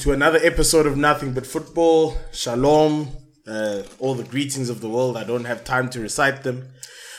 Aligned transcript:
to 0.00 0.12
another 0.12 0.38
episode 0.42 0.86
of 0.86 0.96
Nothing 0.96 1.32
But 1.32 1.46
Football. 1.46 2.16
Shalom, 2.32 3.08
uh, 3.46 3.82
all 3.98 4.14
the 4.14 4.22
greetings 4.24 4.70
of 4.70 4.80
the 4.80 4.88
world. 4.88 5.16
I 5.16 5.24
don't 5.24 5.44
have 5.44 5.64
time 5.64 5.90
to 5.90 6.00
recite 6.00 6.42
them. 6.44 6.68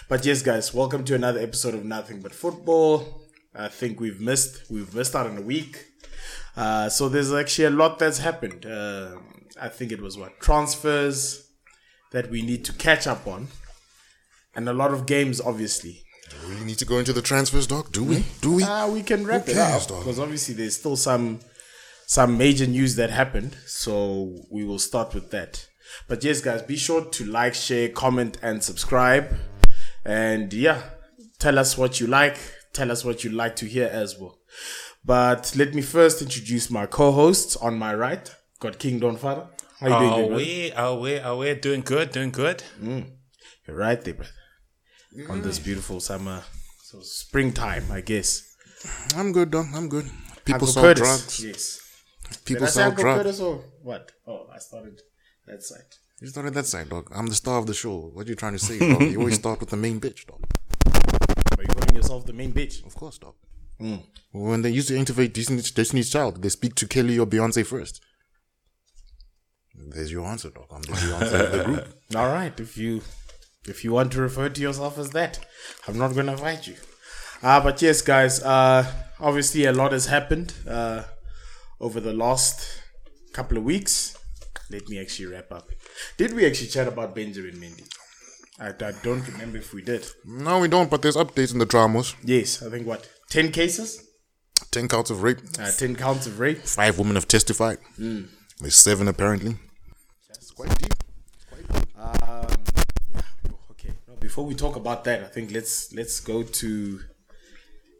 But 0.07 0.25
yes, 0.25 0.41
guys, 0.41 0.73
welcome 0.73 1.03
to 1.05 1.15
another 1.15 1.39
episode 1.39 1.73
of 1.73 1.83
Nothing 1.83 2.21
But 2.21 2.33
Football. 2.33 3.23
I 3.53 3.67
think 3.67 3.99
we've 3.99 4.21
missed 4.21 4.69
we've 4.69 4.93
missed 4.95 5.15
out 5.15 5.27
on 5.27 5.37
a 5.37 5.41
week. 5.41 5.85
Uh, 6.55 6.87
so 6.89 7.09
there's 7.09 7.33
actually 7.33 7.65
a 7.65 7.69
lot 7.69 7.99
that's 7.99 8.19
happened. 8.19 8.65
Uh, 8.65 9.17
I 9.61 9.67
think 9.67 9.91
it 9.91 10.01
was 10.01 10.17
what 10.17 10.39
transfers 10.39 11.49
that 12.11 12.29
we 12.29 12.41
need 12.41 12.63
to 12.65 12.73
catch 12.73 13.07
up 13.07 13.27
on, 13.27 13.49
and 14.55 14.69
a 14.69 14.73
lot 14.73 14.91
of 14.93 15.05
games, 15.05 15.41
obviously. 15.41 16.03
Do 16.29 16.47
we 16.47 16.63
need 16.63 16.77
to 16.77 16.85
go 16.85 16.97
into 16.99 17.11
the 17.11 17.21
transfers, 17.21 17.67
doc? 17.67 17.91
Do 17.91 18.03
we? 18.03 18.23
Do 18.41 18.53
we? 18.53 18.63
Uh, 18.63 18.89
we 18.89 19.03
can 19.03 19.25
wrap 19.25 19.45
Who 19.45 19.51
it 19.51 19.55
cares, 19.55 19.83
up 19.83 19.89
dog? 19.89 19.99
because 19.99 20.19
obviously 20.19 20.53
there's 20.55 20.75
still 20.77 20.95
some 20.95 21.39
some 22.09 22.39
major 22.39 22.65
news 22.65 22.95
that 22.95 23.11
happened. 23.11 23.55
So 23.67 24.35
we 24.49 24.65
will 24.65 24.79
start 24.79 25.13
with 25.13 25.29
that. 25.29 25.67
But 26.07 26.23
yes, 26.23 26.41
guys, 26.41 26.63
be 26.63 26.75
sure 26.75 27.05
to 27.05 27.23
like, 27.23 27.53
share, 27.53 27.89
comment, 27.89 28.35
and 28.41 28.63
subscribe. 28.63 29.31
And 30.03 30.51
yeah, 30.51 30.81
tell 31.37 31.59
us 31.59 31.77
what 31.77 31.99
you 31.99 32.07
like. 32.07 32.37
Tell 32.73 32.91
us 32.91 33.05
what 33.05 33.23
you 33.23 33.29
like 33.29 33.55
to 33.57 33.67
hear 33.67 33.87
as 33.91 34.17
well. 34.17 34.39
But 35.05 35.53
let 35.55 35.75
me 35.75 35.83
first 35.83 36.19
introduce 36.23 36.71
my 36.71 36.87
co-hosts 36.87 37.55
on 37.57 37.77
my 37.77 37.93
right. 37.93 38.27
Got 38.59 38.79
King 38.79 38.97
Don 38.97 39.15
Father. 39.15 39.45
How 39.79 39.87
you 39.87 39.93
doing, 39.93 40.09
Are 40.09 40.15
big 40.17 40.27
brother? 40.29 40.35
we? 40.35 40.71
Are 40.71 40.95
we? 40.97 41.19
Are 41.19 41.37
we 41.37 41.53
doing 41.53 41.81
good? 41.81 42.11
Doing 42.11 42.31
good? 42.31 42.63
Mm, 42.81 43.05
you're 43.67 43.77
right 43.77 44.01
there, 44.01 44.15
brother. 44.15 44.31
On 45.29 45.43
this 45.43 45.59
mm. 45.59 45.65
beautiful 45.65 45.99
summer, 45.99 46.41
so 46.81 47.01
springtime, 47.01 47.83
I 47.91 48.01
guess. 48.01 48.55
I'm 49.15 49.31
good, 49.31 49.51
doc. 49.51 49.67
I'm 49.75 49.89
good. 49.89 50.05
People 50.43 50.67
Uncle 50.67 50.67
sell 50.67 50.93
drugs. 50.95 51.45
Yes. 51.45 51.85
People 52.45 52.61
Did 52.65 52.69
I 52.69 52.71
say 52.71 52.81
sell 52.81 52.91
drugs. 52.91 53.17
Curtis 53.17 53.39
or 53.39 53.63
what? 53.83 54.11
Oh, 54.27 54.47
I 54.53 54.59
started 54.59 55.01
that 55.47 55.63
side. 55.63 55.85
You 56.21 56.27
started 56.27 56.53
that 56.53 56.65
side, 56.65 56.89
dog. 56.89 57.11
I'm 57.15 57.27
the 57.27 57.35
star 57.35 57.59
of 57.59 57.65
the 57.65 57.73
show. 57.73 58.11
What 58.13 58.27
are 58.27 58.29
you 58.29 58.35
trying 58.35 58.53
to 58.53 58.59
say, 58.59 58.77
dog? 58.79 59.01
You 59.01 59.19
always 59.19 59.35
start 59.43 59.59
with 59.59 59.69
the 59.69 59.77
main 59.77 59.99
bitch, 59.99 60.25
dog. 60.27 60.43
Are 61.57 61.63
you 61.63 61.67
calling 61.69 61.95
yourself 61.95 62.25
the 62.25 62.33
main 62.33 62.51
bitch? 62.53 62.85
Of 62.85 62.95
course, 62.95 63.17
dog. 63.17 63.35
When 64.31 64.61
they 64.61 64.69
used 64.69 64.89
to 64.89 64.97
interview 64.97 65.27
Disney's, 65.29 65.71
Destiny's 65.71 66.09
Child, 66.09 66.41
they 66.41 66.49
speak 66.49 66.75
to 66.75 66.87
Kelly 66.87 67.17
or 67.17 67.25
Beyonce 67.25 67.65
first. 67.65 68.01
There's 69.73 70.11
your 70.11 70.25
answer, 70.25 70.49
dog. 70.49 70.65
I'm 70.71 70.81
the 70.81 70.91
Beyonce 70.93 71.45
of 71.45 71.51
the 71.51 71.63
group. 71.63 71.87
All 72.15 72.27
right, 72.27 72.59
if 72.59 72.77
you 72.77 73.01
if 73.65 73.83
you 73.83 73.93
want 73.93 74.11
to 74.11 74.21
refer 74.21 74.49
to 74.49 74.61
yourself 74.61 74.97
as 74.97 75.11
that, 75.11 75.39
I'm 75.87 75.97
not 75.97 76.13
gonna 76.15 76.35
fight 76.37 76.67
you. 76.67 76.75
Uh, 77.41 77.61
but 77.61 77.81
yes, 77.81 78.01
guys. 78.01 78.43
Uh, 78.43 78.85
obviously, 79.19 79.63
a 79.65 79.71
lot 79.71 79.93
has 79.93 80.07
happened 80.07 80.53
uh, 80.67 81.03
over 81.79 81.99
the 81.99 82.13
last 82.13 82.81
couple 83.33 83.57
of 83.57 83.63
weeks. 83.63 84.17
Let 84.69 84.87
me 84.87 84.99
actually 84.99 85.27
wrap 85.27 85.51
up. 85.51 85.69
Did 86.17 86.33
we 86.33 86.45
actually 86.45 86.67
chat 86.67 86.87
about 86.87 87.15
Benjamin 87.15 87.55
Mendy? 87.55 87.87
I, 88.59 88.69
I 88.69 88.91
don't 89.03 89.25
remember 89.27 89.57
if 89.57 89.73
we 89.73 89.81
did. 89.81 90.05
No, 90.25 90.59
we 90.59 90.67
don't, 90.67 90.89
but 90.91 91.01
there's 91.01 91.15
updates 91.15 91.53
in 91.53 91.59
the 91.59 91.65
dramas. 91.65 92.15
Yes, 92.23 92.61
I 92.61 92.69
think 92.69 92.85
what 92.85 93.09
ten 93.29 93.51
cases, 93.51 94.03
10 94.71 94.87
counts 94.87 95.09
of 95.09 95.23
rape. 95.23 95.39
uh, 95.59 95.71
ten 95.71 95.95
counts 95.95 96.27
of 96.27 96.39
rape. 96.39 96.59
Five 96.59 96.99
women 96.99 97.15
have 97.15 97.27
testified. 97.27 97.77
There's 97.97 98.75
seven, 98.75 99.07
apparently. 99.07 99.55
That's 100.27 100.51
quite 100.51 100.77
deep. 100.77 100.93
Um, 101.97 102.47
yeah. 103.13 103.21
Okay. 103.71 103.93
No, 104.07 104.15
before 104.19 104.45
we 104.45 104.53
talk 104.55 104.75
about 104.75 105.03
that, 105.05 105.21
I 105.23 105.27
think 105.27 105.51
let's 105.51 105.93
let's 105.93 106.19
go 106.19 106.43
to 106.43 106.99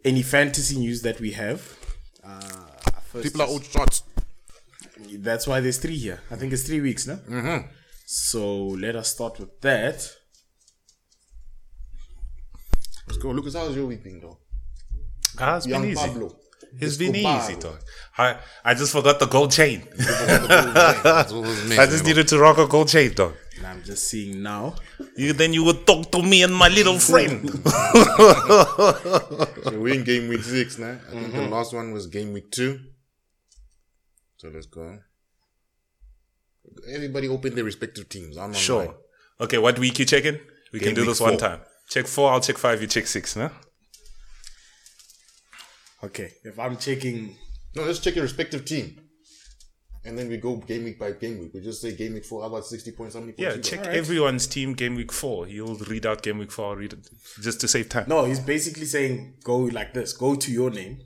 any 0.04 0.22
fantasy 0.22 0.76
news 0.78 1.02
that 1.02 1.20
we 1.20 1.32
have. 1.32 1.76
Uh, 2.22 2.66
first 3.12 3.24
People 3.24 3.42
are 3.42 3.48
is- 3.48 3.52
old 3.52 3.64
shots. 3.64 4.02
That's 5.12 5.46
why 5.46 5.60
there's 5.60 5.78
three 5.78 5.96
here. 5.96 6.20
I 6.30 6.36
think 6.36 6.52
it's 6.52 6.62
three 6.62 6.80
weeks, 6.80 7.06
no? 7.06 7.16
Mm-hmm. 7.16 7.66
So 8.06 8.42
let 8.84 8.96
us 8.96 9.08
start 9.08 9.38
with 9.40 9.60
that. 9.62 9.96
Let's 13.06 13.18
go. 13.22 13.30
Lucas, 13.30 13.54
how's 13.54 13.74
your 13.74 13.86
week 13.86 14.04
been, 14.04 14.20
dog? 14.20 14.36
Ah, 15.38 15.56
it's 15.56 15.66
been 15.66 15.84
easy. 15.84 15.96
Pablo. 16.06 16.36
It's 16.78 16.96
been 16.96 17.16
easy, 17.16 17.56
dog. 17.56 17.78
I 18.16 18.36
I 18.64 18.74
just 18.74 18.92
forgot 18.92 19.18
the 19.18 19.26
gold 19.26 19.50
chain. 19.50 19.82
That's 19.96 21.32
what 21.32 21.48
his 21.48 21.78
I 21.78 21.86
just 21.86 22.04
needed 22.04 22.28
to 22.28 22.38
rock 22.38 22.58
a 22.58 22.66
gold 22.68 22.88
chain, 22.88 23.12
dog. 23.14 23.34
And 23.56 23.66
I'm 23.66 23.82
just 23.82 24.08
seeing 24.08 24.42
now. 24.42 24.76
You 25.16 25.32
then 25.32 25.52
you 25.52 25.64
would 25.64 25.86
talk 25.86 26.10
to 26.12 26.22
me 26.22 26.42
and 26.44 26.54
my 26.54 26.68
little 26.68 26.98
friend. 26.98 27.50
So 29.64 29.78
we're 29.78 29.94
in 29.94 30.04
game 30.04 30.28
week 30.28 30.42
six 30.42 30.78
now. 30.78 30.98
I 31.08 31.12
think 31.12 31.32
the 31.32 31.48
last 31.48 31.72
one 31.74 31.92
was 31.92 32.06
game 32.06 32.32
week 32.32 32.50
two. 32.50 32.78
So 34.40 34.48
let's 34.48 34.64
go. 34.64 34.98
Everybody 36.90 37.28
open 37.28 37.54
their 37.54 37.64
respective 37.64 38.08
teams. 38.08 38.38
I'm 38.38 38.44
on 38.44 38.52
sure. 38.54 38.86
mine. 38.86 38.94
Okay, 39.38 39.58
what 39.58 39.78
week 39.78 39.98
you 39.98 40.06
checking? 40.06 40.40
We 40.72 40.78
Game 40.78 40.88
can 40.88 40.94
do 40.94 41.00
week 41.02 41.10
this 41.10 41.20
one 41.20 41.36
time. 41.36 41.60
Check 41.90 42.06
four. 42.06 42.32
I'll 42.32 42.40
check 42.40 42.56
five. 42.56 42.80
You 42.80 42.86
check 42.86 43.06
six. 43.06 43.36
No. 43.36 43.50
Okay. 46.02 46.32
If 46.42 46.58
I'm 46.58 46.78
checking. 46.78 47.36
No, 47.76 47.82
let's 47.82 47.98
check 47.98 48.14
your 48.14 48.22
respective 48.22 48.64
team. 48.64 49.02
And 50.06 50.16
then 50.16 50.30
we 50.30 50.38
go 50.38 50.56
game 50.56 50.84
week 50.84 50.98
by 50.98 51.12
game 51.12 51.38
week. 51.40 51.52
We 51.52 51.60
just 51.60 51.82
say 51.82 51.94
game 51.94 52.14
week 52.14 52.24
four. 52.24 52.42
I 52.42 52.48
got 52.48 52.64
60 52.64 52.92
points. 52.92 53.16
How 53.16 53.20
many 53.20 53.32
points? 53.32 53.56
Yeah, 53.56 53.60
check 53.60 53.84
got? 53.84 53.92
everyone's 53.92 54.46
team 54.46 54.72
game 54.72 54.94
week 54.94 55.12
four. 55.12 55.48
You'll 55.48 55.76
read 55.76 56.06
out 56.06 56.22
game 56.22 56.38
week 56.38 56.50
four. 56.50 56.70
I'll 56.70 56.76
read 56.76 56.94
it 56.94 57.10
just 57.42 57.60
to 57.60 57.68
save 57.68 57.90
time. 57.90 58.06
No, 58.08 58.24
he's 58.24 58.40
basically 58.40 58.86
saying 58.86 59.34
go 59.44 59.58
like 59.58 59.92
this. 59.92 60.14
Go 60.14 60.34
to 60.34 60.50
your 60.50 60.70
name. 60.70 61.02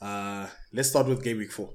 Uh, 0.00 0.46
let's 0.72 0.90
start 0.90 1.08
with 1.08 1.24
game 1.24 1.38
week 1.38 1.50
four. 1.50 1.72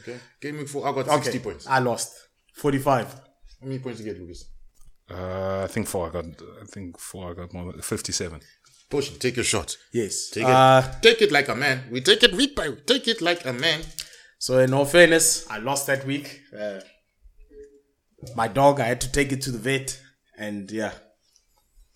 Okay. 0.00 0.18
Game 0.40 0.58
week 0.58 0.68
four. 0.68 0.86
I 0.86 0.92
got 0.92 1.08
Okay. 1.08 1.22
60 1.24 1.38
points. 1.40 1.66
I 1.66 1.78
lost. 1.80 2.12
45. 2.54 3.14
How 3.14 3.20
many 3.66 3.78
points 3.78 4.00
you 4.00 4.04
get, 4.06 4.18
Lucas? 4.20 4.44
Uh, 5.10 5.62
I 5.64 5.66
think 5.68 5.86
four. 5.86 6.08
I 6.08 6.10
got. 6.12 6.24
I 6.26 6.64
think 6.66 6.98
four. 6.98 7.30
I 7.30 7.34
got 7.34 7.52
more. 7.54 7.72
than 7.72 7.80
Fifty-seven. 7.80 8.40
Push 8.90 9.12
it. 9.12 9.20
Take 9.20 9.36
your 9.36 9.44
shot. 9.44 9.76
Yes. 9.92 10.30
Take 10.30 10.44
Uh, 10.44 10.82
it. 10.86 11.02
Take 11.02 11.22
it 11.22 11.32
like 11.32 11.48
a 11.48 11.54
man. 11.54 11.84
We 11.90 12.00
take 12.00 12.22
it 12.22 12.32
week 12.34 12.54
by 12.54 12.68
week. 12.68 12.86
Take 12.86 13.08
it 13.08 13.20
like 13.22 13.44
a 13.46 13.52
man. 13.52 13.80
So 14.38 14.58
in 14.58 14.72
all 14.74 14.84
fairness, 14.84 15.48
I 15.50 15.58
lost 15.58 15.86
that 15.88 16.04
week. 16.06 16.40
Uh, 16.56 16.80
my 18.36 18.48
dog, 18.48 18.80
I 18.80 18.84
had 18.84 19.00
to 19.02 19.10
take 19.12 19.32
it 19.32 19.40
to 19.42 19.50
the 19.50 19.58
vet, 19.58 20.00
and 20.36 20.70
yeah, 20.70 20.92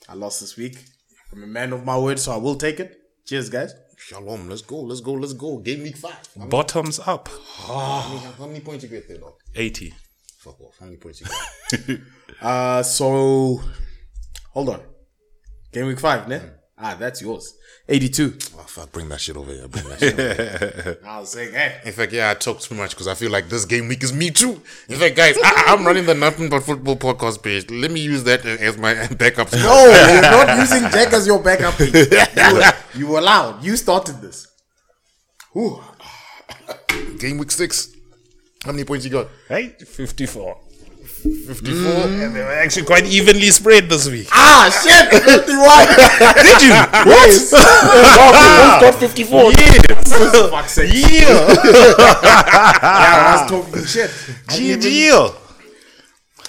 I 0.09 0.15
lost 0.15 0.41
this 0.41 0.57
week. 0.57 0.77
I'm 1.33 1.43
a 1.43 1.47
man 1.47 1.73
of 1.73 1.85
my 1.85 1.99
word, 1.99 2.19
so 2.19 2.33
I 2.33 2.37
will 2.37 2.57
take 2.57 2.81
it. 2.81 2.97
Cheers, 3.27 3.49
guys. 3.51 3.73
Shalom. 4.07 4.49
Let's 4.49 4.63
go. 4.63 4.81
Let's 4.81 5.01
go. 5.01 5.13
Let's 5.13 5.33
go. 5.33 5.59
Game 5.59 5.83
week 5.83 5.97
five. 5.97 6.13
How 6.35 6.41
many, 6.41 6.51
Bottoms 6.51 6.99
up. 7.07 7.29
how 7.67 8.09
many, 8.09 8.21
how 8.39 8.47
many 8.47 8.61
points 8.61 8.83
you 8.83 8.91
get 8.91 9.07
there, 9.09 9.19
dog? 9.19 9.35
Eighty. 9.55 9.95
Fuck 10.39 10.61
off. 10.61 10.77
How 10.81 10.87
many 10.87 10.97
points 10.99 11.21
you 11.21 11.27
get? 11.27 12.01
Uh, 12.41 12.83
so 12.83 13.61
hold 14.51 14.69
on. 14.71 14.81
Game 15.71 15.87
week 15.87 16.01
five, 16.01 16.27
ne? 16.27 16.41
Ah, 16.83 16.97
that's 16.99 17.23
yours. 17.23 17.55
82. 17.89 18.35
oh, 18.59 18.63
fuck. 18.63 18.91
Bring 18.93 19.09
that 19.09 19.21
shit 19.21 19.37
over 19.37 19.53
here. 19.53 19.69
Bring 19.69 19.89
that 19.89 19.99
shit 20.01 20.13
over 20.15 20.35
here. 20.83 20.99
I 21.07 21.21
was 21.21 21.31
saying, 21.31 21.53
hey, 21.53 21.81
In 21.85 21.93
fact, 21.93 22.13
yeah, 22.13 22.31
I 22.31 22.35
talk 22.35 22.61
too 22.61 22.75
much 22.75 22.91
because 22.91 23.07
I 23.09 23.15
feel 23.15 23.31
like 23.31 23.49
this 23.49 23.65
game 23.65 23.89
week 23.89 24.03
is 24.03 24.13
me 24.13 24.31
too. 24.31 24.61
In 24.89 24.99
fact, 24.99 25.17
guys, 25.17 25.37
I, 25.43 25.65
I'm 25.69 25.85
running 25.87 26.07
the 26.07 26.15
Nothing 26.15 26.49
But 26.49 26.63
Football 26.65 26.97
podcast 26.97 27.43
page. 27.43 27.71
Let 27.71 27.91
me 27.91 28.01
use 28.01 28.25
that 28.25 28.45
as 28.45 28.77
my 28.79 29.07
backup. 29.19 29.53
no, 29.53 29.59
you're 30.13 30.23
not 30.23 30.59
using 30.59 30.83
Jack 30.91 31.13
as 31.13 31.27
your 31.27 31.41
backup. 31.43 31.79
you, 31.79 31.93
were, 31.93 32.73
you 32.95 33.07
were 33.09 33.19
allowed. 33.19 33.63
You 33.65 33.77
started 33.77 34.21
this. 34.21 34.47
Whew. 35.53 35.81
Game 37.19 37.39
week 37.39 37.51
six. 37.51 37.95
How 38.65 38.73
many 38.73 38.85
points 38.85 39.05
you 39.05 39.11
got? 39.11 39.29
Hey, 39.49 39.69
fifty-four. 39.71 40.57
54. 41.23 41.73
And 42.09 42.35
they 42.35 42.41
were 42.43 42.53
actually 42.53 42.85
quite 42.87 43.07
evenly 43.07 43.51
spread 43.51 43.89
this 43.89 44.09
week. 44.09 44.27
Ah, 44.33 44.67
shit! 44.83 45.23
51! 45.23 45.47
Did 46.43 46.63
you? 46.63 46.75
What? 47.13 47.31
Ah, 48.35 48.79
got 48.81 48.95
54. 48.97 49.53
Yeah. 49.53 50.49
Fuck's 50.51 50.73
sake. 50.73 50.93
Yeah. 50.93 51.47
I 52.83 53.39
was 53.43 53.51
talking 53.51 53.85
shit. 53.85 54.11
GG. 54.49 55.39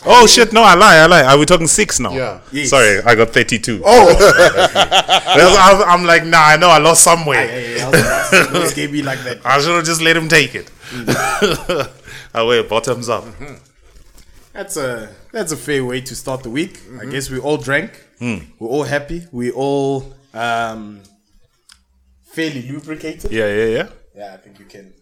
Oh 0.05 0.27
shit! 0.27 0.51
No, 0.51 0.63
I 0.63 0.75
lie. 0.75 0.97
I 0.97 1.05
lie. 1.05 1.23
Are 1.23 1.37
we 1.37 1.45
talking 1.45 1.67
six 1.67 1.97
now? 1.97 2.11
Yeah. 2.13 2.41
Yes. 2.51 2.71
Sorry, 2.71 2.99
I 3.05 3.15
got 3.15 3.29
thirty-two. 3.29 3.83
Oh! 3.85 4.13
That's- 4.13 5.83
I'm, 5.87 6.03
like, 6.03 6.25
nah. 6.25 6.41
I 6.43 6.57
know 6.57 6.67
I 6.69 6.79
lost 6.79 7.03
somewhere. 7.05 7.39
I 7.39 7.89
was 7.89 8.01
about 8.01 8.29
to 8.31 8.35
say, 8.43 8.53
always 8.53 8.73
gave 8.73 8.91
me 8.91 9.01
like 9.01 9.19
that. 9.23 9.39
I 9.45 9.59
should 9.61 9.73
have 9.75 9.85
just 9.85 10.01
let 10.01 10.17
him 10.17 10.27
take 10.27 10.55
it. 10.55 10.69
oh 12.35 12.47
wait, 12.49 12.67
bottoms 12.67 13.07
up. 13.07 13.23
That's 14.53 14.77
a 14.77 15.09
that's 15.31 15.51
a 15.51 15.57
fair 15.57 15.83
way 15.83 16.01
to 16.01 16.15
start 16.15 16.43
the 16.43 16.49
week. 16.49 16.79
I 17.01 17.05
guess 17.05 17.29
we 17.29 17.39
all 17.39 17.57
drank. 17.57 17.91
We're 18.21 18.69
all 18.69 18.83
happy. 18.83 19.23
We 19.31 19.51
all 19.51 20.13
um, 20.33 21.01
fairly 22.23 22.61
lubricated. 22.71 23.31
Yeah, 23.31 23.47
yeah, 23.53 23.65
yeah. 23.77 23.87
Yeah, 24.15 24.33
I 24.35 24.37
think 24.37 24.59
you 24.59 24.65
can 24.65 24.93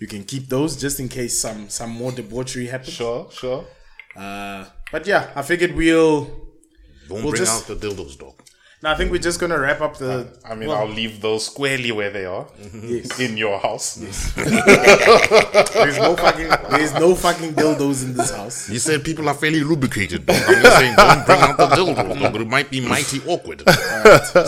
you 0.00 0.06
can 0.08 0.24
keep 0.24 0.48
those 0.48 0.76
just 0.76 0.98
in 1.00 1.08
case 1.08 1.38
some 1.38 1.68
some 1.68 1.90
more 1.90 2.12
debauchery 2.12 2.66
happens. 2.66 2.92
Sure, 2.94 3.28
sure. 3.30 3.64
Uh, 4.16 4.64
but 4.90 5.06
yeah, 5.06 5.30
I 5.36 5.42
figured 5.42 5.72
we'll 5.74 6.24
Don't 7.08 7.22
We'll 7.22 7.30
bring 7.30 7.44
just- 7.44 7.70
out 7.70 7.78
the 7.78 7.86
dildos, 7.88 8.18
dog. 8.18 8.34
Now, 8.86 8.92
I 8.92 8.94
think 8.94 9.10
we're 9.10 9.18
just 9.18 9.40
gonna 9.40 9.58
wrap 9.58 9.80
up 9.80 9.96
the. 9.98 10.28
I 10.44 10.54
mean, 10.54 10.68
well, 10.68 10.78
I'll 10.78 10.86
leave 10.88 11.20
those 11.20 11.44
squarely 11.46 11.90
where 11.90 12.08
they 12.08 12.24
are 12.24 12.46
Yes. 12.72 13.18
in 13.18 13.36
your 13.36 13.58
house. 13.58 13.98
Yes. 13.98 14.32
there's 15.74 15.98
no 15.98 16.14
fucking 16.14 16.48
there's 16.70 16.94
no 16.94 17.16
fucking 17.16 17.54
dildos 17.54 18.04
in 18.04 18.14
this 18.14 18.30
house. 18.30 18.70
You 18.70 18.78
said 18.78 19.02
people 19.02 19.28
are 19.28 19.34
fairly 19.34 19.64
lubricated. 19.64 20.24
dog. 20.24 20.36
I'm 20.46 20.62
just 20.62 20.76
saying, 20.78 20.94
don't 20.94 21.26
bring 21.26 21.40
out 21.40 21.56
the 21.56 21.66
dildo. 21.66 22.20
dog. 22.20 22.36
It 22.36 22.46
might 22.46 22.70
be 22.70 22.80
mighty 22.80 23.20
awkward. 23.26 23.64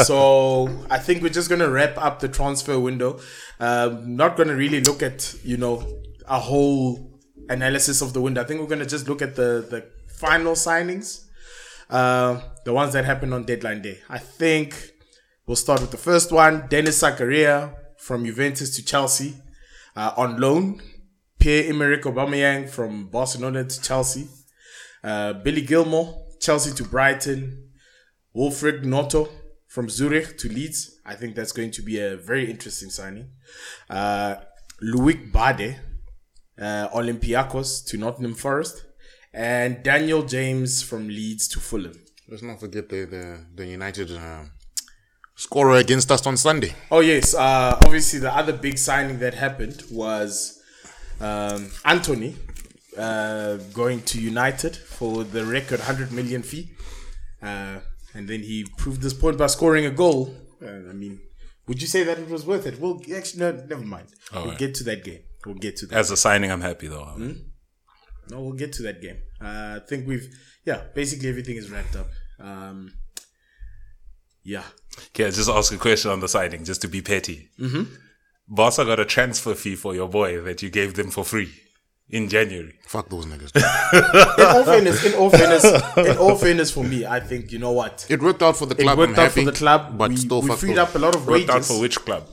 so 0.04 0.68
I 0.88 0.98
think 1.00 1.24
we're 1.24 1.30
just 1.40 1.50
gonna 1.50 1.68
wrap 1.68 1.98
up 1.98 2.20
the 2.20 2.28
transfer 2.28 2.78
window. 2.78 3.18
Um, 3.58 4.14
not 4.14 4.36
gonna 4.36 4.54
really 4.54 4.80
look 4.82 5.02
at 5.02 5.34
you 5.42 5.56
know 5.56 5.82
a 6.28 6.38
whole 6.38 7.10
analysis 7.48 8.02
of 8.02 8.12
the 8.12 8.20
window. 8.20 8.40
I 8.42 8.44
think 8.44 8.60
we're 8.60 8.68
gonna 8.68 8.86
just 8.86 9.08
look 9.08 9.20
at 9.20 9.34
the 9.34 9.66
the 9.68 9.84
final 10.06 10.52
signings, 10.52 11.24
uh, 11.90 12.40
the 12.64 12.72
ones 12.72 12.92
that 12.92 13.04
happened 13.04 13.34
on 13.34 13.44
deadline 13.44 13.82
day. 13.82 13.98
I 14.08 14.18
think 14.18 14.74
we'll 15.46 15.56
start 15.56 15.80
with 15.80 15.90
the 15.90 15.96
first 15.96 16.32
one: 16.32 16.66
Denis 16.68 17.02
Zakaria 17.02 17.74
from 17.98 18.24
Juventus 18.24 18.74
to 18.76 18.84
Chelsea 18.84 19.34
uh, 19.96 20.12
on 20.16 20.40
loan. 20.40 20.80
Pierre 21.38 21.70
Emerick 21.72 22.02
Aubameyang 22.02 22.68
from 22.68 23.08
Barcelona 23.08 23.64
to 23.64 23.80
Chelsea. 23.80 24.26
Uh, 25.04 25.34
Billy 25.34 25.62
Gilmour, 25.62 26.14
Chelsea 26.40 26.74
to 26.74 26.84
Brighton. 26.84 27.68
Wilfried 28.36 28.84
Gnonto 28.84 29.28
from 29.66 29.88
Zurich 29.88 30.38
to 30.38 30.48
Leeds. 30.48 31.00
I 31.04 31.14
think 31.14 31.34
that's 31.34 31.52
going 31.52 31.70
to 31.72 31.82
be 31.82 31.98
a 31.98 32.16
very 32.16 32.50
interesting 32.50 32.90
signing. 32.90 33.30
Uh, 33.90 34.36
Loïc 34.82 35.32
Badé, 35.32 35.78
uh, 36.60 36.88
Olympiacos 36.94 37.84
to 37.86 37.96
Nottingham 37.98 38.34
Forest. 38.34 38.84
And 39.38 39.84
Daniel 39.84 40.24
James 40.24 40.82
from 40.82 41.06
Leeds 41.06 41.46
to 41.48 41.60
Fulham. 41.60 41.96
Let's 42.28 42.42
not 42.42 42.58
forget 42.58 42.88
the 42.88 43.04
the, 43.04 43.46
the 43.54 43.66
United 43.66 44.10
uh, 44.10 44.46
scorer 45.36 45.76
against 45.76 46.10
us 46.10 46.26
on 46.26 46.36
Sunday. 46.36 46.74
Oh, 46.90 46.98
yes. 46.98 47.34
Uh, 47.34 47.78
obviously, 47.84 48.18
the 48.18 48.34
other 48.36 48.52
big 48.52 48.76
signing 48.76 49.20
that 49.20 49.34
happened 49.34 49.84
was 49.92 50.60
um, 51.20 51.70
Antony 51.84 52.34
uh, 52.98 53.58
going 53.72 54.02
to 54.10 54.20
United 54.20 54.74
for 54.76 55.22
the 55.22 55.44
record 55.44 55.78
100 55.78 56.10
million 56.10 56.42
fee. 56.42 56.70
Uh, 57.40 57.78
and 58.14 58.28
then 58.28 58.40
he 58.40 58.66
proved 58.76 59.02
this 59.02 59.14
point 59.14 59.38
by 59.38 59.46
scoring 59.46 59.86
a 59.86 59.92
goal. 59.92 60.34
Uh, 60.60 60.90
I 60.90 60.94
mean, 60.94 61.20
would 61.68 61.80
you 61.80 61.86
say 61.86 62.02
that 62.02 62.18
it 62.18 62.28
was 62.28 62.44
worth 62.44 62.66
it? 62.66 62.80
We'll 62.80 63.00
actually, 63.14 63.38
no, 63.38 63.52
never 63.52 63.84
mind. 63.84 64.08
we'll 64.34 64.48
right. 64.48 64.58
get 64.58 64.74
to 64.74 64.84
that 64.84 65.04
game. 65.04 65.20
We'll 65.46 65.54
get 65.54 65.76
to 65.76 65.86
that. 65.86 65.96
As 65.96 66.10
a 66.10 66.16
signing, 66.16 66.50
I'm 66.50 66.62
happy 66.62 66.88
though. 66.88 67.04
No, 68.30 68.42
we'll 68.42 68.52
get 68.52 68.72
to 68.74 68.82
that 68.84 69.00
game. 69.00 69.18
Uh, 69.40 69.78
I 69.82 69.86
think 69.88 70.06
we've, 70.06 70.28
yeah, 70.64 70.82
basically 70.94 71.28
everything 71.28 71.56
is 71.56 71.70
wrapped 71.70 71.96
up. 71.96 72.08
Um, 72.40 72.92
yeah. 74.44 74.64
Okay, 75.10 75.30
just 75.30 75.48
ask 75.48 75.72
a 75.72 75.76
question 75.78 76.10
on 76.10 76.20
the 76.20 76.28
signing, 76.28 76.64
just 76.64 76.82
to 76.82 76.88
be 76.88 77.00
petty. 77.02 77.48
Mm-hmm. 77.58 77.84
Barca 78.48 78.84
got 78.84 78.98
a 78.98 79.04
transfer 79.04 79.54
fee 79.54 79.76
for 79.76 79.94
your 79.94 80.08
boy 80.08 80.40
that 80.42 80.62
you 80.62 80.70
gave 80.70 80.94
them 80.94 81.10
for 81.10 81.24
free 81.24 81.52
in 82.08 82.28
January. 82.28 82.72
Fuck 82.86 83.10
those 83.10 83.26
niggas. 83.26 83.52
In 84.38 84.44
all 84.56 84.64
fairness, 84.64 85.04
in 85.04 85.14
all 85.14 85.30
fairness, 85.30 85.64
in 85.98 86.16
all 86.16 86.36
fairness, 86.36 86.70
for 86.70 86.82
me, 86.82 87.04
I 87.04 87.20
think 87.20 87.52
you 87.52 87.58
know 87.58 87.72
what. 87.72 88.06
It 88.08 88.22
worked 88.22 88.42
out 88.42 88.56
for 88.56 88.64
the 88.66 88.74
club. 88.74 88.96
it 88.96 88.98
worked 88.98 89.12
I'm 89.12 89.18
out 89.18 89.28
happy, 89.30 89.44
for 89.44 89.50
the 89.50 89.56
club. 89.56 89.98
but 89.98 90.10
we, 90.10 90.16
still 90.16 90.40
we 90.40 90.50
freed 90.56 90.70
those- 90.76 90.88
up 90.88 90.94
a 90.94 90.98
lot 90.98 91.14
of 91.14 91.26
wages. 91.26 91.48
Worked 91.48 91.58
out 91.58 91.64
for 91.66 91.80
which 91.80 91.98
club? 92.00 92.26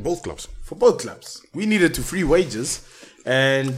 both 0.00 0.22
clubs. 0.22 0.48
for 0.64 0.74
both 0.76 0.98
clubs. 1.00 1.44
We 1.54 1.66
needed 1.66 1.94
to 1.94 2.02
free 2.02 2.24
wages, 2.24 2.86
and 3.24 3.74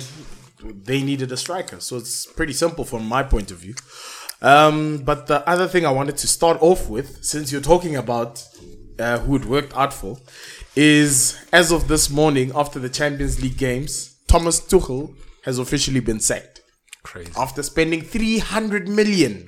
they 0.65 1.03
needed 1.03 1.31
a 1.33 1.37
striker. 1.37 1.81
So 1.81 1.97
it's 1.97 2.27
pretty 2.27 2.53
simple 2.53 2.85
from 2.85 3.07
my 3.07 3.23
point 3.23 3.51
of 3.51 3.59
view. 3.59 3.75
Um, 4.43 4.99
but 4.99 5.27
the 5.27 5.49
other 5.49 5.67
thing 5.69 5.87
I 5.87 5.91
wanted 5.91 6.17
to 6.19 6.27
start 6.27 6.59
off 6.61 6.89
with, 6.89 7.25
since 7.25 7.51
you're 7.51 7.61
talking 7.61 7.97
about 7.97 8.45
uh, 8.99 9.19
who 9.21 9.37
it 9.37 9.45
worked 9.45 9.75
out 9.77 9.93
for, 9.93 10.19
is 10.77 11.39
as 11.53 11.71
of 11.73 11.89
this 11.89 12.11
morning 12.11 12.53
after 12.55 12.79
the 12.79 12.89
Champions 12.89 13.41
League 13.43 13.57
games, 13.57 14.17
Thomas 14.29 14.61
Tuchel 14.61 15.15
has 15.45 15.59
officially 15.59 16.01
been 16.01 16.21
sacked 16.21 16.61
Crazy. 17.03 17.33
after 17.37 17.63
spending 17.63 18.03
300 18.03 18.89
million 18.89 19.47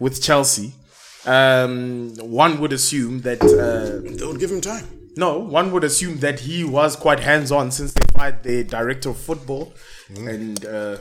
with 0.00 0.22
Chelsea. 0.22 0.74
Um, 1.26 2.14
one 2.16 2.60
would 2.60 2.72
assume 2.72 3.20
that. 3.20 3.42
Uh, 3.42 4.16
Don't 4.16 4.38
give 4.38 4.50
him 4.50 4.60
time. 4.60 5.01
No, 5.16 5.38
one 5.38 5.72
would 5.72 5.84
assume 5.84 6.18
that 6.20 6.40
he 6.40 6.64
was 6.64 6.96
quite 6.96 7.20
hands-on 7.20 7.70
since 7.70 7.92
they 7.92 8.02
fired 8.16 8.42
the 8.42 8.64
director 8.64 9.10
of 9.10 9.18
football, 9.18 9.74
and 10.16 10.64
uh, 10.64 10.96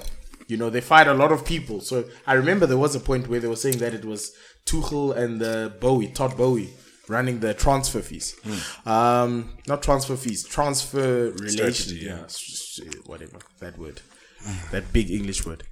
you 0.47 0.57
know 0.57 0.69
they 0.69 0.81
fired 0.81 1.07
a 1.07 1.13
lot 1.13 1.31
of 1.31 1.45
people. 1.45 1.79
So 1.81 2.05
I 2.27 2.33
remember 2.33 2.65
there 2.65 2.77
was 2.77 2.95
a 2.95 2.99
point 2.99 3.27
where 3.29 3.39
they 3.39 3.47
were 3.47 3.55
saying 3.55 3.77
that 3.77 3.93
it 3.93 4.03
was 4.05 4.31
Tuchel 4.65 5.15
and 5.15 5.41
uh, 5.41 5.69
Boehly, 5.79 6.07
Todd 6.13 6.35
Boehly, 6.35 6.69
running 7.07 7.39
the 7.39 7.53
transfer 7.53 8.01
fees. 8.01 8.35
Um, 8.85 9.53
not 9.67 9.81
transfer 9.81 10.15
fees, 10.17 10.43
transfer 10.43 11.31
relations. 11.31 11.93
yeah. 11.93 12.17
yeah, 12.17 12.23
s- 12.25 12.79
whatever 13.05 13.39
that 13.59 13.77
word, 13.77 14.01
that 14.71 14.91
big 14.91 15.09
English 15.09 15.45
word. 15.45 15.63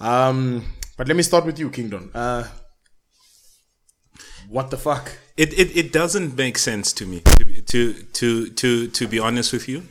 Um, 0.00 0.64
but 0.96 1.08
let 1.08 1.16
me 1.16 1.22
start 1.22 1.44
with 1.44 1.58
you, 1.58 1.70
King 1.70 1.88
Don. 1.90 2.10
Uh, 2.14 2.48
what 4.52 4.70
the 4.70 4.76
fuck? 4.76 5.16
It, 5.36 5.58
it 5.58 5.74
it 5.74 5.92
doesn't 5.92 6.36
make 6.36 6.58
sense 6.58 6.92
to 6.92 7.06
me 7.06 7.20
to 7.20 7.62
to 7.62 7.94
to 7.94 8.50
to 8.50 8.88
to 8.88 9.08
be 9.08 9.18
honest 9.18 9.50
with 9.52 9.66
you. 9.66 9.84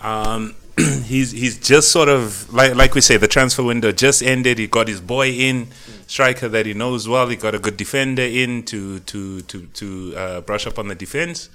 Um, 0.00 0.54
he's 1.04 1.32
he's 1.32 1.58
just 1.58 1.90
sort 1.90 2.08
of 2.08 2.52
like 2.54 2.76
like 2.76 2.94
we 2.94 3.00
say 3.00 3.16
the 3.16 3.26
transfer 3.26 3.64
window 3.64 3.90
just 3.90 4.22
ended. 4.22 4.58
He 4.58 4.68
got 4.68 4.86
his 4.86 5.00
boy 5.00 5.30
in 5.30 5.68
striker 6.06 6.48
that 6.48 6.66
he 6.66 6.72
knows 6.72 7.08
well. 7.08 7.28
He 7.28 7.34
got 7.34 7.56
a 7.56 7.58
good 7.58 7.76
defender 7.76 8.22
in 8.22 8.62
to 8.66 9.00
to 9.00 9.40
to 9.40 9.66
to 9.66 10.14
uh, 10.16 10.40
brush 10.42 10.68
up 10.68 10.78
on 10.78 10.86
the 10.86 10.94
defense. 10.94 11.50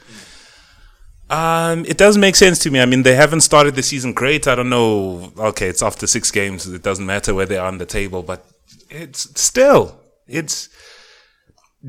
Um, 1.30 1.86
it 1.86 1.98
does 1.98 2.18
make 2.18 2.36
sense 2.36 2.59
to 2.59 2.69
me. 2.69 2.81
I 2.81 2.86
mean, 2.86 3.03
they 3.03 3.15
haven't 3.15 3.42
started 3.42 3.75
the 3.75 3.83
season 3.83 4.12
great. 4.12 4.45
I 4.50 4.56
don't 4.56 4.69
know. 4.69 5.31
Okay, 5.38 5.69
it's 5.69 5.81
after 5.81 6.06
six 6.06 6.30
games. 6.30 6.68
It 6.68 6.83
doesn't 6.83 7.06
matter 7.06 7.33
where 7.33 7.45
they 7.45 7.57
are 7.57 7.68
on 7.68 7.77
the 7.77 7.86
table, 7.86 8.21
but 8.21 8.45
it's 8.89 9.39
still 9.39 9.95
it's 10.27 10.68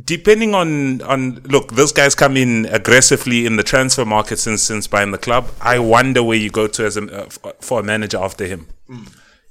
depending 0.04 0.54
on 0.54 1.02
on 1.02 1.34
look 1.42 1.72
those 1.72 1.92
guys 1.92 2.14
come 2.14 2.36
in 2.36 2.66
aggressively 2.66 3.44
in 3.44 3.56
the 3.56 3.62
transfer 3.62 4.04
market 4.04 4.38
since 4.38 4.62
since 4.62 4.86
buying 4.86 5.10
the 5.10 5.18
club. 5.18 5.48
I 5.60 5.78
wonder 5.78 6.22
where 6.22 6.38
you 6.38 6.50
go 6.50 6.66
to 6.66 6.84
as 6.84 6.96
a 6.96 7.24
uh, 7.24 7.52
for 7.60 7.80
a 7.80 7.82
manager 7.82 8.18
after 8.18 8.46
him. 8.46 8.66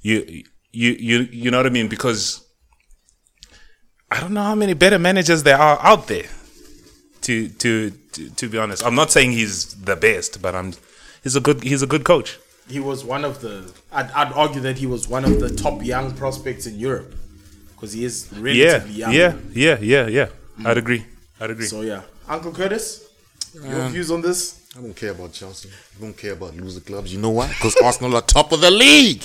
You 0.00 0.42
you 0.72 0.90
you 0.92 1.18
you 1.30 1.50
know 1.50 1.58
what 1.58 1.66
i 1.66 1.70
mean? 1.70 1.88
Because 1.88 2.44
i 4.10 4.20
don't 4.20 4.34
know 4.34 4.42
how 4.42 4.54
many 4.54 4.74
better 4.74 4.98
managers 4.98 5.42
there 5.44 5.58
are 5.58 5.78
out 5.80 6.08
there 6.08 6.28
to 7.22 7.48
to 7.48 7.90
to, 8.12 8.30
to 8.30 8.48
be 8.48 8.58
honest. 8.58 8.84
I'm 8.84 8.94
not 8.96 9.10
saying 9.12 9.32
he's 9.32 9.74
the 9.74 9.96
best 9.96 10.42
but 10.42 10.54
i'm 10.54 10.72
he's 11.22 11.36
a 11.36 11.40
good 11.40 11.62
he's 11.62 11.82
a 11.82 11.86
good 11.86 12.04
coach. 12.04 12.38
He 12.68 12.80
was 12.80 13.04
one 13.04 13.24
of 13.24 13.40
the 13.40 13.72
I'd, 13.92 14.10
I'd 14.10 14.32
argue 14.32 14.60
that 14.62 14.78
he 14.78 14.86
was 14.86 15.06
one 15.08 15.24
of 15.24 15.38
the 15.38 15.50
top 15.50 15.84
young 15.84 16.14
prospects 16.14 16.66
in 16.66 16.78
Europe 16.78 17.14
because 17.82 17.94
he 17.94 18.04
is 18.04 18.30
yeah 18.32 18.38
relatively 18.40 18.94
young. 18.94 19.12
yeah 19.12 19.34
yeah 19.52 19.76
yeah 19.80 20.06
yeah 20.06 20.28
i'd 20.66 20.78
agree 20.78 21.04
i'd 21.40 21.50
agree 21.50 21.66
So 21.66 21.80
yeah, 21.82 22.02
Uncle 22.28 22.52
Curtis, 22.52 22.86
your 23.54 23.88
views 23.88 24.10
on 24.12 24.20
this? 24.22 24.40
I 24.76 24.80
don't 24.80 24.94
care 24.94 25.10
about 25.10 25.32
Chelsea. 25.32 25.68
I 25.68 26.00
don't 26.00 26.16
care 26.16 26.34
about 26.38 26.56
loser 26.56 26.80
clubs. 26.80 27.12
You 27.12 27.18
know 27.24 27.30
why? 27.38 27.48
Because 27.48 27.74
Arsenal 27.82 28.14
are 28.16 28.22
top 28.22 28.52
of 28.52 28.60
the 28.60 28.70
league. 28.70 29.24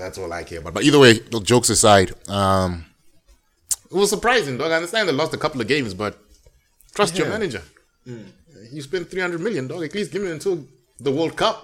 That's 0.00 0.16
all 0.20 0.32
I 0.32 0.44
care 0.44 0.60
about. 0.60 0.74
But 0.74 0.84
either 0.84 1.00
way, 1.04 1.12
look, 1.32 1.44
jokes 1.44 1.68
aside, 1.68 2.08
um, 2.38 2.86
it 3.90 3.96
was 4.02 4.08
surprising, 4.16 4.56
dog. 4.56 4.70
I 4.70 4.76
understand 4.76 5.08
they 5.08 5.12
lost 5.12 5.34
a 5.34 5.40
couple 5.44 5.60
of 5.60 5.66
games, 5.74 5.92
but 5.94 6.12
trust 6.94 7.18
your 7.18 7.28
manager. 7.28 7.62
You 8.74 8.80
spend 8.80 9.10
300 9.10 9.40
million, 9.46 9.66
dog. 9.66 9.82
At 9.88 9.94
least 9.94 10.12
give 10.12 10.22
me 10.22 10.30
until 10.30 10.64
the 11.00 11.10
World 11.10 11.34
Cup. 11.36 11.56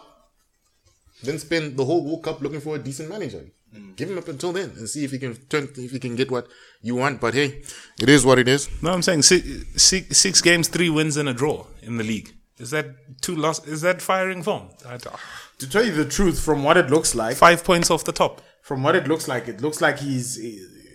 Then 1.22 1.38
spend 1.38 1.76
the 1.78 1.84
whole 1.84 2.02
World 2.04 2.22
Cup 2.24 2.42
looking 2.42 2.60
for 2.60 2.74
a 2.76 2.78
decent 2.88 3.08
manager. 3.08 3.42
Mm-hmm. 3.76 3.92
Give 3.94 4.10
him 4.10 4.18
up 4.18 4.28
until 4.28 4.52
then 4.52 4.70
and 4.76 4.88
see 4.88 5.04
if 5.04 5.10
he 5.10 5.18
can 5.18 5.34
turn, 5.48 5.68
if 5.76 5.90
he 5.92 5.98
can 5.98 6.16
get 6.16 6.30
what 6.30 6.46
you 6.82 6.94
want. 6.94 7.20
But 7.20 7.34
hey, 7.34 7.62
it 8.00 8.08
is 8.08 8.24
what 8.24 8.38
it 8.38 8.48
is. 8.48 8.68
No, 8.82 8.92
I'm 8.92 9.02
saying 9.02 9.22
six, 9.22 9.46
six, 9.76 10.16
six 10.18 10.40
games, 10.40 10.68
three 10.68 10.90
wins, 10.90 11.16
and 11.16 11.28
a 11.28 11.34
draw 11.34 11.66
in 11.82 11.96
the 11.98 12.04
league. 12.04 12.34
Is 12.58 12.70
that 12.70 12.86
two 13.20 13.36
loss? 13.36 13.66
Is 13.66 13.82
that 13.82 14.00
firing 14.02 14.42
form? 14.42 14.68
I 14.88 14.96
d- 14.96 15.10
To 15.58 15.68
tell 15.68 15.84
you 15.84 15.92
the 15.92 16.04
truth, 16.08 16.40
from 16.42 16.64
what 16.64 16.76
it 16.76 16.88
looks 16.90 17.14
like, 17.14 17.36
Five 17.36 17.64
points 17.64 17.90
off 17.90 18.04
the 18.04 18.12
top. 18.12 18.40
from 18.62 18.82
what 18.82 18.96
it 18.96 19.06
looks 19.06 19.28
like, 19.28 19.46
it 19.48 19.60
looks 19.60 19.80
like 19.80 19.98
he's 19.98 20.38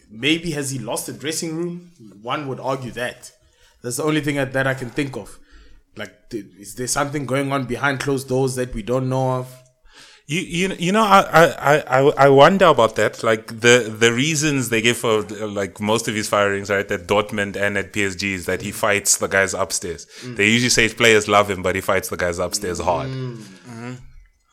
maybe 0.09 0.51
has 0.51 0.71
he 0.71 0.79
lost 0.79 1.05
the 1.07 1.13
dressing 1.13 1.55
room. 1.55 1.91
One 2.21 2.47
would 2.47 2.59
argue 2.59 2.91
that. 2.91 3.31
That's 3.81 3.97
the 3.97 4.03
only 4.03 4.21
thing 4.21 4.35
that, 4.35 4.53
that 4.53 4.67
I 4.67 4.73
can 4.73 4.89
think 4.89 5.15
of. 5.17 5.39
Like, 5.95 6.13
is 6.31 6.75
there 6.75 6.87
something 6.87 7.25
going 7.25 7.51
on 7.51 7.65
behind 7.65 7.99
closed 7.99 8.27
doors 8.29 8.55
that 8.55 8.73
we 8.73 8.81
don't 8.83 9.09
know 9.09 9.31
of? 9.39 9.60
You 10.27 10.39
you 10.41 10.75
you 10.79 10.91
know 10.91 11.03
I 11.03 11.21
I, 11.33 11.99
I, 11.99 11.99
I 12.25 12.29
wonder 12.29 12.65
about 12.65 12.95
that. 12.95 13.21
Like 13.23 13.47
the 13.47 13.93
the 14.03 14.13
reasons 14.13 14.69
they 14.69 14.81
give 14.81 14.97
for 14.97 15.25
uh, 15.25 15.47
like 15.47 15.79
most 15.81 16.07
of 16.07 16.15
his 16.15 16.29
firings, 16.29 16.69
right? 16.69 16.89
At 16.89 17.07
Dortmund 17.07 17.55
and 17.57 17.77
at 17.77 17.91
PSG 17.91 18.23
is 18.33 18.45
that 18.45 18.61
he 18.61 18.71
fights 18.71 19.17
the 19.17 19.27
guys 19.27 19.53
upstairs. 19.53 20.07
They 20.23 20.47
usually 20.47 20.69
say 20.69 20.87
players 20.89 21.27
love 21.27 21.49
him, 21.49 21.61
but 21.61 21.75
he 21.75 21.81
fights 21.81 22.09
the 22.09 22.17
guys 22.17 22.39
upstairs 22.39 22.79
hard. 22.79 23.09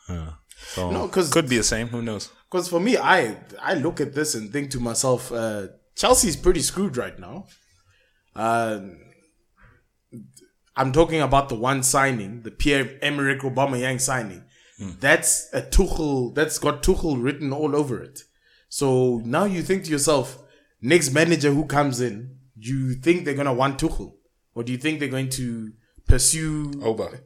Yeah. 0.09 0.31
So 0.73 0.91
No, 0.91 1.07
'cause- 1.07 1.31
could 1.31 1.47
be 1.49 1.57
the 1.57 1.63
same. 1.63 1.87
Who 1.89 2.01
knows? 2.01 2.29
Because 2.51 2.67
for 2.67 2.79
me, 2.79 2.97
I 2.97 3.37
I 3.61 3.75
look 3.75 4.01
at 4.01 4.13
this 4.15 4.35
and 4.35 4.51
think 4.51 4.71
to 4.71 4.79
myself, 4.79 5.31
uh, 5.31 5.67
Chelsea's 5.95 6.35
pretty 6.35 6.61
screwed 6.61 6.97
right 6.97 7.17
now. 7.19 7.45
Um, 8.35 8.97
I'm 10.75 10.91
talking 10.91 11.21
about 11.21 11.49
the 11.49 11.55
one 11.55 11.83
signing, 11.83 12.41
the 12.43 12.51
Pierre 12.51 12.97
Emerick 13.01 13.41
Aubameyang 13.41 13.99
signing. 13.99 14.43
Hmm. 14.79 14.91
That's 14.99 15.49
a 15.53 15.61
Tuchel. 15.61 16.33
That's 16.33 16.57
got 16.57 16.81
Tuchel 16.81 17.21
written 17.21 17.51
all 17.53 17.75
over 17.75 18.01
it. 18.01 18.23
So 18.69 19.21
now 19.25 19.43
you 19.45 19.61
think 19.61 19.83
to 19.85 19.91
yourself, 19.91 20.41
next 20.81 21.11
manager 21.11 21.51
who 21.51 21.65
comes 21.65 21.99
in, 22.01 22.37
do 22.57 22.69
you 22.69 22.93
think 22.95 23.25
they're 23.25 23.33
gonna 23.33 23.53
want 23.53 23.79
Tuchel, 23.79 24.13
or 24.55 24.63
do 24.63 24.71
you 24.71 24.77
think 24.77 24.99
they're 24.99 25.09
going 25.09 25.29
to 25.29 25.73
pursue? 26.07 26.71
Oba. 26.83 27.19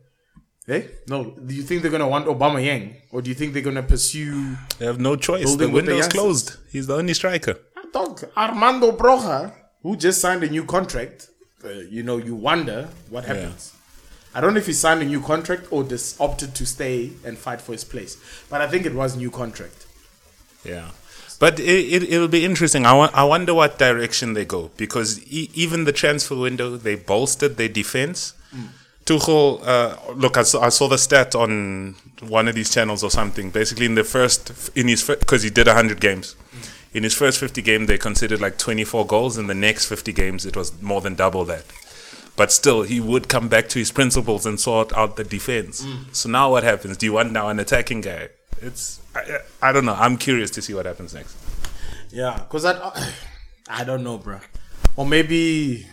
Eh? 0.68 0.84
No. 1.08 1.32
Do 1.32 1.54
you 1.54 1.64
think 1.64 1.82
they're 1.82 1.92
gonna 1.92 2.08
want 2.08 2.26
Aubameyang? 2.26 2.96
or 3.12 3.22
do 3.22 3.30
you 3.30 3.36
think 3.36 3.54
they're 3.54 3.62
gonna 3.62 3.84
pursue? 3.84 4.56
They 4.80 4.86
have 4.86 5.00
no 5.00 5.16
choice. 5.16 5.56
The 5.56 5.70
window's 5.70 6.08
closed. 6.08 6.58
He's 6.72 6.88
the 6.88 6.96
only 6.96 7.14
striker. 7.14 7.58
Dog 7.92 8.24
Armando 8.36 8.92
Broja, 8.92 9.54
who 9.84 9.96
just 9.96 10.20
signed 10.20 10.44
a 10.44 10.50
new 10.50 10.66
contract. 10.66 11.30
Uh, 11.64 11.70
you 11.70 12.02
know, 12.02 12.18
you 12.18 12.34
wonder 12.34 12.90
what 13.10 13.24
happens. 13.26 13.73
I 14.36 14.42
don't 14.42 14.54
know 14.54 14.60
if 14.60 14.66
he 14.68 14.74
signed 14.74 15.02
a 15.02 15.06
new 15.06 15.22
contract 15.22 15.68
or 15.72 15.84
just 15.84 16.20
opted 16.20 16.56
to 16.56 16.66
stay 16.66 17.12
and 17.24 17.38
fight 17.38 17.62
for 17.62 17.72
his 17.72 17.84
place. 17.84 18.18
But 18.50 18.62
I 18.62 18.68
think 18.68 18.86
it 18.86 18.94
was 18.96 19.16
new 19.16 19.30
contract. 19.32 19.86
Yeah. 20.66 20.90
But 21.40 21.60
it, 21.60 21.66
it, 21.68 22.04
it'll 22.14 22.28
be 22.28 22.46
interesting. 22.46 22.86
I, 22.86 22.94
wa- 22.94 23.12
I 23.14 23.24
wonder 23.26 23.54
what 23.54 23.78
direction 23.78 24.34
they 24.34 24.46
go 24.46 24.72
because 24.78 25.20
e- 25.32 25.50
even 25.54 25.84
the 25.84 25.92
transfer 25.92 26.36
window, 26.36 26.78
they 26.78 26.96
bolstered 26.96 27.58
their 27.58 27.68
defense. 27.70 28.34
Tuchel, 29.06 29.62
uh, 29.68 29.98
look, 30.14 30.38
I 30.38 30.44
saw, 30.44 30.62
I 30.62 30.70
saw 30.70 30.88
the 30.88 30.98
stat 30.98 31.36
on 31.36 31.96
one 32.22 32.48
of 32.48 32.56
these 32.56 32.74
channels 32.74 33.04
or 33.04 33.12
something. 33.12 33.50
Basically, 33.50 33.86
in 33.86 33.96
the 33.96 34.04
first, 34.06 34.72
in 34.78 34.88
his 34.88 35.04
because 35.06 35.44
he 35.44 35.50
did 35.50 35.68
100 35.68 36.00
games. 36.00 36.36
In 36.94 37.04
his 37.04 37.14
first 37.14 37.40
50 37.40 37.62
game, 37.62 37.88
they 37.88 37.98
considered 37.98 38.40
like 38.40 38.58
24 38.58 39.06
goals. 39.08 39.38
In 39.38 39.48
the 39.48 39.54
next 39.56 39.88
50 39.88 40.14
games, 40.14 40.46
it 40.46 40.56
was 40.56 40.82
more 40.82 41.02
than 41.02 41.16
double 41.16 41.44
that. 41.46 41.66
But 42.36 42.52
still, 42.52 42.82
he 42.82 43.00
would 43.00 43.28
come 43.30 43.48
back 43.48 43.70
to 43.70 43.80
his 43.80 43.92
principles 43.92 44.46
and 44.46 44.60
sort 44.60 44.92
out 44.94 45.18
the 45.18 45.24
defense. 45.24 45.86
So 46.12 46.30
now 46.30 46.50
what 46.50 46.64
happens? 46.64 46.98
Do 46.98 47.06
you 47.06 47.14
want 47.14 47.32
now 47.32 47.50
an 47.50 47.60
attacking 47.60 48.02
guy? 48.02 48.30
It's 48.62 49.00
I, 49.16 49.40
I 49.62 49.72
don't 49.72 49.86
know. 49.86 49.94
I'm 49.94 50.18
curious 50.18 50.50
to 50.52 50.62
see 50.62 50.74
what 50.74 50.86
happens 50.86 51.14
next. 51.14 51.36
Yeah, 52.12 52.38
because 52.38 52.66
I, 52.66 53.12
I 53.70 53.84
don't 53.84 54.04
know, 54.04 54.18
bro. 54.18 54.40
Or 54.96 55.06
maybe, 55.06 55.88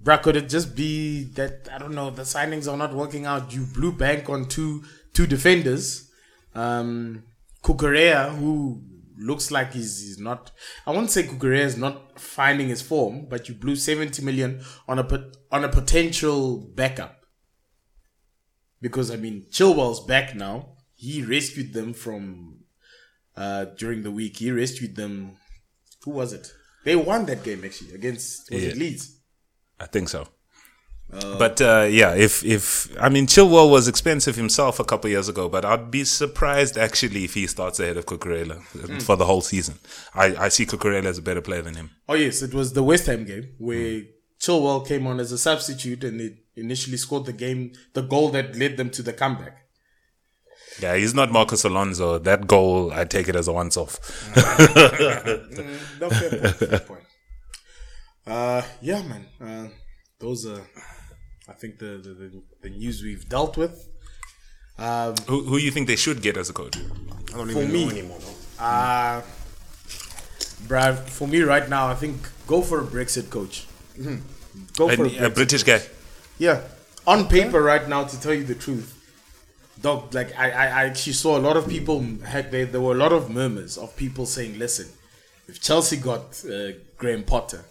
bro, 0.00 0.18
could 0.18 0.36
it 0.36 0.48
just 0.48 0.74
be 0.74 1.24
that 1.34 1.68
I 1.72 1.78
don't 1.78 1.94
know? 1.94 2.10
The 2.10 2.22
signings 2.22 2.70
are 2.70 2.76
not 2.76 2.94
working 2.94 3.26
out. 3.26 3.54
You 3.54 3.64
blew 3.64 3.92
bank 3.92 4.28
on 4.28 4.46
two 4.46 4.84
two 5.12 5.26
defenders, 5.26 6.10
um, 6.54 7.22
Cucurella, 7.62 8.36
who 8.36 8.82
looks 9.22 9.50
like 9.50 9.72
he's, 9.72 10.00
he's 10.00 10.18
not. 10.18 10.50
I 10.86 10.90
won't 10.90 11.10
say 11.10 11.22
Cucurella 11.22 11.64
is 11.64 11.76
not 11.76 12.20
finding 12.20 12.68
his 12.68 12.82
form, 12.82 13.26
but 13.28 13.48
you 13.48 13.54
blew 13.54 13.76
seventy 13.76 14.22
million 14.22 14.62
on 14.88 14.98
a 14.98 15.30
on 15.50 15.64
a 15.64 15.68
potential 15.68 16.58
backup. 16.58 17.24
Because 18.80 19.10
I 19.10 19.16
mean, 19.16 19.46
Chilwell's 19.50 20.00
back 20.00 20.34
now. 20.34 20.76
He 20.94 21.22
rescued 21.22 21.72
them 21.72 21.94
from 21.94 22.64
uh, 23.36 23.66
during 23.76 24.02
the 24.02 24.10
week. 24.10 24.36
He 24.38 24.50
rescued 24.50 24.96
them. 24.96 25.36
Who 26.04 26.12
was 26.12 26.32
it? 26.32 26.52
They 26.84 26.96
won 26.96 27.26
that 27.26 27.44
game 27.44 27.64
actually 27.64 27.94
against 27.94 28.50
was 28.50 28.62
it 28.64 28.76
Leeds? 28.76 29.18
I 29.78 29.86
think 29.86 30.08
so. 30.08 30.26
But 31.12 31.60
uh, 31.60 31.86
yeah, 31.90 32.14
if 32.14 32.42
if 32.44 32.88
I 32.98 33.10
mean 33.10 33.26
Chilwell 33.26 33.70
was 33.70 33.86
expensive 33.86 34.34
himself 34.36 34.80
a 34.80 34.84
couple 34.84 35.10
years 35.10 35.28
ago, 35.28 35.48
but 35.48 35.64
I'd 35.64 35.90
be 35.90 36.04
surprised 36.04 36.78
actually 36.78 37.24
if 37.24 37.34
he 37.34 37.46
starts 37.46 37.78
ahead 37.80 37.98
of 37.98 38.06
Cucurella 38.06 38.62
for 39.02 39.16
the 39.16 39.26
whole 39.26 39.42
season. 39.42 39.78
I, 40.14 40.34
I 40.36 40.48
see 40.48 40.64
Cucurella 40.64 41.06
as 41.06 41.18
a 41.18 41.22
better 41.22 41.42
player 41.42 41.60
than 41.62 41.74
him. 41.74 41.90
Oh 42.08 42.14
yes, 42.14 42.40
it 42.40 42.54
was 42.54 42.72
the 42.72 42.82
West 42.82 43.06
Ham 43.06 43.24
game 43.26 43.50
where 43.58 44.02
Chilwell 44.40 44.86
came 44.86 45.06
on 45.06 45.20
as 45.20 45.32
a 45.32 45.38
substitute 45.38 46.02
and 46.02 46.20
it 46.20 46.38
initially 46.56 46.96
scored 46.96 47.26
the 47.26 47.32
game, 47.32 47.72
the 47.92 48.02
goal 48.02 48.30
that 48.30 48.56
led 48.56 48.76
them 48.78 48.90
to 48.90 49.02
the 49.02 49.12
comeback. 49.12 49.58
Yeah, 50.80 50.96
he's 50.96 51.14
not 51.14 51.30
Marcos 51.30 51.64
Alonso. 51.64 52.18
That 52.18 52.46
goal, 52.46 52.90
I 52.92 53.04
take 53.04 53.28
it 53.28 53.36
as 53.36 53.46
a 53.48 53.52
once-off. 53.52 53.98
No 56.00 56.08
fair 56.08 56.30
point. 56.30 56.56
Fair 56.56 56.78
point. 56.80 57.04
Uh, 58.26 58.62
yeah, 58.80 59.02
man. 59.02 59.26
Uh, 59.40 59.68
those 60.18 60.46
are, 60.46 60.62
I 61.48 61.52
think 61.52 61.78
the, 61.78 61.98
the 62.06 62.12
the 62.22 62.42
the 62.62 62.70
news 62.70 63.02
we've 63.02 63.28
dealt 63.28 63.56
with. 63.56 63.88
Um, 64.78 65.14
who 65.28 65.42
who 65.44 65.56
you 65.58 65.70
think 65.70 65.86
they 65.86 65.96
should 65.96 66.22
get 66.22 66.36
as 66.36 66.48
a 66.50 66.52
coach? 66.52 66.76
I 67.32 67.36
don't 67.36 67.50
For 67.50 67.60
even 67.62 67.72
me. 67.72 67.84
know 67.84 67.90
anymore. 67.90 68.18
No? 68.20 68.64
Uh, 68.64 69.22
bruh, 70.68 70.96
for 71.08 71.26
me 71.28 71.40
right 71.42 71.68
now, 71.68 71.88
I 71.88 71.94
think 71.94 72.16
go 72.46 72.62
for 72.62 72.80
a 72.80 72.84
Brexit 72.84 73.30
coach. 73.30 73.66
Go 74.76 74.88
for 74.88 75.04
a, 75.04 75.08
A, 75.08 75.26
a 75.26 75.30
Brexit 75.30 75.34
British 75.34 75.62
guy. 75.64 75.80
Yeah, 76.38 76.60
on 77.06 77.28
paper 77.28 77.62
right 77.62 77.86
now, 77.88 78.04
to 78.04 78.20
tell 78.20 78.34
you 78.34 78.44
the 78.44 78.54
truth, 78.54 78.94
dog. 79.80 80.14
Like 80.14 80.36
I, 80.38 80.50
I, 80.50 80.64
I 80.66 80.84
actually 80.86 81.12
saw 81.14 81.36
a 81.36 81.42
lot 81.48 81.56
of 81.56 81.68
people 81.68 82.00
had 82.24 82.50
there, 82.50 82.66
there 82.66 82.80
were 82.80 82.92
a 82.94 82.98
lot 82.98 83.12
of 83.12 83.30
murmurs 83.30 83.76
of 83.76 83.94
people 83.96 84.26
saying, 84.26 84.58
"Listen, 84.58 84.86
if 85.48 85.60
Chelsea 85.60 85.96
got 85.96 86.42
uh, 86.44 86.72
Graham 86.96 87.24
Potter, 87.24 87.64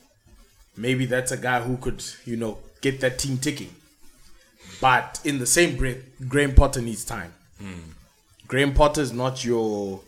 maybe 0.77 1.05
that's 1.05 1.31
a 1.31 1.37
guy 1.37 1.61
who 1.61 1.77
could, 1.77 2.03
you 2.25 2.37
know, 2.37 2.57
get 2.81 3.00
that 3.01 3.17
team 3.19 3.38
ticking." 3.38 3.73
But 4.79 5.19
in 5.23 5.38
the 5.39 5.45
same 5.45 5.77
breath, 5.77 5.97
Graham 6.27 6.53
Potter 6.55 6.81
needs 6.81 7.05
time. 7.05 7.33
Graham 8.47 8.73
Potter 8.73 9.01
is 9.01 9.13
not 9.13 9.45
your, 9.45 10.01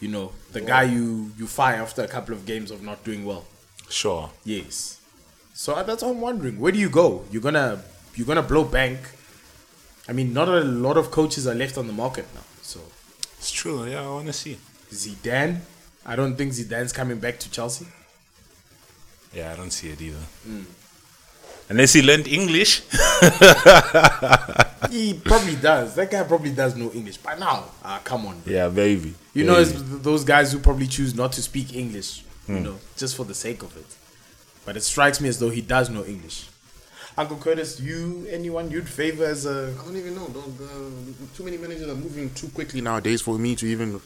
you 0.00 0.08
know, 0.08 0.32
the 0.52 0.60
guy 0.60 0.84
you 0.84 1.32
you 1.36 1.46
fire 1.46 1.82
after 1.82 2.02
a 2.02 2.08
couple 2.08 2.34
of 2.34 2.46
games 2.46 2.70
of 2.70 2.82
not 2.82 3.04
doing 3.04 3.24
well. 3.24 3.44
Sure. 3.88 4.30
Yes. 4.44 5.00
So 5.54 5.74
uh, 5.74 5.82
that's 5.82 6.02
what 6.02 6.10
I'm 6.10 6.20
wondering. 6.20 6.58
Where 6.58 6.72
do 6.72 6.78
you 6.78 6.88
go? 6.88 7.24
You're 7.30 7.42
gonna 7.42 7.82
you're 8.14 8.26
gonna 8.26 8.42
blow 8.42 8.64
bank. 8.64 8.98
I 10.08 10.12
mean, 10.12 10.32
not 10.32 10.48
a 10.48 10.60
lot 10.62 10.96
of 10.96 11.10
coaches 11.10 11.46
are 11.46 11.54
left 11.54 11.76
on 11.76 11.86
the 11.86 11.92
market 11.92 12.26
now. 12.34 12.40
So 12.62 12.80
It's 13.38 13.50
true. 13.50 13.84
Yeah, 13.84 14.02
I 14.04 14.08
want 14.08 14.26
to 14.26 14.32
see. 14.32 14.58
Zidane, 14.90 15.58
I 16.06 16.16
don't 16.16 16.36
think 16.36 16.52
Zidane's 16.52 16.92
coming 16.92 17.18
back 17.18 17.38
to 17.40 17.50
Chelsea. 17.50 17.86
Yeah, 19.34 19.52
I 19.52 19.56
don't 19.56 19.70
see 19.72 19.88
it 19.90 20.00
either. 20.00 20.24
Unless 21.72 21.94
he 21.94 22.02
learned 22.02 22.28
English. 22.28 22.82
He 24.90 25.14
probably 25.14 25.56
does. 25.56 25.94
That 25.94 26.10
guy 26.10 26.22
probably 26.24 26.50
does 26.50 26.76
know 26.76 26.90
English 26.92 27.16
by 27.16 27.34
now. 27.38 27.64
Ah, 27.82 27.98
come 28.04 28.26
on. 28.26 28.40
bro. 28.40 28.52
yeah, 28.52 28.68
baby. 28.68 29.14
You 29.32 29.44
know, 29.44 29.58
it's 29.58 29.72
those 30.02 30.22
guys 30.22 30.52
who 30.52 30.58
probably 30.58 30.86
choose 30.86 31.14
not 31.14 31.32
to 31.32 31.40
speak 31.40 31.74
English, 31.74 32.24
you 32.46 32.60
know, 32.60 32.76
just 32.98 33.16
for 33.16 33.24
the 33.24 33.34
sake 33.34 33.62
of 33.62 33.74
it. 33.78 33.86
But 34.66 34.76
it 34.76 34.82
strikes 34.82 35.18
me 35.18 35.30
as 35.30 35.38
though 35.38 35.48
he 35.48 35.62
does 35.62 35.88
know 35.88 36.04
English. 36.04 36.48
Uncle 37.16 37.38
Curtis, 37.38 37.80
you 37.80 38.26
anyone 38.28 38.70
you'd 38.70 38.88
favor 38.88 39.24
as 39.24 39.46
a 39.46 39.74
I 39.80 39.84
don't 39.86 39.96
even 39.96 40.14
know. 40.14 40.26
Dog. 40.28 40.52
Uh, 40.60 41.36
too 41.36 41.44
many 41.44 41.56
managers 41.56 41.88
are 41.88 41.94
moving 41.94 42.28
too 42.34 42.48
quickly 42.48 42.82
nowadays 42.82 43.22
for 43.22 43.38
me 43.38 43.56
to 43.56 43.66
even 43.66 43.98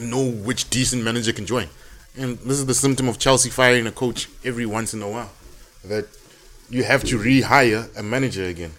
know 0.00 0.30
which 0.30 0.70
decent 0.70 1.02
manager 1.04 1.34
can 1.34 1.44
join. 1.44 1.68
And 2.16 2.38
this 2.38 2.58
is 2.58 2.64
the 2.64 2.74
symptom 2.74 3.08
of 3.08 3.18
Chelsea 3.18 3.50
firing 3.50 3.86
a 3.86 3.92
coach 3.92 4.30
every 4.42 4.64
once 4.64 4.94
in 4.94 5.02
a 5.02 5.10
while. 5.10 5.30
That 5.84 6.06
you 6.70 6.82
have 6.84 7.04
to 7.04 7.18
rehire 7.18 7.88
a 7.96 8.02
manager 8.02 8.44
again. 8.44 8.72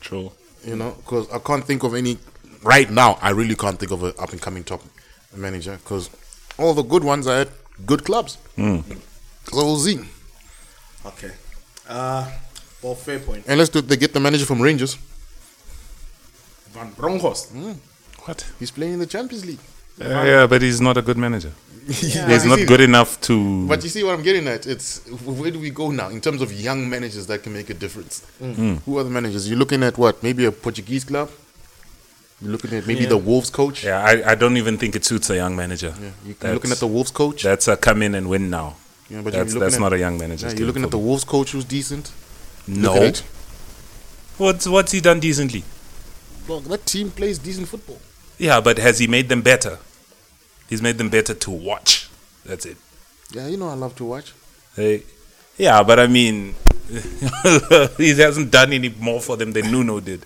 True. 0.00 0.32
You 0.64 0.76
know, 0.76 0.92
because 0.92 1.30
I 1.30 1.38
can't 1.38 1.64
think 1.64 1.82
of 1.82 1.94
any 1.94 2.18
right 2.62 2.90
now. 2.90 3.18
I 3.20 3.30
really 3.30 3.54
can't 3.56 3.78
think 3.78 3.92
of 3.92 4.02
an 4.02 4.12
up 4.18 4.30
and 4.32 4.40
coming 4.40 4.62
top 4.64 4.82
manager 5.34 5.78
because 5.82 6.10
all 6.58 6.74
the 6.74 6.82
good 6.82 7.02
ones 7.04 7.26
are 7.26 7.40
at 7.42 7.48
good 7.86 8.04
clubs. 8.04 8.38
So 8.56 8.82
we'll 9.52 9.78
see. 9.78 10.00
okay. 11.06 11.32
Uh, 11.88 12.30
well, 12.82 12.94
fair 12.94 13.18
point. 13.18 13.44
Unless 13.48 13.70
they- 13.70 13.80
they 13.80 13.96
get 13.96 14.12
the 14.12 14.20
manager 14.20 14.44
from 14.46 14.60
Rangers, 14.60 14.96
Van 16.72 16.90
Bronckhorst. 16.92 17.50
What? 18.24 18.44
he's 18.58 18.70
playing 18.70 18.94
in 18.94 18.98
the 19.00 19.06
Champions 19.06 19.44
League. 19.44 19.58
Uh, 20.04 20.24
yeah, 20.24 20.46
but 20.46 20.62
he's 20.62 20.80
not 20.80 20.96
a 20.96 21.02
good 21.02 21.16
manager. 21.18 21.52
But 21.86 21.96
He's 21.96 22.44
not 22.44 22.58
see- 22.60 22.64
good 22.66 22.80
enough 22.80 23.20
to. 23.22 23.66
But 23.66 23.82
you 23.82 23.88
see 23.90 24.04
what 24.04 24.14
I'm 24.14 24.22
getting 24.22 24.46
at? 24.46 24.66
It's 24.66 25.00
where 25.24 25.50
do 25.50 25.58
we 25.58 25.70
go 25.70 25.90
now 25.90 26.08
in 26.10 26.20
terms 26.20 26.40
of 26.40 26.52
young 26.52 26.88
managers 26.88 27.26
that 27.26 27.42
can 27.42 27.52
make 27.52 27.70
a 27.70 27.74
difference? 27.74 28.24
Who 28.84 28.98
are 28.98 29.02
the 29.04 29.10
managers? 29.10 29.48
You're 29.48 29.58
looking 29.58 29.82
at 29.82 29.98
what? 29.98 30.22
Maybe 30.22 30.44
a 30.44 30.52
Portuguese 30.52 31.02
club. 31.04 31.28
You're 32.40 32.52
looking 32.52 32.72
at 32.74 32.86
maybe 32.86 33.06
the 33.06 33.16
Wolves 33.18 33.50
coach. 33.50 33.84
yeah, 33.84 33.98
I, 34.04 34.32
I 34.32 34.34
don't 34.36 34.56
even 34.56 34.78
think 34.78 34.94
it 34.96 35.04
suits 35.04 35.28
a 35.30 35.36
young 35.36 35.54
manager. 35.56 35.92
Yeah, 36.00 36.10
You're 36.24 36.34
That's- 36.34 36.54
looking 36.54 36.70
at 36.72 36.78
the 36.78 36.86
Wolves 36.86 37.10
coach. 37.10 37.42
That's 37.42 37.66
a 37.68 37.76
come 37.76 38.02
in 38.02 38.14
and 38.14 38.28
win 38.28 38.48
now. 38.50 38.76
Yeah, 39.10 39.20
but 39.22 39.32
you're 39.34 39.42
that's 39.44 39.54
looking 39.54 39.60
that's 39.64 39.74
at- 39.74 39.80
not 39.80 39.92
a 39.92 39.98
young 39.98 40.18
manager. 40.18 40.46
Yeah, 40.48 40.54
you're 40.54 40.66
looking 40.68 40.84
at 40.84 40.90
the 40.92 40.98
Wolves 40.98 41.24
coach 41.24 41.50
who's 41.52 41.64
decent. 41.64 42.12
no. 42.68 42.94
Look 42.94 43.02
at 43.02 43.08
it. 43.08 43.18
What's 44.38 44.66
what's 44.68 44.92
he 44.92 45.00
done 45.00 45.18
decently? 45.20 45.64
Look, 46.48 46.64
that 46.64 46.86
team 46.86 47.10
plays 47.10 47.38
decent 47.38 47.68
football. 47.68 47.98
Yeah, 48.38 48.60
but 48.60 48.78
has 48.78 48.98
he 49.00 49.06
made 49.08 49.28
them 49.28 49.42
better? 49.42 49.78
He's 50.72 50.80
made 50.80 50.96
them 50.96 51.10
better 51.10 51.34
to 51.34 51.50
watch. 51.50 52.08
That's 52.46 52.64
it. 52.64 52.78
Yeah, 53.30 53.46
you 53.46 53.58
know 53.58 53.68
I 53.68 53.74
love 53.74 53.94
to 53.96 54.06
watch. 54.06 54.32
Hey, 54.74 55.02
yeah, 55.58 55.82
but 55.82 56.00
I 56.00 56.06
mean, 56.06 56.54
he 57.98 58.08
hasn't 58.16 58.50
done 58.50 58.72
any 58.72 58.88
more 58.88 59.20
for 59.20 59.36
them 59.36 59.52
than 59.52 59.70
Nuno 59.70 60.00
did. 60.00 60.24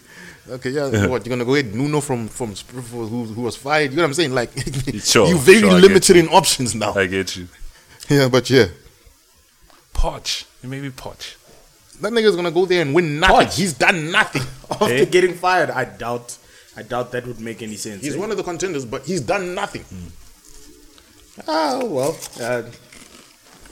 Okay, 0.49 0.71
yeah. 0.71 1.07
what 1.09 1.27
you're 1.27 1.37
gonna 1.37 1.45
go 1.45 1.61
get 1.61 1.75
Nuno 1.75 2.01
from 2.01 2.29
from 2.29 2.55
Spur- 2.55 2.81
who, 2.81 3.25
who 3.25 3.43
was 3.43 3.57
fired? 3.57 3.91
You 3.91 3.97
know 3.97 4.03
what 4.05 4.11
I'm 4.11 4.15
saying? 4.15 4.35
Like, 4.35 4.53
Sure, 5.03 5.27
you're 5.27 5.37
very 5.37 5.59
sure, 5.59 5.71
I 5.71 5.81
get 5.81 5.89
limited 5.89 6.17
in 6.17 6.29
options 6.29 6.77
now. 6.77 6.95
I 6.95 7.09
get 7.09 7.35
you. 7.37 7.49
yeah, 8.09 8.29
but 8.29 8.49
yeah, 8.49 8.67
Poch, 9.95 10.45
maybe 10.63 10.91
Poch. 10.91 11.35
That 12.03 12.13
nigga's 12.13 12.37
gonna 12.37 12.53
go 12.53 12.67
there 12.67 12.83
and 12.83 12.95
win 12.95 13.19
nothing. 13.19 13.37
What? 13.37 13.53
He's 13.53 13.73
done 13.73 14.13
nothing. 14.13 14.43
After 14.71 14.95
Eh? 14.95 15.05
getting 15.07 15.35
fired, 15.35 15.71
I 15.71 15.87
doubt. 15.87 16.39
I 16.77 16.83
doubt 16.83 17.11
that 17.11 17.27
would 17.27 17.41
make 17.41 17.63
any 17.63 17.75
sense. 17.75 18.05
He's 18.05 18.15
eh? 18.15 18.19
one 18.21 18.31
of 18.31 18.37
the 18.37 18.45
contenders, 18.45 18.85
but 18.85 19.07
he's 19.07 19.23
done 19.23 19.53
nothing. 19.53 19.85
Oh 21.47 21.85
well. 21.85 22.17
Uh, 22.41 22.63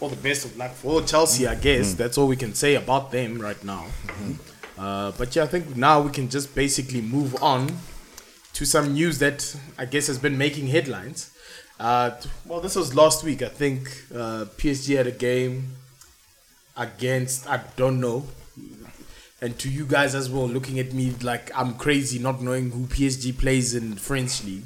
all 0.00 0.08
the 0.08 0.16
best 0.16 0.44
of 0.44 0.56
luck 0.56 0.72
for 0.72 1.02
Chelsea, 1.02 1.46
I 1.46 1.54
guess. 1.54 1.94
That's 1.94 2.18
all 2.18 2.26
we 2.26 2.36
can 2.36 2.54
say 2.54 2.74
about 2.74 3.10
them 3.10 3.40
right 3.40 3.62
now. 3.64 3.86
Uh, 4.76 5.12
but 5.16 5.34
yeah, 5.34 5.44
I 5.44 5.46
think 5.46 5.76
now 5.76 6.00
we 6.00 6.10
can 6.10 6.28
just 6.28 6.54
basically 6.54 7.00
move 7.00 7.40
on 7.42 7.70
to 8.54 8.64
some 8.64 8.92
news 8.92 9.18
that 9.20 9.56
I 9.78 9.84
guess 9.86 10.08
has 10.08 10.18
been 10.18 10.36
making 10.36 10.66
headlines. 10.68 11.30
Uh, 11.78 12.10
well, 12.44 12.60
this 12.60 12.76
was 12.76 12.94
last 12.94 13.24
week. 13.24 13.42
I 13.42 13.48
think 13.48 13.88
uh, 14.14 14.46
PSG 14.58 14.96
had 14.96 15.06
a 15.06 15.12
game 15.12 15.74
against 16.76 17.48
I 17.48 17.60
don't 17.76 18.00
know. 18.00 18.26
And 19.40 19.58
to 19.58 19.68
you 19.68 19.84
guys 19.84 20.14
as 20.14 20.30
well, 20.30 20.48
looking 20.48 20.78
at 20.78 20.92
me 20.92 21.12
like 21.22 21.50
I'm 21.54 21.74
crazy, 21.74 22.18
not 22.18 22.40
knowing 22.40 22.70
who 22.70 22.86
PSG 22.86 23.36
plays 23.36 23.74
in 23.74 23.94
French 23.96 24.42
league, 24.44 24.64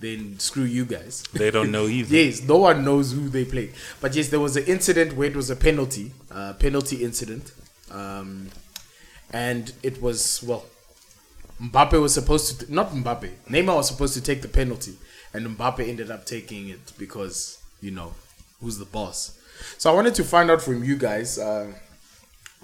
then 0.00 0.38
screw 0.38 0.64
you 0.64 0.84
guys. 0.86 1.22
They 1.32 1.50
don't 1.50 1.70
know 1.70 1.86
either. 1.98 2.16
Yes, 2.16 2.42
no 2.42 2.56
one 2.56 2.84
knows 2.84 3.12
who 3.12 3.28
they 3.28 3.44
played. 3.44 3.74
But 4.00 4.14
yes, 4.14 4.28
there 4.28 4.40
was 4.40 4.56
an 4.56 4.64
incident 4.64 5.14
where 5.14 5.28
it 5.28 5.36
was 5.36 5.50
a 5.50 5.56
penalty, 5.56 6.12
uh, 6.30 6.54
penalty 6.54 7.04
incident, 7.04 7.52
um, 7.90 8.50
and 9.32 9.72
it 9.82 10.00
was 10.02 10.42
well, 10.42 10.64
Mbappe 11.62 12.00
was 12.00 12.14
supposed 12.14 12.60
to 12.60 12.74
not 12.74 12.90
Mbappe, 12.90 13.30
Neymar 13.48 13.76
was 13.76 13.88
supposed 13.88 14.14
to 14.14 14.22
take 14.22 14.40
the 14.42 14.48
penalty, 14.48 14.94
and 15.34 15.46
Mbappe 15.46 15.86
ended 15.86 16.10
up 16.10 16.24
taking 16.24 16.68
it 16.70 16.92
because 16.98 17.62
you 17.80 17.90
know 17.90 18.14
who's 18.60 18.78
the 18.78 18.86
boss. 18.86 19.36
So 19.76 19.90
I 19.90 19.94
wanted 19.94 20.14
to 20.14 20.24
find 20.24 20.50
out 20.50 20.62
from 20.62 20.82
you 20.82 20.96
guys. 20.96 21.38
Uh, 21.38 21.72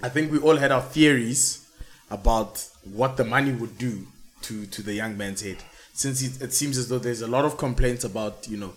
I 0.01 0.09
think 0.09 0.31
we 0.31 0.39
all 0.39 0.57
had 0.57 0.71
our 0.71 0.81
theories 0.81 1.67
about 2.09 2.67
what 2.83 3.17
the 3.17 3.23
money 3.23 3.51
would 3.51 3.77
do 3.77 4.07
to 4.43 4.65
to 4.65 4.81
the 4.81 4.93
young 4.93 5.15
man's 5.17 5.41
head. 5.41 5.57
Since 5.97 6.21
it, 6.21 6.41
it 6.43 6.53
seems 6.53 6.77
as 6.77 6.89
though 6.89 6.99
there's 6.99 7.23
a 7.23 7.27
lot 7.27 7.43
of 7.43 7.57
complaints 7.57 8.03
about 8.03 8.47
you 8.47 8.55
know 8.55 8.73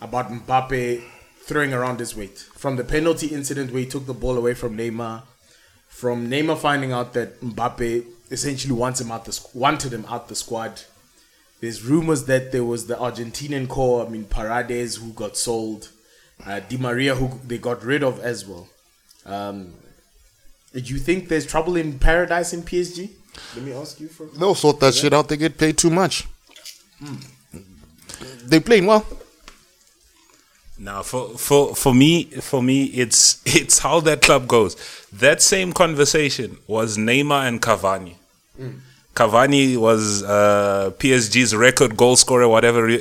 about 0.00 0.30
Mbappe 0.30 1.02
throwing 1.40 1.74
around 1.74 1.98
his 1.98 2.14
weight 2.14 2.38
from 2.38 2.76
the 2.76 2.84
penalty 2.84 3.26
incident 3.26 3.72
where 3.72 3.80
he 3.80 3.88
took 3.88 4.06
the 4.06 4.14
ball 4.14 4.38
away 4.38 4.54
from 4.54 4.76
Neymar, 4.76 5.24
from 5.88 6.30
Neymar 6.30 6.56
finding 6.56 6.92
out 6.92 7.12
that 7.14 7.40
Mbappe 7.40 8.04
essentially 8.30 8.72
wants 8.72 9.00
him 9.00 9.10
out 9.10 9.24
the 9.24 9.36
wanted 9.52 9.92
him 9.92 10.06
out 10.08 10.28
the 10.28 10.36
squad. 10.36 10.82
There's 11.60 11.82
rumors 11.82 12.26
that 12.26 12.52
there 12.52 12.64
was 12.64 12.86
the 12.86 12.94
Argentinian 12.94 13.68
core, 13.68 14.06
I 14.06 14.08
mean 14.08 14.24
Paredes, 14.24 14.96
who 14.96 15.12
got 15.12 15.36
sold, 15.36 15.88
uh, 16.46 16.60
Di 16.60 16.76
Maria, 16.76 17.16
who 17.16 17.40
they 17.44 17.58
got 17.58 17.82
rid 17.82 18.04
of 18.04 18.20
as 18.20 18.46
well. 18.46 18.68
Um, 19.26 19.74
do 20.72 20.80
you 20.80 20.98
think 20.98 21.28
there's 21.28 21.46
trouble 21.46 21.74
in 21.74 21.98
paradise 21.98 22.52
in 22.52 22.62
PSG? 22.62 23.10
Let 23.56 23.64
me 23.64 23.72
ask 23.72 23.98
you 23.98 24.06
for. 24.06 24.26
They'll 24.26 24.54
sort 24.54 24.78
that 24.78 24.94
shit 24.94 25.12
out. 25.12 25.28
They 25.28 25.36
get 25.36 25.58
paid 25.58 25.76
too 25.76 25.90
much. 25.90 26.28
They 28.44 28.60
playing 28.60 28.86
well. 28.86 29.06
Now, 30.78 31.02
for 31.02 31.38
for 31.38 31.74
for 31.74 31.94
me, 31.94 32.24
for 32.24 32.62
me, 32.62 32.84
it's 32.84 33.40
it's 33.46 33.78
how 33.78 34.00
that 34.00 34.22
club 34.22 34.46
goes. 34.48 34.76
That 35.12 35.40
same 35.42 35.72
conversation 35.72 36.58
was 36.66 36.96
Neymar 36.96 37.46
and 37.48 37.62
Cavani. 37.62 38.14
Cavani 39.14 39.76
was 39.76 40.24
uh, 40.24 40.90
PSG's 40.98 41.54
record 41.54 41.96
goal 41.96 42.16
scorer, 42.16 42.48
whatever. 42.48 42.98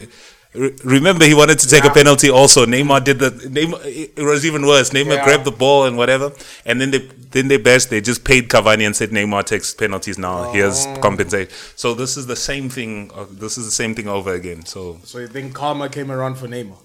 Re- 0.54 0.70
re- 0.70 0.76
remember, 0.84 1.26
he 1.26 1.34
wanted 1.34 1.60
to 1.60 1.68
take 1.68 1.84
a 1.84 1.90
penalty. 1.90 2.30
Also, 2.30 2.66
Neymar 2.66 3.04
did 3.04 3.20
the. 3.20 3.32
Neymar, 3.32 3.80
it 4.18 4.24
was 4.24 4.46
even 4.46 4.66
worse. 4.66 4.92
Neymar 4.92 5.16
Yeah. 5.18 5.24
grabbed 5.26 5.46
the 5.46 5.52
ball 5.52 5.86
and 5.86 5.98
whatever, 5.98 6.32
and 6.66 6.80
then 6.80 6.92
they 6.92 7.00
then 7.32 7.48
they 7.48 7.58
best 7.58 7.90
they 7.90 8.02
just 8.02 8.24
paid 8.24 8.50
Cavani 8.50 8.86
and 8.86 8.96
said 8.96 9.10
Neymar 9.10 9.46
takes 9.46 9.74
penalties 9.74 10.18
now. 10.18 10.52
Here's 10.52 10.86
compensate. 11.02 11.50
So 11.76 11.94
this 11.96 12.18
is 12.18 12.28
the 12.28 12.36
same 12.36 12.70
thing. 12.70 13.12
Uh, 13.16 13.26
this 13.30 13.58
is 13.58 13.66
the 13.66 13.72
same 13.72 13.96
thing 13.96 14.08
over 14.08 14.34
again. 14.34 14.66
So 14.66 15.00
So 15.04 15.18
you 15.20 15.28
think 15.28 15.54
karma 15.56 15.90
came 15.90 16.12
around 16.12 16.36
for 16.38 16.48
Neymar? 16.48 16.78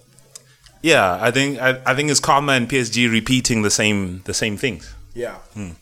yeah, 0.82 1.18
I 1.20 1.30
think 1.30 1.58
I, 1.60 1.80
I 1.84 1.94
think 1.94 2.10
it's 2.10 2.20
Karma 2.20 2.52
and 2.52 2.68
PSG 2.68 3.10
repeating 3.10 3.62
the 3.62 3.70
same 3.70 4.22
the 4.24 4.34
same 4.34 4.56
things. 4.56 4.94
Yeah. 5.14 5.36
Mm. 5.56 5.74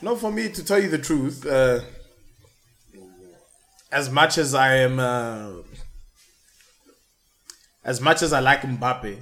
No, 0.00 0.16
for 0.16 0.32
me, 0.32 0.48
to 0.48 0.64
tell 0.64 0.80
you 0.82 0.88
the 0.88 0.98
truth, 0.98 1.46
uh, 1.46 1.80
as 3.90 4.10
much 4.10 4.38
as 4.38 4.54
I 4.54 4.76
am, 4.76 4.98
uh, 4.98 5.50
as 7.84 8.00
much 8.00 8.22
as 8.22 8.32
I 8.32 8.40
like 8.40 8.62
Mbappe, 8.62 9.18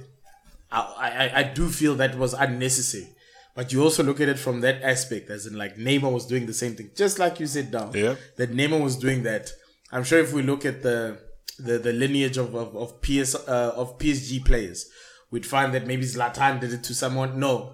I, 0.71 0.79
I, 0.97 1.39
I 1.39 1.43
do 1.43 1.69
feel 1.69 1.95
that 1.95 2.17
was 2.17 2.33
unnecessary. 2.33 3.07
But 3.53 3.73
you 3.73 3.83
also 3.83 4.03
look 4.03 4.21
at 4.21 4.29
it 4.29 4.39
from 4.39 4.61
that 4.61 4.81
aspect, 4.81 5.29
as 5.29 5.45
in 5.45 5.57
like 5.57 5.75
Neymar 5.75 6.11
was 6.11 6.25
doing 6.25 6.45
the 6.45 6.53
same 6.53 6.75
thing, 6.75 6.91
just 6.95 7.19
like 7.19 7.39
you 7.39 7.47
said 7.47 7.71
now. 7.73 7.91
Yeah. 7.93 8.15
That 8.37 8.53
Neymar 8.53 8.81
was 8.81 8.95
doing 8.95 9.23
that. 9.23 9.51
I'm 9.91 10.05
sure 10.05 10.19
if 10.19 10.31
we 10.31 10.41
look 10.41 10.65
at 10.65 10.83
the 10.83 11.19
the, 11.59 11.77
the 11.77 11.91
lineage 11.91 12.37
of 12.37 12.55
of, 12.55 12.75
of 12.77 13.01
PS 13.01 13.35
uh, 13.35 13.73
of 13.75 13.97
PSG 13.99 14.45
players, 14.45 14.89
we'd 15.31 15.45
find 15.45 15.73
that 15.73 15.85
maybe 15.85 16.03
Zlatan 16.03 16.61
did 16.61 16.71
it 16.71 16.83
to 16.85 16.93
someone. 16.95 17.39
No, 17.39 17.73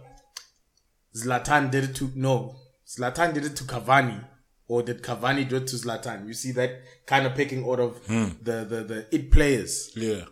Zlatan 1.15 1.69
did 1.69 1.83
it 1.83 1.95
to 1.97 2.11
no. 2.15 2.55
Zlatan 2.87 3.35
did 3.35 3.45
it 3.45 3.55
to 3.57 3.63
Cavani, 3.63 4.23
or 4.67 4.81
did 4.81 5.03
Cavani 5.03 5.47
do 5.47 5.57
it 5.57 5.67
to 5.67 5.75
Zlatan? 5.75 6.25
You 6.27 6.33
see 6.33 6.53
that 6.53 6.71
kind 7.05 7.27
of 7.27 7.35
picking 7.35 7.63
out 7.69 7.79
of 7.79 8.07
the, 8.07 8.65
the 8.65 8.83
the 8.83 9.05
it 9.11 9.31
players. 9.31 9.91
Yeah. 9.95 10.23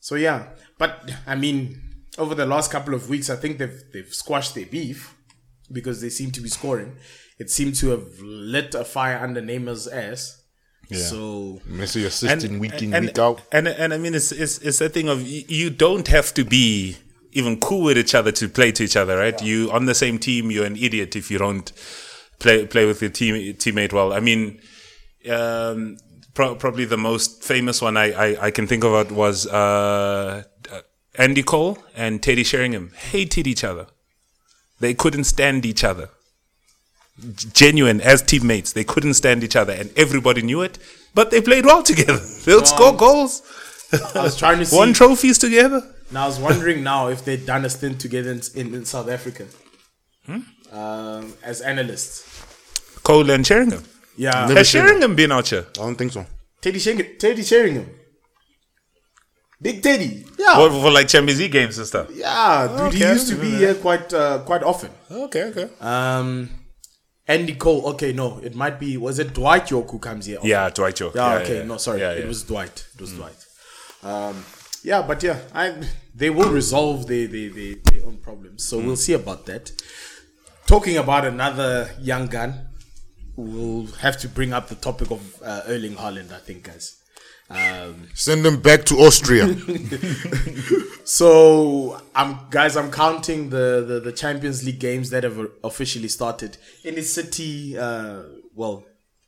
So 0.00 0.14
yeah, 0.14 0.48
but 0.78 1.10
I 1.26 1.36
mean, 1.36 1.80
over 2.18 2.34
the 2.34 2.46
last 2.46 2.70
couple 2.70 2.94
of 2.94 3.08
weeks, 3.08 3.30
I 3.30 3.36
think 3.36 3.58
they've 3.58 3.82
they've 3.92 4.12
squashed 4.12 4.54
their 4.54 4.66
beef 4.66 5.14
because 5.70 6.00
they 6.00 6.08
seem 6.08 6.30
to 6.32 6.40
be 6.40 6.48
scoring. 6.48 6.96
It 7.38 7.50
seemed 7.50 7.74
to 7.76 7.90
have 7.90 8.20
lit 8.20 8.74
a 8.74 8.84
fire 8.84 9.18
under 9.18 9.40
Neymar's 9.40 9.86
ass. 9.86 10.42
Yeah. 10.88 10.98
So 10.98 11.60
Messi 11.68 12.04
assisting 12.04 12.58
week 12.58 12.82
in, 12.82 12.92
and, 12.92 13.06
week 13.06 13.18
out. 13.18 13.42
And 13.52 13.68
and 13.68 13.94
I 13.94 13.98
mean 13.98 14.14
it's 14.14 14.32
it's 14.32 14.58
it's 14.58 14.80
a 14.80 14.88
thing 14.88 15.08
of 15.08 15.22
you 15.22 15.70
don't 15.70 16.08
have 16.08 16.34
to 16.34 16.44
be 16.44 16.96
even 17.32 17.60
cool 17.60 17.84
with 17.84 17.98
each 17.98 18.14
other 18.14 18.32
to 18.32 18.48
play 18.48 18.72
to 18.72 18.82
each 18.82 18.96
other, 18.96 19.16
right? 19.16 19.40
You 19.40 19.70
on 19.70 19.86
the 19.86 19.94
same 19.94 20.18
team, 20.18 20.50
you're 20.50 20.66
an 20.66 20.76
idiot 20.76 21.14
if 21.14 21.30
you 21.30 21.38
don't 21.38 21.70
play 22.38 22.66
play 22.66 22.86
with 22.86 23.00
your 23.00 23.10
team 23.10 23.34
teammate 23.54 23.92
well. 23.92 24.12
I 24.12 24.20
mean, 24.20 24.60
um, 25.30 25.96
pro- 26.34 26.54
probably 26.54 26.84
the 26.84 26.96
most 26.98 27.42
famous 27.44 27.80
one 27.82 27.96
I, 27.96 28.12
I, 28.12 28.46
I 28.46 28.50
can 28.50 28.66
think 28.66 28.84
of 28.84 29.10
was 29.12 29.46
uh, 29.46 30.42
uh, 30.72 30.80
Andy 31.16 31.42
Cole 31.42 31.78
and 31.96 32.22
Teddy 32.22 32.44
Sheringham 32.44 32.92
hated 32.96 33.46
each 33.46 33.64
other. 33.64 33.86
They 34.80 34.94
couldn't 34.94 35.24
stand 35.24 35.66
each 35.66 35.84
other. 35.84 36.08
Genuine 37.52 38.00
as 38.00 38.22
teammates, 38.22 38.72
they 38.72 38.84
couldn't 38.84 39.12
stand 39.14 39.44
each 39.44 39.54
other, 39.54 39.74
and 39.74 39.90
everybody 39.96 40.40
knew 40.40 40.62
it. 40.62 40.78
But 41.14 41.30
they 41.30 41.42
played 41.42 41.66
well 41.66 41.82
together. 41.82 42.18
They'll 42.46 42.64
score 42.64 42.96
goals, 42.96 43.42
I 44.14 44.22
was 44.22 44.36
trying 44.38 44.58
to 44.60 44.64
see. 44.66 44.76
won 44.76 44.94
trophies 44.94 45.36
together. 45.36 45.82
Now 46.12 46.24
I 46.24 46.26
was 46.28 46.38
wondering 46.38 46.82
now 46.82 47.08
if 47.08 47.24
they'd 47.24 47.44
done 47.44 47.64
a 47.64 47.70
stint 47.70 48.00
together 48.00 48.30
in, 48.32 48.40
in, 48.54 48.74
in 48.74 48.84
South 48.84 49.08
Africa 49.08 49.46
Hmm? 50.26 50.38
um, 50.72 51.34
as 51.42 51.60
analysts. 51.60 52.24
Cole 53.02 53.30
and 53.30 53.46
Sheringham. 53.46 53.84
Yeah, 54.24 54.40
Never 54.46 54.54
Has 54.60 54.68
seen 54.68 54.82
Sheringham 54.82 55.14
been 55.16 55.32
out 55.32 55.48
here? 55.48 55.64
I 55.78 55.82
don't 55.86 55.96
think 56.00 56.12
so. 56.12 56.22
Teddy 56.60 56.78
Sheringham. 56.78 57.06
Teddy 57.18 57.42
Sheringham. 57.42 57.86
Big 59.62 59.82
Teddy. 59.82 60.24
Yeah, 60.38 60.54
For, 60.56 60.70
for 60.70 60.90
like 60.90 61.08
Champions 61.08 61.40
League 61.40 61.52
games 61.52 61.76
and 61.78 61.86
stuff. 61.86 62.08
yeah, 62.14 62.66
dude. 62.68 62.92
He 62.94 63.02
Okay, 63.04 63.12
used 63.12 63.28
to 63.28 63.36
be 63.36 63.50
here 63.50 63.74
quite 63.74 64.12
uh, 64.12 64.38
quite 64.50 64.62
often. 64.62 64.90
Okay, 65.10 65.44
okay. 65.50 65.68
Um, 65.80 66.48
Andy 67.26 67.54
Cole. 67.54 67.82
Okay, 67.92 68.12
no, 68.12 68.38
it 68.42 68.54
might 68.54 68.78
be. 68.80 68.96
Was 68.96 69.18
it 69.18 69.34
Dwight 69.34 69.70
Yorke 69.70 69.90
who 69.90 69.98
comes 69.98 70.26
here? 70.26 70.38
often? 70.38 70.50
Yeah, 70.50 70.70
Dwight 70.70 70.98
Yorke. 71.00 71.14
Yeah, 71.14 71.34
Yeah, 71.36 71.42
okay, 71.42 71.56
yeah. 71.58 71.64
no, 71.64 71.76
sorry, 71.76 72.00
Yeah, 72.00 72.12
it 72.12 72.26
was 72.26 72.42
Dwight. 72.44 72.86
It 72.94 73.00
was 73.00 73.12
Dwight. 73.12 73.40
Um, 74.02 74.44
yeah, 74.82 75.02
but 75.02 75.22
yeah, 75.22 75.38
I 75.54 75.74
they 76.14 76.30
will 76.30 76.50
resolve 76.50 77.06
their 77.06 77.26
their, 77.26 77.50
their, 77.50 77.74
their 77.90 78.02
own 78.06 78.16
problems. 78.18 78.64
So 78.68 78.78
we'll 78.78 78.96
see 79.06 79.12
about 79.14 79.44
that. 79.46 79.72
Talking 80.66 80.96
about 80.96 81.24
another 81.26 81.90
young 82.00 82.26
gun, 82.28 82.68
we'll 83.40 83.86
have 83.98 84.18
to 84.18 84.28
bring 84.28 84.52
up 84.52 84.68
the 84.68 84.74
topic 84.74 85.10
of 85.10 85.42
uh, 85.42 85.62
Erling 85.66 85.96
Haaland. 85.96 86.32
I 86.32 86.38
think, 86.38 86.64
guys. 86.64 86.96
Um, 87.50 88.08
Send 88.14 88.44
them 88.44 88.60
back 88.60 88.84
to 88.86 88.94
Austria. 88.96 89.48
so 91.04 92.00
I'm 92.14 92.38
guys, 92.50 92.76
I'm 92.76 92.92
counting 92.92 93.50
the, 93.50 93.84
the 93.86 94.00
the 94.00 94.12
Champions 94.12 94.64
League 94.64 94.78
games 94.78 95.10
that 95.10 95.24
have 95.24 95.48
officially 95.64 96.08
started 96.08 96.58
in 96.84 96.94
his 96.94 97.12
city. 97.12 97.76
Uh, 97.76 98.22
well, 98.54 98.84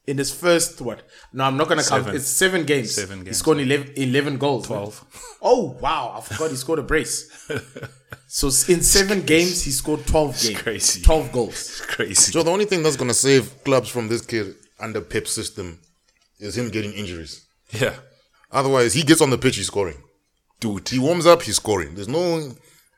in 0.07 0.19
his 0.19 0.33
first 0.35 0.81
what? 0.81 1.03
No, 1.33 1.45
I'm 1.45 1.57
not 1.57 1.69
gonna 1.69 1.83
count. 1.83 2.05
Seven. 2.05 2.17
It's 2.17 2.27
seven 2.27 2.65
games. 2.65 2.95
Seven 2.95 3.19
games. 3.19 3.21
He 3.21 3.25
games. 3.27 3.39
scored 3.39 3.59
11, 3.59 3.93
11 3.97 4.39
goals. 4.39 4.69
man. 4.69 4.79
12. 4.79 5.29
Oh 5.45 5.77
wow! 5.81 6.15
I 6.17 6.21
forgot 6.21 6.51
he 6.51 6.57
scored 6.57 6.79
a 6.79 6.83
brace. 6.85 7.29
so 8.29 8.47
in 8.73 8.81
seven 8.81 9.23
games, 9.23 9.65
he 9.65 9.73
scored 9.73 10.07
twelve 10.07 10.41
games. 10.41 10.63
crazy. 10.63 11.03
Twelve 11.03 11.33
goals. 11.33 11.81
Crazy. 11.89 12.31
so 12.31 12.45
the 12.45 12.51
only 12.53 12.65
thing 12.65 12.85
that's 12.85 12.95
gonna 12.95 13.13
save 13.13 13.65
clubs 13.65 13.89
from 13.89 14.07
this 14.07 14.23
kid 14.25 14.55
under 14.79 15.01
Pep's 15.01 15.33
system 15.33 15.81
is 16.39 16.57
him 16.57 16.71
getting 16.71 16.93
injuries. 16.93 17.45
Yeah. 17.73 17.95
Otherwise, 18.53 18.95
he 18.95 19.03
gets 19.03 19.21
on 19.21 19.31
the 19.31 19.39
pitch, 19.39 19.57
he's 19.57 19.67
scoring. 19.67 19.97
Dude. 20.61 20.89
He 20.89 21.01
warms 21.01 21.27
up, 21.27 21.43
he's 21.43 21.57
scoring. 21.57 21.97
There's 21.97 22.07
no 22.09 22.53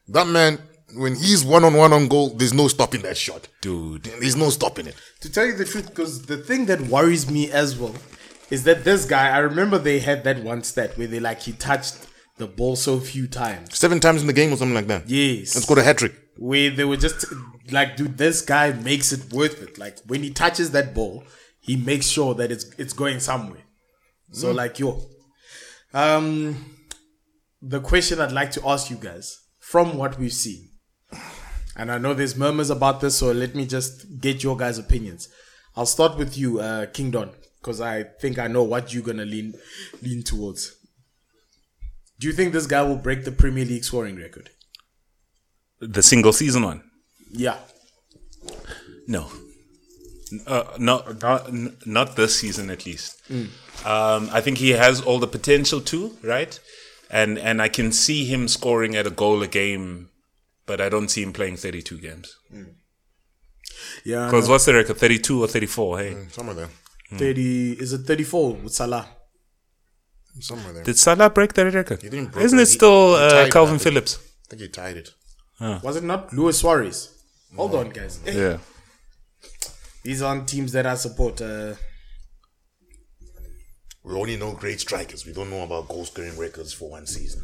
that 0.09 0.27
man. 0.27 0.59
When 0.93 1.17
he's 1.17 1.45
one 1.45 1.65
on 1.65 1.75
one 1.75 1.93
on 1.93 2.09
goal, 2.09 2.31
there's 2.31 2.55
no 2.55 2.69
stopping 2.69 3.03
that 3.03 3.17
shot. 3.17 3.49
Dude. 3.61 4.05
There's 4.05 4.37
no 4.37 4.51
stopping 4.51 4.87
it. 4.87 4.95
To 5.21 5.31
tell 5.31 5.47
you 5.47 5.55
the 5.55 5.65
truth, 5.65 5.89
because 5.89 6.27
the 6.27 6.37
thing 6.37 6.67
that 6.67 6.81
worries 6.83 7.31
me 7.31 7.51
as 7.51 7.79
well 7.79 7.95
is 8.51 8.65
that 8.65 8.85
this 8.85 9.07
guy, 9.07 9.31
I 9.31 9.39
remember 9.39 9.79
they 9.79 9.99
had 9.99 10.25
that 10.25 10.43
one 10.43 10.63
stat 10.63 10.97
where 10.99 11.07
they 11.07 11.21
like 11.21 11.41
he 11.41 11.53
touched 11.53 12.07
the 12.37 12.47
ball 12.47 12.77
so 12.77 13.01
few 13.01 13.27
times. 13.27 13.77
Seven 13.77 14.01
times 14.01 14.21
in 14.21 14.27
the 14.27 14.33
game 14.33 14.53
or 14.53 14.57
something 14.57 14.75
like 14.75 14.89
that. 14.89 15.09
Yes. 15.09 15.55
And 15.55 15.65
scored 15.65 15.79
a 15.79 15.83
hat 15.83 15.99
trick. 15.99 16.15
Where 16.37 16.71
they 16.71 16.85
were 16.85 16.97
just 16.97 17.25
like, 17.71 17.97
dude, 17.97 18.19
this 18.19 18.43
guy 18.43 18.73
makes 18.73 19.13
it 19.13 19.33
worth 19.33 19.63
it. 19.63 19.79
Like 19.79 19.99
when 20.07 20.23
he 20.23 20.31
touches 20.31 20.73
that 20.73 20.95
ball, 20.95 21.25
he 21.61 21.77
makes 21.77 22.07
sure 22.07 22.35
that 22.35 22.51
it's 22.53 22.67
it's 22.77 22.93
going 22.93 23.21
somewhere. 23.21 23.63
So 24.33 24.51
like 24.53 24.79
yo. 24.79 25.01
Um 25.93 26.73
the 27.63 27.81
question 27.81 28.21
I'd 28.21 28.33
like 28.33 28.51
to 28.53 28.69
ask 28.69 28.91
you 28.91 28.97
guys, 28.97 29.39
from 29.59 29.97
what 29.97 30.19
we've 30.19 30.33
seen, 30.33 30.69
and 31.77 31.91
I 31.91 31.99
know 31.99 32.15
there's 32.15 32.37
murmurs 32.37 32.71
about 32.71 33.01
this, 33.01 33.17
so 33.17 33.33
let 33.33 33.55
me 33.55 33.67
just 33.67 34.21
get 34.21 34.43
your 34.43 34.57
guys' 34.57 34.79
opinions. 34.79 35.29
I'll 35.77 35.87
start 35.87 36.17
with 36.17 36.39
you, 36.39 36.61
uh, 36.61 36.87
King 36.87 37.11
Don, 37.11 37.31
because 37.61 37.81
I 37.81 38.05
think 38.21 38.39
I 38.39 38.47
know 38.47 38.63
what 38.63 38.93
you're 38.95 39.03
gonna 39.03 39.25
lean 39.25 39.55
lean 40.03 40.23
towards. 40.23 40.77
Do 42.19 42.29
you 42.29 42.33
think 42.33 42.53
this 42.53 42.67
guy 42.67 42.83
will 42.83 42.97
break 42.97 43.25
the 43.25 43.33
Premier 43.33 43.65
League 43.65 43.85
scoring 43.85 44.17
record? 44.17 44.51
The 45.81 46.03
single 46.03 46.33
season 46.33 46.63
one. 46.63 46.83
Yeah. 47.31 47.59
No. 49.09 49.31
Uh, 50.47 50.65
not, 50.79 51.21
not 51.21 51.53
not 51.87 52.17
this 52.17 52.37
season 52.41 52.71
at 52.71 52.87
least. 52.87 53.21
Um, 53.85 54.31
I 54.33 54.41
think 54.41 54.59
he 54.59 54.71
has 54.71 55.01
all 55.01 55.19
the 55.19 55.27
potential 55.27 55.81
to 55.83 56.17
right, 56.23 56.59
and 57.11 57.39
and 57.39 57.61
I 57.61 57.69
can 57.69 57.93
see 57.93 58.25
him 58.25 58.49
scoring 58.49 58.97
at 58.97 59.07
a 59.07 59.11
goal 59.11 59.43
a 59.43 59.47
game, 59.49 60.09
but 60.67 60.81
I 60.81 60.89
don't 60.89 61.09
see 61.09 61.23
him 61.23 61.33
playing 61.33 61.57
thirty 61.57 61.83
two 61.83 61.99
games. 61.99 62.35
Yeah. 64.05 64.27
Because 64.27 64.49
what's 64.49 64.65
the 64.67 64.75
record? 64.75 64.97
Thirty 64.99 65.19
two 65.19 65.43
or 65.43 65.49
thirty 65.49 65.67
four? 65.67 65.99
Hey, 65.99 66.27
Somewhere 66.31 66.55
there. 66.55 66.69
30 67.19 67.73
is 67.81 67.93
it 67.93 67.99
34 68.07 68.55
with 68.55 68.73
Salah? 68.75 69.07
Somewhere 70.41 70.73
there. 70.73 70.83
did 70.85 70.99
Salah 70.99 71.31
break 71.31 71.53
that 71.53 71.73
record? 71.73 72.03
He 72.03 72.09
didn't 72.09 72.33
break 72.33 72.45
Isn't 72.45 72.59
it. 72.59 72.63
it 72.63 72.69
He- 72.69 72.75
still 72.75 73.17
he 73.17 73.23
uh, 73.23 73.31
tied 73.31 73.53
Kalvin 73.53 73.73
that. 73.75 73.81
Phillips? 73.83 74.19
I 74.19 74.49
think 74.51 74.63
he 74.63 74.69
tied 74.69 74.97
it. 74.97 75.11
Was 75.61 75.97
it 75.97 76.03
not 76.03 76.33
Luis 76.33 76.59
Suarez? 76.59 77.11
Hold 77.55 77.75
on, 77.77 77.91
guys. 77.91 78.19
Eh, 78.27 78.33
Yeah. 78.33 78.59
These 80.03 80.23
aren't 80.23 80.49
teams 80.49 80.73
that 80.73 80.87
I 80.87 80.97
support. 80.97 81.41
Uh, 81.41 81.75
We 84.03 84.15
only 84.15 84.37
know 84.37 84.53
great 84.53 84.81
strikers. 84.81 85.25
We 85.25 85.33
don't 85.33 85.51
know 85.51 85.63
about 85.63 85.89
goal 85.89 86.05
scoring 86.05 86.37
records 86.37 86.73
for 86.73 86.91
one 86.91 87.07
season. 87.07 87.43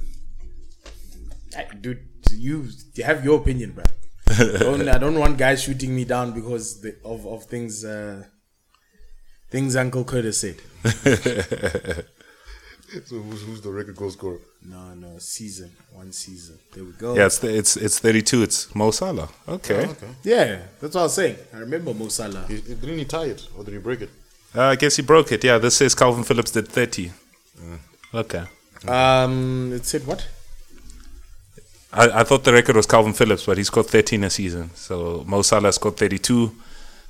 I- 1.56 1.74
dude, 1.80 2.06
you, 2.32 2.66
you 2.94 3.04
have 3.04 3.24
your 3.24 3.38
opinion, 3.40 3.72
bro. 3.72 3.84
don't, 4.58 4.88
I 4.88 4.98
don't 4.98 5.18
want 5.18 5.36
guys 5.38 5.62
shooting 5.62 5.94
me 5.94 6.04
down 6.04 6.32
because 6.32 6.80
the, 6.80 6.96
of 7.04 7.26
of 7.26 7.44
things 7.44 7.84
uh, 7.84 8.22
things 9.50 9.74
Uncle 9.76 10.04
Curtis 10.04 10.40
said. 10.40 10.56
So 13.06 13.16
who's, 13.20 13.42
who's 13.44 13.60
the 13.60 13.70
record 13.70 13.94
goal 13.94 14.10
scorer? 14.10 14.38
No, 14.62 14.94
no, 14.94 15.16
season, 15.18 15.70
one 15.92 16.10
season. 16.10 16.58
There 16.74 16.82
we 16.82 16.90
go. 16.90 17.14
Yeah, 17.14 17.26
it's 17.26 17.42
it's 17.44 17.76
it's 17.76 17.98
thirty 18.00 18.20
two. 18.20 18.42
It's 18.42 18.74
Mo 18.74 18.90
Salah. 18.90 19.28
Okay. 19.48 19.86
Okay. 19.86 20.08
yeah, 20.24 20.62
that's 20.80 20.96
what 20.96 21.02
I 21.02 21.04
was 21.04 21.14
saying. 21.14 21.36
I 21.54 21.58
remember 21.58 21.94
Mo 21.94 22.08
Salah. 22.08 22.44
He, 22.48 22.56
he- 22.56 22.74
didn't 22.74 22.98
he 22.98 23.04
tie 23.04 23.26
it? 23.26 23.46
Or 23.56 23.62
did 23.62 23.74
he 23.74 23.78
break 23.78 24.00
it? 24.00 24.10
Uh, 24.56 24.62
I 24.62 24.74
guess 24.74 24.96
he 24.96 25.02
broke 25.02 25.30
it. 25.30 25.44
Yeah, 25.44 25.58
this 25.58 25.76
says 25.76 25.94
Kalvin 25.94 26.26
Phillips 26.26 26.50
did 26.50 26.66
thirty. 26.66 27.12
Okay. 28.12 28.42
Um, 28.88 29.72
it 29.72 29.86
said 29.86 30.04
what? 30.04 30.26
I, 31.92 32.20
I 32.20 32.24
thought 32.24 32.44
the 32.44 32.53
record 32.53 32.76
was 32.76 32.87
Kalvin 32.87 33.16
Phillips, 33.16 33.46
but 33.46 33.59
he 33.59 33.64
scored 33.64 33.87
13 33.87 34.24
a 34.24 34.31
season. 34.31 34.70
So 34.74 35.24
Mo 35.26 35.42
Salah 35.42 35.72
scored 35.72 35.96
32. 35.96 36.55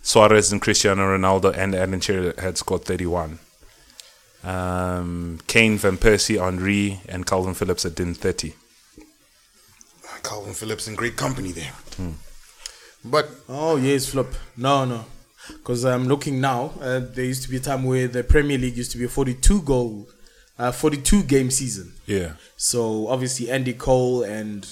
Suarez 0.02 0.50
and 0.50 0.62
Cristiano 0.62 1.02
Ronaldo 1.02 1.54
and 1.56 1.74
Alan 1.74 2.00
Shearer 2.00 2.34
had 2.38 2.56
scored 2.56 2.84
31. 2.84 3.38
Um, 4.42 5.38
Kane, 5.46 5.76
Van 5.76 5.98
Persie, 5.98 6.42
Henry, 6.42 7.00
and 7.06 7.26
Kalvin 7.26 7.54
Phillips 7.54 7.82
had 7.82 7.94
done 7.94 8.14
30. 8.14 8.54
Kalvin 10.22 10.54
Phillips 10.54 10.88
in 10.88 10.94
great 10.94 11.16
company 11.16 11.52
there. 11.52 11.72
But 13.04 13.28
Oh 13.48 13.76
yes, 13.76 14.06
flip. 14.06 14.34
No, 14.56 14.84
no, 14.84 15.04
because 15.48 15.84
I'm 15.84 16.06
looking 16.06 16.40
now. 16.40 16.72
Uh, 16.80 17.00
there 17.00 17.24
used 17.24 17.42
to 17.44 17.48
be 17.50 17.56
a 17.56 17.60
time 17.60 17.84
where 17.84 18.08
the 18.08 18.22
Premier 18.22 18.58
League 18.58 18.76
used 18.76 18.92
to 18.92 18.98
be 18.98 19.04
a 19.04 19.08
42 19.08 19.62
goal, 19.62 20.08
uh, 20.60 20.70
42 20.70 21.22
game 21.22 21.50
season. 21.50 21.94
Yeah. 22.06 22.32
So 22.56 23.08
obviously 23.08 23.50
Andy 23.50 23.72
Cole 23.72 24.22
and 24.22 24.68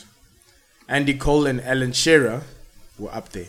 Andy 0.87 1.15
Cole 1.15 1.47
and 1.47 1.61
Alan 1.63 1.93
Shearer 1.93 2.43
were 2.99 3.13
up 3.15 3.31
there. 3.31 3.47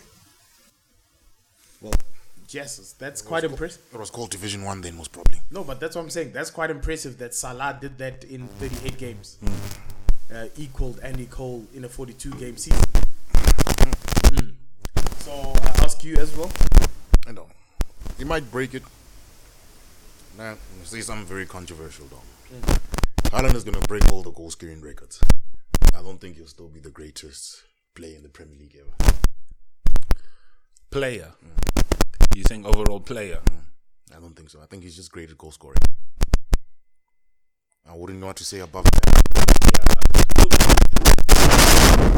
Well, 1.81 1.93
yes, 2.49 2.95
that's 2.97 3.21
quite 3.21 3.43
impressive. 3.43 3.81
it 3.93 3.99
was 3.99 4.09
called 4.09 4.29
Division 4.31 4.63
One 4.63 4.79
then, 4.81 4.95
most 4.95 5.11
probably. 5.11 5.41
No, 5.51 5.65
but 5.65 5.81
that's 5.81 5.95
what 5.97 6.03
I'm 6.03 6.09
saying. 6.09 6.31
That's 6.31 6.49
quite 6.49 6.69
impressive 6.69 7.17
that 7.17 7.33
Salah 7.33 7.77
did 7.79 7.97
that 7.97 8.23
in 8.23 8.47
38 8.47 8.97
games. 8.97 9.37
Uh, 10.33 10.45
equaled 10.57 10.99
Andy 11.01 11.25
Cole 11.25 11.65
in 11.73 11.83
a 11.83 11.89
42 11.89 12.31
game 12.35 12.55
season. 12.55 12.83
Mm. 13.33 14.53
So 15.19 15.31
I 15.31 15.83
ask 15.83 16.03
you 16.05 16.15
as 16.15 16.35
well. 16.37 16.51
I 17.27 17.31
know. 17.33 17.47
He 18.17 18.23
might 18.23 18.49
break 18.49 18.75
it. 18.75 18.83
Nah, 20.39 20.51
I'm 20.51 20.57
gonna 20.75 20.85
say 20.85 21.01
something 21.01 21.25
very 21.25 21.45
controversial, 21.45 22.05
though. 22.05 22.55
Mm. 22.55 22.79
Haaland 23.23 23.55
is 23.55 23.65
going 23.65 23.77
to 23.77 23.85
break 23.89 24.09
all 24.09 24.23
the 24.23 24.31
goal 24.31 24.49
scoring 24.49 24.79
records. 24.79 25.19
I 25.93 26.01
don't 26.01 26.17
think 26.17 26.37
he'll 26.37 26.47
still 26.47 26.69
be 26.69 26.79
the 26.79 26.89
greatest 26.89 27.61
player 27.93 28.15
in 28.15 28.23
the 28.23 28.29
Premier 28.29 28.57
League 28.57 28.77
ever. 28.79 29.13
Player. 30.91 31.33
Mm. 31.45 32.37
You 32.37 32.43
saying 32.47 32.65
overall 32.65 33.01
player? 33.01 33.41
Mm. 33.49 34.15
I 34.15 34.19
don't 34.21 34.33
think 34.33 34.49
so. 34.49 34.61
I 34.61 34.65
think 34.65 34.83
he's 34.83 34.95
just 34.95 35.11
great 35.11 35.29
at 35.29 35.37
goal 35.37 35.51
scoring. 35.51 35.77
I 37.85 37.93
wouldn't 37.93 38.21
know 38.21 38.27
what 38.27 38.37
to 38.37 38.45
say 38.45 38.59
above 38.59 38.85
that. 38.85 39.09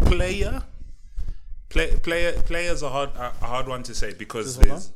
Player? 0.05 0.61
Play, 1.69 1.95
player 1.97 2.33
player's 2.43 2.83
a 2.83 2.89
hard 2.89 3.09
a 3.15 3.33
a 3.41 3.47
hard 3.47 3.67
one 3.67 3.81
to 3.81 3.95
say 3.95 4.13
because 4.13 4.57
hold 4.57 4.67
there's 4.67 4.91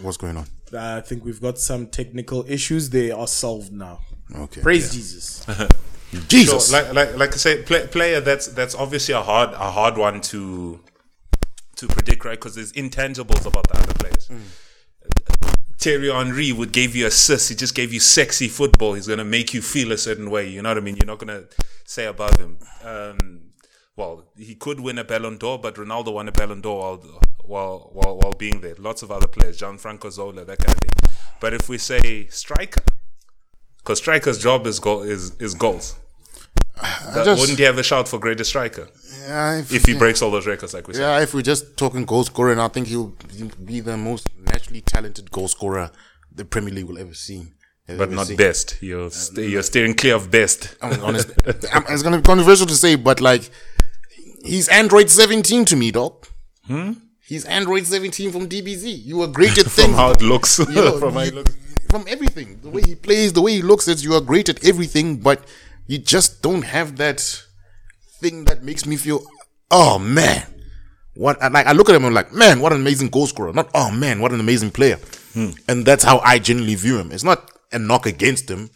What's 0.00 0.16
going 0.16 0.36
on? 0.36 0.46
I 0.76 1.00
think 1.00 1.24
we've 1.24 1.40
got 1.40 1.58
some 1.58 1.86
technical 1.88 2.44
issues. 2.48 2.90
They 2.90 3.10
are 3.10 3.26
solved 3.26 3.72
now. 3.72 4.00
Okay. 4.34 4.60
Praise 4.60 4.92
Jesus. 4.92 5.44
Jesus. 6.28 6.68
So, 6.68 6.72
like, 6.76 6.92
like, 6.92 7.16
like 7.16 7.32
I 7.34 7.36
say, 7.36 7.62
play, 7.62 7.86
player. 7.86 8.20
That's 8.20 8.48
that's 8.48 8.74
obviously 8.74 9.14
a 9.14 9.22
hard, 9.22 9.50
a 9.52 9.70
hard 9.70 9.96
one 9.96 10.20
to 10.22 10.80
to 11.76 11.86
predict, 11.88 12.24
right? 12.24 12.38
Because 12.38 12.54
there's 12.54 12.72
intangibles 12.72 13.46
about 13.46 13.68
the 13.68 13.78
other 13.78 13.94
players. 13.94 14.30
Thierry 15.78 16.10
Henry 16.10 16.52
would 16.52 16.72
give 16.72 16.94
you 16.94 17.06
assists. 17.06 17.48
He 17.48 17.54
just 17.56 17.74
gave 17.74 17.92
you 17.92 18.00
sexy 18.00 18.48
football. 18.48 18.94
He's 18.94 19.06
gonna 19.06 19.24
make 19.24 19.54
you 19.54 19.62
feel 19.62 19.92
a 19.92 19.98
certain 19.98 20.30
way. 20.30 20.48
You 20.48 20.62
know 20.62 20.68
what 20.68 20.76
I 20.76 20.80
mean? 20.80 20.96
You're 20.96 21.06
not 21.06 21.18
gonna 21.18 21.44
say 21.84 22.06
above 22.06 22.36
him. 22.38 22.58
Um, 22.84 23.40
well, 23.96 24.24
he 24.36 24.54
could 24.54 24.80
win 24.80 24.98
a 24.98 25.04
Ballon 25.04 25.36
d'Or, 25.38 25.58
but 25.58 25.74
Ronaldo 25.76 26.12
won 26.14 26.28
a 26.28 26.32
Ballon 26.32 26.60
d'Or 26.60 26.78
while 26.96 27.20
while 27.44 27.90
while, 27.92 28.18
while 28.18 28.32
being 28.32 28.60
there. 28.60 28.74
Lots 28.78 29.02
of 29.02 29.10
other 29.10 29.26
players, 29.28 29.58
Gianfranco 29.60 30.10
Zola, 30.10 30.44
that 30.44 30.58
kind 30.58 30.70
of 30.74 30.80
thing. 30.80 31.18
But 31.40 31.54
if 31.54 31.68
we 31.68 31.78
say 31.78 32.26
striker, 32.28 32.82
because 33.78 33.98
striker's 33.98 34.38
job 34.38 34.66
is 34.66 34.78
goal 34.80 35.02
is 35.02 35.34
is 35.38 35.54
goals. 35.54 35.96
That- 37.12 37.24
just- 37.26 37.40
wouldn't 37.40 37.58
he 37.58 37.64
have 37.64 37.76
a 37.76 37.82
shout 37.82 38.08
for 38.08 38.18
greatest 38.18 38.48
striker 38.50 38.88
yeah, 39.28 39.58
if, 39.58 39.70
if 39.70 39.84
he 39.84 39.92
breaks 39.98 40.22
all 40.22 40.30
those 40.30 40.46
records 40.46 40.72
like 40.72 40.88
we 40.88 40.94
said? 40.94 41.02
yeah, 41.02 41.20
if 41.20 41.34
we're 41.34 41.42
just 41.42 41.76
talking 41.76 42.06
goal 42.06 42.24
scoring, 42.24 42.58
I 42.58 42.68
think 42.68 42.86
he'll 42.86 43.14
he'll 43.36 43.50
be 43.62 43.80
the 43.80 43.98
most 43.98 44.26
naturally 44.38 44.80
talented 44.80 45.30
goal 45.30 45.46
scorer 45.48 45.90
the 46.34 46.44
Premier 46.46 46.72
League 46.72 46.86
will 46.86 46.98
ever 46.98 47.12
see. 47.12 47.48
But 47.86 48.12
not 48.12 48.28
seen. 48.28 48.36
best. 48.36 48.80
You're 48.80 49.10
st- 49.10 49.50
you're 49.50 49.64
steering 49.64 49.94
clear 49.94 50.14
of 50.14 50.30
best. 50.30 50.76
I'm 50.80 51.02
honest. 51.02 51.28
I'm- 51.74 51.84
it's 51.88 52.02
gonna 52.04 52.18
be 52.18 52.22
controversial 52.22 52.66
to 52.68 52.74
say, 52.76 52.94
but 52.94 53.20
like, 53.20 53.50
he's 54.44 54.68
Android 54.68 55.10
17 55.10 55.64
to 55.66 55.76
me, 55.76 55.90
dog. 55.90 56.26
Hmm? 56.66 56.92
He's 57.26 57.44
Android 57.44 57.86
17 57.86 58.32
from 58.32 58.48
DBZ. 58.48 59.04
You 59.04 59.22
are 59.22 59.28
great 59.28 59.56
at 59.58 59.66
From 59.66 59.84
things. 59.84 59.96
how 59.96 60.10
it 60.10 60.20
looks. 60.22 60.58
you 60.58 60.66
know, 60.74 60.98
From 61.00 61.14
how 61.14 61.20
it 61.20 61.34
looks. 61.34 61.54
from 61.90 62.04
everything. 62.08 62.58
The 62.62 62.70
way 62.70 62.82
he 62.82 62.94
plays, 62.94 63.32
the 63.32 63.42
way 63.42 63.52
he 63.52 63.62
looks, 63.62 63.86
it's 63.88 64.02
you 64.04 64.14
are 64.14 64.20
great 64.20 64.48
at 64.48 64.64
everything, 64.66 65.16
but 65.18 65.44
you 65.86 65.98
just 65.98 66.42
don't 66.42 66.62
have 66.62 66.96
that 66.96 67.20
thing 68.20 68.44
that 68.44 68.62
makes 68.62 68.86
me 68.86 68.96
feel, 68.96 69.22
oh 69.70 69.98
man. 69.98 70.46
What 71.14 71.40
like 71.52 71.66
I 71.66 71.72
look 71.72 71.88
at 71.88 71.94
him 71.96 72.04
and 72.04 72.08
I'm 72.08 72.14
like, 72.14 72.32
man, 72.32 72.60
what 72.60 72.72
an 72.72 72.80
amazing 72.80 73.08
goal 73.08 73.26
scorer. 73.26 73.52
Not 73.52 73.68
oh 73.74 73.90
man, 73.90 74.20
what 74.20 74.32
an 74.32 74.40
amazing 74.40 74.70
player. 74.70 74.96
Hmm. 75.34 75.50
And 75.68 75.84
that's 75.84 76.04
how 76.04 76.18
I 76.20 76.38
generally 76.38 76.76
view 76.76 76.98
him. 76.98 77.10
It's 77.12 77.24
not 77.24 77.50
a 77.72 77.78
knock 77.78 78.06
against 78.06 78.48
him. 78.50 78.70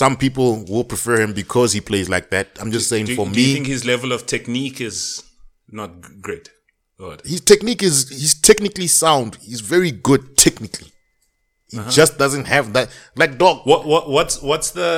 Some 0.00 0.16
people 0.16 0.64
will 0.70 0.84
prefer 0.84 1.20
him 1.20 1.32
because 1.34 1.74
he 1.74 1.80
plays 1.82 2.08
like 2.08 2.30
that. 2.30 2.46
I'm 2.60 2.72
just 2.72 2.88
saying 2.88 3.06
Do, 3.06 3.14
for 3.16 3.26
do 3.26 3.32
me, 3.32 3.42
you 3.48 3.54
think 3.54 3.66
his 3.66 3.84
level 3.84 4.10
of 4.12 4.24
technique 4.24 4.80
is 4.80 5.22
not 5.70 5.90
great? 6.22 6.50
Or- 6.98 7.18
his 7.24 7.42
technique 7.42 7.82
is 7.82 8.08
he's 8.08 8.34
technically 8.50 8.86
sound. 8.86 9.36
He's 9.42 9.60
very 9.60 9.90
good 9.90 10.22
technically. 10.38 10.88
He 11.70 11.78
Uh-huh. 11.78 11.90
just 11.90 12.16
doesn't 12.16 12.46
have 12.46 12.72
that 12.72 12.88
like 13.16 13.36
dog. 13.36 13.66
What 13.70 13.84
what 13.92 14.08
what's 14.08 14.40
what's 14.40 14.70
the 14.70 14.90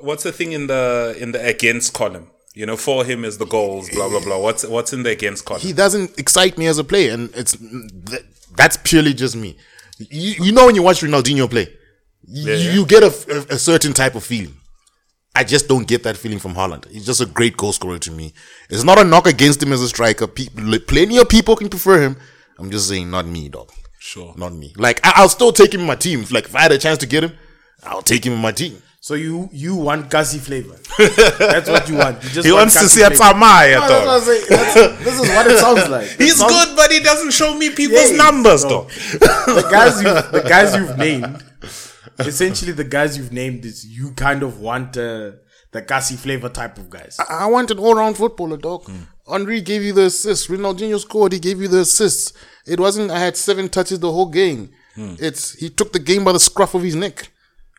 what's 0.00 0.22
the 0.22 0.32
thing 0.32 0.52
in 0.52 0.68
the 0.68 1.14
in 1.22 1.32
the 1.32 1.40
against 1.54 1.92
column? 1.92 2.26
You 2.54 2.64
know, 2.68 2.76
for 2.78 3.04
him 3.04 3.24
is 3.26 3.36
the 3.38 3.46
goals, 3.56 3.90
blah 3.90 4.08
blah 4.08 4.20
blah. 4.26 4.38
What's 4.46 4.62
what's 4.74 4.92
in 4.96 5.02
the 5.02 5.10
against 5.10 5.44
column? 5.44 5.60
he 5.68 5.72
doesn't 5.74 6.18
excite 6.18 6.56
me 6.56 6.66
as 6.66 6.78
a 6.78 6.84
player, 6.92 7.12
and 7.12 7.30
it's 7.34 7.52
that, 8.10 8.22
that's 8.56 8.76
purely 8.90 9.12
just 9.12 9.36
me. 9.44 9.50
You, 9.98 10.30
you 10.46 10.52
know 10.52 10.64
when 10.66 10.74
you 10.78 10.82
watch 10.82 11.00
Ronaldinho 11.02 11.48
play, 11.54 11.66
Yeah. 12.26 12.54
you 12.54 12.86
get 12.86 13.02
a, 13.02 13.06
a, 13.50 13.54
a 13.54 13.58
certain 13.58 13.92
type 13.92 14.14
of 14.14 14.24
feeling. 14.24 14.54
I 15.34 15.44
just 15.44 15.66
don't 15.66 15.86
get 15.88 16.02
that 16.02 16.16
feeling 16.16 16.38
from 16.38 16.54
Haaland. 16.54 16.86
He's 16.90 17.06
just 17.06 17.20
a 17.22 17.26
great 17.26 17.56
goal 17.56 17.72
scorer 17.72 17.98
to 18.00 18.10
me. 18.10 18.34
It's 18.68 18.84
not 18.84 18.98
a 18.98 19.04
knock 19.04 19.26
against 19.26 19.62
him 19.62 19.72
as 19.72 19.80
a 19.80 19.88
striker. 19.88 20.26
People, 20.26 20.78
plenty 20.86 21.18
of 21.18 21.28
people 21.28 21.56
can 21.56 21.68
prefer 21.70 22.02
him. 22.02 22.16
I'm 22.58 22.70
just 22.70 22.86
saying, 22.88 23.10
not 23.10 23.26
me, 23.26 23.48
dog. 23.48 23.70
Sure. 23.98 24.34
Not 24.36 24.52
me. 24.52 24.74
Like 24.76 25.00
I, 25.04 25.12
I'll 25.16 25.28
still 25.30 25.52
take 25.52 25.72
him 25.72 25.80
in 25.82 25.86
my 25.86 25.94
team. 25.94 26.24
Like 26.30 26.44
if 26.44 26.54
I 26.54 26.60
had 26.60 26.72
a 26.72 26.78
chance 26.78 26.98
to 26.98 27.06
get 27.06 27.24
him, 27.24 27.32
I'll 27.82 28.02
take 28.02 28.26
him 28.26 28.34
in 28.34 28.40
my 28.40 28.52
team. 28.52 28.82
So 29.00 29.14
you 29.14 29.48
you 29.52 29.74
want 29.74 30.10
gassy 30.10 30.38
flavor? 30.38 30.76
That's 31.38 31.68
what 31.70 31.88
you 31.88 31.96
want. 31.96 32.22
You 32.22 32.28
just 32.30 32.46
He 32.46 32.52
want 32.52 32.62
wants 32.62 32.74
to 32.74 32.80
gassy 32.80 33.00
see 33.00 33.02
a 33.02 33.10
flavor. 33.10 33.32
Tamaya, 33.34 33.80
No, 33.80 33.88
that's 33.88 34.06
what 34.06 34.08
I'm 34.08 34.20
saying. 34.22 34.44
That's- 34.48 35.04
This 35.04 35.14
is 35.20 35.28
what 35.28 35.46
it 35.50 35.58
sounds 35.58 35.88
like. 35.88 36.06
It 36.20 36.20
He's 36.20 36.36
sounds- 36.36 36.52
good, 36.52 36.76
but 36.76 36.92
he 36.92 37.00
doesn't 37.00 37.32
show 37.32 37.54
me 37.56 37.70
people's 37.70 38.10
Yes, 38.10 38.16
numbers, 38.18 38.64
no. 38.64 38.70
dog. 38.70 38.88
the 38.90 39.68
guys 39.70 39.96
you 40.02 40.40
the 40.42 40.46
guys 40.48 40.76
you've 40.76 40.98
named. 40.98 41.42
Essentially, 42.26 42.72
the 42.72 42.84
guys 42.84 43.16
you've 43.16 43.32
named 43.32 43.64
is 43.64 43.84
you 43.86 44.12
kind 44.12 44.42
of 44.42 44.60
want 44.60 44.96
uh, 44.96 45.32
the 45.72 45.82
gassy 45.82 46.16
flavor 46.16 46.48
type 46.48 46.78
of 46.78 46.90
guys. 46.90 47.18
I 47.28 47.46
want 47.46 47.70
an 47.70 47.78
all-round 47.78 48.16
footballer, 48.16 48.56
dog. 48.56 48.90
Henry 49.30 49.60
gave 49.60 49.82
you 49.82 49.92
the 49.92 50.06
assists. 50.06 50.48
Ronaldinho 50.48 50.98
scored. 50.98 51.32
He 51.32 51.38
gave 51.38 51.60
you 51.60 51.68
the 51.68 51.80
assists. 51.80 52.32
It 52.66 52.80
wasn't. 52.80 53.10
I 53.10 53.18
had 53.18 53.36
seven 53.36 53.68
touches 53.68 54.00
the 54.00 54.10
whole 54.12 54.28
game. 54.30 54.70
It's 54.96 55.52
he 55.54 55.70
took 55.70 55.92
the 55.92 55.98
game 55.98 56.24
by 56.24 56.32
the 56.32 56.40
scruff 56.40 56.74
of 56.74 56.82
his 56.82 56.94
neck. 56.94 57.30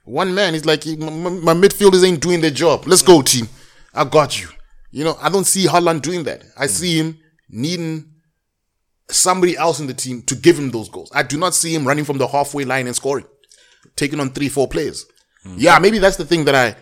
One 0.06 0.34
man. 0.34 0.54
He's 0.54 0.66
like, 0.66 0.86
my, 0.86 1.54
midfielders 1.54 2.04
ain't 2.06 2.22
doing 2.22 2.42
their 2.42 2.52
job. 2.52 2.88
Let's 2.88 3.02
go, 3.02 3.22
team. 3.22 3.48
I 3.94 4.04
got 4.04 4.42
you. 4.42 4.50
You 4.92 5.04
know, 5.04 5.18
I 5.22 5.30
don't 5.30 5.46
see 5.46 5.66
Haaland 5.66 6.02
doing 6.02 6.24
that. 6.24 6.44
I 6.58 6.68
see 6.68 6.98
him 6.98 7.20
needing 7.50 8.10
somebody 9.10 9.56
else 9.58 9.80
in 9.80 9.88
the 9.88 9.94
team 9.94 10.22
to 10.24 10.36
give 10.36 10.58
him 10.58 10.72
those 10.72 10.90
goals. 10.90 11.12
I 11.14 11.24
do 11.24 11.38
not 11.38 11.54
see 11.54 11.74
him 11.74 11.86
running 11.88 12.06
from 12.06 12.18
the 12.18 12.28
halfway 12.28 12.64
line 12.66 12.88
and 12.88 12.96
scoring, 12.96 13.26
taking 13.96 14.20
on 14.20 14.32
three, 14.32 14.50
four 14.50 14.68
players. 14.68 15.06
Hmm. 15.44 15.56
Yeah, 15.58 15.80
maybe 15.80 16.00
that's 16.00 16.18
the 16.18 16.26
thing 16.26 16.46
that 16.46 16.56
I 16.56 16.76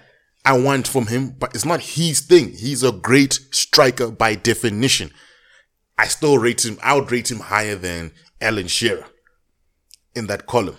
I 0.44 0.58
want 0.58 0.88
from 0.88 1.08
him, 1.08 1.36
but 1.38 1.54
it's 1.54 1.66
not 1.66 1.82
his 1.82 2.22
thing. 2.22 2.54
He's 2.54 2.84
a 2.84 2.92
great 2.92 3.40
striker 3.52 4.10
by 4.10 4.36
definition. 4.36 5.12
I 5.98 6.08
still 6.08 6.38
rate 6.38 6.66
him. 6.66 6.80
I 6.82 6.96
would 6.96 7.12
rate 7.12 7.30
him 7.30 7.40
higher 7.40 7.76
than 7.76 8.12
Alan 8.40 8.68
Shearer 8.68 9.06
in 10.16 10.28
that 10.28 10.48
column. 10.48 10.78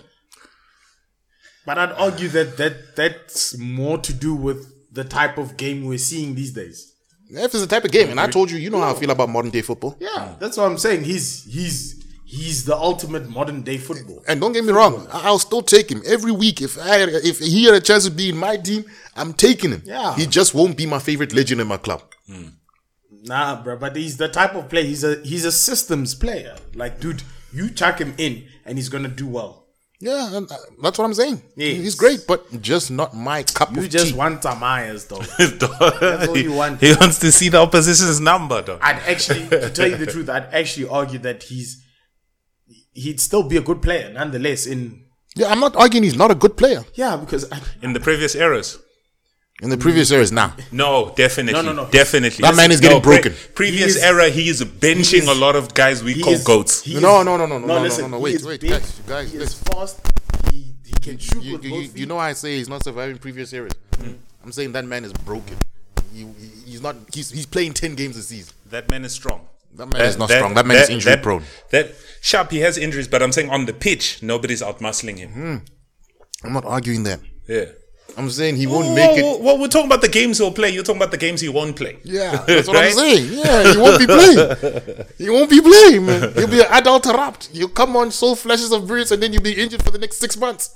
But 1.64 1.78
I'd 1.78 1.92
argue 1.92 2.28
that 2.30 2.56
that 2.56 2.96
that's 2.96 3.56
more 3.56 3.98
to 3.98 4.12
do 4.12 4.34
with 4.34 4.66
the 4.92 5.04
type 5.04 5.38
of 5.38 5.56
game 5.56 5.84
we're 5.84 5.98
seeing 5.98 6.34
these 6.34 6.52
days. 6.52 6.92
If 7.30 7.44
it's 7.44 7.60
the 7.60 7.66
type 7.66 7.84
of 7.84 7.92
game, 7.92 8.10
and 8.10 8.20
I 8.20 8.26
told 8.26 8.50
you, 8.50 8.58
you 8.58 8.68
know 8.68 8.80
how 8.80 8.94
I 8.94 8.98
feel 8.98 9.10
about 9.10 9.28
modern 9.28 9.50
day 9.50 9.62
football. 9.62 9.96
Yeah, 10.00 10.34
that's 10.38 10.56
what 10.56 10.64
I'm 10.64 10.76
saying. 10.76 11.04
He's 11.04 11.44
he's 11.44 12.01
he's 12.38 12.58
the 12.70 12.76
ultimate 12.90 13.28
modern 13.28 13.60
day 13.68 13.78
football. 13.88 14.20
And 14.28 14.40
don't 14.40 14.52
get 14.56 14.64
me 14.64 14.72
wrong, 14.72 14.94
I'll 15.12 15.38
still 15.48 15.62
take 15.62 15.90
him 15.94 16.02
every 16.14 16.32
week. 16.32 16.62
If 16.68 16.72
I 16.78 16.96
if 17.32 17.38
he 17.38 17.64
had 17.66 17.74
a 17.74 17.80
chance 17.88 18.04
to 18.08 18.10
be 18.10 18.26
in 18.30 18.36
my 18.48 18.56
team, 18.68 18.84
I'm 19.20 19.32
taking 19.46 19.70
him. 19.74 19.82
Yeah. 19.84 20.14
he 20.16 20.24
just 20.38 20.54
won't 20.54 20.76
be 20.82 20.86
my 20.86 20.98
favorite 21.08 21.32
legend 21.34 21.60
in 21.60 21.66
my 21.66 21.76
club. 21.86 22.02
Nah, 23.24 23.62
bro, 23.62 23.76
but 23.76 23.94
he's 23.94 24.16
the 24.16 24.28
type 24.28 24.54
of 24.54 24.68
player. 24.68 24.84
He's 24.84 25.04
a 25.04 25.16
he's 25.22 25.44
a 25.44 25.52
systems 25.52 26.14
player. 26.14 26.56
Like, 26.74 26.98
dude, 27.00 27.22
you 27.52 27.70
chuck 27.70 27.98
him 28.00 28.14
in 28.18 28.46
and 28.64 28.78
he's 28.78 28.88
gonna 28.88 29.08
do 29.08 29.26
well. 29.28 29.58
Yeah, 30.00 30.30
uh, 30.34 30.56
that's 30.82 30.98
what 30.98 31.04
I'm 31.04 31.14
saying. 31.14 31.40
Yes. 31.54 31.76
He's 31.76 31.94
great, 31.94 32.24
but 32.26 32.60
just 32.60 32.90
not 32.90 33.14
my 33.14 33.44
cup 33.44 33.72
You 33.72 33.82
of 33.84 33.88
just 33.90 34.08
tea. 34.10 34.16
want 34.18 34.42
Tamayas, 34.42 35.06
though. 35.06 35.22
That's 36.00 36.26
all 36.26 36.36
you 36.36 36.50
want. 36.54 36.80
He 36.80 36.92
wants 36.98 37.20
to 37.20 37.30
see 37.30 37.50
the 37.50 37.58
opposition's 37.58 38.18
number, 38.18 38.62
dog. 38.62 38.80
I'd 38.82 38.96
actually, 39.06 39.46
to 39.50 39.70
tell 39.70 39.86
you 39.88 39.96
the 39.96 40.06
truth, 40.14 40.28
I'd 40.28 40.46
actually 40.52 40.88
argue 40.88 41.20
that 41.20 41.44
he's 41.44 41.81
he'd 42.92 43.20
still 43.20 43.42
be 43.42 43.56
a 43.56 43.60
good 43.62 43.80
player 43.82 44.12
nonetheless. 44.12 44.66
In 44.66 45.04
yeah, 45.34 45.48
I'm 45.48 45.60
not 45.60 45.74
arguing 45.76 46.04
he's 46.04 46.16
not 46.16 46.30
a 46.30 46.34
good 46.34 46.56
player. 46.56 46.84
yeah, 46.94 47.16
because 47.16 47.50
I, 47.50 47.60
In 47.82 47.92
the 47.92 48.00
previous 48.00 48.34
eras. 48.34 48.78
In 49.62 49.70
the 49.70 49.76
previous 49.78 50.10
eras, 50.10 50.32
now 50.32 50.56
No, 50.72 51.12
definitely. 51.16 51.52
No, 51.52 51.62
no, 51.62 51.72
no. 51.72 51.88
Definitely. 51.90 52.42
That 52.42 52.56
man 52.56 52.72
is 52.72 52.80
getting 52.80 53.00
pre- 53.00 53.20
broken. 53.20 53.34
previous 53.54 53.94
He 53.94 53.98
is- 54.00 54.02
era, 54.02 54.28
he 54.28 54.48
is 54.48 54.62
benching 54.62 55.10
he 55.10 55.16
is- 55.18 55.28
a 55.28 55.34
lot 55.34 55.54
of 55.56 55.72
guys 55.72 56.02
we 56.02 56.20
call 56.20 56.32
is- 56.32 56.42
goats. 56.42 56.82
he 56.82 56.94
No, 56.94 57.20
is- 57.20 57.24
no, 57.26 57.36
no, 57.36 57.46
no, 57.46 57.46
no, 57.46 57.58
no, 57.58 57.66
no, 57.76 57.80
listen, 57.82 58.10
no, 58.10 58.16
he 58.18 58.22
wait, 58.24 58.34
is 58.36 58.44
wait, 58.44 58.60
big, 58.60 58.70
guys, 58.70 59.00
guys, 59.06 59.30
he 59.32 59.38
listen. 59.38 59.58
is 59.62 59.68
fast. 59.68 60.00
He 60.50 60.74
he 60.84 60.92
can 61.00 61.16
shoot 61.18 61.42
you, 61.44 61.52
with 61.52 61.64
you, 61.64 61.70
both 61.70 61.82
you, 61.82 61.88
feet. 61.88 62.00
you 62.00 62.06
know 62.06 62.16
why 62.16 62.30
I 62.30 62.32
say 62.32 62.56
he's 62.58 62.68
not 62.68 62.82
surviving 62.82 63.18
previous 63.18 63.52
eras. 63.52 63.72
I'm 64.44 64.50
saying 64.52 64.72
that 64.72 64.84
man 64.84 65.04
is 65.04 65.12
broken. 65.12 65.56
He, 66.12 66.20
he- 66.22 66.70
he's 66.72 66.82
not. 66.82 66.96
He's 67.14 67.30
he's 67.30 67.46
playing 67.46 67.72
ten 67.74 67.94
games 67.94 68.16
a 68.16 68.22
season. 68.22 68.52
That 68.70 68.90
man 68.90 69.04
is 69.04 69.12
strong. 69.12 69.46
That 69.74 69.86
man 69.86 70.02
is 70.02 70.18
not 70.18 70.30
strong. 70.30 70.54
That 70.54 70.66
man 70.66 70.76
is 70.82 70.90
injury 70.90 71.14
that- 71.14 71.22
prone. 71.22 71.44
That 71.70 71.94
sharp, 72.20 72.50
he 72.50 72.58
has 72.60 72.76
injuries, 72.76 73.08
but 73.08 73.22
I'm 73.22 73.32
saying 73.32 73.50
on 73.50 73.66
the 73.66 73.72
pitch, 73.72 74.22
nobody's 74.22 74.62
out 74.62 74.80
muscling 74.80 75.18
him. 75.18 75.32
Hmm. 75.32 75.56
I'm 76.44 76.52
not 76.52 76.64
arguing 76.64 77.04
that. 77.04 77.20
Yeah. 77.48 77.66
I'm 78.18 78.28
saying 78.28 78.56
he 78.56 78.66
won't 78.66 78.88
Well, 78.88 78.94
make 78.94 79.18
it. 79.18 79.22
well, 79.22 79.40
well, 79.40 79.58
we're 79.58 79.68
talking 79.68 79.86
about 79.86 80.02
the 80.02 80.08
games 80.08 80.36
he'll 80.36 80.52
play. 80.52 80.68
You're 80.68 80.82
talking 80.82 81.00
about 81.00 81.12
the 81.12 81.16
games 81.16 81.40
he 81.40 81.48
won't 81.48 81.74
play. 81.76 81.98
Yeah, 82.04 82.44
that's 82.46 82.68
what 82.68 82.76
Right? 82.76 82.88
I'm 82.88 82.92
saying. 82.92 83.32
Yeah, 83.32 83.72
he 83.72 83.78
won't 83.78 83.98
be 83.98 84.06
playing. 84.06 85.06
He 85.18 85.30
won't 85.30 85.48
be 85.48 85.60
playing, 85.62 86.04
man. 86.04 86.32
He'll 86.34 86.46
be 86.48 86.60
an 86.60 86.66
adult 86.70 87.06
wrapped. 87.06 87.48
You 87.54 87.68
come 87.68 87.96
on, 87.96 88.10
show 88.10 88.34
flashes 88.34 88.70
of 88.70 88.86
brilliance, 88.86 89.12
and 89.12 89.22
then 89.22 89.32
you'll 89.32 89.42
be 89.42 89.54
injured 89.54 89.82
for 89.82 89.90
the 89.90 89.98
next 89.98 90.18
six 90.18 90.36
months. 90.36 90.74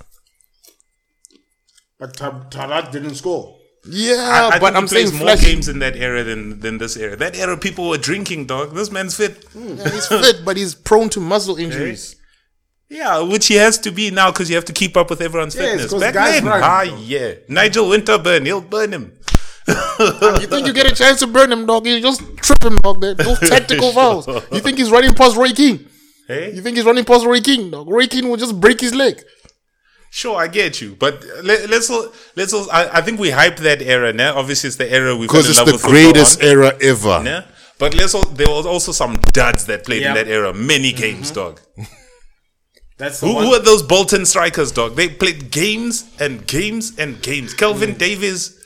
but 1.99 2.15
Tar- 2.15 2.47
Tarat 2.49 2.91
didn't 2.91 3.15
score. 3.15 3.56
Yeah, 3.89 4.49
I, 4.51 4.55
I 4.55 4.59
but 4.59 4.75
I'm 4.75 4.87
saying 4.87 5.11
more 5.11 5.19
flashy. 5.27 5.45
games 5.45 5.67
in 5.67 5.79
that 5.79 5.95
era 5.95 6.23
than 6.23 6.59
than 6.59 6.77
this 6.77 6.97
era. 6.97 7.15
That 7.15 7.37
era, 7.37 7.57
people 7.57 7.89
were 7.89 7.97
drinking, 7.97 8.45
dog. 8.47 8.73
This 8.75 8.91
man's 8.91 9.15
fit. 9.15 9.45
Yeah, 9.55 9.89
he's 9.89 10.07
fit, 10.07 10.43
but 10.43 10.57
he's 10.57 10.75
prone 10.75 11.09
to 11.09 11.19
muscle 11.19 11.55
injuries. 11.57 12.15
Yeah, 12.89 13.19
which 13.21 13.47
he 13.47 13.55
has 13.55 13.77
to 13.79 13.91
be 13.91 14.11
now 14.11 14.31
because 14.31 14.49
you 14.49 14.55
have 14.55 14.65
to 14.65 14.73
keep 14.73 14.95
up 14.95 15.09
with 15.09 15.21
everyone's 15.21 15.55
Yes, 15.55 15.81
fitness. 15.83 15.99
Back 16.01 16.13
then, 16.13 16.43
ah, 16.47 16.83
yeah. 16.83 17.33
Nigel 17.49 17.85
Winterburn, 17.87 18.45
he'll 18.45 18.61
burn 18.61 18.93
him. 18.93 19.11
You 19.67 20.47
think 20.47 20.65
you 20.67 20.71
get 20.73 20.89
a 20.89 20.95
chance 20.95 21.19
to 21.19 21.27
burn 21.27 21.51
him, 21.51 21.65
dog? 21.65 21.85
You 21.85 21.99
just 21.99 22.21
trip 22.37 22.63
him, 22.63 22.77
dog. 22.77 23.01
Those 23.01 23.39
tactical 23.49 23.91
fouls. 23.91 24.25
You 24.27 24.61
think 24.61 24.77
he's 24.77 24.89
running 24.89 25.13
past 25.13 25.35
Roy 25.35 25.51
Keane? 25.51 25.89
Hey? 26.27 26.53
You 26.53 26.61
think 26.61 26.77
he's 26.77 26.85
running 26.85 27.03
past 27.03 27.25
Roy 27.25 27.41
Keane, 27.41 27.71
dog? 27.71 27.89
Roy 27.89 28.07
Keane 28.07 28.29
will 28.29 28.37
just 28.37 28.59
break 28.59 28.79
his 28.79 28.95
leg. 28.95 29.21
Sure, 30.09 30.37
I 30.37 30.47
get 30.47 30.81
you, 30.81 30.95
but 30.99 31.23
let, 31.43 31.69
let's 31.69 31.89
all, 31.89 32.11
let's 32.35 32.53
all, 32.53 32.69
I, 32.71 32.89
I 32.99 33.01
think 33.01 33.19
we 33.19 33.29
hype 33.31 33.57
that 33.57 33.81
era. 33.81 34.13
Now, 34.13 34.35
obviously, 34.37 34.67
it's 34.69 34.77
the 34.77 34.91
era 34.91 35.15
we 35.15 35.27
fell 35.27 35.35
Because 35.41 35.45
in 35.45 35.49
it's 35.51 35.57
love 35.59 35.67
the 35.67 35.73
with 35.73 35.81
football 35.81 36.01
greatest 36.13 36.41
on, 36.41 36.47
era 36.47 36.77
ever. 36.81 37.21
yeah? 37.25 37.43
But 37.77 37.93
let's 37.93 38.15
all, 38.15 38.23
there 38.23 38.47
was 38.49 38.65
also 38.65 38.91
some 38.91 39.17
duds 39.33 39.65
that 39.65 39.85
played 39.85 40.01
Yeah. 40.01 40.09
in 40.09 40.15
that 40.15 40.27
era. 40.27 40.53
Many 40.53 40.91
games, 40.93 41.29
dog. 41.31 41.61
That's 42.97 43.21
Who, 43.21 43.35
one. 43.35 43.45
who 43.45 43.53
are 43.53 43.59
those 43.59 43.83
Bolton 43.83 44.25
strikers, 44.25 44.71
dog? 44.71 44.95
They 44.95 45.07
played 45.09 45.51
games 45.51 46.09
and 46.19 46.47
games 46.47 46.97
and 46.97 47.21
games. 47.21 47.53
Kelvin 47.53 47.93
Davies, 47.95 48.57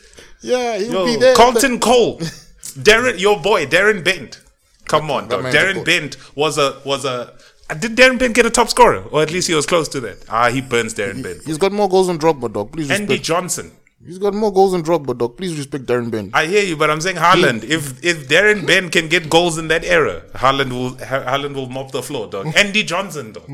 Yeah, 0.41 0.77
he'll 0.77 0.93
yo, 0.93 1.05
be 1.05 1.15
there. 1.17 1.35
Carlton 1.35 1.79
Cole, 1.81 2.19
Darren, 2.79 3.19
your 3.19 3.41
boy, 3.41 3.65
Darren 3.65 4.03
Bent. 4.05 4.39
Come 4.85 5.11
on, 5.11 5.27
dog. 5.27 5.43
Darren. 5.45 5.83
Bent 5.85 6.15
was 6.35 6.57
a 6.57 6.81
was 6.85 7.03
a. 7.05 7.33
uh, 7.71 7.73
Did 7.75 7.95
Darren 7.95 8.19
Bent 8.19 8.35
get 8.35 8.45
a 8.45 8.49
top 8.49 8.69
scorer, 8.69 9.03
or 9.11 9.21
at 9.21 9.31
least 9.31 9.47
he 9.47 9.55
was 9.55 9.65
close 9.65 9.87
to 9.89 9.99
that? 10.01 10.25
Ah, 10.29 10.49
he 10.49 10.61
burns 10.61 10.93
Darren 10.93 11.23
Bent. 11.23 11.43
He's 11.45 11.57
got 11.57 11.71
more 11.71 11.89
goals 11.89 12.07
than 12.07 12.19
Drogba, 12.19 12.51
dog. 12.53 12.71
Please 12.71 12.89
respect. 12.89 13.01
Andy 13.01 13.13
respect. 13.13 13.25
Johnson. 13.25 13.71
He's 14.05 14.17
got 14.17 14.33
more 14.33 14.51
goals 14.51 14.71
than 14.71 14.81
Drogba, 14.83 15.17
dog. 15.17 15.37
Please 15.37 15.55
respect 15.57 15.85
Darren 15.85 16.09
Ben. 16.09 16.31
I 16.33 16.45
hear 16.47 16.63
you, 16.63 16.75
but 16.75 16.89
I'm 16.89 17.01
saying 17.01 17.17
Haaland. 17.17 17.63
If 17.63 18.03
if 18.03 18.27
Darren 18.27 18.65
Ben 18.65 18.89
can 18.89 19.07
get 19.09 19.29
goals 19.29 19.57
in 19.59 19.67
that 19.67 19.83
era, 19.85 20.23
Haaland 20.33 20.71
will 20.71 20.89
Ha- 21.05 21.25
Haaland 21.31 21.53
will 21.53 21.69
mop 21.69 21.91
the 21.91 22.01
floor, 22.01 22.27
dog. 22.27 22.47
Andy 22.55 22.83
Johnson, 22.83 23.33
dog. 23.33 23.49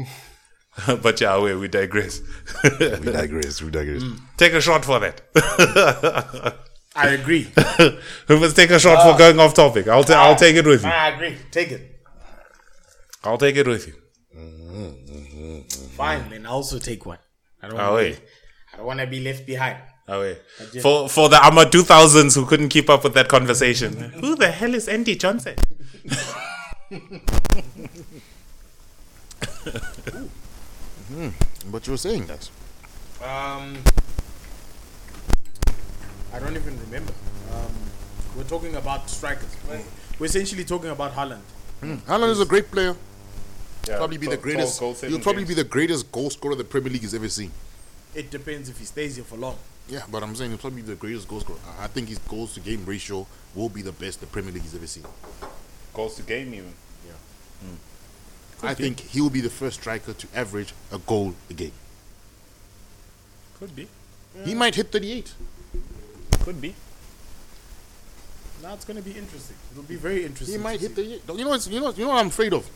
but 1.01 1.19
yeah, 1.19 1.37
we 1.41 1.53
we 1.55 1.67
digress. 1.67 2.21
We 2.63 2.69
digress. 3.11 3.61
We 3.61 3.71
digress. 3.71 4.03
take 4.37 4.53
a 4.53 4.61
shot 4.61 4.85
for 4.85 4.99
that. 4.99 5.21
I 6.95 7.09
agree. 7.09 7.51
Who 8.27 8.39
must 8.39 8.55
take 8.55 8.71
a 8.71 8.79
shot 8.79 9.03
for 9.03 9.17
going 9.17 9.39
off 9.39 9.53
topic? 9.53 9.87
I'll 9.87 10.03
ta- 10.03 10.23
I'll 10.23 10.35
take 10.35 10.55
it 10.55 10.65
with 10.65 10.83
you. 10.83 10.89
I 10.89 11.09
agree. 11.09 11.37
Take 11.51 11.71
it. 11.71 11.81
I'll 13.23 13.37
take 13.37 13.55
it 13.57 13.67
with 13.67 13.87
you. 13.87 13.93
Fine, 15.95 16.29
then 16.29 16.45
I 16.45 16.49
also 16.49 16.79
take 16.79 17.05
one. 17.05 17.17
I 17.61 17.67
don't. 17.67 17.79
Oh, 17.79 17.93
wanna 17.93 18.09
be- 18.09 18.17
I 18.73 18.77
don't 18.77 18.85
want 18.85 18.99
to 18.99 19.07
be 19.07 19.19
left 19.21 19.45
behind. 19.45 19.77
Oh 20.07 20.21
wait. 20.21 20.37
For 20.81 21.09
for 21.09 21.29
the 21.29 21.43
Amma 21.43 21.65
2000s 21.65 22.35
who 22.35 22.45
couldn't 22.45 22.69
keep 22.69 22.89
up 22.89 23.03
with 23.03 23.13
that 23.15 23.27
conversation. 23.27 23.93
Who 24.21 24.35
the 24.35 24.51
hell 24.51 24.73
is 24.73 24.87
Andy 24.87 25.15
Johnson? 25.15 25.55
But 31.71 31.85
you 31.87 31.91
were 31.91 31.97
saying 31.97 32.27
that. 32.27 32.49
Um, 33.21 33.77
I 36.33 36.39
don't 36.39 36.55
even 36.55 36.79
remember. 36.81 37.13
Um, 37.53 37.73
we're 38.35 38.43
talking 38.43 38.75
about 38.75 39.09
strikers. 39.09 39.55
We're, 39.67 39.81
we're 40.19 40.25
essentially 40.27 40.63
talking 40.63 40.89
about 40.89 41.11
Holland. 41.11 41.41
Haaland 41.81 42.31
is 42.31 42.39
a 42.41 42.45
great 42.45 42.71
player. 42.71 42.95
Probably 43.95 44.17
be 44.17 44.27
the 44.27 44.37
greatest. 44.37 44.79
goal- 44.79 44.89
goal-saving 44.89 45.15
He'll 45.15 45.23
probably 45.23 45.43
games. 45.43 45.55
be 45.55 45.61
the 45.63 45.69
greatest 45.69 46.11
goal 46.11 46.29
scorer 46.29 46.55
the 46.55 46.63
Premier 46.63 46.91
League 46.91 47.01
has 47.03 47.13
ever 47.13 47.29
seen. 47.29 47.51
It 48.15 48.29
depends 48.31 48.67
if 48.69 48.79
he 48.79 48.85
stays 48.85 49.15
here 49.15 49.25
for 49.25 49.37
long. 49.37 49.57
Yeah, 49.89 50.01
but 50.11 50.21
I'm 50.23 50.35
saying 50.35 50.51
he'll 50.51 50.57
probably 50.57 50.81
be 50.81 50.87
the 50.89 50.95
greatest 50.95 51.27
goal 51.27 51.39
scorer. 51.39 51.59
I 51.79 51.87
think 51.87 52.09
his 52.09 52.17
goals 52.19 52.53
to 52.55 52.59
game 52.59 52.83
ratio 52.85 53.25
will 53.55 53.69
be 53.69 53.81
the 53.81 53.91
best 53.93 54.19
the 54.19 54.25
Premier 54.27 54.51
League 54.51 54.63
has 54.63 54.75
ever 54.75 54.87
seen. 54.87 55.05
Goals 55.93 56.15
to 56.17 56.23
game 56.23 56.53
even. 56.53 56.73
Yeah. 57.05 57.13
Hmm. 57.69 58.65
I 58.65 58.73
think 58.73 58.99
he 59.01 59.21
will 59.21 59.29
be 59.29 59.41
the 59.41 59.49
first 59.49 59.79
striker 59.79 60.13
to 60.13 60.27
average 60.35 60.73
a 60.91 60.97
goal 60.97 61.35
a 61.49 61.53
game. 61.53 61.71
Could 63.59 63.75
be. 63.75 63.87
He 64.45 64.53
might 64.53 64.75
hit 64.75 64.91
38. 64.91 65.31
Could 66.41 66.59
be. 66.61 66.75
Now 68.61 68.73
it's 68.73 68.85
going 68.85 68.97
to 68.97 69.03
be 69.03 69.11
interesting. 69.17 69.55
It'll 69.71 69.83
be 69.83 69.95
very 69.95 70.25
interesting. 70.25 70.57
He 70.57 70.63
might 70.63 70.79
hit 70.79 70.95
see. 70.95 71.19
38. 71.19 71.21
You 71.37 71.43
know, 71.43 71.49
what's- 71.49 71.67
you 71.67 71.79
know, 71.79 71.91
you 71.91 72.03
know 72.05 72.09
what 72.09 72.17
I'm 72.19 72.27
afraid 72.27 72.53
of? 72.53 72.67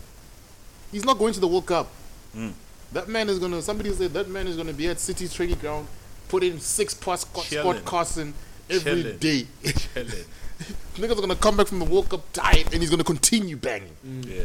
He's 0.91 1.05
not 1.05 1.17
going 1.17 1.33
to 1.33 1.39
the 1.39 1.47
World 1.47 1.65
Cup. 1.65 1.87
Hmm. 2.33 2.49
That 2.93 3.07
man 3.07 3.29
is 3.29 3.39
gonna. 3.39 3.61
Somebody 3.61 3.91
said 3.93 4.11
that 4.13 4.27
man 4.29 4.47
is 4.47 4.57
gonna 4.57 4.73
be 4.73 4.87
at 4.87 4.99
City's 4.99 5.33
training 5.33 5.57
ground, 5.59 5.87
put 6.27 6.43
in 6.43 6.59
six 6.59 6.93
plus 6.93 7.21
squad, 7.21 7.43
Chilling. 7.43 7.77
squad 7.77 7.89
casting 7.89 8.33
every 8.69 9.03
Chilling. 9.03 9.17
day. 9.17 9.47
Helen. 9.95 10.25
Niggas 10.95 11.17
are 11.17 11.21
gonna 11.21 11.35
come 11.35 11.57
back 11.57 11.67
from 11.67 11.79
the 11.79 11.85
World 11.85 12.09
Cup 12.09 12.21
tired, 12.33 12.67
and 12.73 12.81
he's 12.81 12.89
gonna 12.89 13.03
continue 13.03 13.55
banging. 13.55 13.95
Mm. 14.05 14.25
Yeah. 14.27 14.43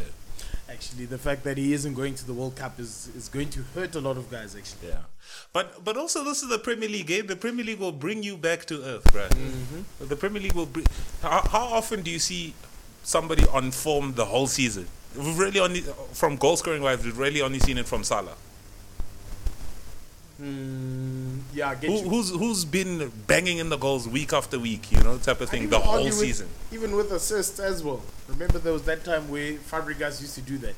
Actually, 0.68 1.06
the 1.06 1.18
fact 1.18 1.42
that 1.44 1.56
he 1.58 1.72
isn't 1.72 1.94
going 1.94 2.14
to 2.14 2.26
the 2.26 2.34
World 2.34 2.56
Cup 2.56 2.78
is, 2.78 3.08
is 3.16 3.28
going 3.28 3.48
to 3.50 3.62
hurt 3.74 3.94
a 3.94 4.00
lot 4.00 4.16
of 4.16 4.30
guys, 4.30 4.54
actually. 4.54 4.88
Yeah. 4.88 4.98
But 5.52 5.84
but 5.84 5.96
also 5.96 6.22
this 6.24 6.42
is 6.42 6.48
the 6.48 6.58
Premier 6.58 6.88
League 6.88 7.06
game. 7.06 7.26
The 7.26 7.36
Premier 7.36 7.64
League 7.64 7.78
will 7.80 7.92
bring 7.92 8.22
you 8.22 8.36
back 8.36 8.64
to 8.66 8.82
earth, 8.84 9.14
right? 9.14 9.30
Mm-hmm. 9.30 10.06
The 10.06 10.16
Premier 10.16 10.42
League 10.42 10.52
will 10.54 10.66
bring. 10.66 10.86
How, 11.22 11.40
how 11.50 11.64
often 11.66 12.02
do 12.02 12.10
you 12.10 12.18
see 12.18 12.54
somebody 13.02 13.44
on 13.52 13.70
form 13.70 14.14
the 14.14 14.26
whole 14.26 14.46
season? 14.46 14.86
We've 15.16 15.38
really 15.38 15.60
only 15.60 15.80
from 16.12 16.36
goal 16.36 16.56
scoring 16.56 16.82
wise, 16.82 17.04
we've 17.04 17.16
really 17.18 17.40
only 17.42 17.58
seen 17.58 17.78
it 17.78 17.86
from 17.86 18.04
Salah. 18.04 18.34
Mm, 20.40 21.40
yeah, 21.54 21.70
I 21.70 21.74
get 21.76 21.88
Who, 21.90 21.96
you. 21.96 22.08
who's 22.10 22.28
who's 22.30 22.64
been 22.66 23.10
banging 23.26 23.56
in 23.56 23.70
the 23.70 23.78
goals 23.78 24.06
week 24.06 24.34
after 24.34 24.58
week, 24.58 24.92
you 24.92 25.00
know, 25.00 25.16
type 25.16 25.40
of 25.40 25.48
thing, 25.48 25.70
the 25.70 25.78
whole 25.78 26.04
with- 26.04 26.12
season. 26.14 26.48
even 26.70 26.94
with 26.94 27.10
assists 27.10 27.58
as 27.58 27.82
well. 27.82 28.02
Remember 28.28 28.58
there 28.58 28.72
was 28.74 28.82
that 28.82 29.02
time 29.04 29.28
where 29.30 29.54
Fabregas 29.54 30.20
used 30.20 30.34
to 30.34 30.42
do 30.42 30.58
that. 30.58 30.74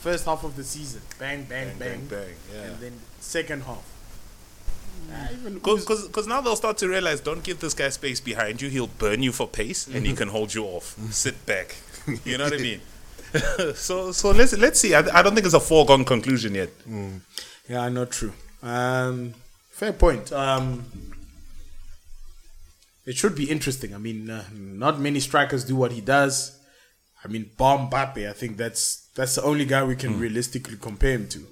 First 0.00 0.26
half 0.26 0.44
of 0.44 0.56
the 0.56 0.64
season, 0.64 1.00
bang, 1.18 1.44
bang, 1.44 1.78
bang, 1.78 2.04
bang, 2.10 2.34
yeah. 2.54 2.60
and 2.64 2.78
then 2.80 2.92
second 3.20 3.62
half. 3.62 3.82
Ah, 5.10 5.28
Because 5.54 5.86
because 6.06 6.26
now 6.26 6.42
they'll 6.42 6.54
start 6.56 6.76
to 6.78 6.88
realize, 6.88 7.20
don't 7.20 7.42
give 7.42 7.60
this 7.60 7.72
guy 7.72 7.88
space 7.88 8.20
behind 8.20 8.60
you. 8.60 8.68
He'll 8.68 8.86
burn 8.86 9.22
you 9.22 9.32
for 9.32 9.46
pace, 9.48 9.86
and 9.86 10.04
he 10.06 10.12
can 10.20 10.28
hold 10.28 10.52
you 10.54 10.64
off. 10.64 10.94
Sit 11.10 11.46
back. 11.46 11.76
You 12.26 12.36
know 12.36 12.44
what 12.44 12.52
I 12.52 12.58
mean? 12.58 12.82
so 13.74 14.12
so 14.12 14.30
let's 14.30 14.56
let's 14.56 14.80
see. 14.80 14.94
I, 14.94 15.00
I 15.18 15.22
don't 15.22 15.34
think 15.34 15.46
it's 15.46 15.54
a 15.54 15.60
foregone 15.60 16.04
conclusion 16.04 16.54
yet. 16.54 16.70
Yeah, 17.68 17.88
not 17.88 18.10
true. 18.10 18.32
Um, 18.62 19.34
fair 19.70 19.92
point. 19.92 20.32
Um, 20.32 20.84
it 23.06 23.16
should 23.16 23.34
be 23.34 23.50
interesting. 23.50 23.94
I 23.94 23.98
mean, 23.98 24.30
uh, 24.30 24.44
not 24.52 25.00
many 25.00 25.20
strikers 25.20 25.64
do 25.64 25.76
what 25.76 25.92
he 25.92 26.00
does. 26.00 26.58
I 27.24 27.28
mean, 27.28 27.50
Bomb 27.56 27.90
Mbappe, 27.90 28.28
I 28.28 28.32
think 28.32 28.56
that's 28.56 29.08
that's 29.14 29.34
the 29.36 29.42
only 29.42 29.64
guy 29.64 29.82
we 29.84 29.96
can 29.96 30.18
realistically 30.18 30.76
compare 30.76 31.12
him 31.12 31.28
to 31.28 31.46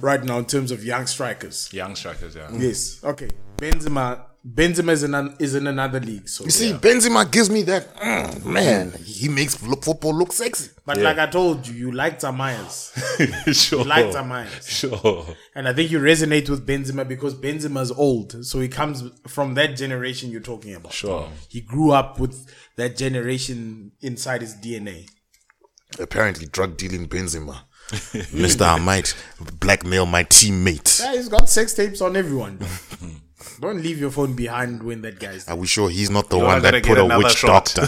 right 0.00 0.22
now 0.22 0.38
in 0.38 0.46
terms 0.46 0.70
of 0.70 0.84
young 0.84 1.06
strikers. 1.06 1.72
Young 1.72 1.94
strikers, 1.94 2.34
yeah. 2.34 2.48
Yes. 2.52 3.02
Okay. 3.04 3.30
Benzema. 3.56 4.27
Benzema 4.54 4.92
is 4.92 5.02
in, 5.02 5.14
an, 5.14 5.36
is 5.38 5.54
in 5.54 5.66
another 5.66 6.00
league. 6.00 6.28
So 6.28 6.44
You 6.44 6.50
see, 6.50 6.72
Benzema 6.72 7.30
gives 7.30 7.50
me 7.50 7.62
that 7.62 7.94
mm, 7.96 8.44
man. 8.46 8.92
He 9.04 9.28
makes 9.28 9.60
look, 9.62 9.84
football 9.84 10.14
look 10.14 10.32
sexy. 10.32 10.70
But 10.86 10.96
Yeah. 10.96 11.02
like 11.04 11.18
I 11.18 11.26
told 11.26 11.66
you, 11.66 11.74
you 11.74 11.92
like 11.92 12.18
Tamayas. 12.18 12.92
sure. 13.54 13.80
You 13.82 13.84
like 13.84 14.06
Tamayas. 14.06 14.66
Sure. 14.68 15.26
And 15.54 15.68
I 15.68 15.74
think 15.74 15.90
you 15.90 15.98
resonate 15.98 16.48
with 16.48 16.66
Benzema 16.66 17.06
because 17.06 17.34
Benzema's 17.34 17.90
old. 17.90 18.44
So 18.46 18.60
he 18.60 18.68
comes 18.68 19.02
from 19.26 19.54
that 19.54 19.76
generation 19.76 20.30
you're 20.30 20.40
talking 20.40 20.74
about. 20.74 20.92
Sure. 20.92 21.28
He 21.48 21.60
grew 21.60 21.90
up 21.90 22.18
with 22.18 22.50
that 22.76 22.96
generation 22.96 23.92
inside 24.00 24.40
his 24.40 24.54
DNA. 24.54 25.08
Apparently, 25.98 26.46
drug 26.46 26.76
dealing 26.76 27.06
Benzema. 27.08 27.62
Mister, 28.32 28.64
I 28.64 28.78
might 28.78 29.14
blackmail 29.60 30.06
my 30.06 30.22
teammates. 30.22 31.00
Yeah, 31.00 31.14
he's 31.14 31.28
got 31.28 31.48
sex 31.48 31.74
tapes 31.74 32.00
on 32.00 32.16
everyone. 32.16 32.60
Don't 33.60 33.82
leave 33.82 33.98
your 34.00 34.10
phone 34.10 34.34
behind 34.34 34.82
when 34.82 35.02
that 35.02 35.20
guy's 35.20 35.46
Are 35.48 35.56
we 35.56 35.66
sure 35.66 35.88
he's 35.90 36.10
not 36.10 36.28
the 36.28 36.38
You're 36.38 36.46
one 36.46 36.62
not 36.62 36.72
that 36.72 36.84
put 36.84 36.98
a 36.98 37.04
witch 37.18 37.34
shot. 37.36 37.72
doctor? 37.74 37.86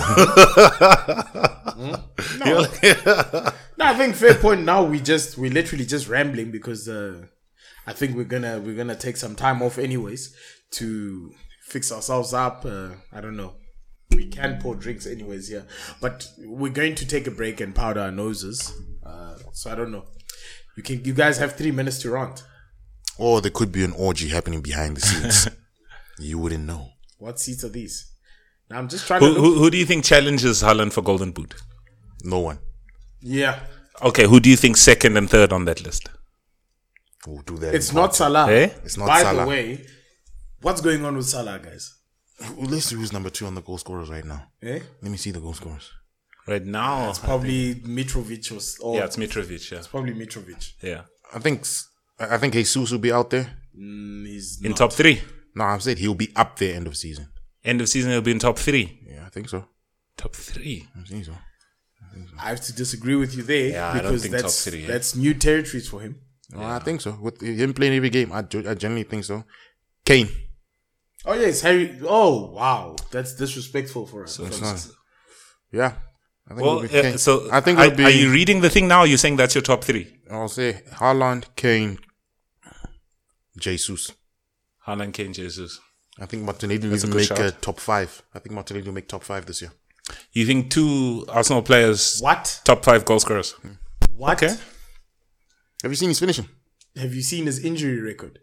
No, 3.79 3.87
I 3.87 3.95
think 3.95 4.15
fair 4.15 4.35
point. 4.35 4.65
Now 4.65 4.85
we 4.85 5.01
just 5.01 5.39
we're 5.39 5.51
literally 5.51 5.87
just 5.87 6.07
rambling 6.09 6.51
because 6.51 6.87
uh, 6.89 7.25
I 7.87 7.93
think 7.95 8.15
we're 8.15 8.25
gonna 8.25 8.61
we're 8.61 8.77
gonna 8.77 8.95
take 8.95 9.17
some 9.17 9.35
time 9.35 9.63
off 9.63 9.79
anyways 9.79 10.35
to 10.73 11.33
fix 11.63 11.91
ourselves 11.91 12.35
up. 12.35 12.65
Uh, 12.67 12.91
I 13.13 13.21
don't 13.23 13.37
know. 13.37 13.55
We 14.11 14.27
can 14.27 14.61
pour 14.61 14.75
drinks 14.75 15.07
anyways 15.07 15.49
here, 15.49 15.67
but 16.01 16.29
we're 16.39 16.73
going 16.73 16.95
to 16.97 17.07
take 17.07 17.27
a 17.27 17.31
break 17.31 17.61
and 17.61 17.75
powder 17.75 18.01
our 18.01 18.13
noses. 18.13 18.71
Uh, 19.05 19.37
so 19.53 19.71
I 19.73 19.75
don't 19.77 19.93
know. 19.93 20.05
You 20.77 20.83
can 20.83 21.03
you 21.05 21.15
guys 21.15 21.39
have 21.39 21.57
three 21.57 21.71
minutes 21.71 22.01
to 22.01 22.11
rant. 22.11 22.45
Or 23.21 23.41
there 23.41 23.51
could 23.51 23.71
be 23.73 23.85
an 23.85 23.93
orgy 23.93 24.29
happening 24.29 24.61
behind 24.63 24.97
the 24.97 25.01
scenes. 25.01 25.49
you 26.19 26.39
wouldn't 26.39 26.65
know. 26.65 26.89
What 27.19 27.39
seats 27.39 27.65
are 27.65 27.69
these? 27.69 28.13
Now 28.71 28.79
I'm 28.79 28.89
just 28.89 29.07
trying 29.07 29.21
Who, 29.21 29.35
to 29.35 29.41
who, 29.41 29.49
look. 29.51 29.59
who 29.59 29.71
do 29.71 29.79
you 29.79 29.87
think 29.87 30.05
challenges 30.05 30.63
Haaland 30.63 30.93
for 30.93 31.03
Golden 31.03 31.33
Boot? 31.33 31.55
No 32.25 32.39
one 32.41 32.59
Yeah, 33.21 33.61
Okay, 34.03 34.27
who 34.27 34.41
do 34.41 34.49
you 34.49 34.57
think 34.57 34.77
second 34.77 35.17
and 35.17 35.29
third 35.29 35.53
on 35.53 35.65
that 35.67 35.83
list? 35.83 36.09
will 37.27 37.43
do 37.43 37.57
that. 37.59 37.75
it's 37.75 37.91
in 37.91 37.97
not 37.97 38.03
part. 38.07 38.15
Salah. 38.15 38.51
Eh? 38.51 38.71
It's 38.85 38.97
not 38.97 39.09
By 39.09 39.23
Salah. 39.23 39.43
the 39.43 39.49
way, 39.49 39.85
what's 40.63 40.81
going 40.81 41.05
on 41.05 41.17
with 41.17 41.27
Salah, 41.27 41.59
guys? 41.59 41.95
Let's 42.57 42.87
see 42.87 42.97
who's 42.97 43.13
number 43.13 43.29
two 43.29 43.45
on 43.47 43.55
the 43.55 43.61
goal 43.61 43.77
scorers 43.77 44.09
right 44.09 44.25
now. 44.25 44.47
Eh? 44.63 44.81
Let 45.03 45.11
me 45.11 45.19
see 45.19 45.31
the 45.31 45.41
goal 45.41 45.53
scorers. 45.53 45.91
Right 46.47 46.65
now, 46.65 47.11
it's 47.11 47.19
Probably 47.19 47.75
Mitrovic 47.75 48.51
or, 48.53 48.87
or 48.87 48.97
yeah, 48.97 49.05
it's 49.05 49.17
Mitrovic. 49.17 49.71
Yeah, 49.71 49.79
it's 49.79 49.89
probably 49.89 50.15
Mitrovic. 50.15 50.73
yeah. 50.83 51.03
I 51.35 51.39
think 51.39 51.67
I 52.21 52.39
think 52.39 52.53
Jesus 52.55 52.91
will 52.91 52.99
be 52.99 53.13
out 53.13 53.31
there. 53.31 53.47
Mm, 53.79 54.27
he's 54.27 54.61
In 54.63 54.71
not. 54.71 54.79
top 54.79 54.93
three, 54.93 55.21
No, 55.55 55.65
I'm 55.65 55.81
saying 55.81 55.97
he'll 55.99 56.15
be 56.15 56.31
up 56.37 56.59
there 56.59 56.75
end 56.77 56.87
of 56.87 56.97
season. 56.97 57.29
end 57.65 57.81
of 57.81 57.89
season 57.89 58.11
he'll 58.13 58.21
be 58.23 58.31
in 58.33 58.39
top 58.39 58.59
three. 58.59 59.01
Yeah, 59.07 59.25
I 59.27 59.31
think 59.31 59.49
so. 59.49 59.65
Top 60.17 60.35
three. 60.35 60.87
I 60.99 61.03
think 61.05 61.25
so. 61.25 61.33
I 62.43 62.49
have 62.51 62.61
to 62.63 62.73
disagree 62.73 63.15
with 63.15 63.37
you 63.37 63.43
there 63.43 63.69
Yeah, 63.71 63.93
because 63.95 64.23
think 64.23 64.35
top 64.35 64.43
that's 64.43 64.65
three, 64.65 64.85
eh? 64.85 64.89
that's 64.89 65.15
new 65.15 65.33
territories 65.35 65.89
for 65.89 66.01
him. 66.01 66.17
No, 66.53 66.63
I 66.63 66.81
think 66.81 67.01
so. 67.01 67.17
With 67.21 67.41
him 67.41 67.73
playing 67.73 67.95
every 67.95 68.11
game, 68.11 68.33
I, 68.33 68.39
I 68.41 68.75
generally 68.75 69.05
think 69.05 69.25
so. 69.25 69.45
Kane. 70.05 70.29
Oh 71.25 71.35
yes, 71.35 71.61
Harry. 71.61 71.99
Oh 72.03 72.51
wow, 72.51 72.97
that's 73.13 73.35
disrespectful 73.37 74.07
for 74.07 74.25
us. 74.25 74.39
It's 74.41 74.61
not- 74.61 74.89
Yeah. 75.73 75.93
I 76.49 76.55
think 76.55 76.63
Well, 76.67 76.83
it'll 76.83 77.03
be 77.03 77.09
uh, 77.15 77.17
so 77.19 77.49
I 77.53 77.61
think 77.61 77.79
are, 77.79 77.85
it'll 77.87 77.97
be. 77.99 78.05
are 78.05 78.11
you 78.11 78.33
reading 78.33 78.61
the 78.61 78.71
thing 78.71 78.89
now? 78.89 79.05
You're 79.05 79.19
saying 79.19 79.37
that's 79.37 79.55
your 79.55 79.63
top 79.63 79.85
three. 79.85 80.19
I'll 80.31 80.49
say 80.49 80.83
Haaland, 80.95 81.45
Kane, 81.55 81.99
Jesus. 83.59 84.13
Haaland, 84.87 85.13
Kane, 85.13 85.33
Jesus. 85.33 85.81
I 86.19 86.27
think 86.27 86.43
Martinelli 86.43 86.79
That's 86.89 87.05
a 87.05 87.07
will 87.07 87.13
good 87.13 87.19
make 87.21 87.29
shout. 87.29 87.41
uh, 87.41 87.51
top 87.61 87.79
five. 87.81 88.23
I 88.35 88.39
think 88.39 88.55
Martinelli 88.55 88.85
will 88.87 88.93
make 88.95 89.09
top 89.09 89.23
five 89.25 89.47
this 89.47 89.63
year. 89.63 89.73
You 90.33 90.45
think 90.47 90.71
two 90.71 91.25
Arsenal 91.29 91.63
players 91.63 92.19
What? 92.21 92.61
top 92.65 92.85
five 92.85 93.05
goal 93.05 93.21
scorers? 93.21 93.55
What? 94.17 94.43
Okay. 94.43 94.55
Have 95.83 95.93
you 95.93 95.97
seen 95.97 96.09
his 96.09 96.19
finishing? 96.19 96.49
Have 96.97 97.15
you 97.15 97.23
seen 97.23 97.47
his 97.47 97.65
injury 97.65 98.01
record? 98.01 98.41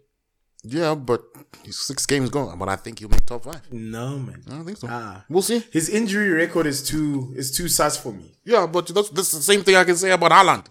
Yeah, 0.64 0.94
but 0.96 1.22
he's 1.64 1.78
six 1.78 2.04
games 2.06 2.30
gone. 2.30 2.58
But 2.58 2.68
I 2.68 2.76
think 2.76 2.98
he'll 2.98 3.08
make 3.10 3.24
top 3.26 3.44
five. 3.44 3.62
No 3.72 4.18
man. 4.18 4.42
I 4.48 4.50
don't 4.50 4.64
think 4.64 4.78
so. 4.78 4.88
Ah. 4.90 5.24
We'll 5.28 5.42
see. 5.42 5.62
His 5.70 5.88
injury 5.88 6.30
record 6.30 6.66
is 6.66 6.82
too 6.82 7.32
is 7.36 7.52
too 7.56 7.68
sus 7.68 7.96
for 7.96 8.12
me. 8.12 8.38
Yeah, 8.44 8.66
but 8.66 8.88
that's, 8.88 9.10
that's 9.10 9.30
the 9.32 9.42
same 9.42 9.62
thing 9.62 9.76
I 9.76 9.84
can 9.84 9.96
say 9.96 10.10
about 10.10 10.32
Haaland. 10.32 10.66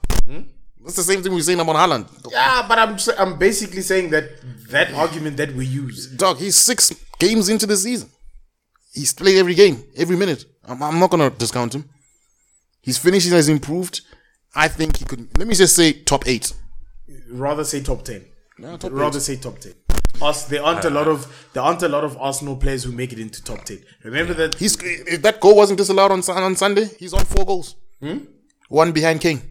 That's 0.83 0.95
the 0.95 1.03
same 1.03 1.21
thing 1.21 1.33
we're 1.33 1.41
saying 1.41 1.59
about 1.59 1.75
Haaland. 1.75 2.07
Yeah, 2.31 2.65
but 2.67 2.79
I'm 2.79 2.97
I'm 3.17 3.37
basically 3.37 3.81
saying 3.81 4.09
that 4.11 4.25
that 4.69 4.93
argument 4.93 5.37
that 5.37 5.53
we 5.53 5.65
use. 5.65 6.07
Dog, 6.15 6.37
he's 6.37 6.55
six 6.55 6.93
games 7.19 7.49
into 7.49 7.65
the 7.65 7.75
season. 7.75 8.09
He's 8.93 9.13
played 9.13 9.37
every 9.37 9.53
game, 9.53 9.83
every 9.95 10.15
minute. 10.15 10.45
I'm, 10.65 10.81
I'm 10.81 10.99
not 10.99 11.09
going 11.09 11.29
to 11.29 11.37
discount 11.37 11.75
him. 11.75 11.89
His 12.81 12.97
finishing 12.97 13.33
has 13.33 13.49
improved. 13.49 14.01
I 14.55 14.67
think 14.67 14.97
he 14.97 15.05
could. 15.05 15.37
Let 15.37 15.47
me 15.47 15.55
just 15.55 15.75
say 15.75 15.91
top 15.91 16.27
eight. 16.27 16.53
Rather 17.29 17.63
say 17.63 17.81
top 17.81 18.03
ten. 18.05 18.25
No, 18.57 18.77
top 18.77 18.91
rather 18.91 19.17
eight. 19.17 19.23
say 19.23 19.35
top 19.35 19.59
ten. 19.59 19.73
Us, 20.21 20.45
there 20.45 20.63
aren't 20.63 20.83
a 20.85 20.89
lot 20.89 21.07
of 21.07 21.49
there 21.53 21.61
aren't 21.61 21.83
a 21.83 21.87
lot 21.87 22.03
of 22.03 22.17
Arsenal 22.17 22.55
players 22.55 22.83
who 22.83 22.91
make 22.91 23.13
it 23.13 23.19
into 23.19 23.43
top 23.43 23.65
ten. 23.65 23.83
Remember 24.03 24.33
that 24.33 24.55
He's 24.55 24.75
if 24.81 25.21
that 25.21 25.39
goal 25.39 25.55
wasn't 25.55 25.77
disallowed 25.77 26.11
on 26.11 26.23
on 26.29 26.55
Sunday, 26.55 26.89
he's 26.97 27.13
on 27.13 27.25
four 27.25 27.45
goals. 27.45 27.75
Hmm? 27.99 28.19
One 28.69 28.91
behind 28.93 29.21
King. 29.21 29.41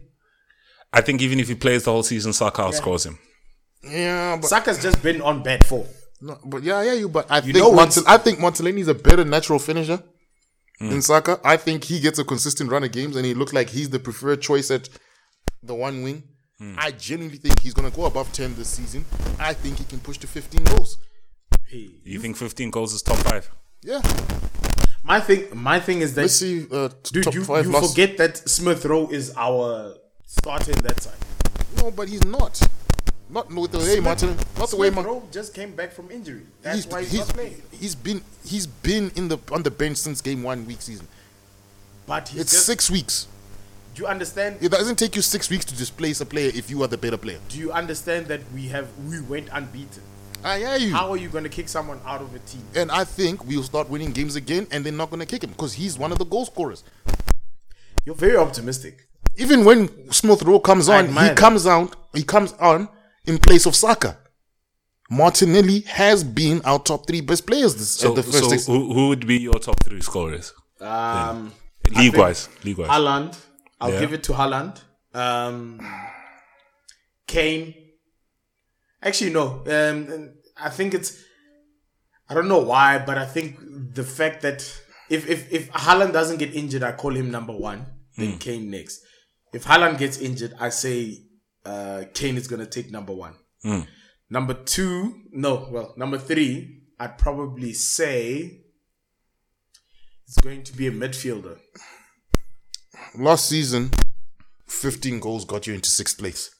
I 0.93 1.01
think 1.01 1.21
even 1.21 1.39
if 1.39 1.47
he 1.47 1.55
plays 1.55 1.83
the 1.83 1.91
whole 1.91 2.03
season, 2.03 2.33
Saka 2.33 2.61
outscores 2.61 3.05
him. 3.05 3.19
Yeah, 3.83 4.37
but 4.37 4.47
Saka's 4.47 4.81
just 4.81 5.01
been 5.03 5.21
on 5.21 5.43
bad 5.43 5.65
form. 5.65 5.87
no, 6.21 6.37
but 6.45 6.63
yeah, 6.63 6.81
yeah, 6.81 6.93
you. 6.93 7.09
But 7.09 7.27
I 7.29 7.41
think 7.41 7.55
know 7.57 7.71
Montel- 7.71 7.97
it's- 7.99 8.03
I 8.07 8.17
think 8.17 8.39
Martinelli 8.39 8.81
is 8.81 8.87
a 8.87 8.93
better 8.95 9.23
natural 9.23 9.59
finisher 9.59 10.01
than 10.79 11.01
Saka. 11.01 11.39
I 11.43 11.57
think 11.57 11.83
he 11.85 11.99
gets 11.99 12.19
a 12.19 12.23
consistent 12.23 12.71
run 12.71 12.83
of 12.83 12.91
games, 12.91 13.15
and 13.15 13.25
he 13.25 13.33
looks 13.33 13.53
like 13.53 13.69
he's 13.69 13.89
the 13.89 13.99
preferred 13.99 14.41
choice 14.41 14.71
at 14.71 14.89
the 15.63 15.75
one 15.75 16.03
wing. 16.03 16.23
I 16.77 16.89
genuinely 16.91 17.37
think 17.37 17.59
he's 17.59 17.73
going 17.75 17.89
to 17.89 17.95
go 17.95 18.05
above 18.05 18.33
ten 18.33 18.55
this 18.55 18.69
season. 18.69 19.05
I 19.39 19.53
think 19.53 19.77
he 19.77 19.83
can 19.83 19.99
push 19.99 20.17
to 20.19 20.27
fifteen 20.27 20.63
goals. 20.63 20.97
Hey. 21.67 21.89
You 22.03 22.19
think 22.19 22.37
15 22.37 22.71
goals 22.71 22.93
is 22.93 23.01
top 23.01 23.17
five? 23.17 23.51
Yeah. 23.83 24.01
My 25.03 25.19
thing, 25.19 25.45
my 25.53 25.79
thing 25.81 25.99
is 26.01 26.15
that 26.15 26.21
Let's 26.21 26.35
see. 26.37 26.65
Uh, 26.71 26.87
t- 27.03 27.11
dude, 27.13 27.23
top 27.25 27.33
you, 27.33 27.43
five 27.43 27.65
you 27.65 27.71
loss. 27.73 27.89
forget 27.89 28.17
that 28.17 28.37
Smith 28.49 28.85
Rowe 28.85 29.07
is 29.09 29.33
our 29.35 29.93
starter 30.27 30.71
in 30.71 30.79
that 30.83 31.01
side. 31.01 31.17
No, 31.77 31.89
but 31.89 32.07
he's 32.07 32.23
not. 32.25 32.61
Not 33.29 33.51
with 33.53 33.71
the 33.71 33.79
way 33.79 33.99
Martin. 33.99 34.37
Not 34.57 34.69
the 34.69 34.77
way 34.77 34.89
Smith 34.89 35.05
Martin. 35.05 35.21
Just 35.31 35.53
came 35.53 35.75
back 35.75 35.91
from 35.91 36.09
injury. 36.11 36.43
That's 36.61 36.77
He's, 36.77 36.87
why 36.87 37.01
he's, 37.01 37.11
he's, 37.11 37.19
not 37.19 37.29
playing. 37.29 37.61
he's 37.71 37.95
been 37.95 38.21
he's 38.45 38.67
been 38.67 39.11
in 39.15 39.27
the 39.27 39.37
on 39.51 39.63
the 39.63 39.71
bench 39.71 39.97
since 39.97 40.21
game 40.21 40.43
one 40.43 40.65
week 40.65 40.81
season. 40.81 41.07
But 42.05 42.33
It's 42.33 42.51
just, 42.51 42.65
six 42.65 42.89
weeks. 42.89 43.27
Do 43.95 44.03
you 44.03 44.07
understand? 44.07 44.59
It 44.61 44.71
doesn't 44.71 44.97
take 44.97 45.15
you 45.15 45.21
six 45.21 45.49
weeks 45.49 45.65
to 45.65 45.75
displace 45.75 46.21
a 46.21 46.25
player 46.25 46.51
if 46.53 46.69
you 46.69 46.81
are 46.83 46.87
the 46.87 46.97
better 46.97 47.17
player. 47.17 47.39
Do 47.49 47.57
you 47.57 47.73
understand 47.73 48.27
that 48.27 48.41
we 48.53 48.67
have 48.67 48.87
we 49.09 49.19
went 49.21 49.49
unbeaten? 49.51 50.03
I 50.43 50.59
hear 50.59 50.77
you. 50.77 50.93
How 50.93 51.09
are 51.09 51.17
you 51.17 51.27
going 51.27 51.43
to 51.43 51.49
kick 51.49 51.67
someone 51.67 51.99
out 52.05 52.21
of 52.21 52.33
a 52.33 52.39
team? 52.39 52.61
And 52.75 52.91
I 52.91 53.03
think 53.03 53.43
we'll 53.45 53.63
start 53.63 53.89
winning 53.89 54.11
games 54.11 54.35
again, 54.37 54.67
and 54.71 54.85
they're 54.85 54.93
not 54.93 55.09
going 55.09 55.19
to 55.19 55.25
kick 55.25 55.43
him 55.43 55.49
because 55.49 55.73
he's 55.73 55.97
one 55.97 56.11
of 56.13 56.19
the 56.19 56.25
goal 56.25 56.45
scorers. 56.45 56.83
You're 58.05 58.15
very 58.15 58.37
optimistic. 58.37 59.06
Even 59.37 59.63
when 59.65 60.11
Smith 60.11 60.41
Rowe 60.43 60.59
comes 60.59 60.89
on, 60.89 61.07
he 61.09 61.13
that. 61.13 61.37
comes 61.37 61.65
out. 61.67 61.95
He 62.13 62.23
comes 62.23 62.53
on 62.53 62.89
in 63.25 63.37
place 63.37 63.65
of 63.65 63.75
Saka. 63.75 64.17
Martinelli 65.09 65.81
has 65.81 66.23
been 66.23 66.61
our 66.65 66.79
top 66.79 67.07
three 67.07 67.21
best 67.21 67.45
players 67.47 67.75
this, 67.75 67.91
So, 67.91 68.09
at 68.09 68.15
the 68.15 68.23
first 68.23 68.39
so 68.43 68.49
six. 68.49 68.65
who, 68.65 68.91
who 68.93 69.07
would 69.09 69.25
be 69.25 69.37
your 69.39 69.53
top 69.59 69.81
three 69.83 70.01
scorers? 70.01 70.53
Um, 70.81 71.53
League 71.95 72.17
wise. 72.17 72.49
League 72.65 72.77
wise. 72.77 72.89
Haaland, 72.89 73.37
I'll 73.79 73.93
Yeah. 73.93 73.99
give 74.01 74.13
it 74.13 74.23
to 74.23 74.33
Haaland. 74.33 74.81
Um, 75.13 75.79
Kane. 77.27 77.73
Actually, 79.01 79.31
no. 79.31 79.63
Um, 79.67 80.33
I 80.57 80.69
think 80.69 80.93
it's. 80.93 81.17
I 82.29 82.33
don't 82.33 82.47
know 82.49 82.59
why, 82.59 82.97
but 82.99 83.17
I 83.17 83.25
think 83.25 83.57
the 83.93 84.03
fact 84.03 84.41
that 84.41 84.61
if 85.09 85.29
if 85.29 85.51
if 85.51 85.71
Haaland 85.71 86.11
doesn't 86.13 86.37
get 86.37 86.53
injured, 86.53 86.83
I 86.83 86.91
call 86.91 87.15
him 87.15 87.31
number 87.31 87.53
one. 87.53 87.85
Then 88.17 88.37
Kane 88.39 88.69
next. 88.71 89.01
If 89.57 89.65
Haaland 89.65 89.97
gets 89.97 90.19
injured, 90.19 90.53
I 90.59 90.69
say 90.69 91.23
uh, 91.65 92.03
Kane 92.13 92.37
is 92.37 92.47
gonna 92.47 92.67
take 92.67 92.91
number 92.91 93.11
one. 93.11 93.33
Number 94.29 94.53
two, 94.53 95.23
no, 95.31 95.67
well, 95.71 95.95
number 95.97 96.19
three, 96.19 96.83
I'd 96.99 97.17
probably 97.17 97.73
say 97.73 98.61
it's 100.27 100.37
going 100.43 100.61
to 100.63 100.73
be 100.73 100.85
a 100.85 100.91
midfielder. 100.91 101.57
Last 103.17 103.49
season, 103.49 103.89
15 104.67 105.19
goals 105.19 105.43
got 105.45 105.65
you 105.65 105.73
into 105.73 105.89
sixth 105.89 106.19
place. 106.19 106.53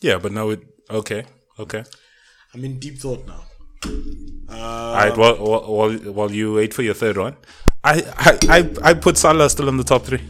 Yeah, 0.00 0.18
but 0.18 0.30
now 0.30 0.50
it. 0.50 0.62
Okay. 0.88 1.24
Okay. 1.58 1.82
I'm 2.52 2.64
in 2.64 2.78
deep 2.78 2.98
thought 2.98 3.26
now. 3.26 3.42
All 4.48 4.94
right. 4.94 5.16
While, 5.16 5.36
while, 5.38 5.74
while, 5.76 5.92
while 6.12 6.30
you 6.30 6.54
wait 6.54 6.72
for 6.72 6.82
your 6.82 6.94
third 6.94 7.16
one, 7.16 7.36
I, 7.82 7.94
I, 8.16 8.38
I, 8.58 8.90
I 8.90 8.94
put 8.94 9.18
Salah 9.18 9.50
still 9.50 9.68
in 9.68 9.76
the 9.76 9.82
top 9.84 10.04
three. 10.04 10.22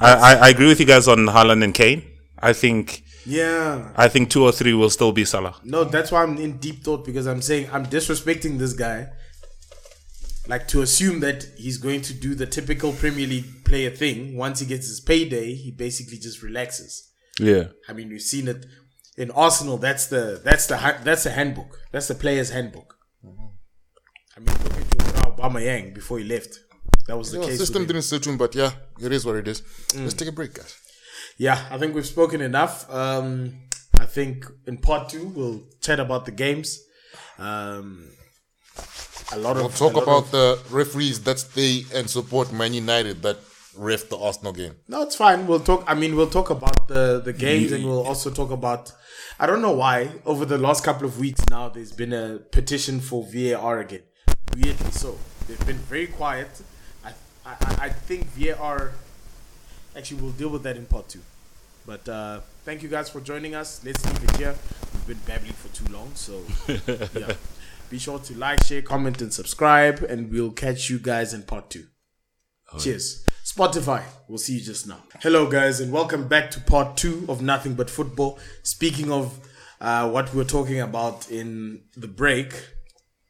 I, 0.00 0.12
I, 0.14 0.34
I 0.34 0.48
agree 0.50 0.66
with 0.66 0.80
you 0.80 0.86
guys 0.86 1.08
on 1.08 1.18
Haaland 1.26 1.64
and 1.64 1.74
Kane. 1.74 2.02
I 2.38 2.52
think 2.52 3.02
Yeah. 3.24 3.92
I 3.96 4.08
think 4.08 4.30
two 4.30 4.44
or 4.44 4.52
three 4.52 4.74
will 4.74 4.90
still 4.90 5.12
be 5.12 5.24
Salah. 5.24 5.56
No, 5.64 5.84
that's 5.84 6.12
why 6.12 6.22
I'm 6.22 6.36
in 6.38 6.58
deep 6.58 6.84
thought 6.84 7.04
because 7.04 7.26
I'm 7.26 7.42
saying 7.42 7.68
I'm 7.72 7.86
disrespecting 7.86 8.58
this 8.58 8.72
guy. 8.72 9.08
Like 10.48 10.68
to 10.68 10.82
assume 10.82 11.20
that 11.20 11.44
he's 11.56 11.78
going 11.78 12.02
to 12.02 12.14
do 12.14 12.34
the 12.36 12.46
typical 12.46 12.92
Premier 12.92 13.26
League 13.26 13.64
player 13.64 13.90
thing. 13.90 14.36
Once 14.36 14.60
he 14.60 14.66
gets 14.66 14.86
his 14.86 15.00
payday, 15.00 15.54
he 15.54 15.72
basically 15.72 16.18
just 16.18 16.40
relaxes. 16.42 17.10
Yeah. 17.40 17.64
I 17.88 17.92
mean, 17.92 18.10
we've 18.10 18.22
seen 18.22 18.46
it 18.46 18.64
in 19.16 19.32
Arsenal. 19.32 19.76
That's 19.76 20.06
the 20.06 20.40
that's 20.44 20.66
the 20.68 20.76
that's 21.02 21.24
the 21.24 21.30
handbook. 21.30 21.80
That's 21.90 22.06
the 22.06 22.14
player's 22.14 22.50
handbook. 22.50 22.96
Mm-hmm. 23.24 23.46
I 24.36 24.40
mean, 24.40 24.56
look 24.62 24.76
at 24.76 25.36
Aubameyang 25.36 25.94
before 25.94 26.18
he 26.18 26.24
left. 26.24 26.60
That 27.06 27.16
was 27.16 27.30
the 27.30 27.38
Yeah, 27.40 27.46
case. 27.46 27.58
system 27.58 27.86
didn't 27.86 28.02
suit 28.02 28.26
him, 28.26 28.36
but 28.36 28.54
yeah, 28.54 28.72
it 29.00 29.12
is 29.12 29.24
what 29.24 29.36
it 29.36 29.46
is. 29.48 29.62
Let's 29.94 30.14
take 30.14 30.28
a 30.28 30.32
break, 30.32 30.54
guys. 30.54 30.74
Yeah, 31.38 31.64
I 31.70 31.78
think 31.78 31.94
we've 31.94 32.06
spoken 32.06 32.40
enough. 32.40 32.90
Um, 32.92 33.60
I 33.98 34.06
think 34.06 34.44
in 34.66 34.78
part 34.78 35.08
two 35.10 35.26
we'll 35.36 35.62
chat 35.80 36.00
about 36.00 36.24
the 36.24 36.32
games. 36.32 36.80
Um, 37.38 38.10
a 39.32 39.38
lot 39.38 39.56
We'll 39.56 39.66
of 39.66 39.76
talk 39.76 39.92
about 39.96 40.24
of- 40.24 40.30
the 40.30 40.58
referees 40.70 41.20
that 41.24 41.38
stay 41.38 41.84
and 41.94 42.08
support 42.08 42.52
Man 42.52 42.74
United 42.74 43.22
that 43.22 43.38
ref 43.76 44.08
the 44.08 44.16
Arsenal 44.18 44.52
game. 44.52 44.74
no, 44.88 45.02
it's 45.02 45.16
fine. 45.16 45.46
We'll 45.46 45.60
talk. 45.60 45.84
I 45.86 45.94
mean, 45.94 46.16
we'll 46.16 46.30
talk 46.38 46.50
about 46.50 46.88
the 46.88 47.20
the 47.28 47.32
games, 47.32 47.72
and 47.72 47.84
we'll 47.84 48.06
also 48.06 48.30
talk 48.30 48.50
about. 48.50 48.92
I 49.38 49.44
don't 49.46 49.60
know 49.60 49.72
why 49.72 49.96
over 50.24 50.44
the 50.46 50.56
last 50.56 50.82
couple 50.82 51.06
of 51.06 51.18
weeks 51.18 51.42
now 51.50 51.68
there's 51.68 51.92
been 51.92 52.12
a 52.14 52.38
petition 52.58 53.00
for 53.00 53.22
VAR 53.32 53.80
again. 53.80 54.02
Weirdly 54.54 54.92
so, 54.92 55.18
they've 55.46 55.66
been 55.66 55.82
very 55.94 56.06
quiet. 56.06 56.48
I 57.46 57.56
I, 57.78 57.88
think 57.90 58.26
VAR. 58.32 58.92
Actually, 59.96 60.20
we'll 60.20 60.32
deal 60.32 60.48
with 60.48 60.64
that 60.64 60.76
in 60.76 60.86
part 60.86 61.08
two. 61.08 61.20
But 61.86 62.08
uh, 62.08 62.40
thank 62.64 62.82
you 62.82 62.88
guys 62.88 63.08
for 63.08 63.20
joining 63.20 63.54
us. 63.54 63.84
Let's 63.84 64.04
leave 64.04 64.24
it 64.24 64.36
here. 64.36 64.54
We've 64.92 65.06
been 65.06 65.20
babbling 65.26 65.52
for 65.52 65.68
too 65.68 65.92
long, 65.92 66.10
so 66.14 66.42
yeah. 67.18 67.34
Be 67.88 67.98
sure 67.98 68.18
to 68.18 68.34
like, 68.34 68.64
share, 68.64 68.82
comment, 68.82 69.22
and 69.22 69.32
subscribe, 69.32 70.02
and 70.02 70.30
we'll 70.32 70.50
catch 70.50 70.90
you 70.90 70.98
guys 70.98 71.32
in 71.32 71.44
part 71.44 71.70
two. 71.70 71.86
Cheers. 72.80 73.24
Spotify. 73.44 74.02
We'll 74.26 74.38
see 74.38 74.54
you 74.54 74.60
just 74.60 74.88
now. 74.88 74.98
Hello, 75.22 75.48
guys, 75.48 75.78
and 75.80 75.92
welcome 75.92 76.26
back 76.26 76.50
to 76.50 76.60
part 76.60 76.96
two 76.96 77.24
of 77.28 77.40
Nothing 77.40 77.74
But 77.74 77.88
Football. 77.88 78.40
Speaking 78.64 79.12
of 79.12 79.38
uh, 79.80 80.10
what 80.10 80.32
we 80.32 80.38
were 80.38 80.44
talking 80.44 80.80
about 80.80 81.30
in 81.30 81.82
the 81.96 82.08
break, 82.08 82.52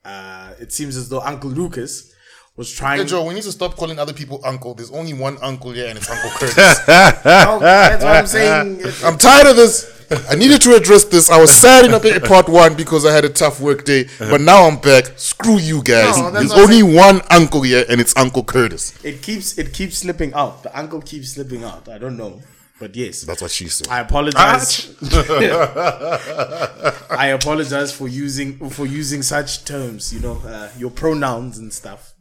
uh, 0.07 0.55
it 0.59 0.73
seems 0.73 0.97
as 0.97 1.11
though 1.11 1.21
Uncle 1.21 1.51
Lucas 1.51 2.15
was 2.57 2.73
trying. 2.73 2.99
Hey, 3.01 3.05
Joe, 3.07 3.25
we 3.27 3.35
need 3.35 3.43
to 3.43 3.53
stop 3.53 3.77
calling 3.77 3.99
other 3.99 4.13
people 4.13 4.41
uncle. 4.45 4.75
There's 4.75 4.91
only 4.91 5.13
one 5.13 5.37
uncle 5.43 5.73
here, 5.73 5.89
and 5.89 5.99
it's 5.99 6.11
Uncle 6.11 6.31
Curtis. 6.31 6.57
Oh, 7.49 7.59
that's 7.59 8.03
what 8.05 8.17
I'm 8.17 8.27
saying. 8.27 8.83
I'm 9.05 9.19
tired 9.19 9.47
of 9.47 9.57
this. 9.57 9.93
I 10.31 10.37
needed 10.37 10.61
to 10.63 10.75
address 10.77 11.05
this. 11.05 11.31
I 11.31 11.41
was 11.41 11.51
sad 11.53 11.85
in 11.85 12.21
part 12.23 12.49
one 12.49 12.75
because 12.77 13.05
I 13.05 13.13
had 13.13 13.25
a 13.25 13.29
tough 13.29 13.61
work 13.61 13.85
day, 13.85 14.07
but 14.19 14.41
now 14.41 14.65
I'm 14.67 14.77
back. 14.77 15.07
Screw 15.17 15.59
you 15.59 15.83
guys. 15.83 16.17
No, 16.17 16.31
There's 16.31 16.51
what 16.51 16.59
I'm 16.59 16.65
only 16.65 16.83
one 16.83 17.21
uncle 17.31 17.63
here, 17.63 17.85
and 17.89 18.01
it's 18.01 18.17
Uncle 18.17 18.45
Curtis. 18.45 18.95
It 19.05 19.21
keeps 19.23 19.59
it 19.59 19.73
keeps 19.73 19.99
slipping 19.99 20.33
out. 20.35 20.63
The 20.63 20.79
uncle 20.79 21.01
keeps 21.01 21.33
slipping 21.33 21.65
out. 21.65 21.89
I 21.89 21.99
don't 21.99 22.17
know, 22.17 22.41
but 22.79 22.95
yes. 22.95 23.23
That's 23.23 23.43
what 23.43 23.51
she 23.51 23.69
said. 23.69 23.89
I 23.89 24.01
apologize. 24.01 24.95
I 27.11 27.29
apologize 27.35 27.93
for 27.93 28.07
using 28.07 28.71
for 28.71 28.87
using 28.87 29.23
such 29.23 29.65
terms. 29.65 30.15
You 30.15 30.21
know, 30.21 30.41
uh, 30.47 30.69
your 30.79 30.91
pronouns 30.91 31.59
and 31.59 31.73
stuff. 31.73 32.15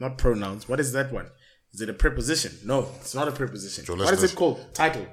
Not 0.00 0.18
pronouns. 0.18 0.68
What 0.68 0.80
is 0.80 0.92
that 0.92 1.12
one? 1.12 1.26
Is 1.72 1.80
it 1.80 1.88
a 1.90 1.94
preposition? 1.94 2.52
No, 2.64 2.88
it's 3.00 3.14
not 3.14 3.28
a 3.28 3.32
preposition. 3.32 3.84
let's 3.96 4.10
what 4.10 4.14
is 4.14 4.32
it 4.32 4.36
called? 4.36 4.64
Title. 4.74 5.06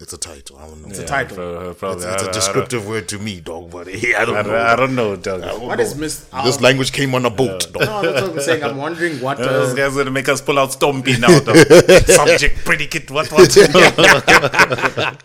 It's 0.00 0.12
a 0.12 0.18
title. 0.18 0.58
I 0.58 0.66
don't 0.68 0.82
know. 0.82 0.88
It's 0.90 1.00
a 1.00 1.06
title. 1.06 1.40
Uh, 1.70 1.74
probably. 1.74 2.04
It's, 2.04 2.14
it's 2.14 2.22
I- 2.22 2.26
a 2.26 2.28
I- 2.28 2.32
descriptive 2.32 2.86
word 2.86 3.08
to 3.08 3.18
me, 3.18 3.40
dog. 3.40 3.70
But 3.72 3.88
I 3.88 3.92
I, 4.16 4.24
don't 4.24 4.34
don't, 4.34 4.46
know. 4.46 4.56
I 4.56 4.76
don't 4.76 4.94
know, 4.94 5.16
Doug. 5.16 5.60
What 5.62 5.80
is 5.80 5.96
Miss? 5.96 6.20
This 6.44 6.60
language 6.60 6.92
came 6.92 7.14
on 7.16 7.24
a 7.24 7.30
boat, 7.30 7.72
dog. 7.72 7.82
no, 7.82 8.02
that's 8.02 8.22
what 8.22 8.30
I'm 8.36 8.40
saying. 8.40 8.62
I'm 8.62 8.76
wondering 8.76 9.18
what. 9.20 9.38
Those 9.38 9.72
Uh, 9.72 9.74
guys 9.74 9.96
gonna 9.96 10.12
make 10.12 10.28
us 10.28 10.40
pull 10.40 10.56
out 10.58 10.70
Stompy 10.70 11.18
now, 11.18 11.40
though. 11.40 11.54
Subject, 12.14 12.64
predicate, 12.64 13.10
what, 13.10 13.26
what? 13.32 13.48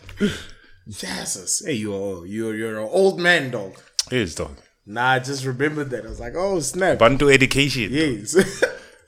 Jesus, 0.87 1.63
hey, 1.65 1.73
you're 1.73 2.25
you're 2.25 2.55
you're 2.55 2.79
an 2.79 2.89
old 2.91 3.19
man, 3.19 3.51
dog. 3.51 3.75
Yes, 4.11 4.35
dog. 4.35 4.57
Nah, 4.85 5.11
I 5.11 5.19
just 5.19 5.45
remembered 5.45 5.89
that. 5.91 6.05
I 6.05 6.09
was 6.09 6.19
like, 6.19 6.33
oh 6.35 6.59
snap. 6.59 6.99
Bantu 6.99 7.29
education. 7.29 7.89
Yes. 7.91 8.35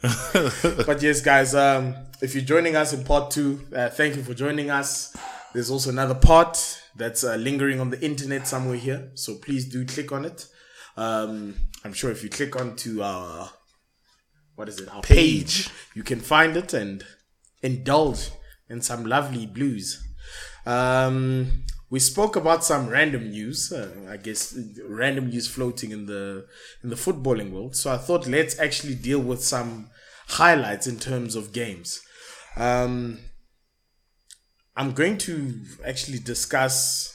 but 0.86 1.02
yes, 1.02 1.22
guys, 1.22 1.56
um, 1.56 1.96
if 2.22 2.36
you're 2.36 2.44
joining 2.44 2.76
us 2.76 2.94
in 2.94 3.04
part 3.04 3.32
two, 3.32 3.66
uh, 3.76 3.90
thank 3.90 4.16
you 4.16 4.24
for 4.24 4.34
joining 4.34 4.70
us. 4.70 5.16
There's 5.54 5.72
also 5.72 5.90
another 5.90 6.16
part 6.16 6.82
that's 6.96 7.24
uh, 7.24 7.36
lingering 7.36 7.80
on 7.80 7.90
the 7.90 8.04
internet 8.04 8.48
somewhere 8.48 8.78
here. 8.78 9.12
So 9.16 9.36
please 9.36 9.66
do 9.66 9.86
click 9.86 10.12
on 10.12 10.26
it. 10.26 10.48
Um, 10.98 11.56
I'm 11.84 11.94
sure 11.94 12.12
if 12.12 12.24
you 12.24 12.30
click 12.30 12.56
onto 12.56 13.02
our, 13.02 13.50
what 14.56 14.70
is 14.70 14.80
it, 14.80 14.90
our 14.94 15.02
page, 15.02 15.70
you 15.94 16.04
can 16.04 16.20
find 16.20 16.56
it 16.56 16.74
and 16.74 17.04
indulge 17.62 18.30
in 18.70 18.82
some 18.82 19.06
lovely 19.06 19.46
blues. 19.46 20.04
Um, 20.66 21.64
we 21.90 22.00
spoke 22.00 22.36
about 22.36 22.64
some 22.64 22.88
random 22.88 23.30
news, 23.30 23.72
uh, 23.72 23.92
I 24.10 24.18
guess 24.18 24.58
random 24.88 25.30
news 25.30 25.48
floating 25.48 25.92
in 25.92 26.06
the 26.08 26.46
in 26.84 26.90
the 26.90 26.96
footballing 26.96 27.52
world. 27.52 27.76
So 27.76 27.92
I 27.92 27.98
thought 27.98 28.28
let's 28.28 28.58
actually 28.60 28.96
deal 28.96 29.20
with 29.20 29.44
some 29.44 29.90
highlights 30.30 30.88
in 30.88 30.98
terms 31.00 31.36
of 31.36 31.54
games. 31.54 32.02
Um, 32.58 33.20
I'm 34.76 34.94
going 34.94 35.18
to 35.20 35.54
actually 35.86 36.20
discuss. 36.20 37.12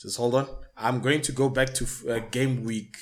Just 0.00 0.16
hold 0.18 0.34
on. 0.34 0.48
I'm 0.76 1.00
going 1.00 1.22
to 1.22 1.32
go 1.32 1.48
back 1.48 1.72
to 1.74 1.86
uh, 2.10 2.18
game 2.30 2.64
week. 2.64 2.96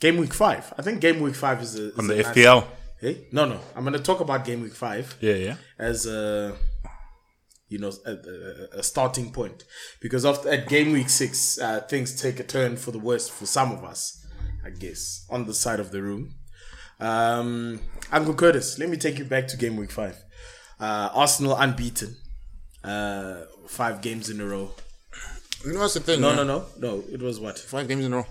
Game 0.00 0.16
week 0.16 0.34
five. 0.34 0.72
I 0.78 0.82
think 0.82 1.00
game 1.00 1.20
week 1.20 1.34
five 1.34 1.62
is 1.62 1.78
a, 1.78 1.88
is 1.90 1.94
the 1.94 2.02
nice- 2.02 2.26
FPL. 2.26 2.64
Hey, 3.00 3.28
no, 3.30 3.44
no. 3.44 3.60
I'm 3.76 3.84
going 3.84 3.92
to 3.94 4.02
talk 4.02 4.18
about 4.20 4.44
game 4.44 4.60
week 4.60 4.74
five 4.74 5.16
Yeah, 5.20 5.34
yeah. 5.34 5.56
as 5.78 6.04
a 6.06 6.56
you 7.68 7.78
know, 7.78 7.92
a, 8.06 8.12
a, 8.12 8.78
a 8.78 8.82
starting 8.82 9.30
point. 9.32 9.64
Because 10.00 10.24
after 10.24 10.48
at 10.50 10.68
game 10.68 10.92
week 10.92 11.08
six, 11.08 11.58
uh, 11.58 11.80
things 11.88 12.20
take 12.20 12.40
a 12.40 12.44
turn 12.44 12.76
for 12.76 12.90
the 12.90 12.98
worst 12.98 13.30
for 13.30 13.46
some 13.46 13.72
of 13.72 13.84
us, 13.84 14.24
I 14.64 14.70
guess, 14.70 15.26
on 15.30 15.46
the 15.46 15.54
side 15.54 15.80
of 15.80 15.90
the 15.90 16.02
room. 16.02 16.34
Um, 17.00 17.80
Uncle 18.10 18.34
Curtis, 18.34 18.78
let 18.78 18.88
me 18.88 18.96
take 18.96 19.18
you 19.18 19.24
back 19.24 19.46
to 19.48 19.56
game 19.56 19.76
week 19.76 19.90
five. 19.92 20.16
Uh, 20.80 21.10
Arsenal 21.12 21.56
unbeaten, 21.56 22.16
uh, 22.84 23.42
five 23.68 24.00
games 24.00 24.30
in 24.30 24.40
a 24.40 24.44
row. 24.46 24.70
You 25.64 25.72
know 25.74 25.80
what's 25.80 25.94
the 25.94 26.00
thing? 26.00 26.20
No, 26.20 26.28
man? 26.34 26.46
no, 26.46 26.58
no, 26.58 26.66
no. 26.96 27.04
It 27.12 27.20
was 27.20 27.40
what? 27.40 27.58
Five 27.58 27.88
games 27.88 28.04
in 28.04 28.12
a 28.12 28.16
row. 28.16 28.26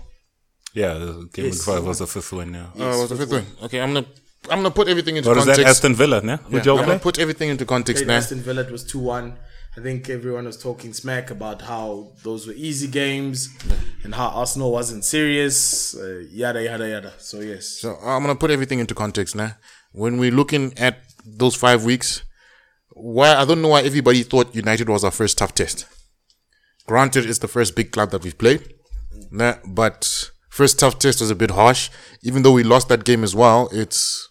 Yeah, 0.74 0.94
the 0.94 1.28
game 1.32 1.46
Yes. 1.46 1.54
week 1.54 1.62
five 1.76 1.84
was 1.84 1.98
the 1.98 2.06
fifth 2.06 2.32
one 2.32 2.52
now. 2.52 2.72
Oh, 2.78 2.98
what's 2.98 3.10
the 3.10 3.16
fifth 3.16 3.32
one? 3.32 3.46
Okay, 3.64 3.80
I'm 3.80 3.92
gonna 3.94 4.06
I'm 4.50 4.58
gonna 4.58 4.70
put 4.70 4.88
everything 4.88 5.16
into 5.16 5.28
What 5.28 5.38
is 5.38 5.44
context. 5.44 5.64
that? 5.64 5.70
Aston 5.70 5.94
Villa, 5.94 6.20
no? 6.22 6.36
Who 6.36 6.56
Yeah, 6.56 6.62
y'all 6.64 6.78
I'm 6.78 6.86
gonna 6.86 6.98
put 6.98 7.18
everything 7.18 7.48
into 7.50 7.64
context 7.66 8.04
Played 8.04 8.08
now. 8.14 8.18
Aston 8.18 8.40
Villa. 8.40 8.62
It 8.62 8.70
was 8.70 8.84
two 8.84 8.98
one. 9.00 9.36
I 9.76 9.80
think 9.80 10.08
everyone 10.08 10.46
was 10.46 10.56
talking 10.60 10.92
smack 10.92 11.30
about 11.30 11.62
how 11.62 12.12
those 12.24 12.46
were 12.46 12.52
easy 12.54 12.88
games 12.88 13.48
and 14.02 14.14
how 14.14 14.28
Arsenal 14.28 14.72
wasn't 14.72 15.04
serious. 15.04 15.94
Uh, 15.94 16.24
yada 16.30 16.62
yada 16.64 16.88
yada. 16.88 17.12
So 17.18 17.40
yes. 17.40 17.66
So 17.82 17.96
I'm 18.02 18.22
gonna 18.22 18.34
put 18.36 18.50
everything 18.50 18.78
into 18.78 18.94
context 18.94 19.36
now. 19.36 19.52
When 19.92 20.18
we're 20.18 20.32
looking 20.32 20.76
at 20.78 20.98
those 21.24 21.54
five 21.54 21.84
weeks, 21.84 22.22
why 22.90 23.34
I 23.36 23.44
don't 23.44 23.60
know 23.62 23.68
why 23.68 23.82
everybody 23.82 24.22
thought 24.22 24.54
United 24.54 24.88
was 24.88 25.04
our 25.04 25.10
first 25.10 25.38
tough 25.38 25.54
test. 25.54 25.86
Granted, 26.86 27.26
it's 27.26 27.38
the 27.40 27.48
first 27.48 27.76
big 27.76 27.92
club 27.92 28.10
that 28.12 28.22
we've 28.24 28.38
played, 28.38 28.72
nah, 29.30 29.54
but 29.66 30.30
first 30.48 30.78
tough 30.78 30.98
test 30.98 31.20
was 31.20 31.30
a 31.30 31.34
bit 31.34 31.50
harsh. 31.50 31.90
Even 32.22 32.42
though 32.42 32.52
we 32.52 32.62
lost 32.64 32.88
that 32.88 33.04
game 33.04 33.22
as 33.22 33.34
well, 33.34 33.68
it's 33.72 34.27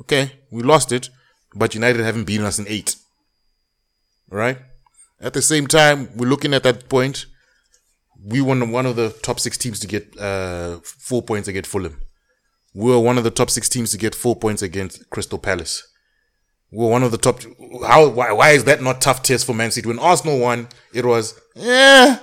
okay. 0.00 0.32
We 0.50 0.62
lost 0.62 0.92
it, 0.92 1.10
but 1.54 1.74
United 1.74 2.04
haven't 2.04 2.24
beaten 2.24 2.46
us 2.46 2.58
in 2.58 2.66
eight. 2.68 2.96
Right? 4.28 4.58
At 5.20 5.34
the 5.34 5.42
same 5.42 5.66
time, 5.66 6.08
we're 6.16 6.28
looking 6.28 6.54
at 6.54 6.62
that 6.62 6.88
point. 6.88 7.26
We 8.22 8.40
were 8.40 8.64
one 8.64 8.86
of 8.86 8.96
the 8.96 9.10
top 9.22 9.40
six 9.40 9.56
teams 9.56 9.80
to 9.80 9.86
get 9.86 10.18
uh, 10.18 10.80
four 10.82 11.22
points 11.22 11.48
against 11.48 11.70
Fulham. 11.70 12.00
We 12.74 12.90
were 12.90 13.00
one 13.00 13.18
of 13.18 13.24
the 13.24 13.30
top 13.30 13.50
six 13.50 13.68
teams 13.68 13.90
to 13.90 13.98
get 13.98 14.14
four 14.14 14.36
points 14.36 14.62
against 14.62 15.08
Crystal 15.10 15.38
Palace. 15.38 15.86
We 16.70 16.84
were 16.84 16.90
one 16.90 17.02
of 17.02 17.10
the 17.10 17.18
top. 17.18 17.40
How? 17.84 18.08
Why? 18.08 18.32
Why 18.32 18.50
is 18.50 18.64
that 18.64 18.80
not 18.80 19.00
tough 19.00 19.22
test 19.22 19.44
for 19.44 19.54
Man 19.54 19.70
City? 19.70 19.88
When 19.88 19.98
Arsenal 19.98 20.38
won, 20.38 20.68
it 20.94 21.04
was 21.04 21.38
yeah. 21.56 22.20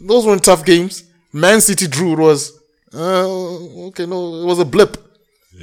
Those 0.00 0.26
weren't 0.26 0.42
tough 0.42 0.64
games. 0.64 1.04
Man 1.32 1.60
City 1.60 1.86
drew. 1.86 2.14
It 2.14 2.18
was 2.18 2.58
uh, 2.92 3.86
okay. 3.88 4.06
No, 4.06 4.42
it 4.42 4.46
was 4.46 4.58
a 4.58 4.64
blip. 4.64 4.96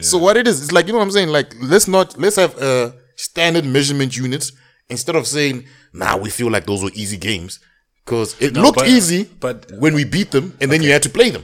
So 0.02 0.18
what 0.18 0.38
it 0.38 0.48
is? 0.48 0.62
It's 0.64 0.72
like 0.72 0.88
you 0.88 0.94
know 0.94 1.00
what 1.00 1.06
I'm 1.06 1.12
saying. 1.12 1.30
Like 1.30 1.54
let's 1.62 1.88
not 1.88 2.18
let's 2.18 2.38
have 2.38 2.58
a 2.62 2.94
standard 3.18 3.66
measurement 3.66 4.16
units 4.18 4.52
instead 4.90 5.16
of 5.16 5.28
saying 5.28 5.66
nah 5.94 6.16
we 6.18 6.30
feel 6.30 6.50
like 6.50 6.66
those 6.66 6.84
were 6.84 6.92
easy 6.94 7.18
games 7.18 7.60
because 8.06 8.36
it 8.42 8.54
No, 8.54 8.62
looked 8.64 8.80
but- 8.80 8.88
easy 8.88 9.24
but- 9.40 9.72
when 9.80 9.94
we 9.94 10.04
beat 10.06 10.32
them 10.32 10.56
and 10.62 10.72
then 10.72 10.82
you 10.82 10.92
had 10.92 11.04
to 11.04 11.10
play 11.10 11.30
them 11.30 11.44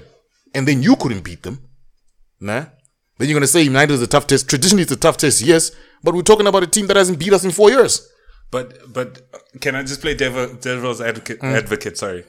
and 0.56 0.68
then 0.68 0.82
you 0.82 0.96
couldn't 0.96 1.24
beat 1.24 1.44
them. 1.44 1.60
Nah. 2.40 2.66
Then 3.18 3.28
you're 3.28 3.36
gonna 3.36 3.48
say 3.48 3.62
United 3.64 3.94
is 3.94 4.02
a 4.02 4.08
tough 4.08 4.28
test. 4.28 4.48
Traditionally, 4.48 4.84
it's 4.84 4.92
a 4.92 4.96
tough 4.96 5.18
test, 5.18 5.42
yes, 5.42 5.72
but 6.04 6.14
we're 6.16 6.22
talking 6.22 6.48
about 6.48 6.64
a 6.64 6.68
team 6.68 6.88
that 6.88 6.96
hasn't 6.98 7.20
beat 7.20 7.34
us 7.34 7.44
in 7.44 7.52
four 7.52 7.70
years. 7.70 8.08
But 8.52 8.94
but 8.94 9.10
can 9.60 9.76
I 9.76 9.82
just 9.84 10.02
play 10.02 10.14
devil, 10.16 10.54
devil's 10.54 11.02
advocate? 11.02 11.40
Mm. 11.42 11.58
Advocate, 11.58 11.98
sorry. 11.98 12.24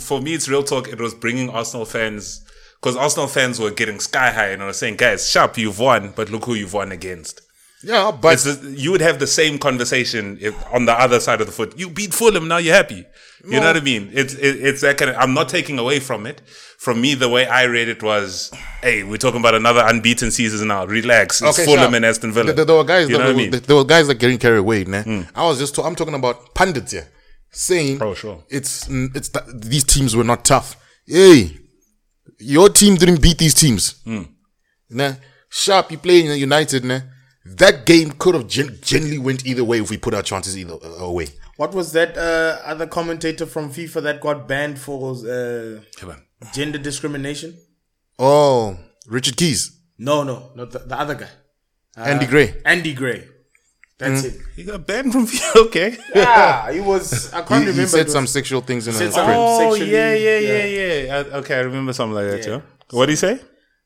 For 0.00 0.20
me, 0.20 0.34
it's 0.34 0.48
real 0.48 0.62
talk. 0.62 0.88
It 0.88 1.00
was 1.00 1.14
bringing 1.14 1.48
Arsenal 1.48 1.86
fans 1.86 2.44
because 2.82 2.96
Arsenal 2.96 3.28
fans 3.28 3.60
were 3.60 3.70
getting 3.70 4.00
sky 4.00 4.32
high 4.32 4.48
and 4.48 4.62
were 4.62 4.72
saying, 4.72 4.96
"Guys, 4.96 5.28
sharp, 5.30 5.56
you've 5.56 5.78
won, 5.78 6.12
but 6.16 6.28
look 6.30 6.44
who 6.46 6.54
you've 6.54 6.74
won 6.74 6.90
against." 6.92 7.40
Yeah, 7.84 8.12
but 8.12 8.34
It's 8.46 8.62
you 8.62 8.92
would 8.92 9.00
have 9.00 9.18
the 9.18 9.26
same 9.26 9.58
conversation 9.58 10.38
if, 10.40 10.54
on 10.72 10.84
the 10.84 10.92
other 10.92 11.18
side 11.18 11.40
of 11.40 11.46
the 11.48 11.52
foot. 11.52 11.76
You 11.76 11.90
beat 11.90 12.14
Fulham, 12.14 12.46
now 12.46 12.58
you're 12.58 12.74
happy. 12.76 13.04
You 13.44 13.58
know 13.58 13.66
what 13.66 13.76
I 13.76 13.80
mean? 13.80 14.08
It's 14.12 14.34
it, 14.34 14.64
it's 14.64 14.82
that 14.82 14.98
kind 14.98 15.10
of. 15.10 15.16
I'm 15.16 15.34
not 15.34 15.48
taking 15.48 15.78
away 15.80 15.98
from 15.98 16.26
it. 16.26 16.40
From 16.78 17.00
me, 17.00 17.14
the 17.14 17.28
way 17.28 17.44
I 17.46 17.64
read 17.64 17.88
it 17.88 18.00
was, 18.00 18.52
"Hey, 18.82 19.02
we're 19.02 19.16
talking 19.16 19.40
about 19.40 19.54
another 19.56 19.82
unbeaten 19.84 20.30
season 20.30 20.68
now. 20.68 20.84
Relax. 20.86 21.42
It's 21.42 21.58
Okay, 21.58 21.64
Fulham 21.64 21.88
sure. 21.90 21.96
and 21.96 22.04
Aston 22.04 22.30
Villa. 22.32 22.52
There, 22.52 22.64
there- 22.64 22.76
were 22.76 22.84
guys. 22.84 23.08
You 23.08 23.16
that 23.16 23.22
know 23.24 23.28
were, 23.30 23.34
what 23.34 23.46
I 23.46 23.50
mean? 23.50 23.60
There 23.66 23.76
were 23.76 23.84
guys 23.84 24.06
that 24.06 24.14
getting 24.20 24.38
carried 24.38 24.58
away. 24.58 24.84
Nah? 24.84 25.02
I 25.34 25.44
was 25.44 25.58
just. 25.58 25.76
I'm 25.78 25.96
talking 25.96 26.14
about 26.14 26.54
pundits 26.54 26.92
here, 26.92 27.08
saying, 27.50 28.00
Oh, 28.00 28.14
sure. 28.14 28.44
it's 28.48 28.86
it's 28.88 29.30
these 29.54 29.82
teams 29.82 30.14
were 30.14 30.22
not 30.24 30.44
tough. 30.44 30.76
Hey, 31.06 31.58
your 32.42 32.68
team 32.68 32.96
didn't 32.96 33.22
beat 33.22 33.38
these 33.38 33.54
teams. 33.54 34.00
Hmm. 34.04 34.22
Nah, 34.90 35.14
sharp. 35.48 35.90
You 35.90 35.98
playing 35.98 36.26
in 36.26 36.38
United. 36.38 36.84
Nah, 36.84 37.00
that 37.44 37.86
game 37.86 38.12
could 38.12 38.34
have 38.34 38.46
gen- 38.46 38.78
generally 38.82 39.18
went 39.18 39.46
either 39.46 39.64
way 39.64 39.80
if 39.80 39.90
we 39.90 39.96
put 39.98 40.14
our 40.14 40.22
chances 40.22 40.56
either 40.58 40.74
uh, 40.74 41.04
away. 41.04 41.28
What 41.56 41.74
was 41.74 41.92
that 41.92 42.16
uh, 42.16 42.60
other 42.64 42.86
commentator 42.86 43.46
from 43.46 43.70
FIFA 43.72 44.02
that 44.02 44.20
got 44.20 44.48
banned 44.48 44.78
for 44.78 45.12
uh, 45.12 45.80
gender 46.52 46.78
discrimination? 46.78 47.56
Oh, 48.18 48.76
Richard 49.06 49.36
Keys, 49.36 49.78
No, 49.98 50.22
no, 50.22 50.50
not 50.54 50.70
the, 50.70 50.80
the 50.80 50.98
other 50.98 51.14
guy. 51.14 51.28
Andy 51.96 52.26
Gray. 52.26 52.54
Andy 52.64 52.94
Gray. 52.94 53.28
That's 54.02 54.24
it. 54.24 54.40
You 54.56 54.64
got 54.64 54.86
banned 54.86 55.12
from 55.12 55.26
okay. 55.66 55.96
Yeah, 56.14 56.70
he 56.72 56.80
was. 56.80 57.32
I 57.32 57.42
can't 57.42 57.48
He, 57.64 57.70
remember. 57.70 57.72
he 57.80 57.82
it 57.82 57.88
said 57.88 58.04
was- 58.06 58.12
some 58.12 58.26
sexual 58.26 58.60
things 58.60 58.86
in 58.88 58.94
a 58.94 58.98
Said 58.98 59.12
script. 59.12 59.28
Oh 59.30 59.74
yeah, 59.74 60.14
yeah, 60.14 60.38
yeah, 60.38 60.64
yeah. 60.64 60.94
yeah. 61.04 61.16
Uh, 61.16 61.38
okay, 61.40 61.56
I 61.56 61.60
remember 61.60 61.92
something 61.92 62.14
like 62.14 62.26
that. 62.30 62.46
Yeah. 62.46 62.54
Yeah. 62.56 62.60
What 62.90 63.06
do 63.06 63.12
you 63.12 63.16
say? 63.16 63.40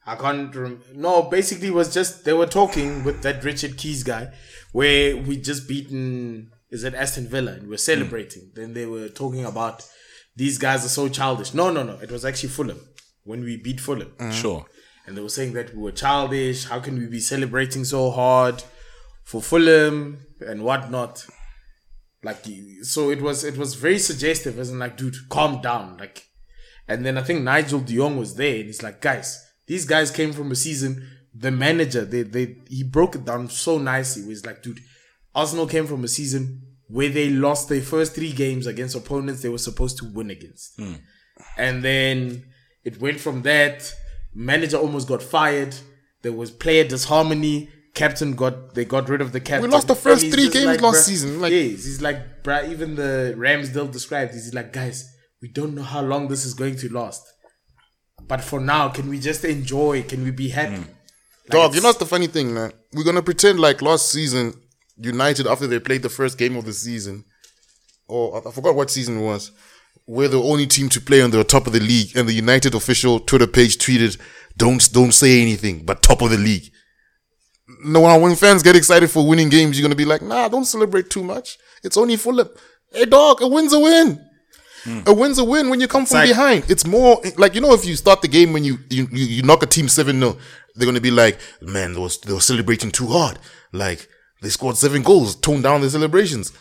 I 0.07 0.15
can't. 0.17 0.55
Rem- 0.55 0.83
no, 0.95 1.23
basically, 1.23 1.69
it 1.69 1.75
was 1.75 1.93
just 1.93 2.25
they 2.25 2.33
were 2.33 2.47
talking 2.47 3.05
with 3.05 3.23
that 3.23 3.43
Richard 3.45 3.77
Keys 3.77 4.03
guy, 4.05 4.33
where 4.73 5.17
we 5.17 5.37
just 5.37 5.69
beaten. 5.69 6.51
Is 6.71 6.83
it 6.85 6.95
Aston 6.95 7.29
Villa 7.29 7.53
and 7.53 7.69
we're 7.69 7.77
celebrating? 7.79 8.51
Then 8.55 8.75
they 8.75 8.87
were 8.87 9.09
talking 9.09 9.45
about 9.45 9.87
these 10.35 10.59
guys 10.59 10.85
are 10.85 10.89
so 11.01 11.09
childish. 11.09 11.55
No, 11.55 11.71
no, 11.71 11.83
no. 11.85 11.95
It 12.03 12.11
was 12.11 12.25
actually 12.25 12.49
Fulham 12.51 12.81
when 13.25 13.43
we 13.45 13.57
beat 13.57 13.81
Fulham, 13.81 14.13
Sure. 14.33 14.67
and 15.07 15.17
they 15.17 15.23
were 15.23 15.29
saying 15.29 15.53
that 15.55 15.75
we 15.75 15.81
were 15.83 15.93
childish. 15.93 16.65
How 16.67 16.81
can 16.81 16.99
we 16.99 17.07
be 17.07 17.21
celebrating 17.21 17.85
so 17.85 18.11
hard 18.11 18.63
for 19.27 19.43
Fulham 19.43 20.19
and 20.41 20.63
whatnot? 20.63 21.27
Like, 22.23 22.45
so 22.83 23.11
it 23.11 23.21
was. 23.21 23.45
It 23.45 23.59
was 23.59 23.75
very 23.75 23.99
suggestive, 23.99 24.59
as 24.59 24.71
in 24.71 24.79
like, 24.79 24.97
dude, 24.97 25.29
calm 25.29 25.61
down, 25.61 25.99
like. 25.99 26.25
And 26.89 27.05
then 27.05 27.19
I 27.19 27.23
think 27.23 27.43
Nigel 27.43 27.81
De 27.81 27.97
Jong 27.97 28.17
was 28.17 28.37
there, 28.37 28.57
and 28.57 28.67
he's 28.67 28.83
like, 28.83 29.01
guys, 29.01 29.45
these 29.67 29.85
guys 29.85 30.11
came 30.11 30.33
from 30.33 30.51
a 30.51 30.57
season. 30.57 31.09
The 31.35 31.51
manager, 31.51 32.05
they 32.05 32.23
they 32.23 32.57
he 32.69 32.83
broke 32.83 33.17
it 33.17 33.25
down 33.25 33.49
so 33.51 33.79
nicely. 33.79 34.23
He 34.23 34.29
was 34.29 34.47
like, 34.47 34.63
dude, 34.63 34.81
Arsenal 35.35 35.67
came 35.67 35.87
from 35.87 36.05
a 36.05 36.09
season 36.09 36.63
where 36.89 37.09
they 37.09 37.29
lost 37.29 37.69
their 37.69 37.83
first 37.83 38.15
three 38.15 38.33
games 38.33 38.67
against 38.67 38.97
opponents 38.97 39.43
they 39.43 39.49
were 39.49 39.59
supposed 39.59 39.99
to 39.99 40.05
win 40.07 40.31
against, 40.31 40.77
hmm. 40.77 40.95
and 41.59 41.83
then 41.83 42.45
it 42.85 43.01
went 43.01 43.21
from 43.21 43.43
that. 43.43 43.93
Manager 44.35 44.77
almost 44.77 45.09
got 45.09 45.23
fired. 45.23 45.75
There 46.23 46.33
was 46.33 46.51
player 46.51 46.85
disharmony. 46.85 47.71
Captain 47.97 48.35
got 48.35 48.75
they 48.75 48.85
got 48.85 49.09
rid 49.09 49.23
of 49.23 49.33
the 49.33 49.41
captain. 49.41 49.63
We 49.63 49.75
lost 49.75 49.89
the 49.89 49.95
first 49.95 50.23
he's 50.23 50.35
three 50.35 50.51
games 50.51 50.81
last 50.83 50.97
bruh- 50.99 51.03
season, 51.03 51.41
like- 51.41 51.51
yes, 51.51 51.85
he's 51.87 52.03
like, 52.03 52.45
bruh, 52.45 52.71
even 52.71 52.95
the 52.95 53.35
Ramsdale 53.37 53.91
described. 53.91 54.35
He's 54.35 54.53
like, 54.53 54.71
guys, 54.71 55.09
we 55.41 55.49
don't 55.49 55.75
know 55.75 55.83
how 55.83 56.03
long 56.03 56.29
this 56.29 56.45
is 56.45 56.53
going 56.53 56.77
to 56.77 56.93
last. 56.93 57.23
But 58.29 58.43
for 58.43 58.61
now, 58.61 58.91
can 58.91 59.09
we 59.09 59.19
just 59.19 59.45
enjoy? 59.47 60.03
Can 60.03 60.25
we 60.25 60.31
be 60.31 60.51
happy? 60.51 60.77
Mm. 60.77 60.89
Like, 61.49 61.51
Dog, 61.51 61.75
you 61.75 61.81
know 61.81 61.89
what's 61.89 61.99
the 61.99 62.05
funny 62.07 62.27
thing, 62.27 62.53
man? 62.53 62.73
We're 62.93 63.05
gonna 63.05 63.23
pretend 63.23 63.61
like 63.61 63.81
last 63.81 64.13
season, 64.13 64.53
United 64.99 65.47
after 65.47 65.67
they 65.67 65.81
played 65.81 66.03
the 66.03 66.11
first 66.11 66.37
game 66.37 66.55
of 66.57 66.67
the 66.67 66.75
season, 66.75 67.25
or 68.09 68.47
I 68.47 68.51
forgot 68.51 68.75
what 68.75 68.91
season 68.91 69.21
it 69.21 69.23
was, 69.23 69.53
we're 70.07 70.29
the 70.29 70.43
only 70.43 70.67
team 70.67 70.91
to 70.91 71.01
play 71.01 71.23
on 71.23 71.31
the 71.31 71.43
top 71.45 71.67
of 71.67 71.73
the 71.73 71.81
league, 71.81 72.15
and 72.15 72.29
the 72.29 72.35
United 72.35 72.75
official 72.75 73.21
Twitter 73.21 73.47
page 73.47 73.79
tweeted, 73.79 74.19
"Don't 74.59 74.93
don't 74.93 75.13
say 75.13 75.41
anything, 75.41 75.87
but 75.87 76.03
top 76.03 76.21
of 76.21 76.31
the 76.31 76.37
league." 76.37 76.71
No, 77.93 78.01
when- 78.01 78.21
when 78.21 78.37
fans 78.37 78.63
get 78.63 78.77
excited 78.77 79.11
for 79.11 79.27
winning 79.27 79.49
games, 79.49 79.79
you're 79.79 79.87
gonna 79.87 79.95
be 80.05 80.05
like, 80.05 80.23
"Nah, 80.23 80.49
don't 80.49 80.65
celebrate 80.65 81.09
too 81.11 81.23
much. 81.23 81.59
It's 81.83 81.97
only 81.97 82.17
Fulham." 82.17 82.49
Hey, 82.93 83.05
dog, 83.07 83.43
a 83.43 83.47
win's 83.47 83.73
a 83.73 83.79
win. 83.79 84.21
A 85.07 85.13
win's 85.13 85.39
a 85.39 85.45
win 85.45 85.69
when 85.69 85.81
you 85.81 85.89
come 85.89 86.07
from 86.07 86.19
like- 86.19 86.29
behind. 86.29 86.65
It's 86.69 86.87
more 86.87 87.21
like 87.37 87.55
you 87.57 87.61
know 87.61 87.75
if 87.75 87.85
you 87.85 87.97
start 87.97 88.23
the 88.23 88.29
game 88.29 88.53
when 88.53 88.63
you 88.65 88.79
you, 88.89 89.09
you, 89.11 89.25
you 89.37 89.43
knock 89.43 89.63
a 89.63 89.67
team 89.67 89.89
seven 89.89 90.21
0 90.21 90.37
they're 90.77 90.87
gonna 90.87 91.01
be 91.01 91.11
like, 91.11 91.39
man, 91.61 91.95
they 91.95 91.99
was 92.01 92.19
they 92.19 92.33
were 92.33 92.41
celebrating 92.53 92.91
too 92.93 93.07
hard. 93.09 93.39
Like 93.73 94.09
they 94.43 94.49
scored 94.51 94.77
seven 94.77 95.03
goals, 95.03 95.35
tone 95.35 95.61
down 95.63 95.81
their 95.81 95.91
celebrations. 95.91 96.53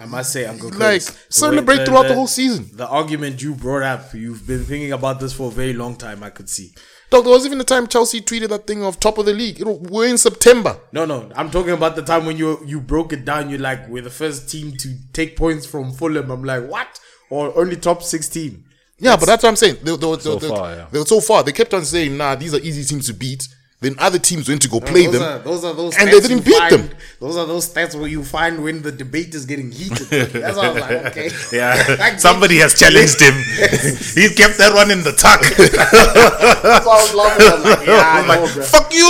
I 0.00 0.06
must 0.06 0.32
say, 0.32 0.44
Uncle 0.46 0.70
Like, 0.70 0.78
Curtis, 0.78 1.06
the 1.06 1.16
celebrate 1.30 1.78
way- 1.78 1.84
throughout 1.84 2.06
the 2.08 2.14
whole 2.14 2.26
season. 2.28 2.70
The 2.72 2.86
argument 2.88 3.42
you 3.42 3.54
brought 3.54 3.82
up, 3.82 4.14
you've 4.14 4.46
been 4.46 4.64
thinking 4.64 4.92
about 4.92 5.18
this 5.20 5.32
for 5.32 5.48
a 5.48 5.54
very 5.54 5.72
long 5.72 5.96
time. 5.96 6.22
I 6.22 6.30
could 6.30 6.48
see. 6.48 6.72
Dog, 7.10 7.24
there 7.24 7.32
was 7.32 7.46
even 7.46 7.56
the 7.56 7.64
time 7.64 7.86
Chelsea 7.86 8.20
tweeted 8.20 8.50
that 8.50 8.66
thing 8.66 8.84
of 8.84 9.00
top 9.00 9.16
of 9.16 9.24
the 9.24 9.32
league. 9.32 9.58
You 9.58 9.64
know, 9.64 9.80
we're 9.88 10.08
in 10.08 10.18
September. 10.18 10.78
No, 10.92 11.06
no, 11.06 11.30
I'm 11.34 11.50
talking 11.50 11.72
about 11.72 11.96
the 11.96 12.02
time 12.02 12.26
when 12.26 12.36
you 12.36 12.60
you 12.66 12.80
broke 12.80 13.12
it 13.12 13.24
down. 13.24 13.48
You're 13.48 13.60
like, 13.60 13.88
we're 13.88 14.02
the 14.02 14.10
first 14.10 14.50
team 14.50 14.72
to 14.78 14.94
take 15.12 15.36
points 15.36 15.64
from 15.64 15.92
Fulham. 15.92 16.30
I'm 16.30 16.44
like, 16.44 16.68
what? 16.68 17.00
Or 17.30 17.56
only 17.58 17.76
top 17.76 18.02
six 18.02 18.28
team? 18.28 18.64
Yeah, 18.98 19.16
but 19.16 19.26
that's 19.26 19.42
what 19.42 19.50
I'm 19.50 19.56
saying. 19.56 19.76
They, 19.82 19.96
they, 19.96 20.16
they, 20.16 20.22
So 20.22 20.38
far, 20.40 20.74
yeah. 20.74 21.04
so 21.04 21.20
far. 21.20 21.42
They 21.42 21.52
kept 21.52 21.72
on 21.72 21.84
saying, 21.84 22.16
nah, 22.16 22.34
these 22.34 22.52
are 22.52 22.58
easy 22.60 22.84
teams 22.84 23.06
to 23.06 23.14
beat. 23.14 23.48
Then 23.80 23.94
other 24.00 24.18
teams 24.18 24.48
went 24.48 24.60
to 24.62 24.68
go 24.68 24.80
play 24.80 25.06
them. 25.06 25.22
Are, 25.22 25.38
those 25.38 25.64
are 25.64 25.72
those 25.72 25.96
and 25.96 26.08
they 26.08 26.18
didn't 26.18 26.44
beat 26.44 26.58
find- 26.58 26.72
them. 26.74 26.90
Those 27.20 27.36
are 27.36 27.46
those 27.46 27.72
stats 27.72 27.94
where 27.94 28.08
you 28.08 28.24
find 28.24 28.62
when 28.64 28.82
the 28.82 28.90
debate 28.90 29.34
is 29.34 29.46
getting 29.46 29.70
heated. 29.70 30.06
That's 30.32 30.56
why 30.56 30.66
I 30.66 30.72
was 30.72 30.80
like, 30.82 31.04
okay. 31.06 31.30
Yeah, 31.56 32.16
somebody 32.16 32.56
has 32.58 32.74
challenged 32.78 33.20
him. 33.20 33.34
he 33.34 34.34
kept 34.34 34.58
that 34.58 34.72
one 34.74 34.90
in 34.90 35.04
the 35.04 35.12
tuck. 35.12 35.40
That's 35.42 36.84
why 36.86 36.96
I 36.98 37.02
was 37.02 37.14
laughing. 37.14 37.46
I 37.46 37.54
was 37.54 37.64
like, 37.64 37.86
yeah, 37.86 38.22
know, 38.26 38.54
bro. 38.54 38.64
Fuck 38.64 38.92
you! 38.92 39.08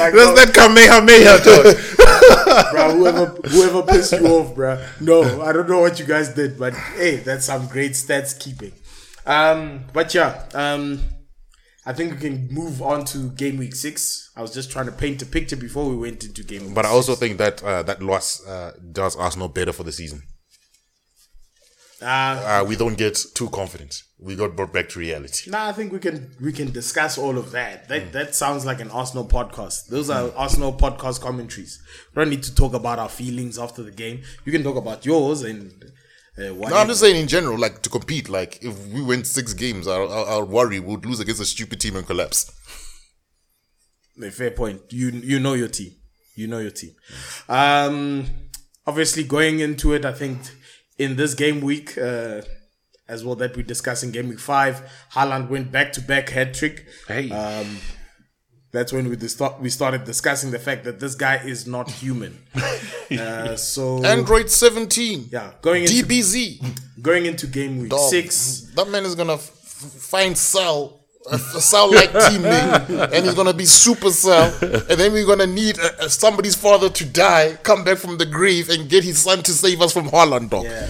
Like, 0.00 0.14
Where's 0.14 0.34
that 0.38 0.52
Kamehameha 0.54 1.38
talk? 1.42 2.70
bro, 2.72 2.94
whoever 2.96 3.26
whoever 3.48 3.82
pissed 3.82 4.12
you 4.12 4.26
off, 4.26 4.54
bro. 4.54 4.84
No, 5.00 5.42
I 5.42 5.52
don't 5.52 5.68
know 5.68 5.80
what 5.80 5.98
you 5.98 6.06
guys 6.06 6.28
did, 6.34 6.58
but 6.58 6.74
hey, 6.74 7.16
that's 7.16 7.46
some 7.46 7.66
great 7.66 7.92
stats 7.92 8.38
keeping. 8.38 8.72
Um, 9.30 9.84
but 9.92 10.12
yeah, 10.12 10.44
um, 10.54 11.00
I 11.86 11.92
think 11.92 12.14
we 12.14 12.18
can 12.18 12.48
move 12.50 12.82
on 12.82 13.04
to 13.06 13.30
game 13.30 13.56
week 13.58 13.74
six. 13.74 14.30
I 14.36 14.42
was 14.42 14.52
just 14.52 14.70
trying 14.70 14.86
to 14.86 14.92
paint 14.92 15.22
a 15.22 15.26
picture 15.26 15.56
before 15.56 15.88
we 15.88 15.96
went 15.96 16.24
into 16.24 16.42
game 16.42 16.66
week. 16.66 16.74
But 16.74 16.84
I 16.84 16.88
also 16.88 17.14
think 17.14 17.38
that 17.38 17.62
uh, 17.62 17.82
that 17.84 18.02
loss 18.02 18.44
uh, 18.46 18.72
does 18.92 19.14
Arsenal 19.16 19.48
better 19.48 19.72
for 19.72 19.84
the 19.84 19.92
season. 19.92 20.22
uh, 22.02 22.06
Uh, 22.06 22.64
we 22.66 22.74
don't 22.76 22.98
get 22.98 23.16
too 23.34 23.48
confident. 23.50 24.02
We 24.18 24.34
got 24.36 24.56
brought 24.56 24.72
back 24.72 24.88
to 24.90 24.98
reality. 24.98 25.50
Nah, 25.50 25.68
I 25.68 25.72
think 25.72 25.92
we 25.92 25.98
can 26.00 26.16
we 26.40 26.52
can 26.52 26.72
discuss 26.72 27.16
all 27.16 27.38
of 27.38 27.52
that. 27.52 27.88
That 27.88 28.12
that 28.12 28.34
sounds 28.34 28.66
like 28.66 28.80
an 28.80 28.90
Arsenal 28.90 29.26
podcast. 29.26 29.86
Those 29.88 30.10
are 30.10 30.32
Arsenal 30.36 30.72
podcast 30.72 31.20
commentaries. 31.20 31.80
We 32.14 32.20
don't 32.22 32.30
need 32.30 32.42
to 32.42 32.54
talk 32.54 32.74
about 32.74 32.98
our 32.98 33.08
feelings 33.08 33.58
after 33.58 33.82
the 33.82 33.92
game. 33.92 34.22
You 34.44 34.52
can 34.52 34.62
talk 34.62 34.76
about 34.76 35.06
yours 35.06 35.42
and 35.42 35.72
uh. 36.40 36.68
No, 36.68 36.76
I'm 36.76 36.88
just 36.88 37.00
saying 37.00 37.16
in 37.16 37.28
general, 37.28 37.58
like 37.58 37.82
to 37.82 37.90
compete. 37.90 38.28
Like 38.28 38.62
if 38.62 38.86
we 38.88 39.02
win 39.02 39.24
six 39.24 39.52
games, 39.52 39.86
I'll, 39.86 40.10
I'll, 40.10 40.24
I'll 40.26 40.46
worry 40.46 40.80
we'd 40.80 41.04
lose 41.04 41.20
against 41.20 41.40
a 41.40 41.44
stupid 41.44 41.80
team 41.80 41.96
and 41.96 42.06
collapse. 42.06 42.50
A 44.22 44.30
fair 44.30 44.50
point. 44.50 44.82
You 44.90 45.08
you 45.10 45.40
know 45.40 45.54
your 45.54 45.68
team. 45.68 45.92
You 46.34 46.46
know 46.46 46.58
your 46.58 46.70
team. 46.70 46.94
Um, 47.48 48.26
obviously 48.86 49.24
going 49.24 49.60
into 49.60 49.92
it, 49.92 50.04
I 50.04 50.12
think 50.12 50.38
in 50.98 51.16
this 51.16 51.34
game 51.34 51.60
week, 51.60 51.96
uh, 51.98 52.42
as 53.08 53.24
well 53.24 53.34
that 53.36 53.56
we 53.56 53.62
discussed 53.62 54.04
in 54.04 54.10
game 54.10 54.28
week 54.28 54.38
five, 54.38 54.82
Haaland 55.12 55.48
went 55.48 55.72
back 55.72 55.92
to 55.94 56.00
back 56.00 56.28
hat 56.30 56.54
trick. 56.54 56.86
Hey. 57.08 57.30
Um, 57.30 57.78
that's 58.72 58.92
when 58.92 59.08
we 59.08 59.16
dis- 59.16 59.40
we 59.60 59.68
started 59.68 60.04
discussing 60.04 60.50
the 60.50 60.58
fact 60.58 60.84
that 60.84 61.00
this 61.00 61.14
guy 61.14 61.36
is 61.36 61.66
not 61.66 61.90
human. 61.90 62.38
uh, 63.10 63.56
so 63.56 64.04
Android 64.04 64.48
17. 64.50 65.28
yeah, 65.32 65.52
going 65.62 65.82
into 65.82 65.94
DBZ. 66.04 66.78
going 67.02 67.26
into 67.26 67.46
game 67.46 67.78
week 67.80 67.90
Dog. 67.90 68.10
six. 68.10 68.60
That 68.76 68.88
man 68.88 69.04
is 69.04 69.14
gonna 69.14 69.34
f- 69.34 69.40
find 69.40 70.36
Cell, 70.38 70.99
a, 71.30 71.34
a 71.34 71.38
Cell 71.38 71.92
like 71.92 72.10
teammate, 72.10 73.12
and 73.12 73.24
he's 73.24 73.34
gonna 73.34 73.52
be 73.52 73.66
super 73.66 74.10
Cell. 74.10 74.52
And 74.62 74.98
then 74.98 75.12
we're 75.12 75.26
gonna 75.26 75.46
need 75.46 75.78
uh, 75.78 75.90
uh, 76.00 76.08
somebody's 76.08 76.54
father 76.54 76.88
to 76.88 77.04
die, 77.04 77.58
come 77.62 77.84
back 77.84 77.98
from 77.98 78.18
the 78.18 78.26
grave, 78.26 78.68
and 78.70 78.88
get 78.88 79.04
his 79.04 79.20
son 79.20 79.42
to 79.42 79.52
save 79.52 79.80
us 79.80 79.92
from 79.92 80.08
Haaland, 80.08 80.50
dog. 80.50 80.64
Yeah. 80.64 80.88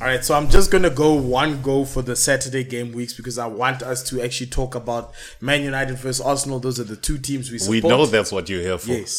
All 0.00 0.08
right, 0.08 0.24
so 0.24 0.34
I'm 0.34 0.50
just 0.50 0.72
gonna 0.72 0.90
go 0.90 1.12
one 1.14 1.62
go 1.62 1.84
for 1.84 2.02
the 2.02 2.16
Saturday 2.16 2.64
game 2.64 2.90
weeks 2.90 3.12
because 3.14 3.38
I 3.38 3.46
want 3.46 3.82
us 3.84 4.02
to 4.10 4.20
actually 4.20 4.48
talk 4.48 4.74
about 4.74 5.12
Man 5.40 5.62
United 5.62 5.96
versus 5.96 6.20
Arsenal. 6.20 6.58
Those 6.58 6.80
are 6.80 6.84
the 6.84 6.96
two 6.96 7.18
teams 7.18 7.52
we 7.52 7.58
support. 7.58 7.84
We 7.84 7.88
know 7.88 8.06
that's 8.06 8.32
what 8.32 8.48
you're 8.48 8.62
here 8.62 8.78
for. 8.78 8.90
Yes. 8.90 9.18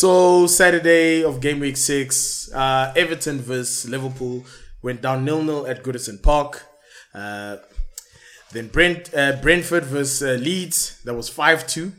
so 0.00 0.46
Saturday 0.46 1.22
of 1.22 1.40
game 1.40 1.60
week 1.60 1.76
six, 1.76 2.50
uh, 2.54 2.92
Everton 2.96 3.40
versus 3.40 3.86
Liverpool 3.88 4.46
went 4.80 5.02
down 5.02 5.26
nil 5.26 5.42
nil 5.42 5.66
at 5.66 5.82
Goodison 5.82 6.22
Park. 6.22 6.64
Uh, 7.14 7.56
then 8.54 8.68
Brent 8.68 9.14
uh, 9.14 9.36
Brentford 9.42 9.84
versus 9.84 10.22
uh, 10.22 10.42
Leeds 10.42 11.02
that 11.04 11.14
was 11.14 11.28
five 11.28 11.66
two. 11.66 11.92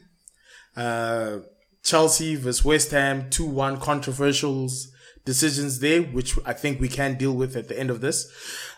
Uh, 0.75 1.39
Chelsea 1.83 2.35
versus 2.35 2.65
West 2.65 2.91
Ham 2.91 3.29
two 3.29 3.45
one 3.45 3.77
controversials 3.77 4.87
decisions 5.25 5.79
there, 5.79 6.01
which 6.01 6.37
I 6.45 6.53
think 6.53 6.79
we 6.79 6.87
can 6.87 7.15
deal 7.17 7.33
with 7.33 7.55
at 7.55 7.67
the 7.67 7.79
end 7.79 7.89
of 7.89 8.01
this. 8.01 8.31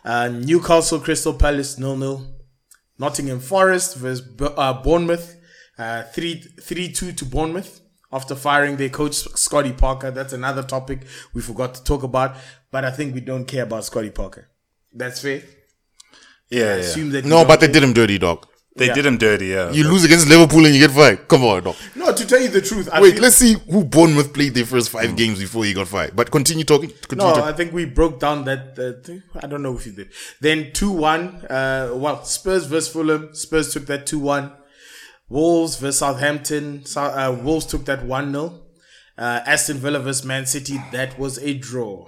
Uh, 0.04 0.30
Newcastle 0.30 1.00
Crystal 1.00 1.34
Palace 1.34 1.78
nil 1.78 1.96
nil. 1.96 2.38
Nottingham 3.00 3.40
Forest 3.40 3.96
versus 3.98 4.28
uh, 4.42 4.74
Bournemouth, 4.82 5.40
uh, 5.78 6.04
3 6.04 6.42
3 6.60 6.92
2 6.92 7.12
to 7.14 7.26
Bournemouth 7.26 7.82
after 8.12 8.36
firing 8.36 8.78
their 8.78 8.90
coach 8.90 9.14
Scotty 9.14 9.74
Parker. 9.74 10.12
That's 10.12 10.34
another 10.34 10.64
topic 10.64 11.02
we 11.34 11.42
forgot 11.42 11.76
to 11.76 11.84
talk 11.84 12.04
about, 12.04 12.36
but 12.72 12.84
I 12.86 12.92
think 12.92 13.14
we 13.14 13.22
don't 13.22 13.46
care 13.46 13.64
about 13.64 13.86
Scotty 13.86 14.10
Parker. 14.10 14.50
That's 14.94 15.22
fair. 15.22 15.44
Yeah, 16.50 16.60
yeah. 16.60 16.74
Assume 16.76 17.10
that 17.12 17.26
No, 17.26 17.44
but 17.46 17.60
they 17.60 17.68
did 17.68 17.84
him 17.84 17.94
dirty, 17.94 18.18
dog. 18.18 18.48
They 18.76 18.86
Yeah. 18.88 18.94
did 18.94 19.06
him 19.08 19.18
dirty, 19.18 19.48
yeah. 19.48 19.72
You 19.72 19.86
lose 19.86 20.04
against 20.04 20.28
Liverpool 20.30 20.64
and 20.66 20.76
you 20.76 20.80
get 20.88 20.96
fired. 20.96 21.28
Come 21.28 21.44
on, 21.44 21.64
dog. 21.64 21.76
No, 21.96 22.14
to 22.14 22.26
tell 22.28 22.40
you 22.40 22.48
the 22.48 22.62
truth, 22.62 22.88
I 22.92 23.02
Wait, 23.02 23.14
feel- 23.16 23.24
let's 23.24 23.36
see 23.36 23.56
who 23.72 23.84
Bournemouth 23.84 24.32
played 24.34 24.54
their 24.54 24.68
first 24.68 24.92
five 24.92 25.16
games 25.16 25.40
before 25.40 25.66
he 25.66 25.74
got 25.74 25.88
fired. 25.88 26.16
But 26.16 26.30
continue 26.30 26.64
talking. 26.64 26.92
Continue 26.92 27.24
No, 27.26 27.34
talking. 27.40 27.50
I 27.54 27.58
think 27.58 27.74
we 27.74 27.86
broke 27.86 28.20
down 28.20 28.46
that. 28.46 28.76
that 28.76 29.04
thing. 29.04 29.24
I 29.42 29.48
don't 29.48 29.64
know 29.64 29.76
if 29.76 29.88
you 29.88 29.94
did. 29.94 30.10
Then 30.42 30.72
2 30.74 30.92
1. 30.92 31.46
Uh, 31.50 31.90
well, 31.96 32.24
Spurs 32.24 32.68
versus 32.68 32.88
Fulham. 32.94 33.30
Spurs 33.34 33.74
took 33.74 33.88
that 33.88 34.06
2 34.06 34.20
1. 34.20 34.52
Wolves 35.28 35.78
versus 35.78 35.98
Southampton. 35.98 36.86
Sou- 36.86 37.00
uh, 37.02 37.32
Wolves 37.44 37.66
took 37.66 37.84
that 37.86 38.06
1 38.06 38.32
0. 38.32 38.62
Uh, 39.18 39.40
Aston 39.48 39.78
Villa 39.78 40.00
versus 40.00 40.24
Man 40.24 40.46
City. 40.46 40.80
That 40.92 41.18
was 41.18 41.40
a 41.40 41.56
draw. 41.56 42.08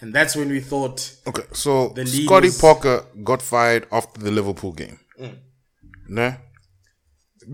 And 0.00 0.14
that's 0.14 0.36
when 0.36 0.48
we 0.48 0.60
thought, 0.60 1.12
Okay, 1.26 1.42
so 1.52 1.88
The 1.88 2.06
Scotty 2.06 2.48
was- 2.48 2.60
Parker 2.60 3.04
got 3.24 3.42
fired 3.42 3.86
after 3.90 4.20
the 4.20 4.30
Liverpool 4.30 4.72
game. 4.72 4.98
Nah. 6.08 6.34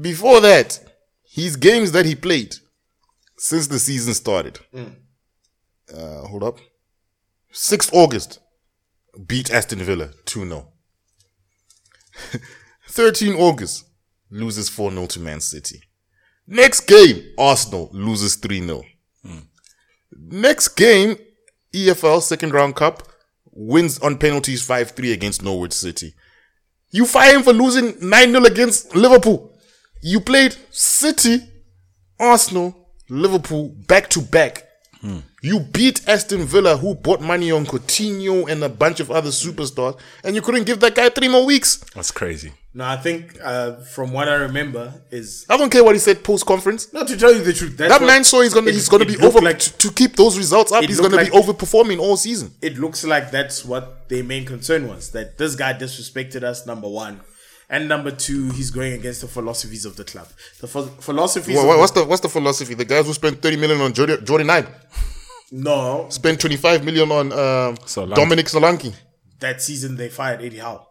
Before 0.00 0.40
that, 0.40 0.78
his 1.24 1.56
games 1.56 1.92
that 1.92 2.04
he 2.06 2.14
played 2.14 2.54
since 3.38 3.66
the 3.68 3.78
season 3.78 4.14
started. 4.14 4.58
Uh, 4.74 6.22
hold 6.26 6.42
up. 6.42 6.58
6th 7.52 7.90
August, 7.92 8.40
beat 9.26 9.50
Aston 9.50 9.78
Villa 9.80 10.10
2 10.26 10.46
0. 10.48 10.68
13 12.88 13.34
August, 13.34 13.84
loses 14.30 14.68
4 14.68 14.90
0 14.90 15.06
to 15.06 15.20
Man 15.20 15.40
City. 15.40 15.80
Next 16.46 16.80
game, 16.80 17.32
Arsenal 17.38 17.88
loses 17.92 18.36
3 18.36 18.60
0. 18.60 18.82
Next 20.16 20.68
game, 20.68 21.16
EFL 21.74 22.22
second 22.22 22.52
round 22.52 22.76
cup 22.76 23.02
wins 23.52 23.98
on 23.98 24.18
penalties 24.18 24.62
5 24.62 24.92
3 24.92 25.12
against 25.12 25.42
Norwich 25.42 25.72
City. 25.72 26.14
You 26.90 27.06
fire 27.06 27.34
him 27.34 27.42
for 27.42 27.52
losing 27.52 27.94
9 28.00 28.30
0 28.30 28.44
against 28.44 28.94
Liverpool. 28.94 29.58
You 30.00 30.20
played 30.20 30.56
City, 30.70 31.40
Arsenal, 32.20 32.88
Liverpool 33.08 33.70
back 33.88 34.08
to 34.10 34.20
back. 34.20 34.68
Hmm. 35.00 35.18
You 35.42 35.60
beat 35.60 36.08
Aston 36.08 36.44
Villa, 36.44 36.76
who 36.76 36.94
bought 36.94 37.20
money 37.20 37.50
on 37.52 37.66
Coutinho 37.66 38.48
and 38.48 38.62
a 38.62 38.68
bunch 38.68 39.00
of 39.00 39.10
other 39.10 39.30
superstars, 39.30 39.98
and 40.22 40.34
you 40.34 40.40
couldn't 40.42 40.64
give 40.64 40.80
that 40.80 40.94
guy 40.94 41.08
three 41.10 41.28
more 41.28 41.44
weeks. 41.44 41.76
That's 41.94 42.10
crazy. 42.10 42.52
No, 42.76 42.84
I 42.84 42.96
think 42.96 43.38
uh, 43.42 43.76
from 43.94 44.12
what 44.12 44.28
I 44.28 44.34
remember 44.34 44.92
is. 45.10 45.46
I 45.48 45.56
don't 45.56 45.70
care 45.70 45.84
what 45.84 45.94
he 45.94 45.98
said 46.00 46.24
post 46.24 46.44
conference. 46.44 46.92
No, 46.92 47.04
to 47.06 47.16
tell 47.16 47.32
you 47.32 47.42
the 47.42 47.52
truth, 47.52 47.76
that's 47.76 47.96
That 47.98 48.04
man 48.04 48.24
saw 48.24 48.40
he's 48.42 48.52
gonna 48.54 48.68
it- 48.68 48.74
he's 48.74 48.88
gonna 48.88 49.04
be 49.04 49.12
looked 49.12 49.24
over 49.36 49.40
like- 49.40 49.60
to, 49.60 49.78
to 49.78 49.92
keep 49.92 50.16
those 50.16 50.36
results 50.36 50.72
up. 50.72 50.82
He's 50.84 51.00
gonna 51.00 51.18
be 51.24 51.30
overperforming 51.30 51.98
all 52.00 52.16
season. 52.16 52.52
it 52.60 52.78
looks 52.78 53.04
like 53.04 53.30
that's 53.30 53.64
what 53.64 54.08
their 54.08 54.24
main 54.24 54.44
concern 54.44 54.88
was 54.88 55.10
that 55.12 55.38
this 55.38 55.54
guy 55.56 55.72
disrespected 55.72 56.42
us 56.42 56.66
number 56.66 56.88
one 56.88 57.20
and 57.70 57.88
number 57.88 58.10
two 58.10 58.50
he's 58.50 58.70
going 58.70 58.92
against 58.92 59.20
the 59.22 59.26
philosophies 59.28 59.84
of 59.86 59.96
the 59.96 60.04
club 60.04 60.28
the 60.60 60.66
ph- 60.68 60.86
philosophies 61.00 61.56
What, 61.56 61.62
of 61.62 61.68
what- 61.68 61.78
what's 61.78 61.92
the 61.92 62.04
what's 62.04 62.20
the 62.20 62.28
philosophy? 62.28 62.74
The 62.74 62.84
guys 62.84 63.06
who 63.06 63.12
spent 63.14 63.40
thirty 63.40 63.56
million 63.56 63.80
on 63.80 63.92
Jordan, 63.94 64.24
Jordan 64.26 64.48
Ibe 64.48 64.66
the, 64.66 65.56
no 65.58 66.06
spent 66.10 66.40
twenty 66.40 66.56
five 66.56 66.84
million 66.84 67.10
on 67.10 67.32
um, 67.32 67.76
Solanke. 67.86 68.14
Dominic 68.16 68.46
Solanke. 68.46 68.92
that 69.40 69.62
season 69.62 69.96
they 69.96 70.08
fired 70.08 70.42
Eddie 70.42 70.58
Howe 70.58 70.86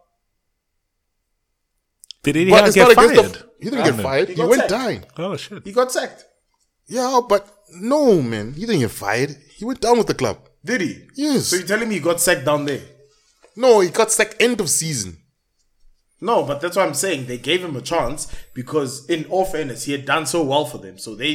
Did 2.24 2.36
Eddie 2.36 2.50
But 2.50 2.60
Howe 2.60 2.66
it's 2.66 2.74
get 2.74 2.88
not 2.88 2.94
fired? 2.96 3.10
against 3.18 3.34
the. 3.34 3.50
He 3.60 3.70
didn't 3.70 3.84
get 3.84 3.96
no. 3.96 4.02
fired. 4.02 4.28
He 4.28 4.34
He, 4.34 4.40
went 4.42 4.68
sacked. 4.68 4.70
down. 4.70 5.04
Oh 5.18 5.36
shit. 5.36 5.62
he 5.64 5.72
got 5.72 5.92
sacked 5.92 6.24
Yeah, 6.86 7.20
but 7.28 7.42
no, 7.92 8.20
man, 8.22 8.52
he 8.54 8.62
didn't 8.66 8.80
get 8.80 8.90
fired. 8.90 9.30
He 9.58 9.64
went 9.64 9.80
down 9.80 9.96
with 9.98 10.08
the 10.08 10.14
club. 10.22 10.38
did 10.64 10.80
he 10.80 10.92
Yes. 11.14 11.46
so 11.48 11.56
you're 11.56 11.66
telling 11.72 11.88
me 11.88 11.94
he 11.96 12.00
got 12.00 12.20
sacked 12.20 12.44
down 12.50 12.64
there 12.70 12.82
No, 13.56 13.80
he 13.80 13.88
got 14.00 14.10
sacked 14.12 14.36
end 14.46 14.58
of 14.60 14.68
season. 14.70 15.10
no 16.30 16.36
but 16.48 16.60
that's 16.60 16.76
what 16.76 16.86
I'm 16.88 16.94
saying 17.04 17.20
they 17.26 17.38
gave 17.50 17.62
him 17.66 17.76
a 17.76 17.82
chance 17.92 18.20
because 18.60 18.92
in 19.14 19.20
all 19.26 19.44
fairness 19.54 19.84
he 19.84 19.92
had 19.96 20.04
done 20.14 20.26
so 20.34 20.40
well 20.52 20.64
for 20.72 20.78
them 20.84 20.96
so 21.04 21.10
they 21.14 21.32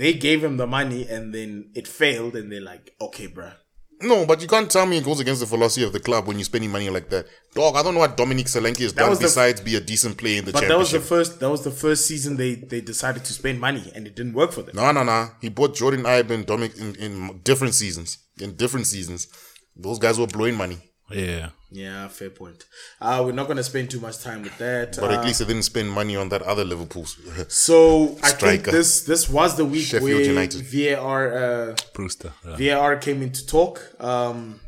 they 0.00 0.12
gave 0.26 0.40
him 0.46 0.56
the 0.58 0.66
money 0.78 1.02
and 1.14 1.24
then 1.36 1.50
it 1.80 1.86
failed 2.00 2.34
and 2.38 2.46
they're 2.52 2.68
like 2.74 2.84
okay 3.06 3.28
bruh 3.36 3.54
No, 4.02 4.26
but 4.26 4.42
you 4.42 4.48
can't 4.48 4.70
tell 4.70 4.84
me 4.84 4.98
it 4.98 5.04
goes 5.04 5.20
against 5.20 5.40
the 5.40 5.46
philosophy 5.46 5.84
of 5.84 5.92
the 5.92 6.00
club 6.00 6.26
when 6.26 6.36
you're 6.38 6.44
spending 6.44 6.70
money 6.70 6.90
like 6.90 7.08
that. 7.10 7.26
Dog, 7.54 7.76
I 7.76 7.82
don't 7.82 7.94
know 7.94 8.00
what 8.00 8.16
Dominic 8.16 8.46
Solanke 8.46 8.80
has 8.80 8.92
done 8.92 9.16
besides 9.18 9.60
be 9.62 9.76
a 9.76 9.80
decent 9.80 10.18
player 10.18 10.38
in 10.40 10.44
the 10.44 10.52
but 10.52 10.68
that 10.68 10.78
was 10.78 10.90
the 10.92 11.00
first 11.00 11.40
that 11.40 11.48
was 11.50 11.64
the 11.64 11.70
first 11.70 12.06
season 12.06 12.36
they 12.36 12.54
they 12.56 12.80
decided 12.80 13.24
to 13.24 13.32
spend 13.32 13.58
money 13.60 13.90
and 13.94 14.06
it 14.06 14.14
didn't 14.14 14.34
work 14.34 14.52
for 14.52 14.62
them 14.62 14.76
No, 14.76 14.92
no, 14.92 15.02
no. 15.02 15.30
He 15.40 15.48
bought 15.48 15.74
Jordan 15.74 16.02
Ibe 16.04 16.30
and 16.30 16.46
Dominic 16.46 16.76
in, 16.76 16.94
in 16.96 17.40
different 17.42 17.74
seasons. 17.74 18.18
In 18.38 18.54
different 18.56 18.86
seasons. 18.86 19.28
Those 19.74 19.98
guys 19.98 20.18
were 20.18 20.26
blowing 20.26 20.56
money. 20.56 20.78
Yeah. 21.10 21.50
Yeah, 21.70 22.08
fair 22.08 22.30
point. 22.30 22.64
Uh, 23.00 23.22
we're 23.24 23.32
not 23.32 23.46
going 23.46 23.56
to 23.58 23.62
spend 23.64 23.90
too 23.90 24.00
much 24.00 24.18
time 24.22 24.42
with 24.42 24.56
that. 24.58 24.96
But 24.98 25.10
Uh, 25.10 25.18
at 25.18 25.24
least 25.24 25.40
they 25.40 25.44
didn't 25.44 25.64
spend 25.64 25.90
money 25.90 26.16
on 26.16 26.28
that 26.30 26.42
other 26.42 26.64
Liverpool. 26.64 27.04
so 27.48 28.16
I 28.22 28.30
think 28.30 28.64
this 28.64 29.02
this 29.02 29.28
was 29.28 29.56
the 29.56 29.64
week 29.64 29.84
Sheffield 29.84 30.10
where 30.10 30.20
United. 30.20 30.62
VAR 30.62 31.22
uh, 31.36 31.76
Brewster. 31.92 32.32
Yeah. 32.44 32.56
VAR 32.78 32.96
came 32.96 33.22
into 33.22 33.46
talk. 33.46 33.82
Um, 34.00 34.60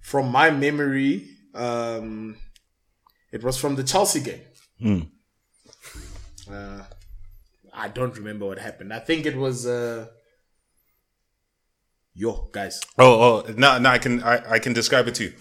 from 0.00 0.30
my 0.30 0.50
memory, 0.50 1.28
um, 1.54 2.36
it 3.32 3.42
was 3.42 3.56
from 3.58 3.76
the 3.76 3.84
Chelsea 3.84 4.20
game. 4.20 5.10
Uh, 6.50 6.82
I 7.72 7.88
don't 7.88 8.16
remember 8.16 8.46
what 8.46 8.58
happened. 8.58 8.92
I 8.92 8.98
think 8.98 9.26
it 9.26 9.36
was. 9.36 9.66
Uh, 9.66 10.06
yo, 12.14 12.48
guys. 12.52 12.80
Oh, 12.98 13.44
oh, 13.46 13.52
no, 13.56 13.78
no, 13.78 13.88
I 13.88 13.98
can, 13.98 14.22
I, 14.22 14.52
I 14.54 14.58
can 14.58 14.72
describe 14.72 15.08
it 15.08 15.14
to 15.16 15.24
you. 15.24 15.32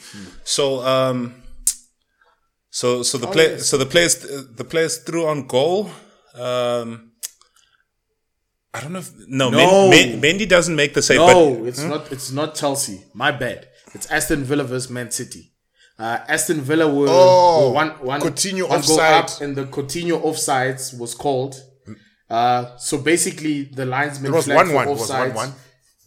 So, 0.44 0.82
um, 0.86 1.36
so, 2.70 3.04
so 3.04 3.18
the 3.18 3.28
play, 3.28 3.52
yes. 3.52 3.68
so 3.68 3.78
the 3.78 3.86
players, 3.86 4.16
the 4.20 4.64
players 4.64 4.98
threw 5.00 5.28
on 5.28 5.48
goal. 5.48 5.90
Um, 6.36 7.12
I 8.74 8.80
don't 8.80 8.94
know 8.94 9.00
if 9.00 9.12
no, 9.28 9.50
No. 9.50 9.90
Men, 9.90 10.22
Men, 10.22 10.40
Mendy 10.40 10.48
doesn't 10.48 10.76
make 10.76 10.94
the 10.94 11.02
save, 11.02 11.18
No, 11.18 11.56
but 11.56 11.68
it's 11.68 11.84
not. 11.84 12.12
It's 12.12 12.32
not 12.32 12.56
Chelsea. 12.56 13.04
My 13.14 13.32
bad. 13.32 13.68
It's 13.94 14.10
Aston 14.10 14.46
Villa 14.46 14.64
versus 14.64 14.90
Man 14.90 15.12
City. 15.12 15.52
Uh, 16.00 16.20
Aston 16.28 16.62
Villa 16.62 16.88
were, 16.88 17.08
Oh, 17.10 17.68
were 17.68 17.74
one 17.74 17.90
one 18.00 18.22
Coutinho 18.22 18.70
one 18.70 18.80
offside. 18.80 19.26
up, 19.26 19.42
and 19.42 19.58
the 19.58 19.66
Coutinho 19.66 20.24
offsides 20.24 20.98
was 20.98 21.14
called. 21.14 21.62
Uh, 22.30 22.78
so 22.78 22.98
basically, 22.98 23.64
the 23.64 23.86
linesman 23.86 24.32
It 24.32 24.36
was 24.36 24.48
1-1, 24.48 24.86
it 24.86 24.90
was 24.90 25.12
1-1. 25.12 25.52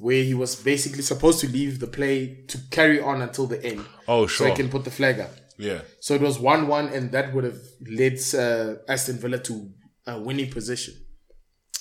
Where 0.06 0.22
he 0.30 0.34
was 0.42 0.52
basically 0.72 1.02
supposed 1.12 1.38
to 1.44 1.48
leave 1.58 1.74
the 1.84 1.90
play 1.98 2.16
to 2.52 2.56
carry 2.76 2.98
on 3.10 3.16
until 3.26 3.46
the 3.52 3.60
end. 3.72 3.82
Oh, 4.06 4.26
So 4.26 4.34
sure. 4.36 4.48
he 4.48 4.54
can 4.60 4.68
put 4.74 4.82
the 4.88 4.94
flag 4.98 5.16
up. 5.26 5.32
yeah, 5.68 5.80
So 6.06 6.10
it 6.18 6.20
was 6.28 6.36
one-one, 6.38 6.86
and 6.96 7.04
that 7.16 7.26
would 7.32 7.44
have 7.50 7.60
led 8.00 8.14
uh, 8.44 8.92
Aston 8.94 9.16
Villa 9.22 9.38
to 9.48 9.54
a 10.12 10.14
winning 10.26 10.50
position. 10.58 10.94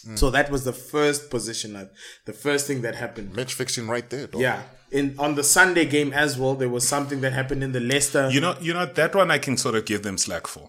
Mm. 0.08 0.18
So 0.22 0.26
that 0.38 0.48
was 0.54 0.62
the 0.70 0.74
first 0.94 1.22
position, 1.36 1.70
uh, 1.76 1.86
the 2.30 2.34
first 2.46 2.64
thing 2.68 2.80
that 2.86 2.96
happened. 3.04 3.28
Match 3.40 3.54
fixing 3.62 3.88
right 3.96 4.08
there. 4.14 4.28
Dog. 4.28 4.42
Yeah. 4.48 4.62
In 5.00 5.06
on 5.26 5.32
the 5.40 5.44
Sunday 5.58 5.86
game 5.96 6.12
as 6.24 6.32
well, 6.40 6.56
there 6.62 6.70
was 6.78 6.84
something 6.96 7.20
that 7.22 7.34
happened 7.40 7.62
in 7.68 7.72
the 7.78 7.80
Leicester. 7.94 8.24
you 8.36 8.42
know, 8.46 8.54
you 8.68 8.74
know 8.78 8.86
that 9.02 9.12
one 9.22 9.30
I 9.38 9.40
can 9.46 9.56
sort 9.66 9.76
of 9.80 9.84
give 9.92 10.02
them 10.08 10.18
slack 10.18 10.46
for. 10.54 10.66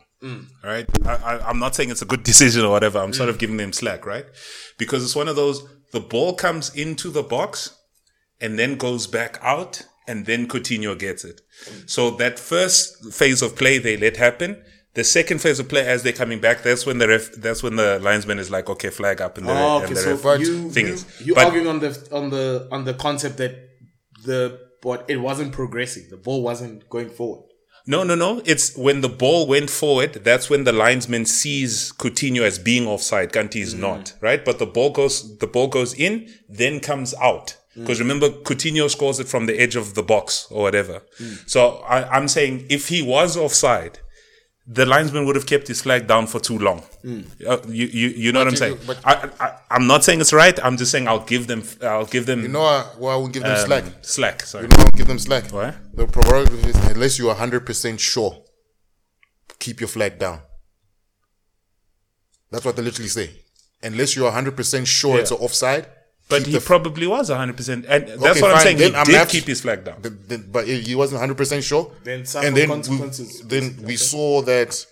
Right, 0.72 0.86
I, 1.04 1.14
I, 1.30 1.32
I'm 1.48 1.58
not 1.58 1.74
saying 1.74 1.90
it's 1.90 2.00
a 2.00 2.06
good 2.12 2.22
decision 2.32 2.64
or 2.64 2.70
whatever. 2.70 2.98
I'm 2.98 3.12
sort 3.12 3.28
of 3.28 3.36
giving 3.42 3.58
them 3.58 3.72
slack, 3.74 4.06
right? 4.06 4.24
Because 4.78 5.04
it's 5.04 5.14
one 5.22 5.28
of 5.28 5.36
those. 5.36 5.58
The 5.94 6.00
ball 6.00 6.34
comes 6.34 6.74
into 6.84 7.08
the 7.18 7.22
box 7.22 7.54
and 8.40 8.58
then 8.58 8.76
goes 8.76 9.06
back 9.06 9.38
out, 9.40 9.82
and 10.08 10.26
then 10.26 10.46
Coutinho 10.48 10.98
gets 10.98 11.22
it. 11.24 11.40
So 11.86 12.10
that 12.22 12.38
first 12.38 13.12
phase 13.20 13.40
of 13.42 13.54
play 13.56 13.78
they 13.78 13.96
let 13.96 14.16
happen. 14.16 14.50
The 14.94 15.04
second 15.04 15.38
phase 15.40 15.58
of 15.60 15.68
play, 15.68 15.86
as 15.94 16.02
they're 16.02 16.12
coming 16.24 16.40
back, 16.40 16.62
that's 16.62 16.84
when 16.86 16.98
the 16.98 17.08
ref, 17.08 17.32
that's 17.44 17.62
when 17.62 17.76
the 17.76 17.98
linesman 18.00 18.38
is 18.38 18.50
like, 18.50 18.68
okay, 18.74 18.90
flag 18.90 19.20
up, 19.20 19.38
and 19.38 19.46
the, 19.48 19.52
oh, 19.52 19.80
and 19.82 19.96
the 19.96 20.00
So 20.00 20.16
ref 20.16 20.40
you 20.40 20.70
thing 20.70 20.86
you, 20.88 20.92
is. 20.94 21.06
you 21.26 21.34
But- 21.36 21.44
arguing 21.46 21.68
on 21.68 21.78
the 21.84 21.90
on 22.12 22.30
the 22.30 22.68
on 22.70 22.84
the 22.84 22.94
concept 22.94 23.36
that 23.38 23.54
the 24.24 24.40
but 24.82 24.98
it 25.08 25.16
wasn't 25.28 25.52
progressing. 25.52 26.04
The 26.10 26.16
ball 26.26 26.42
wasn't 26.42 26.88
going 26.90 27.10
forward. 27.10 27.44
No, 27.86 28.02
no, 28.02 28.14
no. 28.14 28.40
It's 28.46 28.76
when 28.76 29.02
the 29.02 29.08
ball 29.08 29.46
went 29.46 29.68
forward, 29.68 30.14
that's 30.24 30.48
when 30.48 30.64
the 30.64 30.72
linesman 30.72 31.26
sees 31.26 31.92
Coutinho 31.92 32.42
as 32.42 32.58
being 32.58 32.86
offside. 32.86 33.32
Kanti 33.32 33.60
is 33.60 33.74
mm. 33.74 33.80
not, 33.80 34.14
right? 34.20 34.42
But 34.44 34.58
the 34.58 34.66
ball 34.66 34.90
goes 34.90 35.36
the 35.38 35.46
ball 35.46 35.68
goes 35.68 35.92
in, 35.94 36.32
then 36.48 36.80
comes 36.80 37.14
out. 37.20 37.56
Mm. 37.76 37.82
Because 37.82 38.00
remember, 38.00 38.30
Coutinho 38.30 38.88
scores 38.88 39.20
it 39.20 39.28
from 39.28 39.46
the 39.46 39.60
edge 39.60 39.76
of 39.76 39.94
the 39.94 40.02
box 40.02 40.46
or 40.50 40.62
whatever. 40.62 41.02
Mm. 41.20 41.48
So 41.48 41.76
I, 41.86 42.08
I'm 42.16 42.28
saying 42.28 42.66
if 42.70 42.88
he 42.88 43.02
was 43.02 43.36
offside, 43.36 43.98
the 44.66 44.86
linesman 44.86 45.26
would 45.26 45.36
have 45.36 45.46
kept 45.46 45.68
his 45.68 45.82
flag 45.82 46.06
down 46.06 46.26
for 46.26 46.40
too 46.40 46.58
long. 46.58 46.82
Uh, 47.46 47.58
you, 47.68 47.86
you, 47.86 48.08
you 48.08 48.32
know 48.32 48.40
what 48.40 48.48
I'm 48.48 48.54
you- 48.54 48.56
saying? 48.58 48.78
I, 49.04 49.28
I, 49.38 49.58
I'm 49.70 49.86
not 49.86 50.04
saying 50.04 50.20
it's 50.22 50.32
right. 50.32 50.58
I'm 50.64 50.76
just 50.78 50.90
saying 50.90 51.06
I'll 51.06 51.24
give 51.24 51.46
them, 51.48 51.62
I'll 51.82 52.06
give 52.06 52.24
them 52.26 52.40
You 52.42 52.48
know 52.48 52.60
what? 52.60 52.98
Well, 52.98 53.12
I 53.12 53.16
will 53.16 53.28
give 53.28 53.42
them 53.42 53.52
um, 53.56 53.66
slack. 53.66 53.84
slack. 54.00 54.42
Sorry. 54.42 54.64
You 54.64 54.68
know, 54.68 54.86
give 54.94 55.06
them 55.06 55.18
slack. 55.18 55.50
Why? 55.50 55.74
The 55.92 56.06
prerogative 56.06 56.66
is 56.66 56.76
unless 56.90 57.18
you 57.18 57.28
are 57.28 57.34
hundred 57.34 57.66
percent 57.66 58.00
sure, 58.00 58.42
keep 59.58 59.80
your 59.80 59.88
flag 59.88 60.18
down. 60.18 60.40
That's 62.50 62.64
what 62.64 62.76
they 62.76 62.82
literally 62.82 63.08
say. 63.08 63.30
Unless 63.82 64.16
you 64.16 64.24
are 64.26 64.32
hundred 64.32 64.56
percent 64.56 64.86
sure 64.88 65.18
it's 65.18 65.30
an 65.30 65.38
offside. 65.38 65.86
But 66.28 66.46
he 66.46 66.52
the 66.52 66.60
probably 66.60 67.06
was 67.06 67.28
100%. 67.30 67.68
And 67.68 67.84
that's 67.86 68.10
Okay, 68.10 68.18
what 68.18 68.28
I'm 68.28 68.40
fine. 68.56 68.60
saying. 68.62 68.76
Then 68.78 68.90
he 68.92 68.96
I'm 68.96 69.04
did 69.06 69.14
have- 69.16 69.28
keep 69.28 69.44
his 69.44 69.60
flag 69.60 69.84
down. 69.84 70.00
The, 70.02 70.10
the, 70.10 70.38
but 70.38 70.66
he 70.66 70.94
wasn't 70.94 71.20
hundred 71.20 71.36
percent 71.36 71.62
sure. 71.64 71.92
Then 72.02 72.24
suffer 72.24 72.46
and 72.46 72.56
then 72.56 72.68
consequences. 72.68 73.42
We, 73.42 73.48
then 73.48 73.76
we 73.84 73.96
saw 73.96 74.40
that 74.42 74.86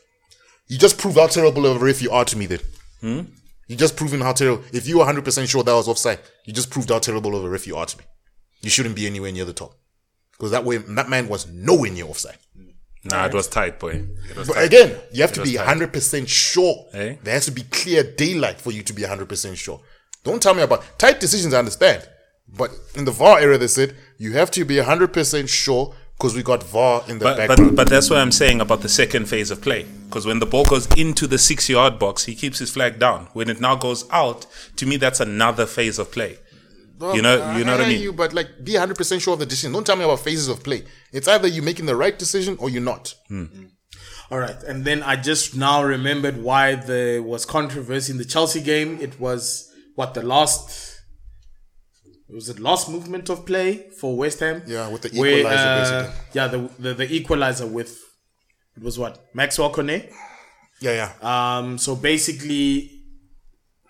you 0.69 0.79
just 0.79 0.99
proved 0.99 1.17
how 1.19 1.27
terrible 1.29 1.65
of 1.67 1.81
a 1.81 1.85
ref 1.85 2.03
you 2.03 2.11
are 2.11 2.25
to 2.25 2.37
me. 2.37 2.47
Then 2.47 2.61
Hmm? 3.01 3.21
you 3.67 3.77
just 3.77 3.97
proven 3.97 4.21
how 4.21 4.33
terrible. 4.33 4.63
If 4.73 4.87
you 4.87 4.99
were 4.99 5.05
hundred 5.07 5.25
percent 5.25 5.49
sure 5.49 5.63
that 5.63 5.73
was 5.73 5.89
offside, 5.89 6.21
you 6.45 6.53
just 6.53 6.71
proved 6.71 6.91
how 6.91 6.99
terrible 6.99 7.35
of 7.35 7.45
a 7.45 7.49
ref 7.49 7.67
you 7.67 7.77
are 7.77 7.87
to 7.87 7.97
me. 7.99 8.05
You 8.61 8.71
shouldn't 8.71 8.95
be 8.95 9.07
anywhere 9.07 9.33
near 9.33 9.47
the 9.47 9.55
top 9.55 9.73
because 10.33 10.51
that 10.51 10.65
way 10.65 10.77
that 10.77 11.09
man 11.09 11.29
was 11.29 11.47
nowhere 11.51 11.91
near 11.91 12.05
offside. 12.05 12.39
Nah, 13.05 13.27
it 13.27 13.35
was 13.35 13.49
tight, 13.49 13.81
boy. 13.81 14.05
Was 14.37 14.47
But 14.49 14.55
tight. 14.55 14.63
again, 14.65 14.97
you 15.13 15.23
have 15.23 15.33
to 15.33 15.43
be 15.43 15.55
tight. 15.57 15.67
hundred 15.67 15.93
percent 15.95 16.29
sure. 16.29 16.87
Eh? 16.93 17.17
There 17.25 17.35
has 17.35 17.47
to 17.47 17.51
be 17.53 17.63
clear 17.63 18.05
daylight 18.05 18.61
for 18.61 18.71
you 18.71 18.83
to 18.85 18.93
be 18.93 19.03
hundred 19.03 19.29
percent 19.29 19.57
sure. 19.59 19.81
Don't 20.25 20.43
tell 20.43 20.55
me 20.55 20.63
about 20.63 20.85
tight 20.99 21.21
decisions. 21.21 21.53
I 21.55 21.59
understand, 21.59 22.09
but 22.49 22.71
in 22.95 23.05
the 23.05 23.11
VAR 23.11 23.41
era, 23.41 23.59
they 23.59 23.67
said 23.67 23.95
you 24.19 24.33
have 24.33 24.51
to 24.53 24.65
be 24.65 24.79
hundred 24.79 25.13
percent 25.13 25.49
sure 25.49 25.95
because 26.19 26.37
we 26.37 26.43
got 26.43 26.63
VAR 26.63 27.03
in 27.09 27.19
the 27.19 27.25
But, 27.25 27.37
background. 27.37 27.71
but 27.71 27.77
but 27.77 27.89
that's 27.91 28.09
what 28.09 28.19
I'm 28.21 28.31
saying 28.33 28.61
about 28.61 28.83
the 28.83 28.89
second 28.89 29.27
phase 29.27 29.51
of 29.51 29.61
play. 29.61 29.85
Because 30.09 30.25
when 30.27 30.39
the 30.39 30.47
ball 30.47 30.65
goes 30.65 30.87
into 30.97 31.27
the 31.27 31.39
six 31.39 31.69
yard 31.69 31.99
box, 31.99 32.25
he 32.25 32.35
keeps 32.35 32.59
his 32.59 32.71
flag 32.71 32.99
down. 32.99 33.29
When 33.33 33.49
it 33.51 33.61
now 33.61 33.75
goes 33.77 34.09
out, 34.11 34.47
to 34.77 34.87
me 34.87 34.97
that's 34.97 35.21
another 35.21 35.67
phase 35.67 35.99
of 35.99 36.13
play. 36.13 36.39
Well, 36.99 37.17
you 37.17 37.23
know- 37.23 37.57
you 37.57 37.65
know 37.65 37.73
what 37.73 37.81
I 37.85 37.89
mean? 37.89 38.01
You, 38.01 38.13
but 38.13 38.33
like, 38.33 38.63
be 38.63 38.77
hundred 38.77 38.97
percent 38.97 39.23
sure 39.23 39.33
of 39.35 39.41
the 39.41 39.47
decision. 39.47 39.73
Don't 39.73 39.85
tell 39.85 39.97
me 39.97 40.05
about 40.05 40.21
phases 40.21 40.47
of 40.49 40.63
play. 40.63 40.85
It's 41.13 41.27
either 41.27 41.49
you're 41.49 41.65
making 41.65 41.87
the 41.87 41.97
right 41.97 42.17
decision 42.17 42.57
or 42.61 42.71
you're 42.71 42.81
not. 42.83 43.15
Hmm. 43.29 43.47
All 44.31 44.39
right, 44.39 44.63
and 44.63 44.85
then 44.85 45.03
I 45.03 45.17
just 45.17 45.57
now 45.57 45.83
remembered 45.83 46.43
why 46.43 46.77
there 46.77 47.23
was 47.23 47.45
controversy 47.45 48.13
in 48.13 48.19
the 48.19 48.25
Chelsea 48.25 48.61
game. 48.63 48.99
It 49.01 49.19
was 49.21 49.71
what 49.95 50.15
the 50.15 50.23
last 50.23 51.01
was 52.29 52.49
it 52.49 52.59
last 52.59 52.89
movement 52.89 53.29
of 53.29 53.45
play 53.45 53.91
for 54.01 54.17
West 54.17 54.41
Ham? 54.41 54.63
Yeah, 54.67 54.89
with 54.89 55.03
the 55.03 55.11
Where, 55.21 55.39
equalizer, 55.41 55.69
uh, 55.69 56.03
basically. 56.03 56.31
Yeah, 56.33 56.47
the, 56.49 56.71
the 56.79 56.95
the 56.95 57.13
equalizer 57.15 57.67
with 57.67 57.99
it 58.77 58.83
was 58.83 58.99
what 58.99 59.33
Maxwel 59.35 59.73
Cornet. 59.73 60.11
Yeah, 60.81 61.13
yeah. 61.23 61.59
Um, 61.59 61.77
so 61.79 61.95
basically, 61.95 62.91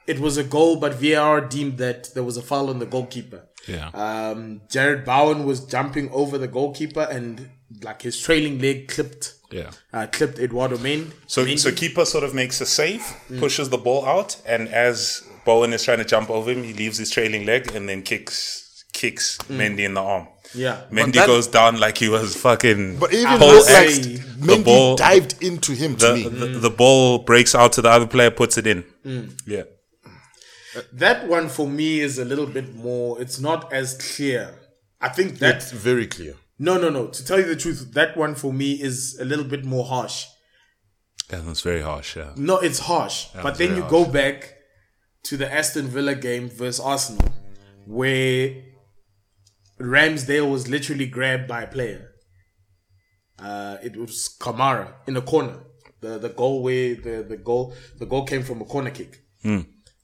it 0.06 0.18
was 0.18 0.36
a 0.36 0.44
goal, 0.44 0.76
but 0.76 0.94
VAR 0.94 1.40
deemed 1.40 1.78
that 1.78 2.12
there 2.14 2.24
was 2.24 2.36
a 2.36 2.42
foul 2.42 2.68
on 2.68 2.80
the 2.80 2.86
goalkeeper. 2.86 3.48
Yeah. 3.68 3.88
Um, 3.94 4.62
Jarrod 4.68 5.04
Bowen 5.04 5.44
was 5.46 5.64
jumping 5.64 6.10
over 6.10 6.36
the 6.36 6.48
goalkeeper, 6.48 7.06
and 7.10 7.48
like 7.82 8.02
his 8.02 8.20
trailing 8.20 8.58
leg 8.58 8.88
clipped. 8.88 9.34
Yeah. 9.52 9.70
Uh, 9.92 10.06
clipped 10.10 10.38
Eduardo 10.38 10.78
Mendy. 10.78 11.12
So 11.26 11.44
Mendy. 11.44 11.58
so 11.58 11.70
keeper 11.72 12.04
sort 12.04 12.24
of 12.24 12.34
makes 12.34 12.60
a 12.60 12.66
save, 12.66 13.02
Mm. 13.30 13.38
pushes 13.38 13.68
the 13.70 13.78
ball 13.78 14.04
out, 14.04 14.36
and 14.44 14.68
as 14.68 15.22
Bowen 15.44 15.72
is 15.72 15.84
trying 15.84 15.98
to 15.98 16.04
jump 16.04 16.30
over 16.30 16.50
him, 16.50 16.62
he 16.62 16.72
leaves 16.72 16.98
his 16.98 17.10
trailing 17.10 17.46
leg 17.46 17.74
and 17.74 17.88
then 17.88 18.02
kicks 18.02 18.84
kicks 18.92 19.38
mm. 19.38 19.56
Mendy 19.56 19.80
in 19.80 19.94
the 19.94 20.00
arm. 20.00 20.28
Yeah. 20.54 20.82
Mendy 20.90 21.14
that- 21.14 21.26
goes 21.26 21.46
down 21.48 21.80
like 21.80 21.98
he 21.98 22.08
was 22.08 22.36
fucking. 22.36 22.98
But 22.98 23.12
even 23.12 23.38
Pole 23.38 23.54
like 23.54 23.66
the 23.66 24.18
Mendy 24.38 24.64
ball- 24.64 24.96
dived 24.96 25.42
into 25.42 25.72
him 25.72 25.96
to 25.96 26.06
the, 26.06 26.14
me. 26.14 26.28
the, 26.28 26.46
the 26.46 26.70
ball 26.70 27.18
breaks 27.20 27.54
out 27.54 27.72
to 27.74 27.82
the 27.82 27.88
other 27.88 28.06
player, 28.06 28.30
puts 28.30 28.58
it 28.58 28.66
in. 28.66 28.84
Mm. 29.04 29.40
Yeah. 29.46 29.64
Uh, 30.76 30.82
that 30.92 31.26
one 31.28 31.48
for 31.48 31.66
me 31.66 32.00
is 32.00 32.18
a 32.18 32.24
little 32.24 32.46
bit 32.46 32.74
more. 32.74 33.20
It's 33.20 33.40
not 33.40 33.72
as 33.72 33.94
clear. 34.14 34.54
I 35.00 35.08
think 35.08 35.38
that's 35.38 35.72
It's 35.72 35.82
very 35.82 36.06
clear. 36.06 36.34
no, 36.58 36.78
no, 36.78 36.88
no. 36.88 37.08
To 37.08 37.24
tell 37.24 37.38
you 37.38 37.46
the 37.46 37.56
truth, 37.56 37.92
that 37.94 38.16
one 38.16 38.34
for 38.34 38.52
me 38.52 38.80
is 38.80 39.18
a 39.18 39.24
little 39.24 39.44
bit 39.44 39.64
more 39.64 39.84
harsh. 39.84 40.26
That 41.28 41.44
was 41.44 41.62
very 41.62 41.80
harsh. 41.80 42.16
Yeah. 42.16 42.32
No, 42.36 42.58
it's 42.58 42.78
harsh. 42.80 43.26
but 43.42 43.56
then 43.56 43.70
very 43.70 43.82
you 43.82 43.88
go 43.88 44.04
back 44.04 44.51
to 45.24 45.36
the 45.36 45.52
Aston 45.52 45.86
Villa 45.86 46.14
game 46.14 46.48
versus 46.48 46.80
Arsenal, 46.80 47.32
where 47.86 48.62
Ramsdale 49.80 50.50
was 50.50 50.68
literally 50.68 51.06
grabbed 51.06 51.48
by 51.48 51.62
a 51.62 51.66
player. 51.66 52.12
Uh, 53.38 53.78
it 53.82 53.96
was 53.96 54.36
Kamara 54.40 54.92
in 55.06 55.14
the 55.14 55.22
corner. 55.22 55.60
The 56.00 56.18
the 56.18 56.28
goal 56.28 56.62
where 56.62 56.94
the, 56.94 57.24
the 57.28 57.36
goal 57.36 57.74
the 57.98 58.06
goal 58.06 58.24
came 58.24 58.42
from 58.42 58.60
a 58.60 58.64
corner 58.64 58.90
kick. 58.90 59.22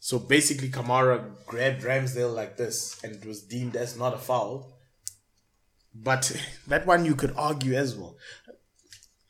So 0.00 0.18
basically, 0.18 0.68
Kamara 0.70 1.44
grabbed 1.46 1.82
Ramsdale 1.82 2.34
like 2.34 2.56
this, 2.56 2.98
and 3.02 3.14
it 3.14 3.26
was 3.26 3.42
deemed 3.42 3.76
as 3.76 3.96
not 3.98 4.14
a 4.14 4.18
foul. 4.18 4.78
But 5.94 6.32
that 6.68 6.86
one 6.86 7.04
you 7.04 7.14
could 7.14 7.34
argue 7.36 7.74
as 7.74 7.96
well. 7.96 8.16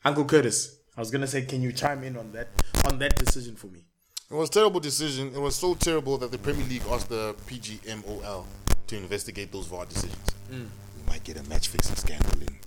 Uncle 0.05 0.25
Curtis, 0.25 0.79
I 0.95 1.01
was 1.01 1.11
gonna 1.11 1.27
say, 1.27 1.41
can 1.41 1.61
you 1.61 1.73
chime 1.73 2.03
in 2.03 2.15
on 2.17 2.31
that 2.33 2.49
on 2.85 2.99
that 2.99 3.15
decision 3.17 3.55
for 3.55 3.67
me? 3.67 3.88
It 4.31 4.35
was 4.35 4.49
a 4.49 4.51
terrible 4.51 4.79
decision. 4.79 5.31
It 5.33 5.41
was 5.41 5.55
so 5.55 5.73
terrible 5.73 6.17
that 6.19 6.31
the 6.31 6.37
Premier 6.37 6.65
League 6.67 6.83
asked 6.91 7.09
the 7.09 7.33
PGMOL 7.47 8.45
to 8.87 8.95
investigate 8.97 9.51
those 9.51 9.65
VAR 9.65 9.85
decisions. 9.85 10.27
Mm. 10.51 10.67
We 10.97 11.11
might 11.11 11.23
get 11.23 11.37
a 11.39 11.49
match 11.49 11.67
fixing 11.69 11.95
scandal 11.95 12.39
in 12.41 12.59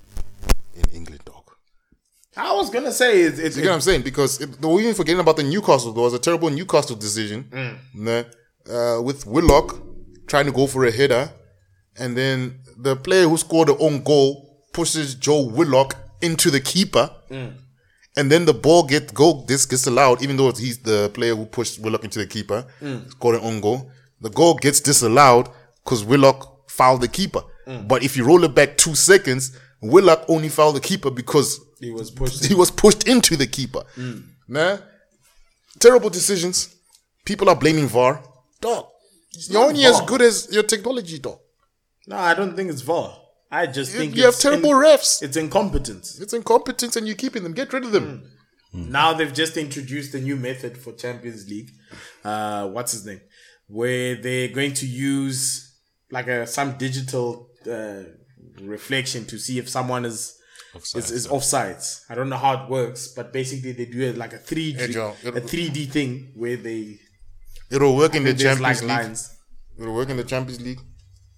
in 0.74 0.84
England, 0.92 1.20
dog. 1.24 1.52
I 2.36 2.52
was 2.54 2.70
gonna 2.70 2.92
say 2.92 3.22
it's, 3.22 3.38
it's 3.38 3.56
You 3.56 3.62
get 3.62 3.68
what 3.68 3.74
I'm 3.76 3.80
saying? 3.80 4.02
Because 4.02 4.40
it, 4.40 4.60
we're 4.60 4.80
even 4.80 4.94
forgetting 4.94 5.20
about 5.20 5.36
the 5.36 5.42
Newcastle. 5.42 5.92
There 5.92 6.02
was 6.02 6.14
a 6.14 6.18
terrible 6.18 6.50
Newcastle 6.50 6.96
decision 6.96 7.48
nah, 7.94 8.22
uh, 8.68 9.00
with 9.02 9.26
Willock 9.26 9.82
trying 10.26 10.46
to 10.46 10.52
go 10.52 10.66
for 10.66 10.84
a 10.84 10.90
header, 10.90 11.30
and 11.96 12.16
then 12.16 12.60
the 12.76 12.96
player 12.96 13.28
who 13.28 13.36
scored 13.36 13.68
the 13.68 13.76
own 13.78 14.02
goal 14.02 14.64
pushes 14.72 15.14
Joe 15.14 15.42
Willock 15.42 15.94
into 16.22 16.50
the 16.50 16.60
keeper, 16.60 17.10
and 18.16 18.30
then 18.30 18.44
the 18.44 18.54
ball 18.54 18.82
get 18.84 19.14
goal 19.14 19.44
this 19.46 19.66
gets 19.66 19.86
allowed, 19.86 20.22
even 20.22 20.36
though 20.36 20.52
he's 20.52 20.78
the 20.78 21.10
player 21.14 21.34
who 21.34 21.46
pushed 21.46 21.78
Willock 21.78 22.04
into 22.04 22.18
the 22.18 22.26
keeper, 22.26 22.64
mm. 22.80 23.10
scored 23.10 23.36
an 23.36 23.42
own 23.42 23.60
goal. 23.60 23.90
The 24.20 24.30
goal 24.30 24.54
gets 24.54 24.80
disallowed 24.80 25.48
because 25.82 26.04
Willock 26.04 26.70
fouled 26.70 27.00
the 27.00 27.08
keeper. 27.08 27.42
Mm. 27.66 27.88
But 27.88 28.02
if 28.02 28.16
you 28.16 28.24
roll 28.24 28.44
it 28.44 28.54
back 28.54 28.76
two 28.76 28.94
seconds, 28.94 29.56
Willock 29.80 30.24
only 30.28 30.48
fouled 30.48 30.76
the 30.76 30.80
keeper 30.80 31.10
because 31.10 31.60
he 31.80 31.90
was 31.90 32.10
pushed. 32.10 32.44
he 32.44 32.54
was 32.54 32.70
pushed 32.70 33.08
into 33.08 33.36
the 33.36 33.46
keeper. 33.46 33.82
Mm. 33.96 34.24
Nah, 34.48 34.78
terrible 35.78 36.10
decisions. 36.10 36.74
People 37.24 37.48
are 37.48 37.56
blaming 37.56 37.86
VAR. 37.86 38.22
Dog, 38.60 38.86
you're 39.48 39.64
only 39.64 39.84
as 39.84 40.00
good 40.02 40.22
as 40.22 40.48
your 40.52 40.62
technology, 40.62 41.18
dog. 41.18 41.38
No, 42.06 42.16
I 42.16 42.34
don't 42.34 42.54
think 42.54 42.70
it's 42.70 42.82
VAR. 42.82 43.16
I 43.60 43.66
just 43.66 43.92
You, 43.92 43.98
think 44.00 44.16
you 44.16 44.24
have 44.24 44.38
terrible 44.38 44.70
in- 44.70 44.76
refs. 44.86 45.22
It's 45.22 45.36
incompetence. 45.36 46.18
It's 46.22 46.32
incompetence, 46.32 46.96
and 46.96 47.06
you're 47.06 47.16
keeping 47.24 47.42
them. 47.44 47.52
Get 47.52 47.72
rid 47.72 47.84
of 47.84 47.92
them. 47.92 48.10
Now 48.72 49.12
they've 49.12 49.32
just 49.42 49.58
introduced 49.58 50.14
a 50.14 50.20
new 50.28 50.36
method 50.36 50.78
for 50.82 50.90
Champions 50.94 51.46
League. 51.52 51.70
Uh, 52.24 52.68
what's 52.68 52.92
his 52.92 53.04
name? 53.04 53.20
Where 53.66 54.16
they're 54.16 54.48
going 54.48 54.72
to 54.82 54.86
use 54.86 55.40
like 56.10 56.28
a 56.28 56.46
some 56.46 56.78
digital 56.78 57.50
uh, 57.70 58.04
reflection 58.62 59.26
to 59.26 59.38
see 59.38 59.58
if 59.58 59.68
someone 59.68 60.04
is 60.06 60.20
is, 60.96 61.10
is 61.10 61.26
offsides. 61.28 62.00
I 62.08 62.14
don't 62.14 62.30
know 62.30 62.38
how 62.38 62.64
it 62.64 62.70
works, 62.70 63.08
but 63.08 63.32
basically 63.32 63.72
they 63.72 63.84
do 63.84 64.00
it 64.08 64.16
like 64.16 64.32
a 64.32 64.38
three 64.38 64.72
Hey, 64.72 64.86
D 64.86 65.40
three 65.52 65.68
D 65.68 65.84
thing 65.86 66.32
where 66.34 66.56
they 66.56 66.98
It'll 67.70 67.96
work 67.96 68.14
in 68.14 68.24
the 68.24 68.32
there's 68.32 68.60
like 68.60 68.78
Champions 68.78 68.82
League. 68.82 68.90
lines. 68.90 69.36
It'll 69.78 69.94
work 69.94 70.08
in 70.10 70.16
the 70.16 70.24
Champions 70.24 70.60
League. 70.62 70.80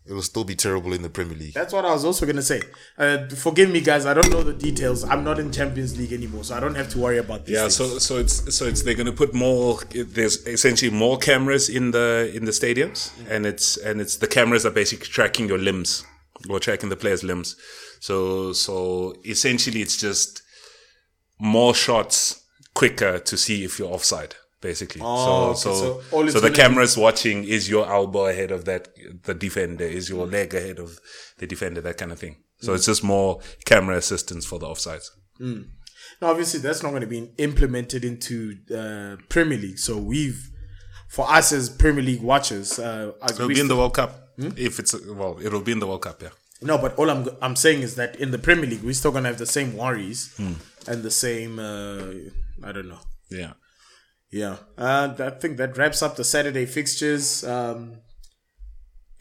It'll 0.06 0.20
still 0.20 0.44
be 0.44 0.54
terrible 0.54 0.92
in 0.92 1.00
the 1.00 1.08
Premier 1.08 1.34
League. 1.34 1.54
That's 1.54 1.72
what 1.72 1.86
I 1.86 1.92
was 1.92 2.04
also 2.04 2.26
gonna 2.26 2.42
say. 2.42 2.60
Uh, 2.98 3.26
forgive 3.28 3.70
me, 3.70 3.80
guys. 3.80 4.04
I 4.04 4.12
don't 4.12 4.30
know 4.30 4.42
the 4.42 4.52
details. 4.52 5.02
I'm 5.02 5.24
not 5.24 5.38
in 5.38 5.50
Champions 5.50 5.96
League 5.96 6.12
anymore, 6.12 6.44
so 6.44 6.54
I 6.54 6.60
don't 6.60 6.74
have 6.74 6.90
to 6.90 6.98
worry 6.98 7.16
about 7.16 7.46
this. 7.46 7.54
Yeah, 7.54 7.68
so 7.68 7.98
so 7.98 8.18
it's 8.18 8.54
so 8.54 8.66
it's 8.66 8.82
they're 8.82 8.94
going 8.94 9.06
to 9.06 9.12
put 9.12 9.32
more. 9.32 9.80
There's 9.94 10.46
essentially 10.46 10.90
more 10.90 11.16
cameras 11.16 11.70
in 11.70 11.92
the 11.92 12.30
in 12.34 12.44
the 12.44 12.50
stadiums, 12.50 13.12
and 13.30 13.46
it's 13.46 13.78
and 13.78 13.98
it's 14.00 14.16
the 14.16 14.26
cameras 14.26 14.66
are 14.66 14.70
basically 14.70 15.06
tracking 15.06 15.48
your 15.48 15.58
limbs 15.58 16.04
or 16.50 16.60
tracking 16.60 16.90
the 16.90 16.96
players' 16.96 17.24
limbs. 17.24 17.56
So 18.00 18.52
so 18.52 19.14
essentially, 19.24 19.80
it's 19.80 19.96
just 19.96 20.42
more 21.38 21.74
shots 21.74 22.44
quicker 22.74 23.18
to 23.20 23.36
see 23.38 23.64
if 23.64 23.78
you're 23.78 23.88
offside. 23.88 24.34
Basically, 24.68 25.00
Oh, 25.04 25.52
so 25.54 25.70
okay, 25.70 25.78
so 25.78 26.00
so 26.10 26.26
so, 26.34 26.40
the 26.40 26.50
gonna 26.50 26.54
cameras 26.62 26.96
watching 27.06 27.38
is 27.56 27.62
your 27.74 27.84
elbow 27.98 28.24
ahead 28.32 28.50
of 28.56 28.60
that 28.70 28.82
the 29.28 29.34
defender, 29.46 29.84
is 29.98 30.04
your 30.08 30.26
leg 30.36 30.54
ahead 30.60 30.78
of 30.78 30.90
the 31.40 31.46
defender, 31.46 31.80
that 31.88 31.96
kind 32.00 32.12
of 32.14 32.18
thing. 32.24 32.36
So 32.60 32.68
Mm. 32.72 32.76
it's 32.76 32.86
just 32.92 33.02
more 33.04 33.30
camera 33.70 33.96
assistance 34.04 34.44
for 34.50 34.58
the 34.58 34.66
offsides. 34.72 35.06
Now, 36.20 36.28
obviously, 36.32 36.60
that's 36.60 36.82
not 36.82 36.90
going 36.94 37.06
to 37.08 37.12
be 37.18 37.22
implemented 37.48 38.02
into 38.10 38.36
uh, 38.80 39.16
Premier 39.34 39.58
League. 39.58 39.78
So 39.88 39.92
we've, 39.98 40.40
for 41.08 41.24
us 41.38 41.52
as 41.52 41.68
Premier 41.68 42.04
League 42.10 42.22
watchers, 42.22 42.78
uh, 42.78 43.12
It'll 43.30 43.48
be 43.48 43.60
in 43.60 43.68
the 43.68 43.76
World 43.76 43.94
Cup. 44.00 44.12
If 44.68 44.78
it's 44.80 44.92
well, 45.20 45.38
it'll 45.46 45.60
be 45.60 45.72
in 45.72 45.80
the 45.84 45.86
World 45.90 46.02
Cup. 46.08 46.22
Yeah. 46.22 46.30
no, 46.70 46.78
but 46.84 46.90
all 47.00 47.08
I'm 47.14 47.22
I'm 47.46 47.56
saying 47.64 47.80
is 47.88 47.92
that 48.00 48.10
in 48.24 48.30
the 48.30 48.38
Premier 48.48 48.68
League, 48.70 48.82
we're 48.88 49.00
still 49.02 49.12
going 49.16 49.24
to 49.24 49.30
have 49.32 49.38
the 49.46 49.52
same 49.58 49.70
worries 49.82 50.20
and 50.90 50.98
the 51.08 51.10
same. 51.26 51.52
Uh, 51.58 52.66
I 52.68 52.70
don't 52.74 52.88
know. 52.94 53.02
Yeah. 53.42 53.52
Yeah, 54.40 54.56
uh, 54.76 55.14
I 55.18 55.30
think 55.40 55.56
that 55.58 55.76
wraps 55.78 56.02
up 56.02 56.16
the 56.16 56.24
Saturday 56.24 56.66
fixtures. 56.66 57.44
Um, 57.44 57.98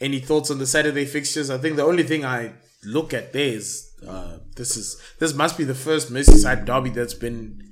any 0.00 0.18
thoughts 0.18 0.50
on 0.50 0.58
the 0.58 0.66
Saturday 0.66 1.04
fixtures? 1.16 1.50
I 1.50 1.58
think 1.58 1.76
the 1.76 1.84
only 1.84 2.02
thing 2.02 2.24
I 2.24 2.52
look 2.84 3.14
at 3.14 3.32
there 3.32 3.52
is 3.60 3.66
uh, 4.06 4.38
this 4.56 4.76
is 4.76 5.00
this 5.20 5.32
must 5.42 5.56
be 5.56 5.64
the 5.64 5.74
first 5.74 6.12
Merseyside 6.12 6.66
derby 6.66 6.90
that's 6.90 7.14
been 7.14 7.62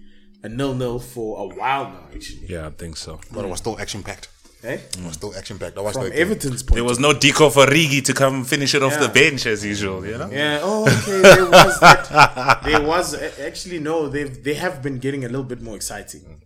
a 0.45 0.49
nil-nil 0.49 0.99
for 1.01 1.28
a 1.45 1.47
while 1.59 1.86
now. 1.90 2.05
Actually, 2.14 2.47
Yeah, 2.49 2.66
I 2.68 2.70
think 2.70 2.97
so. 2.97 3.20
But 3.32 3.45
it 3.45 3.49
was 3.49 3.59
still 3.59 3.78
action 3.78 4.03
packed. 4.03 4.28
eh? 4.64 4.74
It 4.99 5.05
was 5.05 5.14
still 5.14 5.34
action 5.36 5.59
packed. 5.59 5.76
I 5.78 5.80
watched 5.82 5.95
from 5.97 6.05
that 6.05 6.11
game. 6.14 6.22
Everton's 6.22 6.62
point. 6.62 6.76
There 6.76 6.84
was 6.84 6.99
no 7.01 7.12
Dico 7.12 7.51
for 7.51 7.66
Rigi 7.66 8.01
to 8.03 8.12
come 8.14 8.45
finish 8.45 8.74
it 8.74 8.82
off 8.82 8.93
Yeah. 8.93 9.07
the 9.07 9.12
bench 9.20 9.47
as 9.47 9.64
usual, 9.64 10.07
you 10.07 10.16
know? 10.18 10.30
Yeah. 10.30 10.61
Oh, 10.62 10.82
okay. 10.86 11.20
There 11.22 11.47
was 11.51 11.80
that. 11.80 12.62
There 12.64 12.82
was 12.82 13.14
actually 13.49 13.80
no. 13.80 14.09
They've 14.09 14.32
they 14.49 14.55
have 14.55 14.80
been 14.86 14.99
getting 14.99 15.24
a 15.24 15.28
little 15.28 15.49
bit 15.55 15.61
more 15.61 15.74
exciting. 15.76 16.41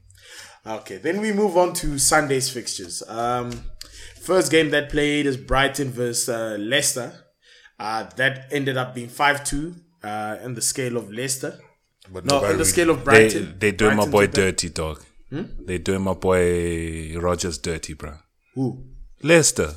Okay. 0.66 0.96
Then 0.98 1.20
we 1.20 1.32
move 1.32 1.56
on 1.56 1.72
to 1.74 1.98
Sunday's 1.98 2.50
fixtures. 2.50 3.02
Um, 3.08 3.50
first 4.20 4.50
game 4.50 4.70
that 4.70 4.90
played 4.90 5.26
is 5.26 5.36
Brighton 5.36 5.90
versus 5.90 6.28
uh, 6.28 6.56
Leicester. 6.58 7.12
Uh, 7.78 8.04
that 8.16 8.46
ended 8.50 8.76
up 8.76 8.94
being 8.94 9.08
five 9.08 9.44
two. 9.44 9.74
Uh, 10.02 10.38
in 10.44 10.54
the 10.54 10.62
scale 10.62 10.96
of 10.96 11.10
Leicester. 11.10 11.58
But 12.12 12.24
No, 12.26 12.44
in 12.44 12.58
the 12.58 12.64
scale 12.64 12.90
of 12.90 12.98
They 12.98 13.04
Brighton. 13.04 13.56
they 13.58 13.72
doing 13.72 13.96
my 13.96 14.06
boy 14.06 14.26
took 14.26 14.34
that- 14.34 14.40
dirty, 14.42 14.68
dog. 14.68 15.02
They're 15.30 15.78
doing 15.78 16.02
my 16.02 16.14
boy 16.14 17.18
Rodgers 17.18 17.58
dirty, 17.58 17.94
bro. 17.94 18.12
Who? 18.54 18.84
Leicester. 19.22 19.74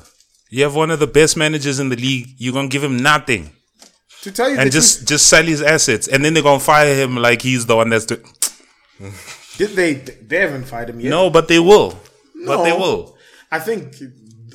You 0.48 0.62
have 0.62 0.76
one 0.76 0.90
of 0.92 1.00
the 1.00 1.08
best 1.08 1.36
managers 1.36 1.80
in 1.80 1.88
the 1.88 1.96
league. 1.96 2.28
You're 2.38 2.52
gonna 2.52 2.68
give 2.68 2.84
him 2.84 2.98
nothing. 3.02 3.50
To 4.22 4.30
tell 4.30 4.48
you 4.50 4.56
And 4.58 4.68
the 4.68 4.72
just 4.72 5.08
just 5.08 5.26
sell 5.26 5.42
his 5.44 5.62
assets. 5.62 6.06
And 6.06 6.24
then 6.24 6.34
they're 6.34 6.42
gonna 6.44 6.60
fire 6.60 6.94
him 6.94 7.16
like 7.16 7.42
he's 7.42 7.66
the 7.66 7.74
one 7.74 7.88
that's 7.90 8.04
doing 8.06 8.22
truth, 8.98 9.39
did 9.60 9.70
they? 9.78 9.92
They 10.30 10.38
haven't 10.44 10.64
fired 10.64 10.88
him 10.90 11.00
yet. 11.00 11.10
No, 11.10 11.28
but 11.36 11.46
they 11.48 11.58
will. 11.70 11.90
But 12.46 12.64
they 12.64 12.72
will. 12.72 13.16
I 13.52 13.58
think, 13.58 13.84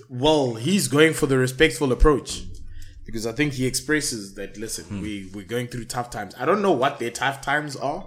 well, 0.09 0.55
he's 0.55 0.87
going 0.87 1.13
for 1.13 1.27
the 1.27 1.37
respectful 1.37 1.91
approach 1.91 2.29
because 3.05 3.25
I 3.27 3.33
think 3.37 3.53
he 3.53 3.65
expresses 3.67 4.33
that. 4.35 4.57
Listen, 4.57 4.85
Hmm. 4.85 5.01
we 5.05 5.29
we're 5.33 5.51
going 5.55 5.67
through 5.67 5.85
tough 5.85 6.09
times. 6.09 6.33
I 6.41 6.45
don't 6.45 6.61
know 6.67 6.71
what 6.83 6.97
their 6.99 7.11
tough 7.11 7.41
times 7.41 7.75
are. 7.75 8.01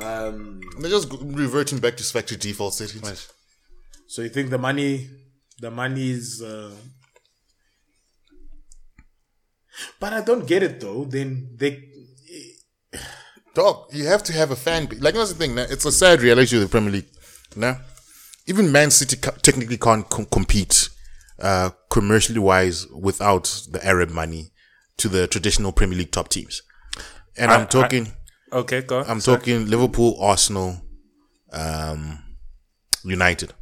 Um, 0.00 0.60
They're 0.80 0.90
just 0.98 1.08
reverting 1.44 1.78
back 1.84 1.96
to 1.96 2.04
factory 2.04 2.36
default 2.36 2.74
settings. 2.74 3.28
so 4.06 4.22
you 4.22 4.28
think 4.28 4.50
the 4.50 4.58
money, 4.58 5.08
the 5.60 5.70
money 5.70 6.10
is. 6.10 6.42
Uh, 6.42 6.70
but 10.00 10.12
I 10.12 10.20
don't 10.20 10.46
get 10.46 10.62
it 10.62 10.80
though. 10.80 11.04
Then 11.04 11.50
they. 11.56 11.87
Dog, 13.58 13.86
you 13.92 14.06
have 14.06 14.22
to 14.22 14.32
have 14.32 14.52
a 14.52 14.56
fan 14.56 14.86
base. 14.86 15.00
Like 15.00 15.14
that's 15.14 15.32
the 15.32 15.38
thing. 15.38 15.56
Nah, 15.56 15.66
it's 15.68 15.84
a 15.84 15.90
sad 15.90 16.22
reality 16.22 16.54
of 16.56 16.62
the 16.62 16.68
Premier 16.68 16.92
League. 16.92 17.08
Now, 17.56 17.80
even 18.46 18.70
Man 18.70 18.92
City 18.92 19.16
ca- 19.16 19.32
technically 19.42 19.76
can't 19.76 20.08
com- 20.08 20.26
compete 20.26 20.88
uh, 21.40 21.70
commercially 21.90 22.38
wise 22.38 22.86
without 23.08 23.44
the 23.72 23.84
Arab 23.84 24.10
money 24.10 24.52
to 24.98 25.08
the 25.08 25.26
traditional 25.26 25.72
Premier 25.72 25.98
League 25.98 26.12
top 26.12 26.28
teams. 26.28 26.62
And 27.36 27.50
I, 27.50 27.56
I- 27.56 27.60
am 27.62 27.66
talking. 27.66 28.12
Okay, 28.52 28.82
go. 28.82 29.02
I'm 29.02 29.20
talking 29.20 29.66
Liverpool, 29.66 30.16
Arsenal, 30.20 30.80
um, 31.52 32.22
United. 33.04 33.54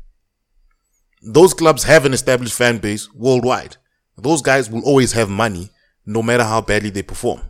Those 1.22 1.54
clubs 1.54 1.84
have 1.84 2.04
an 2.04 2.12
established 2.12 2.54
fan 2.54 2.76
base 2.78 3.08
worldwide. 3.14 3.78
Those 4.18 4.42
guys 4.42 4.68
will 4.68 4.84
always 4.84 5.12
have 5.12 5.30
money, 5.30 5.70
no 6.04 6.22
matter 6.22 6.44
how 6.44 6.60
badly 6.60 6.90
they 6.90 7.02
perform. 7.02 7.40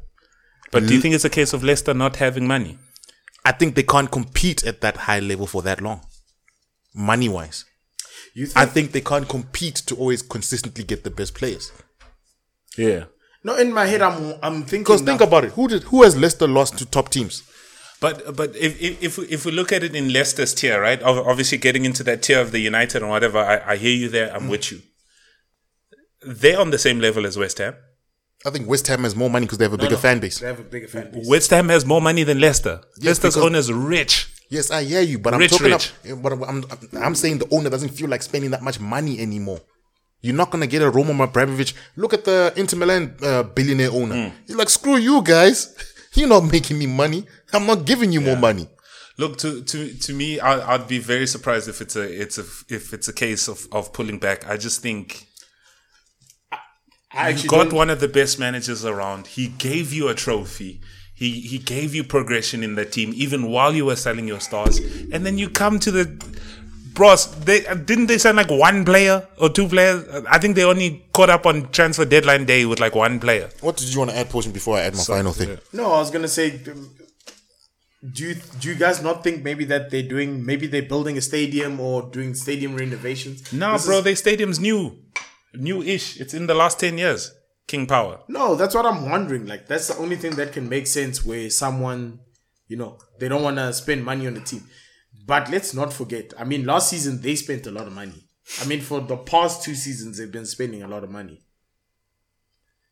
But 0.81 0.89
do 0.89 0.95
you 0.95 1.01
think 1.01 1.14
it's 1.14 1.24
a 1.24 1.31
case 1.31 1.53
of 1.53 1.64
Leicester 1.64 1.95
not 1.95 2.16
having 2.16 2.47
money? 2.47 2.79
I 3.45 3.53
think 3.53 3.74
they 3.74 3.83
can't 3.83 4.11
compete 4.11 4.64
at 4.64 4.81
that 4.81 4.97
high 4.97 5.20
level 5.20 5.47
for 5.47 5.62
that 5.62 5.81
long, 5.81 6.01
money 6.95 7.29
wise. 7.29 7.64
You 8.35 8.47
think? 8.47 8.57
I 8.57 8.66
think 8.66 8.93
they 8.93 9.01
can't 9.01 9.29
compete 9.29 9.77
to 9.87 9.95
always 9.97 10.20
consistently 10.20 10.85
get 10.85 11.05
the 11.05 11.11
best 11.11 11.35
players. 11.35 11.72
Yeah. 12.77 13.05
no, 13.43 13.57
in 13.57 13.72
my 13.72 13.87
head, 13.87 14.03
I'm 14.03 14.35
I'm 14.43 14.62
thinking. 14.62 14.83
Because 14.83 15.01
think 15.01 15.20
now- 15.20 15.27
about 15.27 15.45
it, 15.45 15.53
who 15.53 15.68
did 15.68 15.85
who 15.85 16.03
has 16.03 16.16
Leicester 16.16 16.49
lost 16.49 16.77
to 16.79 16.87
top 16.87 17.09
teams? 17.09 17.43
But 18.01 18.37
but 18.37 18.55
if 18.57 18.81
if 18.81 19.03
if 19.03 19.18
we, 19.18 19.24
if 19.27 19.47
we 19.47 19.53
look 19.53 19.72
at 19.72 19.83
it 19.83 19.95
in 19.95 20.12
Leicester's 20.12 20.53
tier, 20.53 20.81
right? 20.81 21.03
ob- 21.03 21.27
Obviously, 21.27 21.57
getting 21.59 21.85
into 21.85 22.03
that 22.03 22.22
tier 22.22 22.41
of 22.41 22.53
the 22.53 22.59
United 22.59 23.01
and 23.03 23.11
whatever, 23.11 23.39
I, 23.39 23.72
I 23.72 23.77
hear 23.77 23.97
you 23.97 24.09
there. 24.11 24.35
I'm 24.35 24.43
mm. 24.43 24.51
with 24.51 24.70
you. 24.70 24.83
They're 26.20 26.61
on 26.61 26.70
the 26.70 26.79
same 26.79 27.01
level 27.01 27.24
as 27.24 27.39
West 27.39 27.59
Ham. 27.59 27.77
I 28.47 28.51
think 28.51 28.68
West 28.68 28.86
Ham 28.86 29.03
has 29.03 29.16
more 29.16 29.28
money 29.28 29.47
because 29.47 29.59
they 29.59 29.64
have 29.64 29.72
a 29.72 29.78
bigger 29.78 29.97
no, 29.97 29.97
fan 29.99 30.20
base. 30.20 30.38
They 30.38 30.47
have 30.47 30.61
a 30.61 30.62
bigger 30.62 30.86
fan 30.86 31.11
base. 31.11 31.26
West 31.28 31.51
Ham 31.51 31.68
has 31.68 31.84
more 31.84 32.01
money 32.01 32.22
than 32.22 32.40
Leicester. 32.40 32.80
Leicester's 33.03 33.34
because- 33.34 33.44
owners 33.44 33.72
rich. 33.72 34.32
Yes, 34.49 34.70
I 34.70 34.84
hear 34.84 35.01
you, 35.01 35.18
but 35.18 35.34
I'm 35.34 35.40
talking 35.49 35.72
rich. 35.72 35.92
About, 36.05 36.22
but 36.22 36.32
I'm, 36.32 36.64
I'm 36.70 37.03
I'm 37.03 37.14
saying 37.16 37.38
the 37.38 37.53
owner 37.53 37.68
doesn't 37.68 37.88
feel 37.88 38.09
like 38.09 38.22
spending 38.22 38.53
that 38.53 38.62
much 38.62 38.78
money 38.78 39.18
anymore. 39.18 39.61
You're 40.22 40.36
not 40.36 40.53
gonna 40.53 40.68
get 40.68 40.82
a 40.82 40.88
Roman 40.88 41.20
Abramovich. 41.20 41.74
Look 41.97 42.14
at 42.14 42.24
the 42.24 42.53
Inter 42.55 42.76
Milan 42.76 43.16
uh, 43.22 43.42
billionaire 43.42 43.90
owner. 43.90 44.32
He's 44.47 44.55
like, 44.55 44.68
screw 44.68 44.99
you 44.99 45.20
guys. 45.22 45.74
You're 46.14 46.28
not 46.28 46.44
making 46.51 46.78
me 46.78 46.86
money. 46.86 47.26
I'm 47.53 47.66
not 47.66 47.84
giving 47.84 48.12
you 48.12 48.20
more 48.20 48.36
money. 48.36 48.68
Look 49.18 49.36
to 49.38 49.62
to 49.62 49.94
to 49.94 50.12
me, 50.14 50.38
I, 50.38 50.74
I'd 50.74 50.86
be 50.86 50.99
very 51.01 51.26
surprised 51.26 51.68
if 51.68 51.80
it's 51.80 51.97
a 51.97 52.03
it's 52.03 52.38
a 52.38 52.44
if 52.68 52.92
it's 52.92 53.09
a 53.09 53.12
case 53.12 53.49
of 53.49 53.66
of 53.72 53.92
pulling 53.92 54.18
back. 54.18 54.49
I 54.49 54.57
just 54.57 54.80
think 54.80 55.26
I 57.17 57.31
you 57.31 57.49
got 57.49 57.73
one 57.73 57.91
of 57.91 58.01
the 58.01 58.09
best 58.09 58.39
managers 58.39 58.85
around. 58.85 59.27
He 59.29 59.49
gave 59.49 59.93
you 59.93 60.09
a 60.09 60.14
trophy. 60.14 60.81
He 61.14 61.41
he 61.41 61.59
gave 61.59 61.95
you 61.95 62.05
progression 62.05 62.62
in 62.62 62.75
the 62.75 62.85
team 62.85 63.12
even 63.14 63.47
while 63.51 63.75
you 63.75 63.85
were 63.87 63.97
selling 63.97 64.29
your 64.29 64.41
stars, 64.41 64.79
and 65.12 65.25
then 65.25 65.39
you 65.39 65.49
come 65.49 65.79
to 65.81 65.91
the 65.91 66.05
bros. 66.95 67.27
They 67.41 67.61
didn't 67.61 68.07
they 68.09 68.19
sign 68.19 68.37
like 68.37 68.51
one 68.51 68.85
player 68.85 69.27
or 69.39 69.49
two 69.49 69.67
players. 69.67 70.05
I 70.29 70.39
think 70.39 70.57
they 70.57 70.64
only 70.64 71.07
caught 71.14 71.31
up 71.31 71.47
on 71.47 71.71
transfer 71.71 72.05
deadline 72.05 72.45
day 72.45 72.67
with 72.67 72.81
like 72.81 72.95
one 72.95 73.19
player. 73.19 73.49
What 73.61 73.79
did 73.79 73.93
you 73.93 73.99
want 74.01 74.11
to 74.11 74.17
add, 74.19 74.29
Portion, 74.29 74.53
before 74.53 74.77
I 74.77 74.83
add 74.83 74.95
my 74.95 75.03
final 75.05 75.33
thing? 75.33 75.59
No, 75.73 75.87
I 75.93 75.99
was 76.01 76.11
gonna 76.11 76.29
say, 76.29 76.61
um, 76.71 76.91
do 78.12 78.25
you 78.29 78.35
do 78.61 78.69
you 78.69 78.75
guys 78.75 79.03
not 79.03 79.25
think 79.25 79.43
maybe 79.43 79.64
that 79.64 79.91
they're 79.91 80.03
doing 80.03 80.45
maybe 80.45 80.67
they're 80.67 80.83
building 80.83 81.17
a 81.17 81.23
stadium 81.23 81.81
or 81.81 82.03
doing 82.03 82.35
stadium 82.35 82.77
renovations? 82.77 83.53
No, 83.55 83.73
This 83.73 83.87
bro, 83.87 83.99
is- 83.99 84.05
their 84.05 84.17
stadium's 84.17 84.61
new, 84.61 84.99
new-ish. 85.57 86.21
It's 86.21 86.35
in 86.35 86.47
the 86.47 86.55
last 86.55 86.81
ten 86.81 86.99
years. 86.99 87.33
King 87.67 87.87
Power. 87.87 88.21
no, 88.29 88.55
that's 88.55 88.77
what 88.77 88.87
I'm 88.87 89.11
wondering. 89.11 89.47
Like 89.47 89.67
that's 89.67 89.89
the 89.89 89.97
only 89.97 90.15
thing 90.17 90.37
that 90.37 90.53
can 90.53 90.69
make 90.69 90.87
sense 90.87 91.25
where 91.27 91.51
someone, 91.51 92.21
you 92.69 92.77
know, 92.77 92.99
they 93.19 93.29
don't 93.29 93.43
want 93.43 93.57
to 93.57 93.73
spend 93.73 94.05
money 94.05 94.27
on 94.29 94.35
the 94.35 94.41
team. 94.41 94.63
But 95.27 95.51
let's 95.51 95.75
not 95.75 95.93
forget. 95.93 96.33
I 96.39 96.45
mean, 96.45 96.65
last 96.65 96.91
season 96.91 97.21
they 97.21 97.35
spent 97.35 97.67
a 97.67 97.73
lot 97.73 97.89
of 97.89 97.93
money. 97.93 98.29
I 98.61 98.67
mean, 98.67 98.81
for 98.81 99.01
the 99.01 99.17
past 99.17 99.65
two 99.65 99.75
seasons 99.75 100.19
they've 100.19 100.31
been 100.31 100.47
spending 100.47 100.85
a 100.85 100.89
lot 100.89 101.03
of 101.03 101.11
money. 101.11 101.43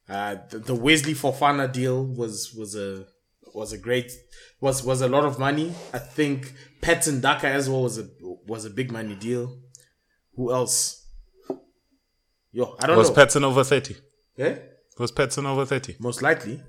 Uh, 0.09 0.37
the, 0.51 0.59
the 0.59 0.75
Wesley 0.75 1.15
Fofana 1.15 1.73
deal 1.73 2.05
was 2.05 2.53
was 2.53 2.75
a 2.75 3.07
was 3.55 3.73
a 3.73 3.79
great 3.79 4.13
was 4.61 4.83
was 4.83 5.01
a 5.01 5.09
lot 5.09 5.25
of 5.25 5.39
money. 5.39 5.73
I 5.93 5.99
think 5.99 6.53
Patson 6.83 7.21
Daka 7.21 7.47
as 7.47 7.71
well 7.71 7.83
was 7.83 7.99
a 7.99 8.09
was 8.47 8.65
a 8.65 8.71
big 8.71 8.91
money 8.91 9.15
deal. 9.15 9.57
Who 10.35 10.53
else? 10.53 11.04
Yo, 12.55 12.77
I 12.81 12.87
don't 12.87 12.97
Was 12.97 13.11
know. 13.11 13.17
Patson 13.17 13.43
over 13.45 13.65
thirty? 13.65 13.97
yeah? 14.37 14.55
Was 14.97 15.11
Patson 15.11 15.45
over 15.45 15.67
thirty? 15.67 15.97
Most 15.99 16.23
likely. 16.23 16.63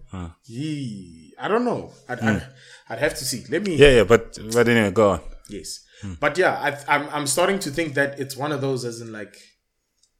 Yee, 0.45 1.33
I 1.39 1.47
don't 1.47 1.63
know. 1.63 1.91
I'd, 2.09 2.19
hmm. 2.19 2.27
I'd, 2.27 2.47
I'd 2.89 2.99
have 2.99 3.15
to 3.15 3.23
see. 3.23 3.43
Let 3.49 3.61
me. 3.63 3.75
Yeah, 3.75 3.91
yeah, 3.97 4.03
but 4.03 4.37
but 4.51 4.67
anyway, 4.67 4.89
go 4.89 5.11
on. 5.11 5.21
Yes. 5.47 5.85
Hmm. 6.01 6.13
But 6.19 6.37
yeah, 6.39 6.53
I, 6.53 6.95
I'm 6.95 7.07
I'm 7.09 7.27
starting 7.27 7.59
to 7.59 7.69
think 7.69 7.93
that 7.93 8.19
it's 8.19 8.35
one 8.35 8.51
of 8.51 8.61
those, 8.61 8.83
as 8.83 8.99
in 8.99 9.11
like, 9.11 9.37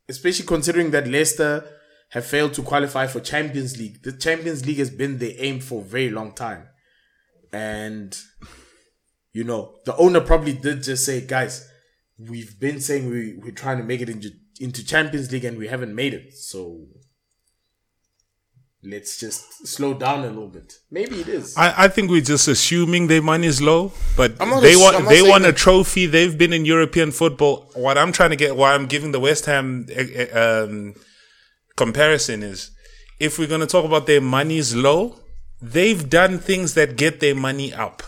especially 0.08 0.46
considering 0.46 0.92
that 0.92 1.08
Leicester 1.08 1.66
have 2.12 2.28
failed 2.28 2.54
to 2.54 2.62
qualify 2.62 3.08
for 3.08 3.20
Champions 3.20 3.80
League. 3.80 4.04
The 4.04 4.12
Champions 4.12 4.68
League 4.68 4.78
has 4.78 4.92
been 4.92 5.18
their 5.18 5.34
aim 5.38 5.60
for 5.60 5.82
a 5.82 5.84
very 5.84 6.12
long 6.12 6.34
time, 6.34 6.68
and 7.52 8.16
you 9.34 9.44
know 9.44 9.78
the 9.86 9.96
owner 9.98 10.22
probably 10.22 10.54
did 10.54 10.84
just 10.84 11.06
say, 11.06 11.26
guys, 11.26 11.68
we've 12.20 12.60
been 12.60 12.80
saying 12.80 13.10
we 13.10 13.34
we're 13.44 13.52
trying 13.52 13.80
to 13.80 13.84
make 13.84 14.02
it 14.02 14.10
into 14.10 14.30
into 14.60 14.86
Champions 14.86 15.32
League 15.32 15.46
and 15.46 15.58
we 15.58 15.68
haven't 15.68 15.94
made 15.96 16.14
it, 16.14 16.34
so. 16.34 16.86
Let's 18.88 19.20
just 19.20 19.66
slow 19.68 19.96
down 19.96 20.20
a 20.26 20.28
little 20.28 20.48
bit. 20.48 20.74
Maybe 20.92 21.20
it 21.20 21.28
is. 21.28 21.58
I, 21.58 21.86
I 21.86 21.88
think 21.88 22.12
we're 22.12 22.22
just 22.22 22.48
assuming 22.48 23.08
their 23.08 23.22
money 23.24 23.48
is 23.48 23.60
low, 23.60 23.92
but 24.16 24.38
they 24.38 24.76
want 24.76 24.96
I'm 24.98 25.06
they 25.06 25.22
saying 25.22 25.30
want 25.32 25.44
a 25.46 25.54
trophy. 25.54 26.06
They've 26.06 26.38
been 26.38 26.54
in 26.54 26.66
European 26.66 27.10
football. 27.12 27.72
What 27.74 27.98
I'm 27.98 28.12
trying 28.12 28.30
to 28.30 28.36
get, 28.36 28.56
why 28.56 28.76
I'm 28.76 28.86
giving 28.86 29.12
the 29.12 29.20
West 29.20 29.48
Ham 29.48 29.88
uh, 29.90 30.04
uh, 30.40 30.66
um, 30.68 30.94
comparison 31.76 32.44
is, 32.44 32.70
if 33.20 33.40
we're 33.40 33.48
going 33.48 33.62
to 33.62 33.66
talk 33.66 33.86
about 33.86 34.06
their 34.06 34.22
money 34.22 34.58
is 34.60 34.76
low, 34.76 35.20
they've 35.60 36.08
done 36.08 36.38
things 36.38 36.76
that 36.76 36.96
get 36.96 37.22
their 37.22 37.34
money 37.34 37.74
up, 37.74 38.04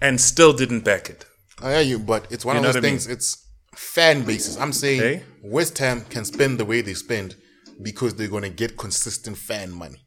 and 0.00 0.18
still 0.18 0.54
didn't 0.54 0.80
back 0.80 1.10
it. 1.10 1.26
I 1.60 1.72
hear 1.72 1.82
you, 1.82 1.98
but 1.98 2.26
it's 2.30 2.42
one 2.42 2.56
You 2.56 2.60
of 2.60 2.64
those 2.64 2.74
what 2.76 2.84
I 2.84 2.88
mean? 2.88 2.98
things. 2.98 3.06
It's 3.06 3.44
fan 3.78 4.24
bases. 4.24 4.56
I'm 4.56 4.72
saying 4.72 5.00
Okay. 5.00 5.22
West 5.42 5.78
Ham 5.78 6.02
can 6.10 6.24
spend 6.24 6.58
the 6.58 6.64
way 6.64 6.80
they 6.80 6.94
spend 6.94 7.36
because 7.80 8.14
they're 8.14 8.28
going 8.28 8.42
to 8.42 8.48
get 8.50 8.76
consistent 8.76 9.36
fan 9.38 9.70
money. 9.70 9.98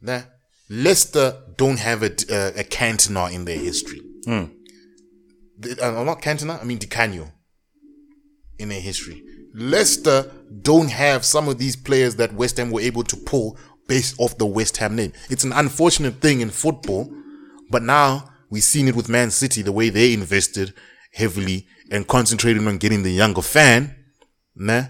Now, 0.00 0.24
Leicester 0.70 1.42
don't 1.56 1.78
have 1.80 2.02
a, 2.02 2.06
uh, 2.06 2.52
a 2.60 2.64
Cantona 2.64 3.32
in 3.32 3.44
their 3.44 3.58
history. 3.58 4.00
Hmm. 4.24 4.44
The- 5.58 5.78
uh, 5.84 6.04
not 6.04 6.22
Cantona, 6.22 6.60
I 6.60 6.64
mean 6.64 6.78
Di 6.78 6.86
Canio 6.86 7.32
in 8.58 8.68
their 8.68 8.80
history. 8.80 9.22
Leicester 9.54 10.30
don't 10.62 10.90
have 10.90 11.24
some 11.24 11.48
of 11.48 11.58
these 11.58 11.74
players 11.74 12.16
that 12.16 12.32
West 12.34 12.58
Ham 12.58 12.70
were 12.70 12.80
able 12.80 13.02
to 13.04 13.16
pull 13.16 13.58
based 13.88 14.14
off 14.20 14.38
the 14.38 14.46
West 14.46 14.76
Ham 14.76 14.94
name. 14.94 15.12
It's 15.30 15.42
an 15.44 15.52
unfortunate 15.52 16.20
thing 16.20 16.40
in 16.40 16.50
football, 16.50 17.10
but 17.70 17.82
now 17.82 18.30
we've 18.50 18.62
seen 18.62 18.86
it 18.86 18.94
with 18.94 19.08
Man 19.08 19.30
City, 19.30 19.62
the 19.62 19.72
way 19.72 19.88
they 19.88 20.12
invested 20.12 20.74
heavily 21.18 21.66
and 21.90 22.06
concentrating 22.06 22.66
on 22.66 22.78
getting 22.78 23.02
the 23.02 23.10
younger 23.12 23.42
fan. 23.42 23.94
Nah, 24.54 24.84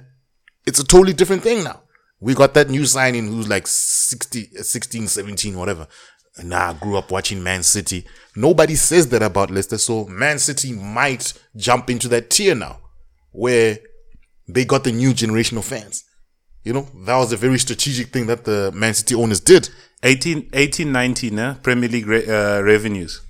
it's 0.66 0.78
a 0.78 0.84
totally 0.84 1.12
different 1.12 1.42
thing 1.42 1.64
now. 1.64 1.82
We 2.20 2.34
got 2.34 2.54
that 2.54 2.68
new 2.68 2.84
signing 2.84 3.28
who's 3.28 3.48
like 3.48 3.66
60, 3.66 4.50
uh, 4.58 4.62
16, 4.62 5.06
17, 5.08 5.56
whatever. 5.56 5.86
Now 6.44 6.70
I 6.70 6.74
grew 6.74 6.96
up 6.96 7.10
watching 7.10 7.42
Man 7.42 7.62
City. 7.62 8.04
Nobody 8.36 8.74
says 8.74 9.08
that 9.08 9.22
about 9.22 9.50
Leicester. 9.50 9.78
So 9.78 10.04
Man 10.06 10.38
City 10.38 10.72
might 10.72 11.32
jump 11.56 11.90
into 11.90 12.08
that 12.08 12.30
tier 12.30 12.54
now 12.54 12.78
where 13.32 13.78
they 14.48 14.64
got 14.64 14.84
the 14.84 14.92
new 14.92 15.12
generation 15.12 15.58
of 15.58 15.64
fans. 15.64 16.04
You 16.64 16.72
know, 16.72 16.88
that 17.06 17.16
was 17.16 17.32
a 17.32 17.36
very 17.36 17.58
strategic 17.58 18.08
thing 18.08 18.26
that 18.26 18.44
the 18.44 18.70
Man 18.72 18.94
City 18.94 19.14
owners 19.14 19.40
did. 19.40 19.70
18, 20.02 20.50
18 20.52 20.92
19, 20.92 21.38
eh? 21.38 21.54
Premier 21.62 21.88
League 21.88 22.06
re- 22.06 22.26
uh, 22.26 22.60
revenues. 22.60 23.20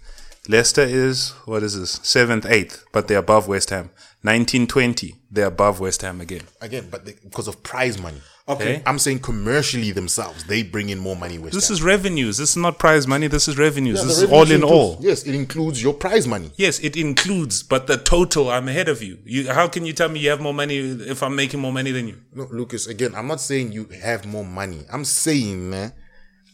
Leicester 0.49 0.83
is, 0.83 1.31
what 1.45 1.63
is 1.63 1.79
this? 1.79 2.01
Seventh, 2.03 2.47
eighth, 2.47 2.85
but 2.93 3.07
they're 3.07 3.19
above 3.19 3.49
West 3.49 3.71
Ham. 3.71 3.91
1920, 4.23 5.15
they're 5.31 5.47
above 5.47 5.79
West 5.81 6.03
Ham 6.03 6.21
again. 6.21 6.43
Again, 6.61 6.89
but 6.91 7.05
they, 7.05 7.15
because 7.23 7.49
of 7.49 7.63
prize 7.63 8.01
money. 8.01 8.21
okay. 8.49 8.83
I'm 8.87 8.99
saying 8.99 9.21
commercially 9.21 9.93
themselves, 9.93 10.45
they 10.45 10.63
bring 10.63 10.89
in 10.89 10.99
more 10.99 11.15
money. 11.15 11.39
West 11.39 11.55
This 11.55 11.69
Ham. 11.69 11.75
is 11.75 11.83
revenues. 11.83 12.39
This 12.39 12.51
is 12.53 12.57
not 12.57 12.79
prize 12.79 13.07
money. 13.07 13.27
This 13.27 13.47
is 13.47 13.59
revenues. 13.59 13.99
Yeah, 14.01 14.07
this 14.07 14.23
is 14.23 14.31
all 14.33 14.51
in 14.51 14.65
all. 14.65 14.97
Yes, 15.01 15.25
it 15.27 15.35
includes 15.35 15.83
your 15.83 15.93
prize 15.95 16.27
money. 16.27 16.51
Yes, 16.57 16.79
it 16.81 16.97
includes, 16.97 17.63
but 17.63 17.87
the 17.87 17.99
total, 17.99 18.51
I'm 18.51 18.69
ahead 18.69 18.89
of 18.89 19.03
you. 19.03 19.19
You, 19.25 19.53
how 19.53 19.69
can 19.69 19.85
you 19.85 19.93
tell 19.93 20.09
me 20.09 20.19
you 20.21 20.31
have 20.31 20.41
more 20.41 20.55
money 20.55 20.79
if 20.79 21.23
I'm 21.23 21.37
making 21.37 21.61
more 21.61 21.73
money 21.73 21.91
than 21.93 22.09
you? 22.09 22.17
No, 22.33 22.49
Lucas, 22.51 22.87
again, 22.87 23.15
I'm 23.15 23.27
not 23.27 23.41
saying 23.43 23.73
you 23.73 23.85
have 24.03 24.25
more 24.25 24.45
money. 24.47 24.81
I'm 24.93 25.05
saying 25.05 25.69
man, 25.69 25.93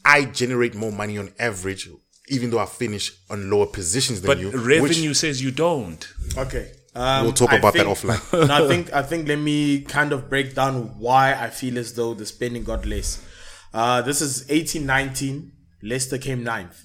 I 0.04 0.24
generate 0.26 0.74
more 0.74 0.92
money 0.92 1.16
on 1.16 1.32
average, 1.38 1.88
even 2.28 2.50
though 2.50 2.58
I 2.58 2.66
finish 2.66 3.12
on 3.30 3.50
lower 3.50 3.66
positions 3.66 4.20
than 4.22 4.28
But 4.28 4.38
you. 4.38 4.50
revenue 4.50 5.08
which 5.10 5.18
says 5.18 5.42
you 5.42 5.50
don't. 5.50 6.06
Okay. 6.36 6.72
Um, 6.94 7.24
We'll 7.24 7.32
talk 7.32 7.52
I 7.52 7.56
about 7.56 7.74
that 7.74 7.86
offline. 7.86 8.22
no, 8.48 8.64
I 8.64 8.68
think 8.68 8.92
I 9.00 9.02
think 9.02 9.26
let 9.28 9.38
me 9.38 9.82
kind 9.82 10.12
of 10.12 10.30
break 10.30 10.54
down 10.54 10.98
why 10.98 11.34
I 11.34 11.50
feel 11.50 11.76
as 11.78 11.94
though 11.94 12.14
the 12.14 12.24
spending 12.24 12.64
got 12.64 12.86
less. 12.86 13.22
Uh, 13.72 14.00
this 14.02 14.20
is 14.20 14.48
eighteen 14.50 14.86
nineteen. 14.86 15.52
Leicester 15.82 16.18
came 16.18 16.44
ninth. 16.44 16.80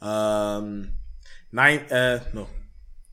Um, 0.00 0.92
nine. 1.50 1.80
Uh, 1.90 2.20
no, 2.32 2.46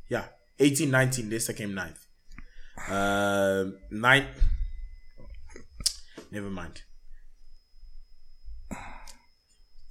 yeah, 0.10 0.26
eighteen 0.60 0.92
nineteen. 0.92 1.30
Leicester 1.30 1.54
came 1.54 1.74
ninth. 1.74 2.06
Uh, 2.88 3.66
nine. 3.90 4.28
Never 6.32 6.50
mind. 6.52 6.84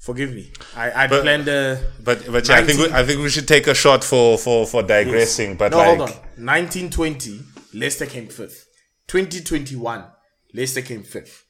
Forgive 0.09 0.31
me. 0.39 0.45
I 0.85 0.87
I 1.03 1.07
But- 1.07 1.23
planned 1.23 1.49
a. 1.49 1.63
But 2.09 2.19
but 2.35 2.49
yeah, 2.49 2.57
I 2.61 2.63
think 2.67 2.79
we, 2.83 2.87
I 3.01 3.03
think 3.07 3.19
we 3.27 3.29
should 3.35 3.49
take 3.57 3.67
a 3.75 3.75
shot 3.85 4.03
for 4.11 4.39
for 4.45 4.59
for 4.73 4.83
digressing. 4.83 5.51
But 5.63 5.73
no, 5.73 5.79
like, 5.79 5.87
hold 5.89 6.01
on. 6.09 6.13
1920, 6.37 7.41
Leicester 7.75 8.07
came 8.15 8.29
fifth. 8.29 8.59
2021, 9.09 10.05
Leicester 10.55 10.83
came 10.91 11.03
fifth. 11.03 11.45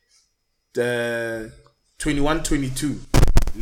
The 0.74 1.52
21-22, 1.98 2.98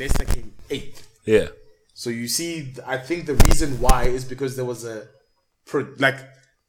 Leicester 0.01 0.25
came 0.25 0.53
eighth. 0.71 1.07
yeah, 1.25 1.49
So 1.95 2.11
you 2.11 2.29
see, 2.29 2.75
I 2.87 2.99
think 2.99 3.27
the 3.27 3.37
reason 3.49 3.81
why 3.81 4.05
is 4.05 4.25
because 4.25 4.57
there 4.57 4.65
was 4.73 4.85
a, 4.85 5.09
pro- 5.67 5.95
like, 5.99 6.19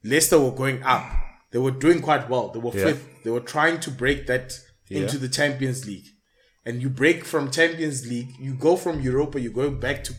Leicester 0.04 0.40
were 0.40 0.52
going 0.64 0.84
up. 0.84 1.04
They 1.52 1.60
were 1.60 1.72
doing 1.86 2.02
quite 2.02 2.30
well. 2.30 2.50
They 2.54 2.60
were 2.60 2.76
Yeah. 2.78 2.86
fifth. 2.88 3.04
They 3.24 3.32
were 3.32 3.46
trying 3.56 3.80
to 3.86 3.92
break 3.92 4.28
that 4.28 4.48
into 4.90 5.16
Yeah. 5.16 5.22
the 5.26 5.30
Champions 5.40 5.86
League. 5.86 6.08
And 6.68 6.82
you 6.82 6.90
break 6.90 7.24
from 7.24 7.50
Champions 7.50 8.06
League, 8.10 8.36
you 8.38 8.54
go 8.54 8.76
from 8.76 9.00
Europa, 9.00 9.40
you're 9.40 9.54
going 9.54 9.80
back 9.80 10.04
to, 10.04 10.14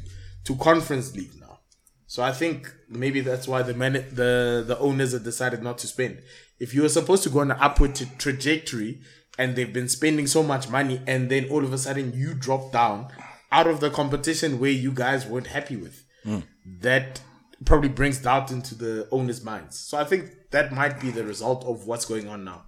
to 0.44 0.56
Conference 0.56 1.14
League 1.14 1.38
now. 1.38 1.58
So 2.06 2.22
I 2.22 2.32
think 2.32 2.72
maybe 2.88 3.20
that's 3.20 3.46
why 3.46 3.60
the 3.60 3.74
man, 3.74 3.92
the 3.92 4.64
the 4.66 4.78
owners 4.78 5.12
have 5.12 5.24
decided 5.24 5.62
not 5.62 5.76
to 5.78 5.86
spend. 5.86 6.22
If 6.58 6.72
you 6.72 6.80
were 6.80 6.88
supposed 6.88 7.22
to 7.24 7.28
go 7.28 7.40
on 7.40 7.50
an 7.50 7.58
upward 7.60 7.94
tra- 7.96 8.06
trajectory 8.16 9.02
and 9.38 9.56
they've 9.56 9.74
been 9.74 9.90
spending 9.90 10.26
so 10.26 10.42
much 10.42 10.70
money, 10.70 11.02
and 11.06 11.28
then 11.30 11.50
all 11.50 11.62
of 11.62 11.74
a 11.74 11.76
sudden 11.76 12.14
you 12.14 12.32
drop 12.32 12.72
down 12.72 13.08
out 13.52 13.66
of 13.66 13.80
the 13.80 13.90
competition 13.90 14.58
where 14.58 14.70
you 14.70 14.90
guys 14.90 15.26
weren't 15.26 15.48
happy 15.48 15.76
with, 15.76 16.02
hmm. 16.24 16.38
that 16.80 17.20
probably 17.66 17.90
brings 17.90 18.22
doubt 18.22 18.50
into 18.50 18.74
the 18.74 19.06
owners' 19.12 19.44
minds. 19.44 19.78
So 19.78 19.98
I 19.98 20.04
think 20.04 20.50
that 20.52 20.72
might 20.72 20.98
be 20.98 21.10
the 21.10 21.24
result 21.24 21.66
of 21.66 21.86
what's 21.86 22.06
going 22.06 22.26
on 22.26 22.44
now. 22.44 22.67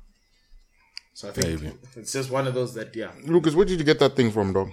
So 1.13 1.29
I 1.29 1.33
think 1.33 1.63
Maybe. 1.63 1.77
it's 1.97 2.13
just 2.13 2.31
one 2.31 2.47
of 2.47 2.55
those 2.55 2.75
that 2.75 2.95
yeah. 2.97 3.11
Lucas, 3.25 3.55
where 3.55 3.67
did 3.67 3.79
you 3.79 3.85
get 3.85 3.99
that 3.99 4.17
thing 4.17 4.31
from, 4.31 4.53
dog? 4.53 4.71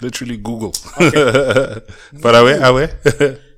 literally 0.00 0.36
Google. 0.36 0.74
but 0.98 2.34
are 2.34 2.44
we? 2.44 2.52
Are 2.52 2.72
we? 2.72 2.86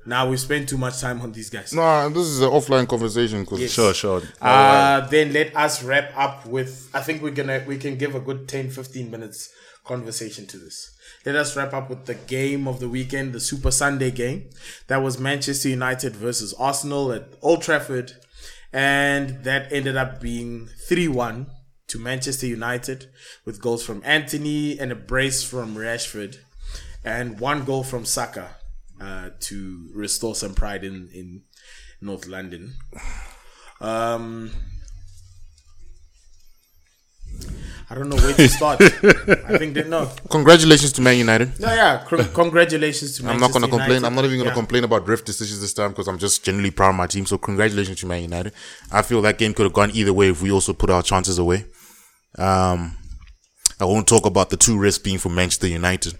Now 0.05 0.29
we 0.29 0.37
spend 0.37 0.69
too 0.69 0.77
much 0.77 1.01
time 1.01 1.21
on 1.21 1.33
these 1.33 1.49
guys. 1.49 1.73
Nah, 1.73 2.07
this 2.07 2.27
is 2.27 2.39
an 2.39 2.49
offline 2.49 2.87
conversation 2.87 3.41
because 3.41 3.71
sure, 3.71 3.93
sure. 3.93 4.21
Uh, 4.39 5.01
then 5.07 5.33
let 5.33 5.55
us 5.55 5.83
wrap 5.83 6.11
up 6.15 6.45
with 6.45 6.89
I 6.93 7.01
think 7.01 7.21
we're 7.21 7.31
gonna 7.31 7.63
we 7.67 7.77
can 7.77 7.97
give 7.97 8.15
a 8.15 8.21
good 8.21 8.47
10 8.47 8.69
15 8.69 9.11
minutes 9.11 9.49
conversation 9.83 10.47
to 10.47 10.57
this. 10.57 10.95
Let 11.25 11.35
us 11.35 11.57
wrap 11.57 11.73
up 11.73 11.89
with 11.89 12.05
the 12.05 12.13
game 12.13 12.69
of 12.69 12.79
the 12.79 12.87
weekend, 12.87 13.33
the 13.33 13.41
Super 13.41 13.69
Sunday 13.69 14.11
game. 14.11 14.49
That 14.87 15.03
was 15.03 15.19
Manchester 15.19 15.67
United 15.67 16.15
versus 16.15 16.53
Arsenal 16.53 17.11
at 17.11 17.33
Old 17.41 17.61
Trafford. 17.61 18.13
And 18.71 19.43
that 19.43 19.71
ended 19.73 19.97
up 19.97 20.21
being 20.21 20.69
3 20.87 21.09
1 21.09 21.47
to 21.87 21.99
Manchester 21.99 22.45
United 22.47 23.09
with 23.45 23.61
goals 23.61 23.83
from 23.85 24.01
Antony 24.05 24.77
and 24.79 24.91
a 24.91 24.95
brace 24.95 25.41
from 25.43 25.75
Rashford 25.75 26.37
and 27.03 27.39
one 27.39 27.63
goal 27.63 27.83
from 27.83 28.03
Saka 28.05 28.55
uh, 28.99 29.29
to 29.41 29.89
restore 29.93 30.35
some 30.35 30.53
pride 30.53 30.83
in, 30.83 31.09
in 31.13 31.43
North 32.01 32.27
London. 32.27 32.73
Um, 33.79 34.51
I 37.89 37.95
don't 37.95 38.09
know 38.09 38.17
where 38.17 38.33
to 38.33 38.49
start. 38.49 38.81
I 38.81 39.57
think 39.57 39.75
that 39.75 39.87
no, 39.87 40.11
Congratulations 40.29 40.91
to 40.93 41.01
Man 41.01 41.17
United. 41.17 41.57
no, 41.57 41.73
yeah. 41.73 42.03
Cr- 42.05 42.23
congratulations 42.33 43.15
to. 43.17 43.23
Man 43.23 43.35
United. 43.35 43.45
I'm 43.45 43.51
not 43.51 43.59
going 43.59 43.71
to 43.71 43.77
complain. 43.77 44.03
I'm 44.03 44.13
not 44.15 44.25
even 44.25 44.37
going 44.39 44.49
to 44.49 44.49
Yeah. 44.49 44.53
complain 44.55 44.83
about 44.83 45.07
ref 45.07 45.23
decisions 45.23 45.61
this 45.61 45.73
time 45.73 45.91
because 45.91 46.09
I'm 46.09 46.17
just 46.17 46.43
genuinely 46.43 46.71
proud 46.71 46.89
of 46.89 46.95
my 46.95 47.07
team. 47.07 47.25
So 47.25 47.37
congratulations 47.37 48.01
to 48.01 48.05
Man 48.05 48.23
United. 48.23 48.51
I 48.91 49.03
feel 49.03 49.21
that 49.21 49.37
game 49.37 49.53
could 49.53 49.63
have 49.63 49.71
gone 49.73 49.91
either 49.93 50.11
way 50.11 50.27
if 50.29 50.41
we 50.41 50.51
also 50.51 50.73
put 50.73 50.89
our 50.89 51.01
chances 51.01 51.37
away. 51.37 51.63
Um, 52.37 52.95
I 53.79 53.85
won't 53.85 54.07
talk 54.07 54.25
about 54.25 54.49
the 54.49 54.57
two 54.57 54.75
refs 54.77 55.03
being 55.03 55.17
for 55.17 55.29
Manchester 55.29 55.67
United. 55.67 56.17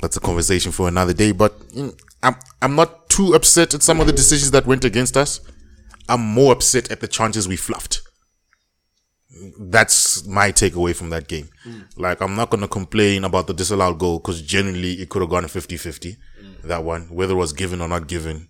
That's 0.00 0.16
a 0.16 0.20
conversation 0.20 0.72
for 0.72 0.88
another 0.88 1.12
day. 1.12 1.32
But 1.32 1.58
mm, 1.70 1.96
I'm 2.22 2.36
I'm 2.60 2.74
not 2.74 3.08
too 3.08 3.34
upset 3.34 3.74
at 3.74 3.82
some 3.82 4.00
of 4.00 4.06
the 4.06 4.12
decisions 4.12 4.50
that 4.52 4.66
went 4.66 4.84
against 4.84 5.16
us. 5.16 5.40
I'm 6.08 6.20
more 6.20 6.52
upset 6.52 6.90
at 6.90 7.00
the 7.00 7.08
chances 7.08 7.46
we 7.46 7.56
fluffed. 7.56 8.02
That's 9.58 10.26
my 10.26 10.52
takeaway 10.52 10.94
from 10.94 11.10
that 11.10 11.26
game. 11.28 11.48
Like, 11.96 12.20
I'm 12.20 12.36
not 12.36 12.50
going 12.50 12.60
to 12.60 12.68
complain 12.68 13.24
about 13.24 13.46
the 13.46 13.54
disallowed 13.54 13.98
goal 13.98 14.18
because 14.18 14.42
genuinely 14.42 14.92
it 14.94 15.08
could 15.08 15.22
have 15.22 15.30
gone 15.30 15.46
50 15.46 15.76
50. 15.76 16.16
That 16.64 16.84
one, 16.84 17.02
whether 17.10 17.32
it 17.32 17.36
was 17.36 17.52
given 17.52 17.80
or 17.80 17.88
not 17.88 18.08
given. 18.08 18.48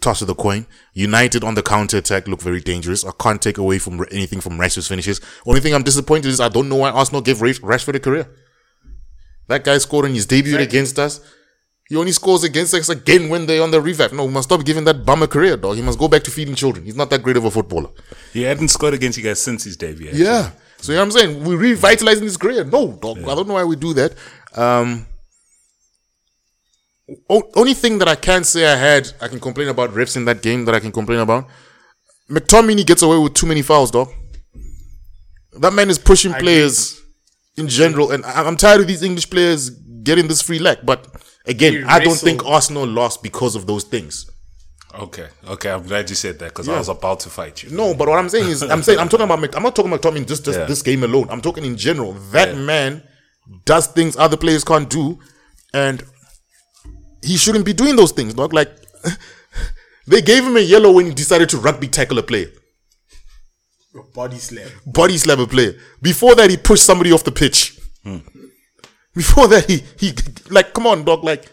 Toss 0.00 0.20
of 0.22 0.26
the 0.26 0.34
coin. 0.34 0.66
United 0.94 1.44
on 1.44 1.54
the 1.54 1.62
counter 1.62 1.98
attack 1.98 2.26
look 2.26 2.40
very 2.40 2.60
dangerous. 2.60 3.04
I 3.04 3.10
can't 3.20 3.40
take 3.42 3.58
away 3.58 3.78
from 3.78 4.04
anything 4.10 4.40
from 4.40 4.58
Rashford's 4.58 4.88
finishes. 4.88 5.20
Only 5.46 5.60
thing 5.60 5.74
I'm 5.74 5.82
disappointed 5.82 6.28
is 6.28 6.40
I 6.40 6.48
don't 6.48 6.68
know 6.68 6.76
why 6.76 6.90
Arsenal 6.90 7.20
gave 7.20 7.40
Rash- 7.42 7.60
Rashford 7.60 7.96
a 7.96 8.00
career. 8.00 8.26
That 9.48 9.64
guy 9.64 9.78
scored 9.78 10.06
on 10.06 10.14
his 10.14 10.26
debut 10.26 10.56
against 10.58 10.98
us. 10.98 11.20
He 11.88 11.96
only 11.96 12.12
scores 12.12 12.42
against 12.42 12.72
us 12.74 12.88
again 12.88 13.28
when 13.28 13.44
they're 13.46 13.62
on 13.62 13.70
the 13.70 13.80
revive. 13.80 14.12
No, 14.14 14.24
we 14.24 14.32
must 14.32 14.48
stop 14.48 14.64
giving 14.64 14.84
that 14.84 15.04
bum 15.04 15.22
a 15.22 15.28
career, 15.28 15.56
dog. 15.58 15.76
He 15.76 15.82
must 15.82 15.98
go 15.98 16.08
back 16.08 16.22
to 16.24 16.30
feeding 16.30 16.54
children. 16.54 16.86
He's 16.86 16.96
not 16.96 17.10
that 17.10 17.22
great 17.22 17.36
of 17.36 17.44
a 17.44 17.50
footballer. 17.50 17.90
He 18.32 18.42
hadn't 18.42 18.68
scored 18.68 18.94
against 18.94 19.18
you 19.18 19.24
guys 19.24 19.42
since 19.42 19.64
his 19.64 19.76
debut. 19.76 20.08
actually. 20.08 20.24
Yeah. 20.24 20.50
So 20.78 20.92
you 20.92 20.96
know 20.98 21.04
what 21.04 21.14
I'm 21.14 21.20
saying? 21.20 21.44
We're 21.44 21.58
revitalizing 21.58 22.24
his 22.24 22.36
career. 22.38 22.64
No, 22.64 22.92
dog. 22.92 23.18
I 23.18 23.34
don't 23.34 23.46
know 23.46 23.54
why 23.54 23.64
we 23.64 23.76
do 23.76 23.92
that. 23.94 24.14
Um 24.54 25.06
o- 27.28 27.50
only 27.54 27.74
thing 27.74 27.98
that 27.98 28.08
I 28.08 28.14
can 28.14 28.44
say 28.44 28.66
I 28.66 28.76
had, 28.76 29.12
I 29.20 29.28
can 29.28 29.40
complain 29.40 29.68
about 29.68 29.90
refs 29.90 30.16
in 30.16 30.24
that 30.26 30.42
game 30.42 30.64
that 30.66 30.74
I 30.74 30.80
can 30.80 30.92
complain 30.92 31.18
about. 31.20 31.46
McTominay 32.30 32.86
gets 32.86 33.02
away 33.02 33.18
with 33.18 33.34
too 33.34 33.46
many 33.46 33.62
fouls, 33.62 33.90
dog. 33.90 34.08
That 35.60 35.72
man 35.72 35.90
is 35.90 35.98
pushing 35.98 36.32
players 36.32 37.00
in 37.56 37.68
general, 37.68 38.10
and 38.12 38.24
I- 38.24 38.44
I'm 38.44 38.56
tired 38.56 38.80
of 38.80 38.86
these 38.86 39.02
English 39.02 39.28
players 39.28 39.70
getting 40.02 40.26
this 40.28 40.40
free 40.40 40.58
leg. 40.58 40.78
But 40.84 41.06
again, 41.46 41.84
I 41.86 41.98
don't 42.00 42.16
think 42.18 42.44
Arsenal 42.46 42.86
lost 42.86 43.22
because 43.22 43.54
of 43.54 43.66
those 43.66 43.84
things. 43.84 44.26
Okay. 44.98 45.26
Okay. 45.48 45.70
I'm 45.70 45.82
glad 45.86 46.08
you 46.10 46.16
said 46.16 46.38
that 46.38 46.48
because 46.50 46.68
I 46.68 46.78
was 46.78 46.88
about 46.88 47.20
to 47.20 47.30
fight 47.30 47.62
you. 47.62 47.70
No, 47.70 47.94
but 47.94 48.08
what 48.08 48.18
I'm 48.18 48.28
saying 48.28 48.48
is, 48.48 48.62
I'm 48.62 48.82
saying 48.82 48.98
I'm 48.98 49.08
talking 49.08 49.24
about. 49.24 49.40
Mc- 49.40 49.56
I'm 49.56 49.62
not 49.62 49.74
talking 49.74 49.90
about 49.90 50.02
Tommy 50.02 50.24
just 50.24 50.44
just 50.44 50.58
Yeah. 50.58 50.66
this 50.66 50.82
game 50.82 51.02
alone. 51.02 51.28
I'm 51.30 51.40
talking 51.40 51.64
in 51.64 51.76
general. 51.76 52.12
That 52.32 52.48
Yeah. 52.48 52.54
man 52.60 53.02
does 53.64 53.86
things 53.86 54.16
other 54.16 54.36
players 54.36 54.64
can't 54.64 54.88
do, 54.90 55.18
and 55.72 56.02
he 57.22 57.36
shouldn't 57.36 57.64
be 57.64 57.72
doing 57.72 57.96
those 57.96 58.12
things. 58.12 58.34
Dog, 58.34 58.52
like 58.52 58.70
they 60.06 60.20
gave 60.22 60.44
him 60.44 60.56
a 60.56 60.60
yellow 60.60 60.92
when 60.92 61.06
he 61.06 61.14
decided 61.14 61.48
to 61.50 61.56
rugby 61.58 61.88
tackle 61.88 62.18
a 62.18 62.22
player, 62.22 62.48
Body 64.14 64.38
slam. 64.38 64.68
body 64.86 65.18
slam 65.18 65.40
a 65.40 65.46
player. 65.46 65.74
Before 66.00 66.34
that, 66.34 66.50
he 66.50 66.56
pushed 66.56 66.84
somebody 66.84 67.12
off 67.12 67.24
the 67.24 67.32
pitch. 67.32 67.78
Before 69.14 69.46
that, 69.48 69.68
he 69.68 69.82
he 69.98 70.12
like, 70.50 70.72
come 70.74 70.86
on, 70.86 71.04
dog, 71.04 71.24
like. 71.24 71.44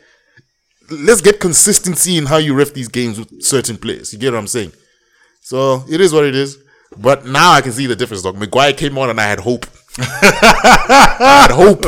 Let's 0.91 1.21
get 1.21 1.39
consistency 1.39 2.17
in 2.17 2.25
how 2.25 2.37
you 2.37 2.55
ref 2.55 2.73
these 2.73 2.87
games 2.87 3.19
with 3.19 3.43
certain 3.43 3.77
players. 3.77 4.11
You 4.11 4.17
get 4.17 4.33
what 4.33 4.39
I'm 4.39 4.47
saying? 4.47 4.71
So 5.41 5.83
it 5.87 6.01
is 6.01 6.11
what 6.11 6.25
it 6.25 6.33
is. 6.35 6.57
But 6.97 7.27
now 7.27 7.51
I 7.51 7.61
can 7.61 7.71
see 7.73 7.85
the 7.85 7.95
difference, 7.95 8.23
dog. 8.23 8.39
Maguire 8.39 8.73
came 8.73 8.97
on 8.97 9.11
and 9.11 9.21
I 9.21 9.25
had 9.25 9.39
hope. 9.39 9.67
I 9.99 11.45
had 11.47 11.51
hope. 11.51 11.85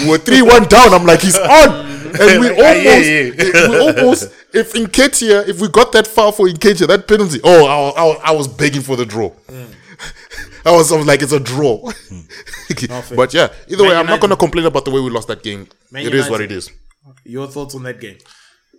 We 0.00 0.08
were 0.10 0.18
3 0.18 0.42
1 0.42 0.64
down. 0.64 0.92
I'm 0.94 1.04
like, 1.06 1.20
he's 1.20 1.38
on. 1.38 1.86
And 2.20 2.40
we 2.40 2.48
Yeah, 2.56 2.74
yeah, 2.74 2.90
almost, 2.90 3.54
yeah. 3.54 3.68
we 3.68 3.78
almost, 3.80 4.32
if 4.52 4.72
Nketiah, 4.72 5.48
if 5.48 5.60
we 5.60 5.68
got 5.68 5.92
that 5.92 6.06
foul 6.06 6.32
for 6.32 6.46
Nketiah, 6.48 6.86
that 6.88 7.06
penalty, 7.08 7.40
oh, 7.44 7.66
I, 7.66 7.76
wa- 8.04 8.18
I, 8.24 8.30
I 8.30 8.32
was 8.32 8.48
begging 8.48 8.82
for 8.82 8.96
the 8.96 9.04
draw. 9.06 9.30
Mm. 9.30 9.74
I, 10.64 10.72
was, 10.72 10.92
I 10.92 10.96
was 10.96 11.06
like, 11.06 11.22
it's 11.22 11.32
a 11.32 11.40
draw. 11.40 11.90
Hmm. 11.90 12.20
but 13.16 13.34
yeah, 13.34 13.48
either 13.68 13.82
way, 13.82 13.90
Man 13.90 13.98
I'm 13.98 14.06
not 14.06 14.20
going 14.20 14.30
to 14.30 14.36
complain 14.36 14.66
about 14.66 14.84
the 14.84 14.90
way 14.90 15.00
we 15.00 15.10
lost 15.10 15.28
that 15.28 15.42
game. 15.42 15.68
Man 15.90 16.06
it 16.06 16.14
is 16.14 16.28
what 16.30 16.40
it 16.40 16.52
is. 16.52 16.70
Your 17.24 17.46
thoughts 17.46 17.74
on 17.74 17.82
that 17.84 18.00
game? 18.00 18.18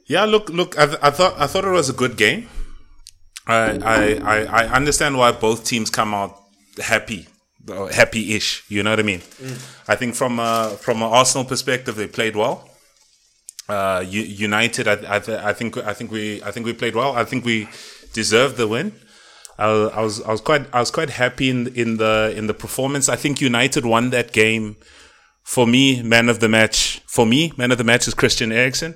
Yeah, 0.05 0.26
look, 0.26 0.49
look. 0.49 0.78
I, 0.78 0.86
th- 0.88 0.99
I 1.01 1.12
thought 1.12 1.39
I 1.39 1.45
thought 1.45 1.66
it 1.66 1.70
was 1.70 1.89
a 1.89 1.93
good 1.93 2.18
game. 2.18 2.47
I, 3.45 3.78
I 3.78 4.14
I 4.16 4.43
I 4.43 4.66
understand 4.68 5.18
why 5.18 5.32
both 5.32 5.64
teams 5.66 5.89
come 5.89 6.14
out 6.14 6.36
happy, 6.82 7.28
or 7.28 7.39
happy-ish. 7.68 8.64
You 8.70 8.84
know 8.84 8.91
what 8.91 8.99
I 8.99 9.03
mean? 9.03 9.22
I 9.88 9.95
think 9.95 10.16
from 10.16 10.39
a, 10.39 10.78
from 10.80 10.97
an 10.97 11.10
Arsenal 11.10 11.45
perspective, 11.45 11.95
they 11.95 12.07
played 12.07 12.36
well. 12.36 12.70
Uh, 13.68 14.03
United, 14.07 14.88
I, 14.88 15.16
I, 15.16 15.20
th- 15.20 15.39
I 15.39 15.53
think 15.53 15.78
I 15.78 15.93
think 15.93 16.12
we 16.12 16.41
I 16.41 16.49
think 16.49 16.66
we 16.66 16.74
played 16.74 16.95
well. 16.95 17.16
I 17.16 17.24
think 17.24 17.45
we 17.45 17.68
deserved 18.14 18.57
the 18.57 18.68
win. 18.68 18.93
I, 19.60 19.68
I 19.68 20.01
was 20.01 20.22
I 20.24 20.32
was 20.32 20.41
quite 20.41 20.66
I 20.74 20.80
was 20.80 20.89
quite 20.89 21.12
happy 21.12 21.51
in 21.51 21.68
in 21.76 21.97
the 21.97 22.34
in 22.36 22.47
the 22.47 22.55
performance. 22.55 23.07
I 23.10 23.16
think 23.16 23.41
United 23.41 23.86
won 23.86 24.10
that 24.10 24.32
game. 24.32 24.78
For 25.43 25.68
me, 25.68 26.01
man 26.01 26.30
of 26.30 26.39
the 26.39 26.49
match. 26.49 27.01
For 27.07 27.28
me, 27.28 27.51
man 27.57 27.72
of 27.72 27.78
the 27.78 27.84
match 27.84 28.07
is 28.07 28.16
Christian 28.16 28.51
Eriksen 28.51 28.95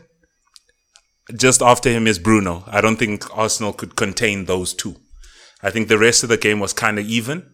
just 1.36 1.62
after 1.62 1.90
him 1.90 2.08
is 2.08 2.20
Bruno. 2.20 2.64
I 2.68 2.82
don't 2.82 2.98
think 2.98 3.26
Arsenal 3.36 3.74
could 3.74 3.96
contain 3.96 4.46
those 4.46 4.74
two. 4.74 4.98
I 5.62 5.70
think 5.70 5.88
the 5.88 5.98
rest 5.98 6.24
of 6.24 6.30
the 6.30 6.38
game 6.38 6.60
was 6.60 6.74
kind 6.74 7.00
of 7.00 7.06
even. 7.06 7.50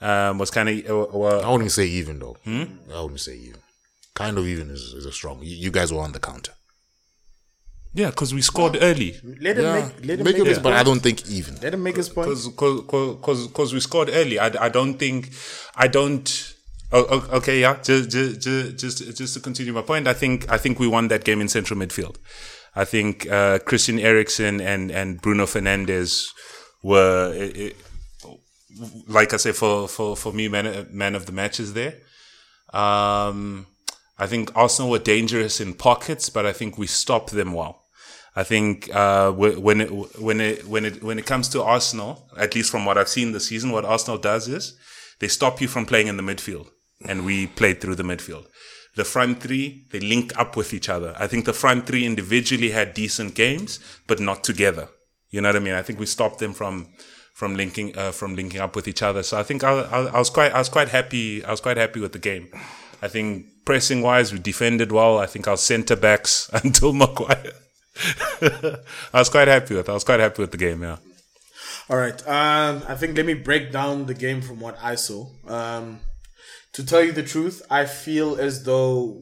Um, 0.00 0.38
was 0.38 0.50
kind 0.50 0.68
of 0.68 0.90
uh, 0.90 1.02
uh, 1.04 1.40
I 1.40 1.50
wouldn't 1.50 1.72
say 1.72 1.86
even, 1.86 2.18
though. 2.18 2.36
Hmm? 2.44 2.64
I 2.94 3.00
wouldn't 3.00 3.20
say 3.20 3.36
even. 3.36 3.60
Kind 4.14 4.36
of 4.38 4.46
even 4.46 4.70
is, 4.70 4.92
is 4.92 5.06
a 5.06 5.12
strong. 5.12 5.40
You, 5.42 5.56
you 5.56 5.70
guys 5.70 5.92
were 5.92 6.00
on 6.00 6.12
the 6.12 6.20
counter. 6.20 6.52
yeah, 7.94 8.10
because 8.10 8.34
we 8.34 8.42
scored 8.42 8.76
early. 8.80 9.16
Let 9.40 9.56
him 9.56 9.64
Yeah, 9.64 9.74
make, 9.74 9.84
let 10.06 10.18
him 10.20 10.24
make 10.24 10.36
make, 10.36 10.38
it, 10.38 10.46
his 10.48 10.58
but 10.58 10.74
I 10.74 10.82
don't 10.82 11.00
think 11.00 11.26
even. 11.28 11.54
Let 11.62 11.72
him 11.74 11.82
make 11.82 11.96
his 11.96 12.08
point. 12.10 12.28
because 12.28 12.48
because 12.48 13.46
because 13.46 13.72
we 13.72 13.80
scored 13.80 14.10
early. 14.12 14.38
I, 14.38 14.66
I 14.66 14.68
don't 14.68 14.98
think 14.98 15.30
I 15.74 15.88
don't. 15.88 16.52
Oh, 16.92 17.28
okay, 17.38 17.60
yeah. 17.62 17.76
Just, 17.82 18.10
just 18.10 18.40
just 18.78 19.16
just 19.16 19.34
to 19.34 19.40
continue 19.40 19.72
my 19.72 19.82
point, 19.82 20.06
I 20.06 20.12
think 20.12 20.50
I 20.50 20.58
think 20.58 20.78
we 20.78 20.86
won 20.86 21.08
that 21.08 21.24
game 21.24 21.40
in 21.40 21.48
central 21.48 21.78
midfield. 21.80 22.16
I 22.74 22.84
think 22.84 23.26
uh, 23.30 23.58
Christian 23.60 23.98
Eriksen 23.98 24.60
and 24.60 24.90
and 24.90 25.20
Bruno 25.22 25.46
Fernandes 25.46 26.26
were, 26.82 27.32
eh, 27.34 27.70
like 29.08 29.32
I 29.32 29.36
say, 29.36 29.52
for 29.52 29.88
for 29.88 30.16
for 30.16 30.32
me, 30.32 30.48
man 30.48 30.88
man 30.90 31.14
of 31.14 31.26
the 31.26 31.32
matches 31.32 31.72
there. 31.74 31.94
Um, 32.72 33.66
I 34.18 34.26
think 34.26 34.50
Arsenal 34.56 34.90
were 34.90 34.98
dangerous 34.98 35.60
in 35.60 35.74
pockets, 35.74 36.30
but 36.30 36.46
I 36.46 36.52
think 36.52 36.78
we 36.78 36.86
stopped 36.86 37.30
them 37.30 37.52
well. 37.52 37.82
I 38.34 38.44
think 38.44 38.94
uh, 38.94 39.32
when 39.32 39.80
it 39.80 40.20
when 40.20 40.40
it 40.40 40.66
when 40.66 40.84
it 40.84 41.02
when 41.02 41.18
it 41.18 41.26
comes 41.26 41.48
to 41.50 41.62
Arsenal, 41.62 42.28
at 42.36 42.54
least 42.54 42.70
from 42.70 42.84
what 42.84 42.98
I've 42.98 43.08
seen 43.08 43.32
this 43.32 43.48
season, 43.48 43.70
what 43.70 43.84
Arsenal 43.84 44.18
does 44.18 44.48
is 44.48 44.76
they 45.20 45.28
stop 45.28 45.60
you 45.60 45.68
from 45.68 45.86
playing 45.86 46.08
in 46.08 46.16
the 46.16 46.22
midfield, 46.22 46.68
and 47.06 47.24
we 47.24 47.46
played 47.46 47.80
through 47.80 47.94
the 47.94 48.02
midfield. 48.02 48.46
The 48.94 49.04
front 49.04 49.40
three 49.42 49.86
they 49.90 50.00
link 50.00 50.38
up 50.38 50.56
with 50.56 50.74
each 50.74 50.88
other. 50.88 51.14
I 51.18 51.26
think 51.26 51.44
the 51.44 51.52
front 51.52 51.86
three 51.86 52.04
individually 52.04 52.70
had 52.70 52.94
decent 52.94 53.34
games, 53.34 53.80
but 54.06 54.20
not 54.20 54.44
together. 54.44 54.88
You 55.30 55.40
know 55.40 55.48
what 55.48 55.56
I 55.56 55.60
mean? 55.60 55.74
I 55.74 55.82
think 55.82 55.98
we 55.98 56.06
stopped 56.06 56.38
them 56.38 56.52
from 56.52 56.88
from 57.36 57.54
linking 57.54 57.94
uh, 57.98 58.12
from 58.12 58.34
linking 58.34 58.62
up 58.62 58.74
with 58.74 58.88
each 58.88 59.02
other. 59.02 59.22
So 59.22 59.38
I 59.38 59.42
think 59.42 59.62
I, 59.62 59.70
I, 59.70 60.04
I 60.06 60.18
was 60.18 60.30
quite 60.30 60.52
I 60.52 60.58
was 60.58 60.70
quite 60.70 60.88
happy. 60.88 61.44
I 61.44 61.50
was 61.50 61.60
quite 61.60 61.76
happy 61.76 62.00
with 62.00 62.12
the 62.12 62.18
game. 62.18 62.48
I 63.02 63.08
think 63.08 63.44
pressing 63.66 64.00
wise, 64.00 64.32
we 64.32 64.38
defended 64.38 64.90
well. 64.90 65.18
I 65.18 65.26
think 65.26 65.46
our 65.46 65.58
centre 65.58 65.96
backs 65.96 66.48
until 66.64 66.94
Maguire. 66.94 67.52
I 68.40 69.18
was 69.18 69.28
quite 69.28 69.48
happy 69.48 69.74
with. 69.74 69.90
I 69.90 69.92
was 69.92 70.02
quite 70.02 70.20
happy 70.20 70.40
with 70.40 70.50
the 70.50 70.56
game. 70.56 70.82
Yeah. 70.82 70.96
All 71.90 71.98
right. 71.98 72.18
Um, 72.26 72.82
I 72.88 72.94
think 72.94 73.18
let 73.18 73.26
me 73.26 73.34
break 73.34 73.70
down 73.70 74.06
the 74.06 74.14
game 74.14 74.40
from 74.40 74.58
what 74.58 74.78
I 74.82 74.94
saw. 74.94 75.26
Um, 75.46 76.00
to 76.72 76.86
tell 76.86 77.04
you 77.04 77.12
the 77.12 77.22
truth, 77.22 77.60
I 77.70 77.84
feel 77.84 78.36
as 78.36 78.64
though, 78.64 79.20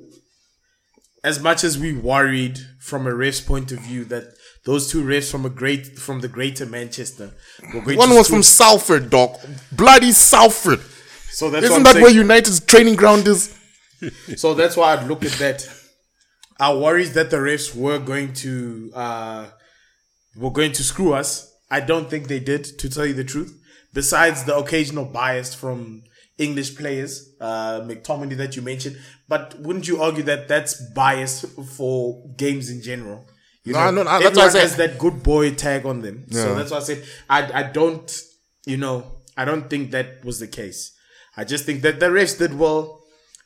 as 1.24 1.40
much 1.40 1.64
as 1.64 1.76
we 1.76 1.92
worried 1.92 2.60
from 2.78 3.08
a 3.08 3.14
ref's 3.14 3.40
point 3.40 3.72
of 3.72 3.80
view 3.80 4.04
that 4.04 4.34
those 4.64 4.90
two 4.90 5.04
refs 5.04 5.30
from 5.30 5.44
a 5.44 5.50
great 5.50 5.98
from 5.98 6.20
the 6.20 6.28
greater 6.28 6.66
Manchester 6.66 7.32
One 7.72 8.10
was 8.14 8.28
from 8.28 8.42
Salford, 8.42 9.10
dog. 9.10 9.38
Bloody 9.72 10.12
Salford. 10.12 10.80
so 11.30 11.50
that's 11.50 11.66
Isn't 11.66 11.82
that 11.82 11.94
saying. 11.94 12.02
where 12.02 12.12
United's 12.12 12.60
training 12.60 12.96
ground 12.96 13.26
is? 13.28 13.56
so 14.36 14.54
that's 14.54 14.76
why 14.76 14.94
I'd 14.94 15.06
look 15.06 15.24
at 15.24 15.32
that. 15.32 15.68
Our 16.60 16.78
worries 16.78 17.14
that 17.14 17.30
the 17.30 17.38
refs 17.38 17.74
were 17.74 17.98
going 17.98 18.32
to 18.34 18.90
uh, 18.94 19.46
were 20.36 20.50
going 20.50 20.72
to 20.72 20.82
screw 20.82 21.12
us. 21.12 21.52
I 21.70 21.80
don't 21.80 22.08
think 22.08 22.28
they 22.28 22.40
did, 22.40 22.64
to 22.78 22.88
tell 22.88 23.06
you 23.06 23.14
the 23.14 23.24
truth. 23.24 23.52
Besides 23.92 24.44
the 24.44 24.56
occasional 24.56 25.04
bias 25.04 25.54
from 25.54 26.04
English 26.38 26.76
players, 26.76 27.34
uh, 27.40 27.80
McTominay 27.80 28.36
that 28.36 28.56
you 28.56 28.62
mentioned, 28.62 28.96
but 29.28 29.58
wouldn't 29.60 29.88
you 29.88 30.02
argue 30.02 30.22
that 30.24 30.48
that's 30.48 30.80
bias 30.92 31.44
for 31.76 32.22
games 32.36 32.70
in 32.70 32.82
general? 32.82 33.26
You 33.64 33.72
No, 33.72 33.90
no, 33.90 34.02
no, 34.02 34.04
that's 34.04 34.06
why 34.06 34.14
I 34.14 34.26
everyone 34.26 34.50
said- 34.50 34.60
has 34.62 34.76
that 34.76 34.98
good 34.98 35.22
boy 35.22 35.54
tag 35.54 35.86
on 35.86 36.02
them. 36.02 36.26
So 36.30 36.54
that's 36.54 36.70
why 36.70 36.78
I 36.78 36.80
said 36.80 37.04
I 37.28 37.60
I 37.60 37.62
don't 37.78 38.08
you 38.66 38.76
know 38.76 38.96
I 39.36 39.44
don't 39.44 39.68
think 39.70 39.90
that 39.92 40.24
was 40.24 40.38
the 40.38 40.46
case. 40.46 40.92
I 41.36 41.44
just 41.44 41.64
think 41.64 41.82
that 41.82 41.98
the 42.00 42.06
refs 42.06 42.38
did 42.38 42.54
well. 42.64 43.00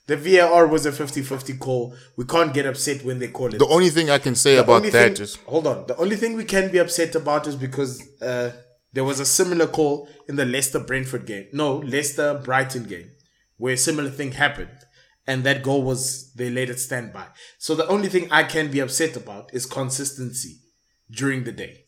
The 0.09 0.17
VAR 0.17 0.67
was 0.67 0.87
a 0.87 0.93
50-50 0.93 1.59
call. 1.59 1.95
We 2.17 2.25
can't 2.25 2.53
get 2.55 2.65
upset 2.65 3.05
when 3.05 3.19
they 3.19 3.29
call 3.29 3.49
it. 3.55 3.59
The 3.59 3.67
only 3.67 3.91
thing 3.91 4.09
I 4.11 4.19
can 4.19 4.35
say 4.35 4.55
The 4.57 4.63
about 4.63 4.83
that 4.85 4.93
thing- 4.93 5.23
is 5.23 5.37
hold 5.47 5.67
on. 5.67 5.87
The 5.87 5.97
only 5.97 6.17
thing 6.17 6.35
we 6.35 6.45
can 6.45 6.71
be 6.73 6.79
upset 6.79 7.15
about 7.15 7.47
is 7.47 7.57
because 7.57 8.03
uh, 8.23 8.51
there 8.95 9.05
was 9.05 9.21
a 9.21 9.27
similar 9.27 9.67
call 9.67 10.09
in 10.29 10.37
the 10.37 10.47
Leicester 10.47 10.81
Brentford 10.81 11.27
game. 11.27 11.47
No, 11.53 11.77
Leicester 11.95 12.41
Brighton 12.43 12.85
game, 12.85 13.11
where 13.59 13.75
a 13.75 13.77
similar 13.77 14.09
thing 14.11 14.33
happened, 14.33 14.71
and 15.29 15.45
that 15.45 15.63
goal 15.63 15.83
was 15.85 16.33
they 16.33 16.51
let 16.51 16.71
it 16.71 16.81
stand 16.81 17.13
by. 17.13 17.27
So 17.59 17.75
the 17.77 17.87
only 17.87 18.09
thing 18.09 18.27
I 18.33 18.43
can 18.43 18.71
be 18.71 18.81
upset 18.81 19.15
about 19.17 19.55
is 19.55 19.67
consistency 19.67 20.55
during 21.11 21.45
the 21.45 21.53
day. 21.53 21.85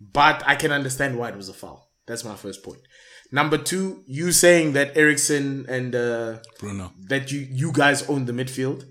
But 0.00 0.42
I 0.46 0.54
can 0.56 0.72
understand 0.72 1.18
why 1.18 1.30
it 1.30 1.36
was 1.36 1.48
a 1.48 1.54
foul. 1.54 1.88
That's 2.06 2.24
my 2.24 2.36
first 2.36 2.62
point. 2.62 2.80
Number 3.30 3.58
two, 3.58 4.02
you 4.06 4.32
saying 4.32 4.72
that 4.72 4.96
Eriksen 4.96 5.66
and 5.68 5.94
uh, 5.94 6.38
Bruno. 6.58 6.92
that 7.08 7.30
you 7.32 7.40
you 7.50 7.72
guys 7.72 8.08
own 8.08 8.24
the 8.24 8.32
midfield. 8.32 8.84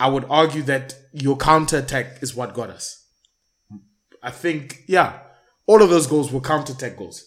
I 0.00 0.08
would 0.08 0.24
argue 0.30 0.62
that 0.62 0.94
your 1.12 1.36
counter 1.36 1.78
attack 1.78 2.22
is 2.22 2.34
what 2.34 2.54
got 2.54 2.70
us. 2.70 2.98
I 4.22 4.30
think, 4.30 4.84
yeah, 4.86 5.18
all 5.66 5.82
of 5.82 5.90
those 5.90 6.06
goals 6.06 6.32
were 6.32 6.40
counter 6.40 6.72
attack 6.72 6.96
goals. 6.96 7.24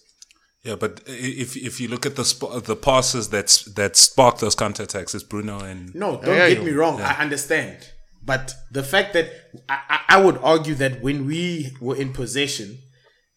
Yeah, 0.65 0.75
but 0.75 1.01
if 1.05 1.55
if 1.55 1.79
you 1.79 1.87
look 1.87 2.05
at 2.05 2.15
the 2.15 2.25
sp- 2.25 2.65
the 2.65 2.75
passes 2.75 3.29
that 3.29 3.47
that 3.75 3.95
spark 3.95 4.39
those 4.39 4.55
counterattacks, 4.55 5.13
it's 5.13 5.23
Bruno 5.23 5.59
and 5.59 5.93
No, 5.93 6.19
don't 6.21 6.35
Yeah, 6.35 6.49
get 6.49 6.63
me 6.63 6.71
wrong. 6.71 6.99
I 7.01 7.21
understand, 7.21 7.77
but 8.23 8.53
the 8.71 8.83
fact 8.83 9.13
that 9.13 9.27
I, 9.69 9.79
I, 9.89 9.99
I 10.15 10.21
would 10.23 10.37
argue 10.39 10.75
that 10.75 11.01
when 11.01 11.27
we 11.27 11.75
were 11.79 11.95
in 11.95 12.13
possession, 12.13 12.79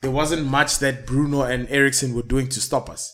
there 0.01 0.11
wasn't 0.11 0.47
much 0.47 0.79
that 0.79 1.07
Bruno 1.07 1.43
and 1.43 1.69
Eriksen 1.69 2.15
were 2.15 2.23
doing 2.23 2.49
to 2.49 2.61
stop 2.61 2.89
us. 2.89 3.13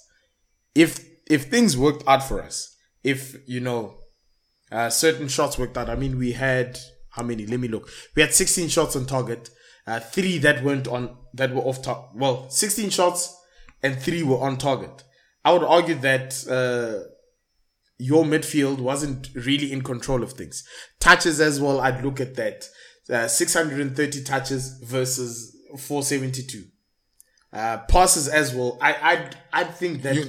If 0.75 1.05
if 1.27 1.47
things 1.47 1.77
worked 1.77 2.05
out 2.07 2.23
for 2.23 2.41
us, 2.41 2.75
if 3.03 3.37
you 3.49 3.61
know 3.61 3.97
uh, 4.75 4.91
certain 4.91 5.29
shots 5.29 5.59
worked 5.59 5.79
out. 5.79 5.89
I 5.89 5.95
mean, 5.95 6.19
we 6.19 6.33
had 6.33 6.79
how 7.11 7.23
many? 7.23 7.47
Let 7.47 7.61
me 7.61 7.69
look. 7.69 7.89
We 8.17 8.23
had 8.23 8.35
16 8.35 8.69
shots 8.69 8.97
on 8.97 9.07
target. 9.07 9.51
Uh, 9.87 10.01
three 10.01 10.39
that 10.39 10.65
went 10.65 10.89
on 10.89 11.17
that 11.35 11.55
were 11.55 11.61
off 11.63 11.83
top. 11.83 12.11
Well, 12.15 12.51
16 12.51 12.91
shots 12.91 13.37
and 13.85 13.93
three 14.01 14.23
were 14.25 14.39
on 14.39 14.57
target. 14.57 15.05
I 15.45 15.53
would 15.53 15.63
argue 15.63 15.95
that 15.97 16.29
uh, 16.49 17.07
your 17.99 18.25
midfield 18.25 18.79
wasn't 18.79 19.29
really 19.35 19.71
in 19.73 19.83
control 19.83 20.23
of 20.23 20.33
things. 20.33 20.65
Touches 20.99 21.41
as 21.41 21.61
well. 21.61 21.81
I'd 21.81 22.03
look 22.05 22.21
at 22.21 22.35
that. 22.37 22.69
Uh, 23.09 23.29
630 23.29 24.25
touches 24.25 24.79
versus 24.83 25.55
472. 25.79 26.65
Uh, 27.53 27.79
passes 27.89 28.27
as 28.27 28.53
well. 28.53 28.77
I 28.81 28.93
I 29.13 29.61
I 29.61 29.65
think 29.65 30.03
that 30.03 30.17
you, 30.17 30.25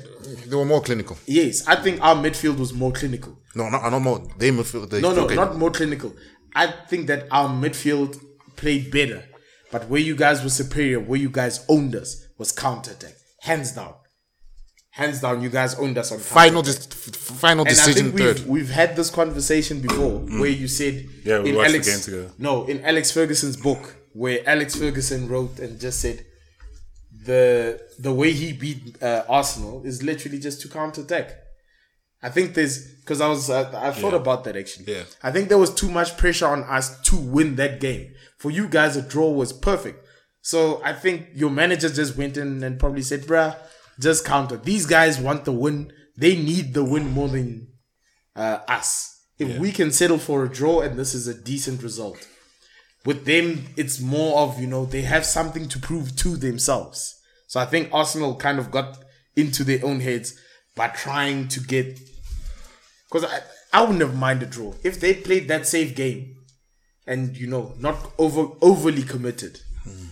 they 0.46 0.56
were 0.56 0.66
more 0.66 0.82
clinical. 0.82 1.18
yes, 1.26 1.68
I 1.68 1.76
think 1.76 2.00
our 2.02 2.14
midfield 2.16 2.60
was 2.60 2.72
more 2.72 2.92
clinical. 2.92 3.40
No, 3.56 3.68
no, 3.70 3.90
no 3.90 4.00
more. 4.00 4.28
They 4.38 4.52
midfield. 4.52 4.92
They 4.92 5.02
No, 5.02 5.12
no, 5.12 5.24
okay. 5.26 5.34
not 5.34 5.56
more 5.58 5.72
clinical. 5.72 6.14
I 6.54 6.68
think 6.90 7.08
that 7.08 7.26
our 7.32 7.50
midfield 7.50 8.12
played 8.58 8.92
better, 8.92 9.24
but 9.72 9.90
where 9.90 10.00
you 10.02 10.16
guys 10.16 10.44
were 10.44 10.52
superior, 10.52 11.00
where 11.00 11.20
you 11.20 11.30
guys 11.32 11.66
owned 11.68 11.96
us, 11.96 12.28
was 12.38 12.52
counter 12.52 12.92
attack, 12.92 13.16
hands 13.46 13.72
down. 13.80 13.94
Hands 15.02 15.20
down, 15.26 15.42
you 15.42 15.50
guys 15.50 15.76
owned 15.76 15.98
us 15.98 16.10
on 16.14 16.20
counter 16.20 16.24
final. 16.42 16.62
Just 16.64 16.94
final 17.16 17.66
and 17.68 17.78
I 17.78 17.92
think 17.94 18.16
we've, 18.16 18.48
we've 18.48 18.70
had 18.82 18.96
this 18.96 19.10
conversation 19.10 19.82
before 19.82 20.20
where 20.42 20.50
you 20.62 20.68
said 20.80 20.94
Mm. 20.94 21.26
Yeah, 21.26 21.40
we 21.42 21.50
in 21.50 21.56
watched 21.56 21.72
the 21.74 21.80
game 21.92 22.00
together. 22.00 22.32
No, 22.38 22.66
in 22.66 22.78
Alex 22.92 23.12
Ferguson's 23.12 23.58
book, 23.58 23.84
where 24.14 24.40
Alex 24.48 24.76
Ferguson 24.76 25.28
wrote 25.28 25.60
and 25.60 25.80
just 25.80 26.00
said 26.06 26.18
the 27.26 27.80
the 28.00 28.14
way 28.14 28.32
he 28.32 28.54
beat 28.54 29.02
uh, 29.02 29.24
Arsenal 29.28 29.84
is 29.86 30.04
literally 30.04 30.40
just 30.40 30.62
to 30.62 30.68
counter 30.70 31.02
attack. 31.02 31.32
I 32.22 32.30
think 32.30 32.54
there's 32.54 32.94
because 33.02 33.20
I 33.22 33.28
was 33.28 33.50
uh, 33.50 33.72
I 33.76 33.92
thought 33.92 34.14
Yeah. 34.14 34.20
about 34.20 34.44
that 34.46 34.56
actually. 34.56 34.94
Yeah. 34.94 35.04
I 35.22 35.32
think 35.32 35.50
there 35.50 35.58
was 35.58 35.74
too 35.74 35.90
much 35.90 36.18
pressure 36.18 36.48
on 36.48 36.64
us 36.64 37.00
to 37.10 37.16
win 37.18 37.56
that 37.56 37.80
game. 37.80 38.14
For 38.38 38.50
you 38.52 38.68
guys, 38.68 38.96
a 38.96 39.02
draw 39.02 39.30
was 39.32 39.52
perfect. 39.54 40.05
So 40.46 40.80
I 40.84 40.94
think 40.94 41.30
your 41.34 41.50
manager 41.50 41.90
just 41.90 42.16
went 42.16 42.38
in 42.38 42.64
and 42.64 42.80
probably 42.80 43.02
said, 43.02 43.24
"Bruh, 43.24 43.58
just 44.00 44.24
counter. 44.24 44.58
These 44.58 44.86
guys 44.86 45.20
want 45.20 45.44
the 45.44 45.52
win. 45.52 45.92
They 46.16 46.36
need 46.36 46.76
the 46.76 46.84
win 46.84 47.10
more 47.10 47.30
than 47.30 47.70
uh, 48.36 48.60
us. 48.68 49.24
If 49.40 49.58
we 49.58 49.72
can 49.72 49.92
settle 49.92 50.20
for 50.20 50.46
a 50.46 50.50
draw 50.50 50.82
and 50.82 51.00
this 51.00 51.16
is 51.16 51.28
a 51.28 51.34
decent 51.34 51.82
result, 51.82 52.20
with 53.06 53.26
them, 53.26 53.70
it's 53.76 54.00
more 54.00 54.38
of 54.38 54.60
you 54.62 54.68
know 54.68 54.86
they 54.86 55.02
have 55.02 55.26
something 55.26 55.68
to 55.68 55.80
prove 55.80 56.16
to 56.18 56.38
themselves. 56.38 57.20
So 57.48 57.60
I 57.60 57.66
think 57.66 57.90
Arsenal 57.92 58.36
kind 58.36 58.60
of 58.60 58.70
got 58.70 59.00
into 59.36 59.64
their 59.64 59.84
own 59.84 60.00
heads 60.00 60.40
by 60.76 60.90
trying 60.90 61.48
to 61.48 61.60
get 61.60 62.00
because 63.10 63.26
I 63.26 63.40
I 63.74 63.82
wouldn't 63.82 64.02
have 64.02 64.16
minded 64.16 64.50
a 64.50 64.52
draw 64.52 64.76
if 64.84 65.00
they 65.00 65.16
played 65.16 65.48
that 65.48 65.66
safe 65.66 65.96
game 65.96 66.36
and 67.08 67.36
you 67.36 67.48
know 67.48 67.74
not 67.80 68.12
over 68.20 68.50
overly 68.62 69.02
committed. 69.02 69.62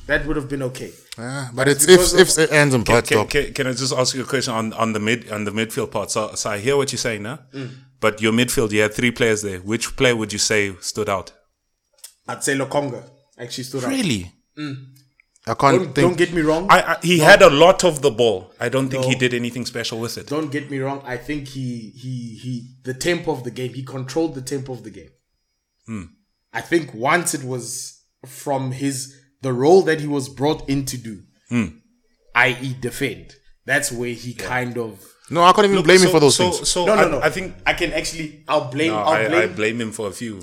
That 0.08 0.26
would 0.26 0.36
have 0.36 0.50
been 0.50 0.64
okay. 0.64 0.92
Ah, 1.18 1.50
but 1.54 1.68
it's 1.68 1.88
if 1.88 2.14
if 2.14 2.38
it 2.38 2.52
ends 2.52 2.74
in 2.76 2.84
buts 2.84 3.10
Can, 3.10 3.26
can, 3.28 3.54
can 3.54 3.68
I 3.68 3.72
just 3.74 3.94
ask 3.94 4.16
you 4.16 4.24
a 4.24 4.26
question 4.26 4.54
on, 4.54 4.74
on 4.74 4.94
the 4.94 5.00
mid 5.00 5.32
on 5.32 5.44
the 5.46 5.52
midfield 5.52 5.92
part? 5.92 6.12
So, 6.12 6.34
so 6.36 6.50
I 6.50 6.58
hear 6.60 6.76
what 6.76 6.92
you're 6.92 6.98
saying 6.98 7.24
now, 7.24 7.40
Mm. 7.54 7.70
but 8.00 8.22
your 8.22 8.34
midfield, 8.34 8.72
you 8.72 8.82
had 8.82 8.94
three 8.94 9.12
players 9.12 9.42
there. 9.42 9.60
Which 9.60 9.96
player 9.96 10.16
would 10.16 10.34
you 10.34 10.40
say 10.40 10.76
stood 10.82 11.08
out? 11.10 11.32
I'd 12.28 12.44
say 12.44 12.56
Lokonga 12.58 13.04
actually 13.38 13.64
stood 13.66 13.84
out. 13.86 13.90
Really? 13.90 14.32
I 15.46 15.54
can't 15.56 15.60
Don't, 15.60 15.80
think. 15.86 15.96
don't 15.96 16.18
get 16.18 16.34
me 16.34 16.42
wrong. 16.42 16.68
I, 16.70 16.94
I 16.94 16.98
he 17.02 17.20
had 17.20 17.42
a 17.42 17.50
lot 17.50 17.84
of 17.84 18.02
the 18.02 18.12
ball. 18.12 18.52
I 18.60 18.70
don't 18.70 18.90
think 18.90 19.06
he 19.06 19.16
did 19.16 19.34
anything 19.34 19.66
special 19.66 20.00
with 20.00 20.18
it. 20.18 20.28
don't 20.28 20.52
get 20.52 20.70
me 20.72 20.80
wrong. 20.80 21.02
I 21.06 21.18
think 21.18 21.48
he 21.50 21.92
he 22.04 22.14
he 22.44 22.54
the 22.84 22.94
tempo 22.94 23.32
of 23.32 23.44
the 23.44 23.52
game. 23.52 23.74
He 23.74 23.84
controlled 23.84 24.36
the 24.36 24.42
tempo 24.42 24.74
of 24.74 24.84
the 24.84 24.90
game. 24.90 25.12
Hmm. 25.86 26.04
I 26.54 26.62
think 26.62 26.94
once 26.94 27.34
it 27.34 27.44
was 27.44 28.02
from 28.26 28.72
his 28.72 28.98
the 29.44 29.54
role 29.64 29.82
that 29.90 30.00
he 30.04 30.08
was 30.18 30.26
brought 30.40 30.62
in 30.74 30.86
to 30.92 30.98
do, 31.08 31.16
Hmm. 31.50 31.68
i.e., 32.36 32.70
defend. 32.88 33.26
That's 33.66 33.90
where 34.00 34.14
he 34.24 34.32
kind 34.34 34.78
of 34.86 34.92
no, 35.36 35.42
I 35.44 35.52
can't 35.54 35.68
even 35.72 35.84
blame 35.84 36.00
so, 36.00 36.06
him 36.06 36.12
for 36.16 36.20
those 36.26 36.36
so, 36.36 36.44
things. 36.52 36.70
So 36.76 36.86
no 36.86 36.96
no 36.96 37.04
I, 37.08 37.12
no. 37.14 37.20
I 37.28 37.30
think 37.36 37.48
I 37.72 37.74
can 37.82 37.92
actually 38.00 38.28
I'll 38.48 38.70
blame 38.76 38.92
no, 38.92 39.00
I'll 39.00 39.30
blame 39.30 39.50
I 39.50 39.54
blame 39.62 39.78
him 39.84 39.92
for 39.92 40.08
a 40.14 40.16
few, 40.22 40.36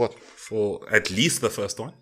What? 0.00 0.12
for 0.48 0.66
at 0.98 1.10
least 1.18 1.40
the 1.46 1.50
first 1.60 1.76
one. 1.84 1.92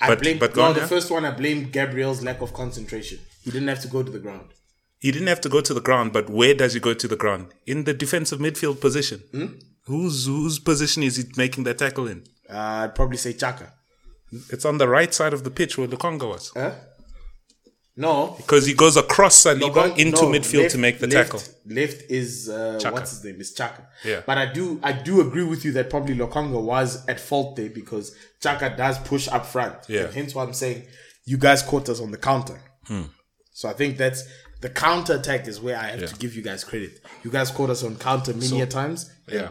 I 0.00 0.06
but- 0.10 0.20
blame 0.22 0.38
but 0.44 0.54
no 0.56 0.62
on, 0.66 0.74
the 0.74 0.80
yeah. 0.84 0.94
first 0.94 1.08
one 1.16 1.24
I 1.24 1.32
blame 1.42 1.58
Gabriel's 1.78 2.22
lack 2.28 2.40
of 2.46 2.50
concentration. 2.62 3.18
He 3.44 3.50
didn't 3.54 3.68
have 3.74 3.82
to 3.86 3.88
go 3.96 4.02
to 4.08 4.12
the 4.16 4.22
ground. 4.26 4.48
He 5.04 5.10
didn't 5.14 5.28
have 5.34 5.40
to 5.46 5.48
go 5.56 5.60
to 5.68 5.72
the 5.78 5.84
ground, 5.88 6.12
but 6.12 6.26
where 6.38 6.54
does 6.54 6.72
he 6.74 6.80
go 6.88 6.92
to 7.02 7.08
the 7.14 7.16
ground? 7.24 7.44
In 7.72 7.84
the 7.88 7.94
defensive 8.04 8.40
midfield 8.46 8.80
position. 8.86 9.18
Hmm? 9.32 9.46
Whose 9.90 10.26
whose 10.26 10.58
position 10.70 11.02
is 11.08 11.14
he 11.18 11.24
making 11.36 11.64
that 11.64 11.78
tackle 11.78 12.06
in? 12.12 12.18
Uh, 12.50 12.82
I'd 12.84 12.94
probably 12.94 13.16
say 13.24 13.32
Xhaka. 13.32 13.68
It's 14.50 14.64
on 14.64 14.78
the 14.78 14.88
right 14.88 15.12
side 15.14 15.32
of 15.32 15.42
the 15.44 15.50
pitch 15.50 15.78
where 15.78 15.88
Lokonga 15.88 16.28
was. 16.28 16.50
Huh? 16.54 16.72
No, 17.96 18.34
Because 18.36 18.64
he 18.64 18.74
goes 18.74 18.96
across 18.96 19.42
Saliba 19.44 19.72
Lokong- 19.72 19.98
into 19.98 20.22
no, 20.22 20.28
midfield 20.28 20.58
left- 20.62 20.70
to 20.72 20.78
make 20.78 21.00
the 21.00 21.08
left- 21.08 21.32
tackle. 21.32 21.42
Left 21.66 22.02
is 22.08 22.48
uh, 22.48 22.78
what's 22.92 23.10
his 23.10 23.24
name? 23.24 23.40
It's 23.40 23.52
Xhaka. 23.52 23.86
Yeah. 24.04 24.20
But 24.24 24.38
I 24.38 24.46
do 24.52 24.78
I 24.84 24.92
do 24.92 25.20
agree 25.20 25.42
with 25.42 25.64
you 25.64 25.72
that 25.72 25.90
probably 25.90 26.14
Lokonga 26.14 26.62
was 26.62 27.04
at 27.08 27.18
fault 27.18 27.56
there 27.56 27.70
because 27.70 28.14
Xhaka 28.40 28.76
does 28.76 29.00
push 29.00 29.26
up 29.28 29.44
front. 29.46 29.74
Yeah. 29.88 30.02
And 30.02 30.14
hence 30.14 30.32
why 30.34 30.44
I'm 30.44 30.52
saying 30.52 30.84
you 31.24 31.38
guys 31.38 31.60
caught 31.62 31.88
us 31.88 32.00
on 32.00 32.12
the 32.12 32.18
counter. 32.18 32.60
So 33.52 33.68
I 33.68 33.72
think 33.72 33.96
that's 33.98 34.22
the 34.60 34.70
counter 34.70 35.14
attack 35.14 35.48
is 35.48 35.60
where 35.60 35.76
I 35.76 35.88
have 35.88 36.06
to 36.08 36.14
give 36.20 36.36
you 36.36 36.42
guys 36.42 36.62
credit. 36.62 37.00
You 37.24 37.32
guys 37.32 37.50
caught 37.50 37.70
us 37.70 37.82
on 37.82 37.96
counter 37.96 38.32
many 38.32 38.60
a 38.60 38.66
times. 38.66 39.10
Yeah. 39.26 39.48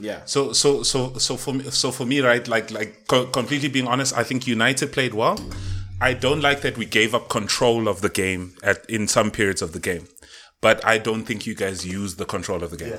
Yeah. 0.00 0.20
So 0.24 0.52
so 0.52 0.82
so 0.82 1.14
so 1.14 1.36
for 1.36 1.54
me, 1.54 1.64
so 1.70 1.90
for 1.90 2.06
me, 2.06 2.20
right? 2.20 2.46
Like 2.46 2.70
like 2.70 3.06
co- 3.08 3.26
completely 3.26 3.68
being 3.68 3.88
honest, 3.88 4.16
I 4.16 4.22
think 4.24 4.46
United 4.46 4.92
played 4.92 5.14
well. 5.14 5.38
I 6.00 6.14
don't 6.14 6.40
like 6.40 6.60
that 6.60 6.78
we 6.78 6.86
gave 6.86 7.14
up 7.14 7.28
control 7.28 7.88
of 7.88 8.00
the 8.00 8.08
game 8.08 8.54
at 8.62 8.88
in 8.88 9.08
some 9.08 9.30
periods 9.32 9.62
of 9.62 9.72
the 9.72 9.80
game, 9.80 10.06
but 10.60 10.84
I 10.86 10.98
don't 10.98 11.24
think 11.24 11.46
you 11.46 11.54
guys 11.56 11.84
used 11.84 12.18
the 12.18 12.24
control 12.24 12.62
of 12.62 12.70
the 12.70 12.76
game. 12.76 12.94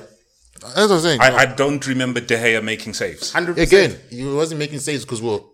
As 0.76 0.90
I 0.90 0.94
was 0.94 1.02
saying, 1.04 1.20
I, 1.22 1.34
I 1.36 1.46
don't 1.46 1.86
remember 1.86 2.20
De 2.20 2.36
Gea 2.36 2.62
making 2.62 2.92
saves. 2.92 3.32
Hundred 3.32 3.58
again, 3.58 3.98
he 4.10 4.26
wasn't 4.26 4.58
making 4.58 4.80
saves 4.80 5.06
because 5.06 5.22
well, 5.22 5.52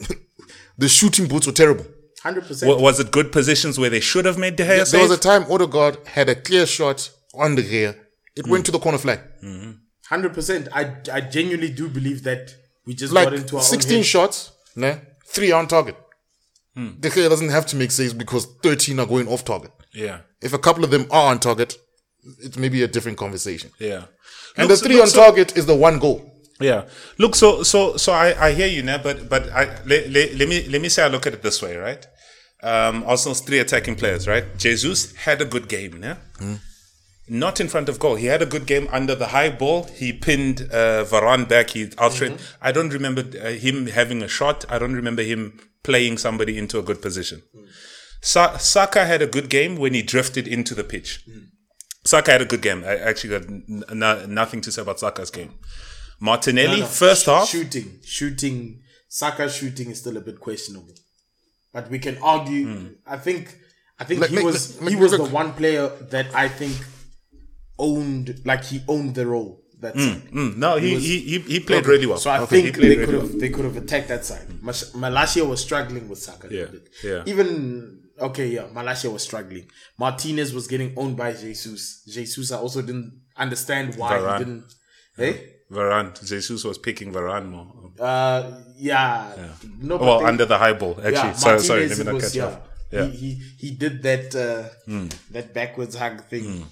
the 0.78 0.88
shooting 0.88 1.28
boots 1.28 1.46
were 1.46 1.52
terrible. 1.52 1.86
Hundred 2.24 2.44
percent. 2.48 2.80
Was 2.80 2.98
it 2.98 3.12
good 3.12 3.30
positions 3.30 3.78
where 3.78 3.90
they 3.90 4.00
should 4.00 4.24
have 4.24 4.36
made 4.36 4.56
De 4.56 4.64
Gea 4.64 4.78
There 4.78 4.84
save? 4.84 5.02
was 5.02 5.12
a 5.12 5.20
time 5.20 5.44
Odegaard 5.48 6.04
had 6.08 6.28
a 6.28 6.34
clear 6.34 6.66
shot 6.66 7.08
on 7.34 7.54
the 7.54 7.62
rear. 7.62 7.94
It 8.34 8.48
went 8.48 8.66
to 8.66 8.72
the 8.72 8.80
corner 8.80 8.98
flag. 8.98 9.20
Mm-hmm. 9.44 9.70
Hundred 10.08 10.34
percent. 10.34 10.68
I 10.72 10.94
I 11.12 11.20
genuinely 11.20 11.70
do 11.70 11.88
believe 11.88 12.22
that 12.24 12.54
we 12.86 12.94
just 12.94 13.12
Like 13.12 13.26
got 13.26 13.34
into 13.34 13.56
our 13.56 13.62
16 13.62 13.92
own 13.92 13.96
head. 13.98 14.06
shots, 14.06 14.52
nah, 14.76 14.94
three 15.26 15.52
on 15.52 15.66
target. 15.68 15.96
Hmm. 16.74 16.90
The 17.00 17.10
player 17.10 17.28
doesn't 17.28 17.50
have 17.50 17.66
to 17.66 17.76
make 17.76 17.90
saves 17.90 18.14
because 18.14 18.46
13 18.62 18.98
are 19.00 19.06
going 19.06 19.28
off 19.28 19.44
target. 19.44 19.72
Yeah. 19.92 20.20
If 20.40 20.52
a 20.52 20.58
couple 20.58 20.84
of 20.84 20.90
them 20.90 21.06
are 21.10 21.30
on 21.32 21.38
target, 21.40 21.76
it's 22.40 22.56
maybe 22.56 22.82
a 22.82 22.88
different 22.88 23.18
conversation. 23.18 23.70
Yeah. 23.78 24.04
And 24.56 24.68
Look, 24.68 24.78
the 24.80 24.84
three 24.86 24.94
look, 24.96 25.04
on 25.04 25.08
so- 25.10 25.20
target 25.24 25.56
is 25.56 25.66
the 25.66 25.74
one 25.74 25.98
goal. 25.98 26.24
Yeah. 26.60 26.86
Look, 27.18 27.34
so 27.36 27.62
so 27.62 27.96
so 27.96 28.12
I, 28.12 28.48
I 28.48 28.52
hear 28.52 28.66
you 28.66 28.82
now, 28.82 28.98
but 28.98 29.28
but 29.28 29.48
I 29.52 29.64
let, 29.86 30.10
let, 30.10 30.34
let 30.34 30.48
me 30.48 30.66
let 30.68 30.80
me 30.80 30.88
say 30.88 31.02
I 31.04 31.08
look 31.08 31.26
at 31.26 31.32
it 31.34 31.42
this 31.42 31.62
way, 31.62 31.76
right? 31.76 32.04
Um, 32.62 33.04
Arsenal's 33.06 33.40
three 33.40 33.60
attacking 33.60 33.94
players, 33.94 34.26
right? 34.26 34.44
Jesus 34.58 35.14
had 35.14 35.40
a 35.40 35.44
good 35.44 35.68
game, 35.68 36.02
yeah. 36.02 36.16
Not 37.28 37.60
in 37.60 37.68
front 37.68 37.88
of 37.88 37.98
goal. 37.98 38.16
He 38.16 38.26
had 38.26 38.42
a 38.42 38.46
good 38.46 38.66
game 38.66 38.88
under 38.90 39.14
the 39.14 39.28
high 39.28 39.50
ball. 39.50 39.84
He 39.84 40.12
pinned 40.12 40.62
uh, 40.72 41.04
Varane 41.04 41.46
back. 41.48 41.70
He 41.70 41.90
outright. 41.98 42.40
I 42.62 42.72
don't 42.72 42.90
remember 42.90 43.22
uh, 43.42 43.50
him 43.50 43.86
having 43.86 44.22
a 44.22 44.28
shot. 44.28 44.64
I 44.68 44.78
don't 44.78 44.94
remember 44.94 45.22
him 45.22 45.58
playing 45.82 46.18
somebody 46.18 46.56
into 46.58 46.78
a 46.78 46.82
good 46.82 47.00
position. 47.02 47.42
Sa- 48.20 48.56
Saka 48.58 49.04
had 49.04 49.22
a 49.22 49.26
good 49.26 49.48
game 49.48 49.76
when 49.76 49.94
he 49.94 50.02
drifted 50.02 50.48
into 50.48 50.74
the 50.74 50.84
pitch. 50.84 51.24
Saka 52.04 52.32
had 52.32 52.42
a 52.42 52.46
good 52.46 52.62
game. 52.62 52.82
I 52.84 52.96
actually 52.96 53.30
got 53.38 53.42
n- 53.48 53.84
n- 53.90 54.34
nothing 54.34 54.60
to 54.62 54.72
say 54.72 54.82
about 54.82 54.98
Saka's 55.00 55.30
game. 55.30 55.54
Martinelli, 56.20 56.80
No, 56.80 56.86
no, 56.86 56.86
first 56.86 57.24
sh- 57.24 57.26
half. 57.26 57.48
shooting, 57.48 58.00
shooting. 58.04 58.82
Saka's 59.08 59.54
shooting 59.54 59.90
is 59.90 60.00
still 60.00 60.16
a 60.16 60.20
bit 60.20 60.40
questionable, 60.40 60.94
but 61.72 61.88
we 61.90 61.98
can 61.98 62.18
argue. 62.18 62.66
Hmm. 62.66 62.86
I 63.06 63.16
think, 63.18 63.56
I 64.00 64.04
think 64.04 64.20
Let 64.20 64.30
he 64.30 64.36
me- 64.36 64.42
was 64.44 64.80
let- 64.80 64.90
he 64.90 64.96
let- 64.96 65.02
was 65.02 65.12
let- 65.12 65.18
the 65.24 65.34
one 65.34 65.52
player 65.54 65.88
that 66.10 66.34
I 66.34 66.48
think 66.48 66.76
owned, 67.78 68.40
like 68.44 68.64
he 68.64 68.82
owned 68.88 69.14
the 69.14 69.26
role. 69.26 69.62
That's 69.80 69.96
Mm, 69.96 70.56
no, 70.56 70.76
he, 70.76 70.94
was- 70.94 71.04
he, 71.04 71.20
he, 71.20 71.38
he 71.38 71.60
played 71.60 71.86
really 71.86 72.06
well. 72.06 72.18
So 72.18 72.30
I 72.30 72.40
He 72.40 72.46
think 72.46 72.76
they 72.76 72.88
really 72.88 73.06
could 73.06 73.14
well. 73.14 73.26
have 73.28 73.38
they 73.38 73.48
could 73.48 73.64
have 73.64 73.76
attacked 73.76 74.08
that 74.08 74.24
side. 74.24 74.46
Mas- 74.60 74.92
Malacia 74.94 75.44
was 75.48 75.60
struggling 75.62 76.08
with 76.08 76.18
Saka. 76.18 76.48
Yeah, 76.50 76.66
yeah. 77.04 77.22
Even 77.26 78.00
okay, 78.20 78.48
yeah, 78.48 78.66
Malacia 78.74 79.08
was 79.12 79.22
struggling. 79.22 79.66
Martinez 79.96 80.52
was 80.52 80.66
getting 80.66 80.94
owned 80.96 81.16
by 81.16 81.32
Jesus. 81.32 82.02
Jesus, 82.08 82.50
I 82.50 82.58
also 82.58 82.82
didn't 82.82 83.20
understand 83.36 83.94
why 83.94 84.14
Varane. 84.18 84.38
he 84.38 84.44
didn't. 84.44 84.74
Hey, 85.16 85.54
Varane, 85.70 86.26
Jesus 86.26 86.64
was 86.64 86.78
picking 86.78 87.12
Varane 87.12 87.48
more. 87.48 87.92
uh, 88.00 88.60
yeah, 88.76 89.32
no, 89.80 89.96
Well, 89.96 90.26
under 90.26 90.44
the 90.44 90.58
high 90.58 90.72
ball, 90.72 90.94
actually. 90.98 91.12
yeah, 91.12 91.32
sorry, 91.34 91.60
sorry, 91.60 91.88
let 91.88 91.98
me 91.98 92.04
not 92.04 92.20
catch 92.20 92.34
yeah, 92.34 92.44
off. 92.46 92.58
Yeah. 92.90 93.06
He, 93.06 93.16
he 93.16 93.42
he 93.58 93.70
did 93.76 94.02
that 94.02 94.34
uh, 94.34 94.64
that 95.30 95.52
backwards 95.54 95.94
hug 95.94 96.24
thing 96.24 96.64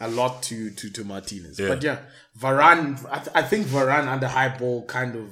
a 0.00 0.08
lot 0.08 0.42
to 0.44 0.70
to 0.70 0.90
to 0.90 1.04
Martinez. 1.04 1.58
Yeah. 1.58 1.68
But 1.68 1.82
yeah, 1.82 1.98
Varane. 2.38 3.04
I, 3.10 3.18
th- 3.18 3.34
I 3.34 3.42
think 3.42 3.66
Varane 3.66 4.06
under 4.08 4.28
high 4.28 4.56
ball 4.56 4.84
kind 4.86 5.16
of 5.16 5.28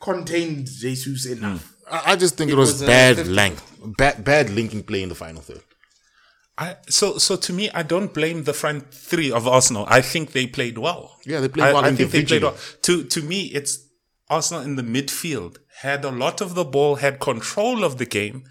contained 0.00 0.66
Jesus 0.66 1.26
enough. 1.26 1.74
Hmm. 1.86 1.94
I 1.94 2.12
I 2.12 2.16
just 2.16 2.36
think 2.36 2.50
it, 2.50 2.54
It 2.54 2.56
was, 2.56 2.72
was, 2.72 2.82
bad 2.82 3.16
50. 3.16 3.32
length, 3.32 3.78
bad 3.96 4.24
bad 4.24 4.50
linking 4.50 4.82
play 4.82 5.02
in 5.02 5.08
the 5.08 5.14
final 5.14 5.42
third. 5.42 5.62
I, 6.60 6.76
so, 6.88 7.18
so 7.18 7.36
to 7.36 7.52
me, 7.52 7.70
I 7.70 7.84
don't 7.84 8.12
blame 8.12 8.42
the 8.42 8.52
front 8.52 8.92
three 8.92 9.30
of 9.30 9.46
Arsenal. 9.46 9.86
I 9.88 10.00
think 10.00 10.32
they 10.32 10.48
played 10.48 10.76
well. 10.76 11.16
Yeah, 11.24 11.38
they 11.38 11.48
played 11.48 11.68
I, 11.68 11.72
well 11.72 11.84
I 11.84 11.92
think 11.92 11.98
they 11.98 12.24
played 12.24 12.32
individually. 12.32 12.52
well. 12.52 12.56
To 12.82 13.04
to 13.04 13.22
me, 13.22 13.42
it's 13.58 13.78
Arsenal 14.28 14.62
in 14.64 14.74
the 14.74 14.82
midfield 14.82 15.58
had 15.82 16.04
a 16.04 16.10
lot 16.10 16.40
of 16.40 16.54
the 16.56 16.64
ball, 16.64 16.96
had 16.96 17.20
control 17.20 17.84
of 17.84 17.98
the 17.98 18.06
game, 18.06 18.42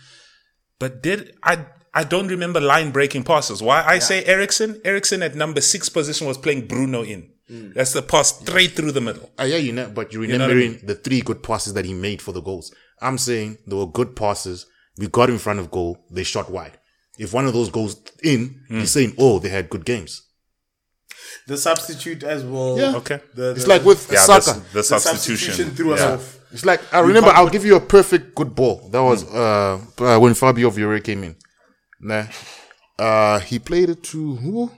but 0.80 1.04
did 1.04 1.36
I? 1.44 1.66
I 2.00 2.04
don't 2.14 2.28
remember 2.36 2.60
line 2.74 2.92
breaking 2.92 3.24
passes. 3.24 3.58
Why 3.68 3.78
I 3.96 3.98
say 4.10 4.24
Eriksen? 4.26 4.72
Eriksen 4.86 5.24
at 5.28 5.34
number 5.44 5.62
six 5.62 5.90
position 5.90 6.28
was 6.28 6.38
playing 6.46 6.68
Bruno 6.68 7.02
in. 7.04 7.22
That's 7.76 7.94
the 7.94 8.02
pass 8.14 8.28
straight 8.40 8.74
through 8.78 8.92
the 8.92 9.02
middle. 9.02 9.28
Uh, 9.40 9.44
yeah, 9.46 9.58
you 9.68 9.72
know, 9.78 9.90
but 9.98 10.12
you're 10.14 10.28
know 10.28 10.36
I 10.36 10.48
remembering 10.48 10.74
the 10.86 10.96
three 10.96 11.22
good 11.22 11.42
passes 11.50 11.74
that 11.76 11.86
he 11.86 11.94
made 12.08 12.22
for 12.22 12.34
the 12.34 12.42
goals. 12.50 12.74
I'm 13.02 13.18
saying 13.18 13.58
there 13.68 13.78
were 13.82 13.88
good 14.00 14.12
passes. 14.16 14.66
We 14.98 15.08
got 15.08 15.30
in 15.30 15.40
front 15.46 15.60
of 15.60 15.72
goal. 15.72 15.92
They 16.12 16.24
shot 16.24 16.52
wide. 16.58 16.78
If 17.18 17.34
one 17.34 17.46
of 17.48 17.54
those 17.54 17.70
goes 17.80 17.94
in, 18.24 18.42
Hmm. 18.68 18.80
he's 18.82 18.92
saying, 18.92 19.12
"Oh, 19.18 19.40
they 19.40 19.50
had 19.58 19.70
good 19.74 19.86
games." 19.86 20.12
The 21.48 21.58
substitute 21.58 22.24
as 22.24 22.44
well. 22.44 22.78
Yeah. 22.78 22.96
Okay. 23.02 23.20
The, 23.34 23.52
It's 23.58 23.68
like 23.74 23.84
with 23.86 24.02
Yeah, 24.12 24.20
Saka. 24.20 24.54
the, 24.54 24.60
the 24.60 24.74
the 24.74 24.84
substitution. 24.84 25.72
threw 25.78 25.94
us 25.96 26.00
Yeah. 26.02 26.14
off. 26.16 26.26
It's 26.52 26.66
like 26.66 26.82
I 26.94 27.00
remember. 27.00 27.30
I'll 27.38 27.50
give 27.58 27.66
you 27.70 27.76
a 27.76 27.86
perfect 27.98 28.36
good 28.36 28.52
ball. 28.60 28.76
That 28.94 29.04
was 29.12 29.20
uh, 29.24 29.80
uh 30.00 30.20
when 30.24 30.34
Fabio 30.34 30.70
Vieira 30.70 31.02
came 31.10 31.24
in. 31.24 31.36
Nah, 32.00 32.26
uh, 33.00 33.40
he 33.40 33.60
played 33.60 33.90
it 33.90 34.04
to 34.04 34.36
who? 34.36 34.72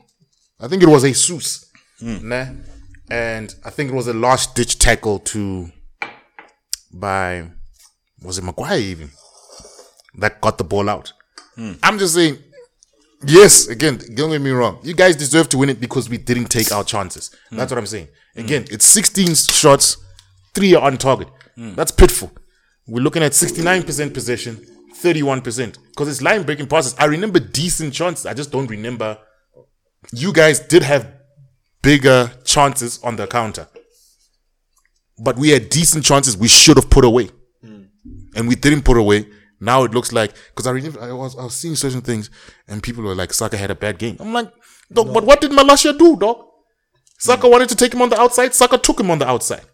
I 0.60 0.68
think 0.68 0.84
it 0.84 0.90
was 0.90 1.04
Jesus. 1.04 1.66
Hmm. 2.00 2.30
Nah, 2.30 2.48
and 3.10 3.54
I 3.66 3.70
think 3.70 3.92
it 3.92 3.96
was 3.96 4.08
a 4.08 4.14
last 4.14 4.56
ditch 4.56 4.80
tackle 4.80 5.20
to 5.20 5.72
by 6.94 7.50
was 8.22 8.38
it 8.38 8.44
Maguire 8.44 8.80
even 8.80 9.12
that 10.18 10.42
got 10.42 10.58
the 10.58 10.64
ball 10.64 10.90
out. 10.90 11.14
Hmm. 11.56 11.74
I'm 11.84 12.00
just 12.00 12.14
saying. 12.14 12.38
Yes, 13.26 13.68
again, 13.68 14.00
don't 14.16 14.32
get 14.32 14.40
me 14.40 14.52
wrong. 14.52 14.80
You 14.82 14.94
guys 14.94 15.18
deserve 15.18 15.50
to 15.50 15.58
win 15.58 15.70
it 15.70 15.82
because 15.82 16.10
we 16.10 16.18
didn't 16.18 16.46
take 16.46 16.72
our 16.72 16.86
chances. 16.86 17.36
Hmm. 17.50 17.58
That's 17.58 17.70
what 17.70 17.78
I'm 17.78 17.86
saying. 17.86 18.08
Again, 18.38 18.66
it's 18.72 18.86
16 18.86 19.36
shots, 19.36 19.98
three 20.54 20.74
are 20.74 20.84
on 20.84 20.98
target. 20.98 21.28
Hmm. 21.56 21.74
That's 21.76 21.92
pitiful. 21.92 22.32
We're 22.88 23.04
looking 23.04 23.22
at 23.22 23.34
69% 23.34 24.14
possession, 24.14 24.66
31%. 25.02 25.78
Because 25.90 26.08
it's 26.08 26.22
line 26.22 26.44
breaking 26.44 26.68
passes. 26.68 26.96
I 26.98 27.06
remember 27.06 27.40
decent 27.40 27.94
chances. 27.94 28.26
I 28.26 28.34
just 28.34 28.52
don't 28.52 28.68
remember. 28.68 29.18
You 30.14 30.34
guys 30.34 30.60
did 30.60 30.84
have 30.84 31.12
bigger 31.82 32.32
chances 32.46 33.02
on 33.04 33.16
the 33.16 33.28
counter. 33.28 33.68
But 35.22 35.38
we 35.38 35.50
had 35.50 35.70
decent 35.70 36.06
chances 36.06 36.38
we 36.38 36.48
should 36.48 36.78
have 36.78 36.90
put 36.90 37.04
away. 37.04 37.30
Hmm. 37.62 37.84
And 38.36 38.48
we 38.48 38.56
didn't 38.56 38.84
put 38.84 38.98
away. 38.98 39.26
Now 39.60 39.84
it 39.84 39.92
looks 39.92 40.14
like 40.14 40.34
because 40.50 40.68
I 40.68 40.72
remember 40.72 41.02
I 41.02 41.12
was 41.12 41.38
I 41.38 41.44
was 41.44 41.54
seeing 41.54 41.76
certain 41.76 42.02
things 42.02 42.30
and 42.68 42.82
people 42.82 43.04
were 43.04 43.16
like 43.16 43.34
Saka 43.34 43.58
had 43.58 43.72
a 43.72 43.76
bad 43.76 43.98
game. 43.98 44.16
I'm 44.20 44.32
like, 44.32 44.52
dog, 44.92 45.14
but 45.14 45.26
what 45.26 45.42
did 45.42 45.52
Malacia 45.52 45.98
do, 45.98 46.16
dog? 46.16 46.46
Saka 47.18 47.50
wanted 47.50 47.68
to 47.70 47.76
take 47.76 47.94
him 47.94 48.02
on 48.02 48.10
the 48.10 48.20
outside. 48.20 48.56
Saka 48.56 48.78
took 48.78 49.00
him 49.00 49.12
on 49.12 49.20
the 49.20 49.28
outside. 49.28 49.66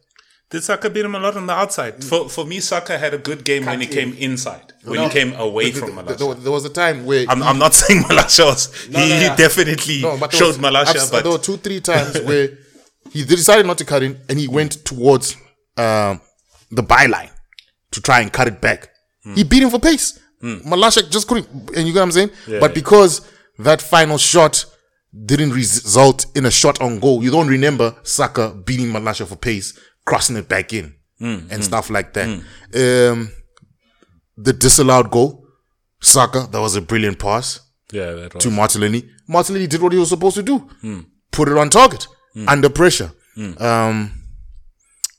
Did 0.52 0.64
Saka 0.64 0.90
beat 0.90 1.04
him 1.06 1.16
a 1.16 1.20
lot 1.20 1.36
on 1.36 1.48
the 1.48 1.54
outside? 1.54 2.04
For 2.04 2.30
for 2.30 2.46
me, 2.46 2.60
Saka 2.60 2.98
had 2.98 3.14
a 3.14 3.18
good 3.18 3.44
game 3.44 3.66
when 3.66 3.82
he 3.82 3.88
Cut 3.88 3.96
came 3.96 4.14
inside, 4.14 4.74
when 4.84 5.02
he 5.02 5.10
came 5.10 5.34
away 5.34 5.72
from 5.72 5.96
There, 5.96 6.04
Malacia. 6.04 6.18
there- 6.20 6.36
there 6.36 6.52
was 6.52 6.66
a 6.66 6.70
time 6.70 7.06
where 7.06 7.26
I'm, 7.28 7.42
I'm 7.42 7.58
not 7.58 7.74
saying 7.82 8.04
Malacia 8.04 8.46
was. 8.46 8.74
he, 8.86 8.92
no, 8.92 9.00
he 9.00 9.28
definitely 9.36 10.02
No, 10.02 10.18
but 10.18 10.32
showed 10.34 10.48
was- 10.48 10.60
Malaysia, 10.60 11.00
I've- 11.02 11.12
but 11.12 11.24
there 11.24 11.32
were 11.32 11.40
two, 11.40 11.58
three 11.58 11.82
times 11.82 12.20
where 12.22 12.50
he 13.12 13.24
decided 13.24 13.66
not 13.66 13.78
to 13.80 13.86
cut 13.86 14.04
in, 14.04 14.20
and 14.30 14.38
he 14.40 14.48
went 14.48 14.86
towards 14.86 15.36
um, 15.78 16.22
the 16.72 16.84
byline 16.84 17.32
to 17.92 18.02
try 18.02 18.22
and 18.22 18.32
cut 18.32 18.48
it 18.48 18.62
back. 18.62 18.90
He 19.34 19.44
beat 19.44 19.64
him 19.64 19.72
for 19.72 19.80
pace. 19.80 20.20
Malacia 20.42 21.10
just 21.10 21.28
couldn't, 21.28 21.48
and 21.76 21.88
you 21.88 21.94
get 21.94 22.00
what 22.02 22.04
I'm 22.04 22.12
saying. 22.12 22.30
but 22.60 22.76
because 22.76 23.22
that 23.58 23.82
final 23.82 24.20
shot 24.20 24.66
didn't 25.26 25.52
result 25.54 26.28
in 26.36 26.46
a 26.46 26.52
shot 26.52 26.80
on 26.82 27.00
goal, 27.00 27.24
you 27.24 27.32
don't 27.32 27.48
remember 27.48 27.96
Saka 28.04 28.54
beating 28.66 28.92
Malacia 28.92 29.26
for 29.26 29.36
pace, 29.38 29.74
crossing 30.06 30.36
it 30.38 30.48
back 30.48 30.74
in, 30.74 30.96
and 31.20 31.64
stuff 31.64 31.90
like 31.90 32.14
that. 32.14 32.28
Um, 32.74 33.32
the 34.38 34.54
disallowed 34.54 35.10
goal, 35.12 35.48
Saka, 36.02 36.48
that 36.52 36.60
was 36.60 36.76
a 36.76 36.82
brilliant 36.82 37.18
pass 37.20 37.62
yeah, 37.92 38.12
that 38.14 38.34
was. 38.34 38.44
to 38.44 38.52
Martinelli. 38.52 39.10
Martinelli 39.28 39.68
did 39.68 39.82
what 39.82 39.92
he 39.94 39.98
was 40.00 40.10
supposed 40.10 40.36
to 40.36 40.44
do. 40.44 40.70
Put 41.32 41.48
it 41.50 41.58
on 41.58 41.70
target 41.70 42.08
under 42.48 42.70
pressure. 42.70 43.12
Um, 43.60 44.12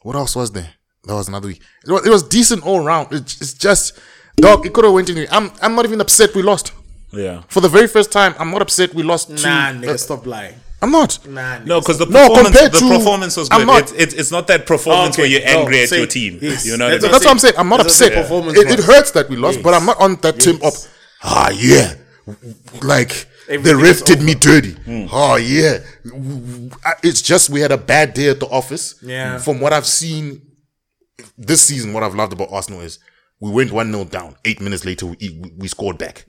what 0.03 0.17
else 0.17 0.37
was 0.37 0.51
there? 0.53 0.71
That 1.05 1.15
was 1.15 1.29
another 1.29 1.49
week. 1.49 1.61
It 1.87 1.91
was, 1.91 2.07
it 2.07 2.11
was 2.11 2.23
decent 2.25 2.65
all 2.67 2.81
round. 2.85 3.13
It, 3.13 3.23
it's 3.41 3.55
just, 3.55 3.99
dog. 4.37 4.67
It 4.67 4.73
could 4.73 4.85
have 4.85 4.93
went 4.95 5.09
in. 5.09 5.27
I'm 5.31 5.51
I'm 5.63 5.75
not 5.75 5.85
even 5.85 6.01
upset 6.01 6.35
we 6.35 6.43
lost. 6.43 6.73
yeah. 7.13 7.43
For 7.49 7.61
the 7.61 7.69
very 7.69 7.87
first 7.89 8.11
time, 8.13 8.35
I'm 8.39 8.51
not 8.51 8.61
upset 8.63 8.93
we 8.95 9.03
lost. 9.03 9.29
to- 9.29 9.43
Nah, 9.43 9.73
nigga, 9.73 9.89
uh, 9.95 9.97
stop 9.97 10.27
lying. 10.27 10.57
I'm 10.87 10.93
not. 10.93 11.27
Nah, 11.27 11.59
No, 11.65 11.81
because 11.81 11.99
the 11.99 12.07
No, 12.07 12.29
performance, 12.29 12.47
compared 12.49 12.73
the 12.73 12.79
to- 12.79 12.89
performance 12.99 13.37
was 13.37 13.49
I'm 13.51 13.61
good. 13.61 13.67
not- 13.67 13.83
It's, 13.83 13.93
it's, 13.93 14.15
it's 14.15 14.31
not 14.31 14.47
that 14.47 14.67
performance 14.67 15.15
Okay, 15.17 15.23
where 15.23 15.31
you're 15.31 15.45
no, 15.45 15.61
angry 15.61 15.83
at 15.83 15.89
say- 15.89 15.99
your 15.99 16.07
team. 16.07 16.39
yes. 16.41 16.65
You 16.65 16.77
know 16.77 16.89
That's 16.91 17.03
what 17.03 17.09
I 17.09 17.13
That's 17.13 17.25
mean? 17.25 17.27
what 17.29 17.31
I'm 17.33 17.39
saying. 17.41 17.55
I'm 17.59 17.69
not 17.69 17.77
That's 17.79 18.01
upset. 18.01 18.15
the 18.15 18.23
performance 18.23 18.59
It, 18.59 18.71
it 18.71 18.81
hurts 18.85 19.11
that 19.13 19.29
we 19.29 19.37
lost, 19.37 19.63
but 19.63 19.75
I'm 19.75 19.85
not 19.85 20.01
on 20.01 20.17
that 20.23 20.39
team 20.41 20.61
up. 20.65 20.75
Ah, 21.25 21.51
yeah. 21.51 21.95
Like 22.83 23.09
the 23.49 23.55
Everything 23.55 23.81
ref 23.83 24.05
did 24.05 24.23
me 24.23 24.35
dirty. 24.35 24.73
Hmm. 24.73 25.07
Oh 25.13 25.37
yeah. 25.37 25.79
It's 27.03 27.23
just 27.23 27.51
we 27.51 27.61
had 27.61 27.73
a 27.73 27.79
bad 27.79 28.15
day 28.15 28.29
at 28.29 28.41
the 28.41 28.47
office. 28.47 28.97
Yeah. 29.03 29.39
From 29.39 29.61
what 29.61 29.73
I've 29.73 29.87
seen 29.87 30.43
this 31.39 31.63
season, 31.63 31.93
what 31.93 32.03
I've 32.03 32.15
loved 32.15 32.33
about 32.33 32.49
Arsenal 32.53 32.81
is 32.81 32.99
we 33.41 33.51
went 33.51 33.71
one 33.73 33.93
0 33.93 34.05
down. 34.05 34.37
Eight 34.45 34.61
minutes 34.61 34.85
later, 34.85 35.07
we 35.07 35.17
we, 35.21 35.53
we 35.59 35.69
scored 35.69 35.99
back. 35.99 36.27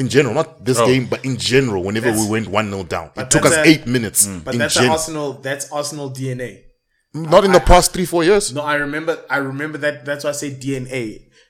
In 0.00 0.08
general, 0.08 0.34
not 0.34 0.64
this 0.64 0.78
Oh. 0.78 0.86
game, 0.86 1.04
but 1.12 1.20
in 1.24 1.36
general, 1.36 1.82
whenever 1.88 2.06
That's- 2.06 2.24
we 2.24 2.30
went 2.36 2.48
one 2.48 2.68
0 2.70 2.84
down, 2.94 3.10
it 3.16 3.30
took 3.30 3.44
us 3.44 3.54
a- 3.54 3.64
eight 3.70 3.86
minutes. 3.96 4.20
But 4.26 4.54
in 4.54 4.60
that's 4.60 4.74
gen- 4.74 4.90
Arsenal. 4.96 5.28
That's 5.46 5.70
Arsenal 5.70 6.08
DNA. 6.18 6.52
not 7.12 7.44
in 7.44 7.52
the 7.52 7.60
past 7.72 7.92
three 7.92 8.06
four 8.12 8.22
years. 8.30 8.52
No, 8.58 8.62
I 8.62 8.76
remember. 8.86 9.14
I 9.28 9.38
remember 9.52 9.78
that. 9.84 10.04
That's 10.06 10.22
why 10.24 10.30
I 10.30 10.38
say 10.44 10.50
DNA. 10.64 11.04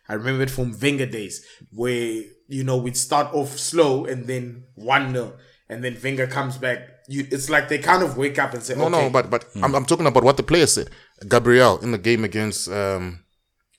I 0.08 0.14
remember 0.20 0.42
it 0.42 0.50
from 0.50 0.68
Wenger 0.82 1.06
days, 1.18 1.34
where 1.80 2.22
you 2.56 2.62
know 2.68 2.76
we'd 2.84 2.96
start 2.96 3.28
off 3.38 3.50
slow 3.70 3.92
and 4.10 4.26
then 4.26 4.64
one 4.74 5.12
0 5.14 5.34
and 5.68 5.84
then 5.84 5.94
Wenger 6.04 6.26
comes 6.26 6.56
back. 6.66 6.78
you, 7.16 7.26
it's 7.36 7.48
like 7.54 7.68
they 7.68 7.78
kind 7.78 8.02
of 8.06 8.16
wake 8.16 8.38
up 8.44 8.54
and 8.54 8.62
say, 8.62 8.74
No, 8.74 8.86
okay, 8.86 8.92
no, 9.06 9.10
but 9.10 9.24
but 9.34 9.42
I'm, 9.64 9.72
I'm 9.76 9.84
talking 9.90 10.06
about 10.06 10.22
what 10.28 10.36
the 10.36 10.44
player 10.50 10.66
said. 10.76 10.88
Gabriel 11.32 11.74
in 11.84 11.90
the 11.96 11.98
game 12.08 12.22
against 12.30 12.60
um, 12.80 13.04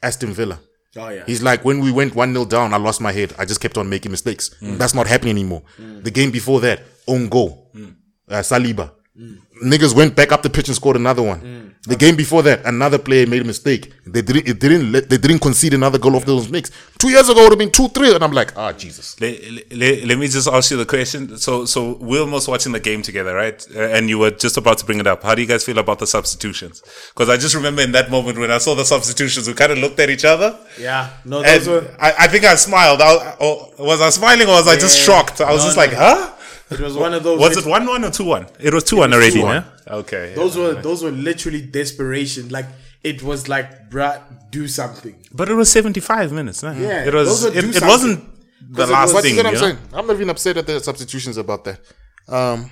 Aston 0.08 0.34
Villa. 0.40 0.58
Oh 0.98 1.10
yeah, 1.10 1.24
He's 1.26 1.42
like, 1.42 1.64
when 1.66 1.80
we 1.80 1.92
went 1.92 2.16
1 2.16 2.34
0 2.34 2.46
down, 2.46 2.74
I 2.74 2.78
lost 2.78 3.02
my 3.02 3.12
head. 3.12 3.34
I 3.38 3.46
just 3.46 3.62
kept 3.62 3.78
on 3.78 3.90
making 3.90 4.12
mistakes. 4.12 4.50
Mm. 4.62 4.78
That's 4.78 4.94
not 4.94 5.08
happening 5.08 5.32
anymore. 5.32 5.64
Mm. 5.80 6.04
The 6.04 6.12
game 6.12 6.32
before 6.32 6.60
that, 6.62 6.82
own 7.08 7.30
goal. 7.30 7.70
Mm. 7.76 7.96
Uh, 8.28 8.36
Saliba. 8.42 8.92
Niggas 9.64 9.96
went 9.96 10.16
back 10.16 10.32
up 10.32 10.42
the 10.42 10.50
pitch 10.50 10.68
and 10.68 10.76
scored 10.76 10.96
another 10.96 11.22
one. 11.22 11.76
The 11.84 11.96
game 11.96 12.16
before 12.16 12.44
that, 12.44 12.64
another 12.66 13.00
player 13.00 13.26
made 13.26 13.42
a 13.42 13.46
mistake. 13.46 13.92
They 14.06 14.22
didn't. 14.22 14.48
It 14.48 14.60
didn't. 14.60 14.92
Let, 14.92 15.10
they 15.10 15.18
didn't 15.18 15.40
concede 15.40 15.74
another 15.74 15.98
goal 15.98 16.16
off 16.16 16.26
those 16.26 16.50
nicks. 16.52 16.70
Two 17.00 17.10
years 17.10 17.28
ago, 17.28 17.40
it 17.40 17.44
would 17.44 17.52
have 17.54 17.60
been 17.60 17.72
two, 17.72 17.88
three, 17.90 18.14
and 18.14 18.24
I'm 18.24 18.32
like, 18.34 18.56
ah, 18.56 18.72
Jesus. 18.72 19.20
Let, 19.20 19.42
let, 19.72 20.04
let 20.04 20.18
me 20.20 20.28
just 20.28 20.48
ask 20.48 20.70
you 20.70 20.78
the 20.78 20.86
question. 20.86 21.38
So, 21.38 21.66
so 21.66 21.98
we're 22.00 22.22
almost 22.22 22.48
watching 22.48 22.72
the 22.72 22.80
game 22.80 23.02
together, 23.02 23.34
right? 23.34 23.66
Uh, 23.76 23.82
and 23.82 24.10
you 24.10 24.20
were 24.20 24.30
just 24.32 24.58
about 24.58 24.78
to 24.80 24.86
bring 24.86 25.00
it 25.00 25.08
up. 25.08 25.24
How 25.24 25.34
do 25.34 25.42
you 25.42 25.48
guys 25.48 25.64
feel 25.64 25.80
about 25.80 25.98
the 26.00 26.06
substitutions? 26.08 26.84
Because 27.14 27.30
I 27.30 27.38
just 27.38 27.56
remember 27.56 27.82
in 27.82 27.92
that 27.94 28.12
moment 28.12 28.38
when 28.38 28.52
I 28.52 28.60
saw 28.60 28.76
the 28.76 28.86
substitutions, 28.86 29.48
we 29.48 29.56
kind 29.56 29.72
of 29.72 29.80
looked 29.80 30.00
at 30.00 30.10
each 30.12 30.26
other. 30.26 30.58
yeah. 30.80 31.10
No, 31.26 31.42
those 31.42 31.68
were. 31.68 31.96
I, 32.00 32.14
I 32.20 32.28
think 32.28 32.46
I 32.46 32.54
smiled. 32.56 33.02
I, 33.02 33.36
or 33.40 33.70
was 33.80 34.02
I 34.02 34.10
smiling 34.10 34.48
or 34.48 34.52
was 34.54 34.68
I 34.68 34.76
just 34.78 35.00
shocked? 35.00 35.42
I 35.42 35.52
was 35.52 35.62
No, 35.64 35.68
just 35.68 35.78
no. 35.78 35.84
like, 35.84 35.94
huh? 35.94 36.32
It 36.72 36.80
was 36.80 36.96
one 36.96 37.14
of 37.14 37.24
those. 37.24 37.40
Was 37.40 37.58
it 37.58 37.66
1 37.66 37.86
1 37.86 38.04
or 38.06 38.12
2 38.12 38.24
1? 38.24 38.48
It 38.60 38.74
was 38.74 38.84
2 38.86 38.98
1 38.98 39.10
was 39.10 39.18
already, 39.18 39.42
2-1. 39.42 39.54
yeah? 39.88 39.94
Okay. 39.96 40.34
Those 40.36 40.56
were 40.58 40.74
those 40.76 41.04
were 41.04 41.12
literally 41.12 41.62
desperation. 41.62 42.50
Like 42.50 42.66
it 43.04 43.22
was 43.24 43.48
like, 43.50 43.90
bruh, 43.90 44.22
do 44.52 44.68
something. 44.68 45.16
But 45.34 45.50
it 45.50 45.56
was 45.56 45.70
75 45.72 46.32
minutes, 46.32 46.64
no? 46.64 46.72
Yeah, 46.72 47.04
It 47.06 47.14
was, 47.14 47.44
it, 47.46 47.56
it 47.76 47.82
wasn't 47.82 48.24
the 48.62 48.86
last 48.88 49.14
was- 49.14 49.22
But 49.24 49.30
you 49.30 49.36
thing. 49.36 49.38
what 49.44 49.54
I'm 49.54 49.58
saying? 49.58 49.78
I'm 49.94 50.06
not 50.08 50.16
even 50.16 50.30
upset 50.30 50.58
at 50.58 50.68
the 50.68 50.80
substitutions 50.80 51.38
about 51.38 51.64
that. 51.66 51.80
Um, 52.28 52.70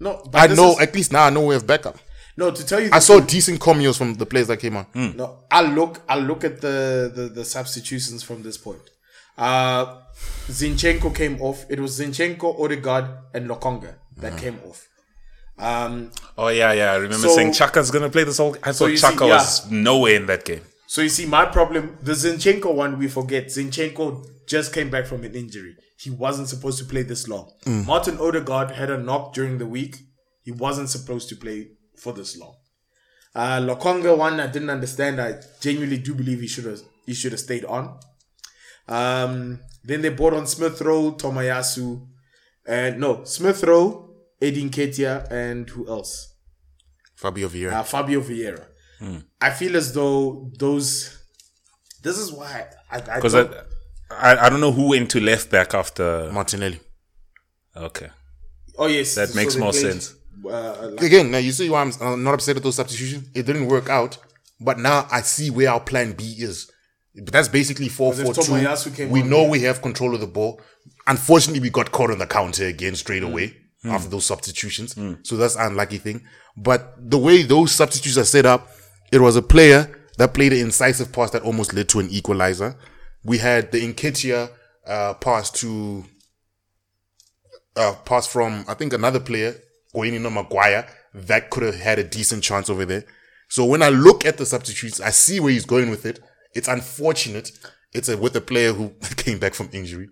No, 0.00 0.22
but 0.30 0.50
I 0.50 0.54
know 0.54 0.72
is- 0.72 0.80
at 0.80 0.94
least 0.94 1.12
now 1.12 1.24
I 1.26 1.30
know 1.30 1.44
we 1.46 1.54
have 1.54 1.66
backup. 1.66 1.96
no, 2.36 2.50
to 2.50 2.64
tell 2.64 2.80
you, 2.80 2.86
I 2.92 2.98
the 2.98 3.00
saw 3.00 3.16
truth, 3.18 3.28
decent 3.30 3.60
cameos 3.60 3.96
from 3.98 4.14
the 4.14 4.24
players 4.26 4.46
that 4.48 4.58
came 4.58 4.76
on. 4.76 4.86
No, 4.94 5.26
I'll 5.50 5.66
look. 5.78 6.00
I'll 6.08 6.22
look 6.30 6.42
at 6.44 6.60
the, 6.60 7.12
the 7.14 7.24
the 7.38 7.44
substitutions 7.44 8.22
from 8.22 8.42
this 8.42 8.56
point. 8.56 8.84
Uh 9.36 9.84
Zinchenko 10.48 11.14
came 11.14 11.40
off. 11.40 11.64
It 11.68 11.78
was 11.80 11.98
Zinchenko, 11.98 12.58
Odegaard, 12.60 13.06
and 13.34 13.48
Lokonga 13.48 13.94
that 14.18 14.38
came 14.38 14.58
off. 14.68 14.88
Um, 15.58 16.10
Oh, 16.36 16.48
yeah, 16.48 16.72
yeah. 16.72 16.92
I 16.92 16.96
remember 16.96 17.28
So- 17.28 17.36
saying 17.36 17.52
Xhaka's 17.52 17.90
going 17.90 18.02
to 18.04 18.10
play 18.10 18.24
this 18.24 18.38
whole. 18.38 18.56
I 18.62 18.72
thought 18.72 18.86
you 18.86 18.96
see, 18.96 19.06
Xhaka 19.06 19.28
yeah. 19.28 19.36
was 19.36 19.70
nowhere 19.70 20.16
in 20.16 20.26
that 20.26 20.44
game. 20.44 20.62
so 20.86 21.00
you 21.02 21.08
see, 21.08 21.26
my 21.26 21.44
problem, 21.46 21.96
the 22.02 22.12
Zinchenko 22.12 22.74
one, 22.74 22.98
we 22.98 23.08
forget. 23.08 23.46
Zinchenko 23.46 24.26
just 24.46 24.72
came 24.74 24.90
back 24.90 25.06
from 25.06 25.22
an 25.24 25.34
injury. 25.34 25.76
He 25.98 26.10
wasn't 26.10 26.48
supposed 26.48 26.78
to 26.80 26.84
play 26.84 27.02
this 27.02 27.28
long. 27.28 27.52
Martin 27.64 28.18
Odegaard 28.18 28.72
had 28.72 28.90
a 28.90 28.98
knock 28.98 29.32
during 29.34 29.58
the 29.58 29.66
week. 29.66 29.96
He 30.42 30.50
wasn't 30.50 30.88
supposed 30.90 31.28
to 31.28 31.36
play 31.36 31.68
for 31.96 32.12
this 32.12 32.36
long. 32.36 32.56
Uh, 33.34 33.60
Lokonga 33.60 34.18
one, 34.18 34.40
I 34.40 34.48
didn't 34.48 34.70
understand. 34.70 35.20
I 35.20 35.40
genuinely 35.60 35.98
do 35.98 36.14
believe 36.14 36.40
he 36.40 36.48
should 36.48 36.64
have 36.66 36.80
he 37.06 37.14
should 37.14 37.30
have 37.32 37.40
stayed 37.40 37.64
on. 37.64 37.98
Um, 38.88 39.60
then 39.84 40.02
they 40.02 40.08
brought 40.10 40.34
on 40.34 40.46
Smith 40.46 40.80
Rowe, 40.80 41.12
Tomiyasu, 41.12 42.06
and 42.66 43.00
no 43.00 43.24
Smith 43.24 43.62
Rowe, 43.64 44.10
Eddie 44.40 44.68
Nketiah, 44.68 45.30
and 45.30 45.68
who 45.70 45.88
else? 45.88 46.34
Fabio 47.16 47.48
Vieira. 47.48 47.72
Uh, 47.72 47.82
Fabio 47.82 48.20
Vieira. 48.20 48.66
I 49.40 49.50
feel 49.50 49.76
as 49.76 49.92
though 49.92 50.50
those. 50.58 51.18
This 52.02 52.18
is 52.18 52.30
why 52.32 52.66
I, 52.90 52.96
I 52.98 53.00
Because 53.16 53.32
don't- 53.32 53.52
I, 54.10 54.34
I, 54.34 54.46
I 54.46 54.48
don't 54.50 54.60
know 54.60 54.70
who 54.72 54.88
went 54.90 55.10
to 55.12 55.20
left 55.20 55.50
back 55.50 55.74
after. 55.74 56.30
Martinelli. 56.32 56.78
Okay. 57.76 58.08
oh 58.78 58.86
yes, 58.86 59.14
That 59.16 59.34
makes 59.34 59.56
more 59.56 59.70
played, 59.72 59.82
sense. 59.92 60.14
Uh, 60.44 60.90
like- 60.92 61.02
Again, 61.02 61.30
now 61.30 61.38
you 61.38 61.52
see 61.52 61.68
why 61.70 61.80
I'm 61.82 61.92
uh, 62.00 62.16
not 62.16 62.34
upset 62.34 62.56
at 62.56 62.62
those 62.62 62.76
substitutions. 62.76 63.28
It 63.34 63.44
didn't 63.46 63.66
work 63.68 63.88
out, 63.88 64.18
but 64.60 64.78
now 64.78 65.06
I 65.10 65.22
see 65.22 65.50
where 65.50 65.70
our 65.70 65.80
plan 65.80 66.12
B 66.12 66.34
is. 66.38 66.70
But 67.14 67.32
that's 67.32 67.48
basically 67.48 67.88
four 67.88 68.12
four 68.14 68.32
two. 68.32 68.54
We 69.08 69.22
know 69.22 69.42
yeah. 69.42 69.50
we 69.50 69.62
have 69.62 69.82
control 69.82 70.14
of 70.14 70.20
the 70.20 70.26
ball. 70.26 70.60
Unfortunately, 71.06 71.60
we 71.60 71.70
got 71.70 71.92
caught 71.92 72.10
on 72.10 72.18
the 72.18 72.26
counter 72.26 72.66
again 72.66 72.94
straight 72.94 73.22
Mm. 73.22 73.32
away 73.32 73.56
after 73.84 74.08
those 74.08 74.24
substitutions. 74.24 74.94
So 75.22 75.36
that's 75.36 75.56
an 75.56 75.72
unlucky 75.72 75.98
thing. 75.98 76.22
But 76.56 76.94
the 76.98 77.18
way 77.18 77.42
those 77.42 77.72
substitutes 77.72 78.16
are 78.16 78.24
set 78.24 78.46
up, 78.46 78.68
it 79.10 79.20
was 79.20 79.36
a 79.36 79.42
player 79.42 79.98
that 80.18 80.34
played 80.34 80.52
an 80.52 80.60
incisive 80.60 81.12
pass 81.12 81.30
that 81.32 81.42
almost 81.42 81.74
led 81.74 81.88
to 81.90 82.00
an 82.00 82.08
equalizer. 82.10 82.76
We 83.24 83.38
had 83.38 83.72
the 83.72 83.92
Nketiah 83.92 84.50
uh, 84.86 85.14
pass 85.14 85.50
to 85.50 86.04
uh, 87.76 87.94
pass 88.04 88.26
from 88.26 88.64
I 88.68 88.74
think 88.74 88.92
another 88.92 89.20
player, 89.20 89.54
Oyenino 89.94 90.32
Maguire, 90.32 90.86
that 91.14 91.50
could 91.50 91.62
have 91.62 91.74
had 91.74 91.98
a 91.98 92.04
decent 92.04 92.42
chance 92.42 92.70
over 92.70 92.84
there. 92.84 93.04
So 93.48 93.64
when 93.64 93.82
I 93.82 93.90
look 93.90 94.24
at 94.24 94.38
the 94.38 94.46
substitutes, 94.46 95.00
I 95.00 95.10
see 95.10 95.40
where 95.40 95.52
he's 95.52 95.66
going 95.66 95.90
with 95.90 96.06
it. 96.06 96.20
It's 96.54 96.68
unfortunate. 96.68 97.50
It's 97.92 98.08
a, 98.08 98.16
with 98.16 98.34
a 98.36 98.40
player 98.40 98.72
who 98.72 98.90
came 99.16 99.38
back 99.38 99.54
from 99.54 99.68
injury. 99.72 100.08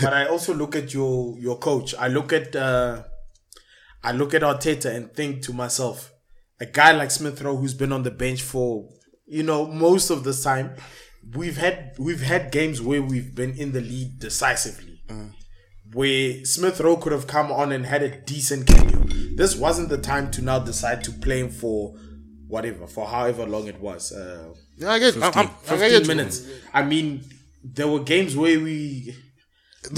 but 0.00 0.12
I 0.12 0.26
also 0.26 0.52
look 0.54 0.74
at 0.76 0.92
your 0.92 1.38
your 1.38 1.58
coach. 1.58 1.94
I 1.98 2.08
look 2.08 2.32
at 2.32 2.54
uh, 2.56 3.04
I 4.02 4.12
look 4.12 4.34
at 4.34 4.42
Arteta 4.42 4.94
and 4.94 5.12
think 5.14 5.42
to 5.42 5.52
myself, 5.52 6.12
a 6.60 6.66
guy 6.66 6.92
like 6.92 7.10
Smith 7.10 7.40
Rowe 7.42 7.56
who's 7.56 7.74
been 7.74 7.92
on 7.92 8.02
the 8.02 8.10
bench 8.10 8.42
for 8.42 8.88
you 9.26 9.42
know 9.42 9.66
most 9.66 10.10
of 10.10 10.24
this 10.24 10.42
time, 10.42 10.74
we've 11.34 11.56
had 11.56 11.92
we've 11.98 12.22
had 12.22 12.50
games 12.52 12.80
where 12.82 13.02
we've 13.02 13.34
been 13.34 13.54
in 13.56 13.72
the 13.72 13.80
lead 13.80 14.18
decisively, 14.20 15.00
where 15.92 16.44
Smith 16.44 16.80
Rowe 16.80 16.96
could 16.96 17.12
have 17.12 17.26
come 17.26 17.50
on 17.52 17.72
and 17.72 17.86
had 17.86 18.02
a 18.02 18.20
decent 18.20 18.66
cameo. 18.66 19.04
This 19.36 19.56
wasn't 19.56 19.88
the 19.88 19.98
time 19.98 20.30
to 20.32 20.42
now 20.42 20.58
decide 20.58 21.02
to 21.04 21.12
play 21.12 21.40
him 21.40 21.50
for 21.50 21.94
whatever 22.48 22.86
for 22.86 23.06
however 23.06 23.46
long 23.46 23.66
it 23.68 23.80
was. 23.80 24.12
Uh, 24.12 24.52
Yeah, 24.76 24.90
I 24.92 24.98
get, 24.98 25.16
I'm, 25.16 25.22
I'm, 25.24 25.46
I 25.46 25.76
15 25.76 25.78
get 25.78 26.02
you. 26.02 26.08
minutes. 26.08 26.46
I 26.72 26.82
mean, 26.82 27.24
there 27.62 27.88
were 27.88 28.00
games 28.00 28.36
where 28.36 28.58
we 28.60 29.14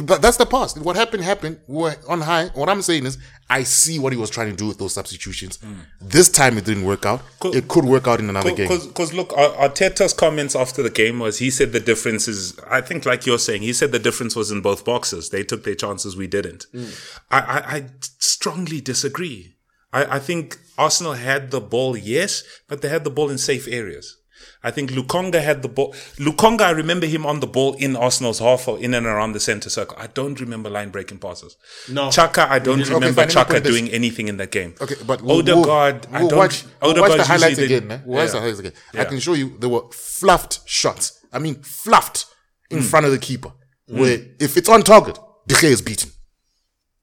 But 0.04 0.20
that's 0.20 0.36
the 0.36 0.46
past. 0.46 0.78
What 0.78 0.96
happened 0.96 1.22
happened. 1.24 1.60
We 1.66 1.82
were 1.82 1.96
on 2.08 2.20
high. 2.20 2.48
What 2.54 2.68
I'm 2.68 2.82
saying 2.82 3.06
is, 3.06 3.18
I 3.48 3.62
see 3.62 3.98
what 3.98 4.12
he 4.12 4.18
was 4.18 4.30
trying 4.30 4.50
to 4.50 4.56
do 4.56 4.66
with 4.66 4.78
those 4.78 4.92
substitutions. 4.94 5.56
Hmm. 5.56 5.74
This 6.00 6.28
time 6.28 6.58
it 6.58 6.64
didn't 6.64 6.84
work 6.84 7.06
out. 7.06 7.22
It 7.44 7.68
could 7.68 7.84
work 7.84 8.06
out 8.08 8.18
in 8.20 8.28
another 8.28 8.52
game. 8.54 8.68
Because 8.68 9.14
look, 9.14 9.32
Ar- 9.36 9.68
Arteta's 9.68 10.12
comments 10.12 10.56
after 10.56 10.82
the 10.82 10.90
game 10.90 11.20
was 11.20 11.38
he 11.38 11.50
said 11.50 11.72
the 11.72 11.80
difference 11.80 12.26
is 12.28 12.58
I 12.68 12.80
think 12.80 13.06
like 13.06 13.24
you're 13.26 13.38
saying 13.38 13.62
he 13.62 13.72
said 13.72 13.92
the 13.92 13.98
difference 14.00 14.34
was 14.36 14.50
in 14.50 14.60
both 14.60 14.84
boxes. 14.84 15.30
They 15.30 15.44
took 15.44 15.62
their 15.64 15.76
chances, 15.76 16.16
we 16.16 16.26
didn't. 16.26 16.66
Hmm. 16.72 16.86
I, 17.30 17.40
I, 17.40 17.76
I 17.76 17.86
strongly 18.18 18.80
disagree. 18.80 19.54
I, 19.92 20.16
I 20.16 20.18
think 20.18 20.58
Arsenal 20.76 21.14
had 21.14 21.50
the 21.52 21.60
ball, 21.60 21.96
yes, 21.96 22.42
but 22.68 22.82
they 22.82 22.88
had 22.88 23.04
the 23.04 23.10
ball 23.10 23.30
in 23.30 23.38
safe 23.38 23.66
areas. 23.68 24.16
I 24.62 24.70
think 24.70 24.90
Lokonga 24.90 25.40
had 25.42 25.62
the 25.62 25.68
ball. 25.68 25.92
Lokonga, 26.18 26.62
I 26.62 26.70
remember 26.70 27.06
him 27.06 27.24
on 27.26 27.40
the 27.40 27.46
ball 27.46 27.74
in 27.74 27.94
Arsenal's 27.94 28.38
half 28.40 28.66
or 28.66 28.78
in 28.78 28.94
and 28.94 29.06
around 29.06 29.32
the 29.32 29.40
center 29.40 29.70
circle. 29.70 29.96
I 30.00 30.08
don't 30.08 30.40
remember 30.40 30.68
line 30.70 30.90
breaking 30.90 31.18
passes. 31.18 31.56
No. 31.90 32.08
Xhaka, 32.08 32.48
I 32.48 32.58
don't 32.58 32.80
Okay, 32.80 32.94
remember 32.94 33.26
fine, 33.26 33.28
Xhaka 33.28 33.48
put 33.48 33.64
this- 33.64 33.72
doing 33.72 33.88
anything 33.90 34.28
in 34.28 34.38
that 34.38 34.50
game. 34.50 34.74
Okay, 34.80 34.96
but 35.06 35.22
we'll, 35.22 35.38
Odegaard, 35.38 36.06
we'll, 36.06 36.16
I 36.16 36.20
we'll 36.20 36.28
don't. 36.30 36.38
watch, 36.38 36.64
we'll 36.82 37.00
watch 37.00 37.16
the 37.16 37.24
highlights 37.24 37.58
again. 37.58 37.86
Man. 37.86 38.02
We'll 38.04 38.18
watch 38.22 38.32
the 38.32 38.40
highlights 38.40 38.58
again. 38.58 38.72
I 38.94 39.04
can 39.04 39.20
show 39.20 39.34
you 39.34 39.56
there 39.58 39.68
were 39.68 39.84
fluffed 39.92 40.60
shots. 40.68 41.24
I 41.32 41.38
mean, 41.38 41.56
fluffed 41.62 42.26
in 42.70 42.78
mm. 42.78 42.82
front 42.84 43.06
of 43.06 43.12
the 43.12 43.18
keeper. 43.18 43.52
Mm. 43.90 44.00
Where 44.00 44.18
if 44.40 44.56
it's 44.56 44.68
on 44.68 44.82
target, 44.82 45.18
De 45.46 45.54
Gea 45.54 45.70
is 45.70 45.82
beaten. 45.82 46.10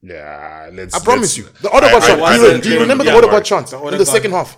Yeah, 0.02 0.70
let's. 0.74 0.94
I 0.96 1.00
promise 1.00 1.38
let's- 1.38 1.54
you. 1.54 1.60
The 1.62 1.70
Odegaard 1.72 2.04
I- 2.04 2.08
shot. 2.08 2.16
Do, 2.16 2.16
you, 2.16 2.22
wasn't 2.22 2.64
do 2.64 2.70
you 2.70 2.76
doing- 2.76 2.82
remember 2.82 3.04
yeah, 3.06 3.12
the 3.12 3.18
Odegaard 3.20 3.34
right. 3.40 3.46
chance 3.46 3.72
The 3.72 3.82
in 3.88 3.98
the 3.98 4.06
second 4.06 4.32
half? 4.32 4.58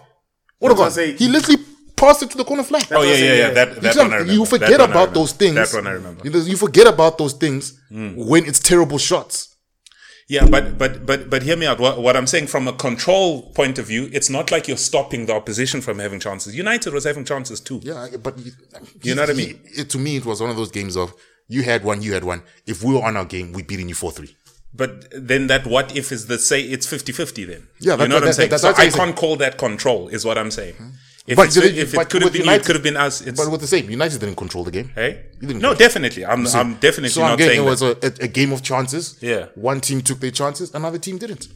what 0.58 0.70
I 0.70 0.74
Odegaard, 0.74 0.94
say. 0.94 1.14
he 1.14 1.28
literally 1.28 1.64
passed 1.96 2.24
it 2.24 2.32
to 2.32 2.38
the 2.38 2.44
corner 2.44 2.64
flag. 2.64 2.86
Oh 2.92 3.02
yeah, 3.04 3.14
yeah, 3.14 3.34
yeah. 3.34 3.50
That 3.52 3.76
You 3.76 3.82
that 3.82 3.96
one 3.98 4.12
I 4.12 4.16
remember. 4.18 4.34
you 4.34 4.46
forget 4.46 4.82
about 4.82 5.14
those 5.14 5.32
things. 5.34 5.56
That 5.56 5.74
one 5.74 5.88
I 5.88 5.92
remember. 5.92 6.28
You, 6.28 6.40
you 6.42 6.58
forget 6.58 6.88
about 6.88 7.18
those 7.18 7.34
things 7.34 7.80
hmm. 7.90 8.16
when 8.16 8.46
it's 8.46 8.60
terrible 8.60 8.98
shots. 8.98 9.56
Yeah, 10.28 10.48
but 10.48 10.80
but 10.80 11.06
but 11.06 11.30
but 11.30 11.44
hear 11.44 11.56
me 11.56 11.68
out. 11.68 11.80
What, 11.80 12.02
what 12.02 12.18
I'm 12.18 12.26
saying 12.26 12.48
from 12.48 12.68
a 12.68 12.74
control 12.74 13.44
point 13.52 13.78
of 13.78 13.86
view, 13.86 14.10
it's 14.12 14.30
not 14.30 14.50
like 14.52 14.68
you're 14.68 14.78
stopping 14.78 15.28
the 15.28 15.34
opposition 15.34 15.82
from 15.82 16.00
having 16.00 16.20
chances. 16.20 16.56
United 16.56 16.94
was 16.94 17.04
having 17.04 17.26
chances 17.26 17.60
too. 17.60 17.80
Yeah, 17.84 18.08
but 18.22 18.36
You 19.04 19.14
know 19.14 19.22
what 19.22 19.30
I 19.30 19.34
mean? 19.34 19.60
it, 19.66 19.92
to 19.92 20.00
me, 20.00 20.18
it 20.18 20.26
was 20.26 20.42
one 20.42 20.50
of 20.50 20.56
those 20.56 20.72
games 20.72 20.98
of 20.98 21.14
you 21.48 21.62
had 21.62 21.84
one, 21.84 22.02
you 22.02 22.14
had 22.14 22.24
one. 22.24 22.42
If 22.66 22.84
we 22.84 22.96
were 22.96 23.04
on 23.04 23.16
our 23.18 23.26
game, 23.26 23.54
we 23.54 23.62
beating 23.62 23.88
you 23.88 23.94
four 23.94 24.12
three. 24.12 24.36
But 24.74 25.08
then 25.12 25.46
that 25.48 25.68
what 25.68 25.96
if 25.96 26.12
is 26.12 26.26
the 26.26 26.38
say 26.40 26.62
it's 26.62 26.88
50-50 26.88 27.48
then. 27.48 27.68
Yeah, 27.80 27.94
you 27.94 28.08
know 28.08 28.16
what 28.16 28.24
I'm 28.24 28.28
that- 28.28 28.34
saying. 28.34 28.50
that- 28.50 28.60
so 28.60 28.70
I 28.70 28.72
I'm 28.72 28.76
saying. 28.78 28.92
can't 28.94 29.16
call 29.16 29.36
that 29.38 29.58
control. 29.60 30.08
Is 30.10 30.26
what 30.26 30.38
I'm 30.38 30.52
saying. 30.52 30.74
Hmm. 30.74 30.90
If, 31.28 31.38
But 31.38 31.48
it's, 31.48 31.56
you- 31.56 31.64
if 31.64 31.94
but 31.96 32.02
it 32.06 32.10
could 32.12 32.22
have 32.22 32.34
been, 32.34 32.42
United- 32.44 32.62
it 32.62 32.66
could 32.68 32.76
have 32.76 32.84
been 32.84 32.98
us. 32.98 33.22
It's 33.22 33.40
But 33.44 33.52
with 33.52 33.62
the 33.62 33.68
same, 33.68 33.90
United 33.90 34.20
didn't 34.20 34.36
control 34.36 34.64
the 34.64 34.70
game. 34.72 34.92
hey. 34.94 35.26
You 35.42 35.48
didn't 35.48 35.62
No, 35.62 35.70
control- 35.70 35.76
definitely. 35.88 36.24
I'm 36.26 36.46
I'm 36.48 36.76
definitely 36.76 37.10
So 37.10 37.22
not 37.22 37.32
I'm 37.32 37.38
getting 37.38 37.56
saying 37.56 37.68
it 37.68 37.70
was 37.70 37.82
a, 37.82 37.92
a, 38.04 38.26
a 38.26 38.28
game 38.28 38.52
of 38.54 38.62
chances. 38.62 39.18
Yeah. 39.22 39.48
One 39.56 39.82
team 39.82 40.02
took 40.02 40.20
their 40.20 40.30
chances, 40.32 40.74
another 40.76 41.00
team 41.00 41.18
didn't. 41.18 41.48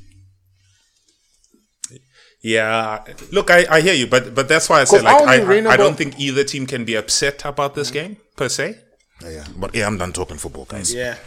Yeah, 2.41 3.03
look, 3.33 3.51
I, 3.51 3.65
I 3.69 3.81
hear 3.81 3.93
you, 3.93 4.07
but 4.07 4.33
but 4.33 4.47
that's 4.47 4.69
why 4.69 4.79
I 4.79 4.85
said 4.85 5.01
'Cause 5.03 5.03
like 5.03 5.27
I 5.27 5.43
I, 5.43 5.69
I, 5.69 5.73
I 5.73 5.77
don't 5.77 5.97
think 5.97 6.17
either 6.19 6.45
team 6.45 6.65
can 6.65 6.85
be 6.85 6.95
upset 6.95 7.43
about 7.43 7.75
this 7.75 7.91
game 7.91 8.15
per 8.37 8.47
se. 8.47 8.77
Yeah, 9.21 9.29
yeah. 9.29 9.45
But 9.57 9.75
yeah, 9.75 9.85
I'm 9.87 9.97
done 9.97 10.13
talking 10.13 10.37
football, 10.37 10.63
guys. 10.63 10.93
Yeah. 10.93 11.17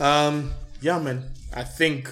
Um, 0.00 0.52
yeah, 0.80 0.98
man. 0.98 1.32
I 1.54 1.64
think 1.64 2.08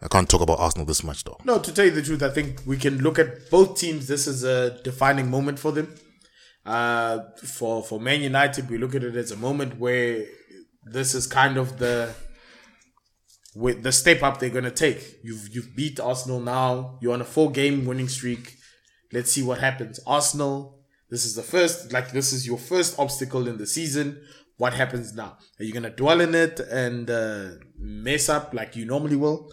I 0.00 0.08
can't 0.08 0.28
talk 0.28 0.40
about 0.40 0.60
Arsenal 0.60 0.86
this 0.86 1.02
much, 1.02 1.24
though. 1.24 1.38
No, 1.44 1.58
to 1.58 1.72
tell 1.72 1.84
you 1.84 1.90
the 1.90 2.02
truth, 2.02 2.22
I 2.22 2.30
think 2.30 2.62
we 2.64 2.76
can 2.76 2.98
look 2.98 3.18
at 3.18 3.50
both 3.50 3.78
teams. 3.78 4.06
This 4.06 4.26
is 4.26 4.44
a 4.44 4.80
defining 4.82 5.30
moment 5.30 5.58
for 5.58 5.72
them. 5.72 5.94
Uh, 6.64 7.20
for 7.44 7.82
for 7.82 7.98
Man 7.98 8.20
United, 8.20 8.68
we 8.70 8.78
look 8.78 8.94
at 8.94 9.02
it 9.02 9.16
as 9.16 9.30
a 9.30 9.36
moment 9.36 9.78
where 9.78 10.24
this 10.84 11.14
is 11.14 11.26
kind 11.26 11.56
of 11.56 11.78
the 11.78 12.14
with 13.54 13.82
the 13.82 13.90
step 13.90 14.22
up 14.22 14.38
they're 14.38 14.50
gonna 14.50 14.70
take. 14.70 15.18
You've 15.24 15.48
you've 15.52 15.74
beat 15.74 15.98
Arsenal 15.98 16.40
now. 16.40 16.98
You're 17.00 17.14
on 17.14 17.20
a 17.20 17.24
four 17.24 17.50
game 17.50 17.86
winning 17.86 18.08
streak. 18.08 18.54
Let's 19.12 19.32
see 19.32 19.42
what 19.42 19.58
happens. 19.58 19.98
Arsenal, 20.06 20.78
this 21.10 21.24
is 21.24 21.34
the 21.34 21.42
first 21.42 21.92
like 21.92 22.12
this 22.12 22.32
is 22.32 22.46
your 22.46 22.58
first 22.58 22.98
obstacle 22.98 23.48
in 23.48 23.58
the 23.58 23.66
season. 23.66 24.20
What 24.58 24.74
happens 24.74 25.14
now? 25.14 25.38
Are 25.58 25.64
you 25.64 25.72
gonna 25.72 25.90
dwell 25.90 26.20
in 26.20 26.34
it 26.34 26.60
and 26.60 27.10
uh, 27.10 27.50
mess 27.78 28.28
up 28.28 28.54
like 28.54 28.76
you 28.76 28.84
normally 28.84 29.16
will, 29.16 29.50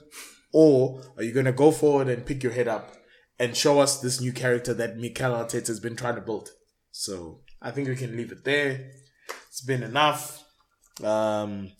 or 0.57 1.01
are 1.17 1.23
you 1.23 1.33
gonna 1.33 1.51
go 1.51 1.69
forward 1.69 2.07
and 2.07 2.25
pick 2.25 2.41
your 2.41 2.53
head 2.53 2.69
up 2.69 2.95
and 3.37 3.57
show 3.57 3.81
us 3.81 3.99
this 3.99 4.21
new 4.21 4.31
character 4.31 4.73
that 4.73 4.95
Mikel 4.95 5.33
Arteta 5.33 5.67
has 5.67 5.81
been 5.81 5.97
trying 5.97 6.15
to 6.15 6.21
build? 6.21 6.47
So 6.91 7.41
I 7.61 7.71
think 7.71 7.89
we 7.89 7.97
can 7.97 8.15
leave 8.15 8.31
it 8.31 8.45
there. 8.45 8.89
It's 9.49 9.59
been 9.59 9.83
enough. 9.83 10.45
Um, 11.03 11.73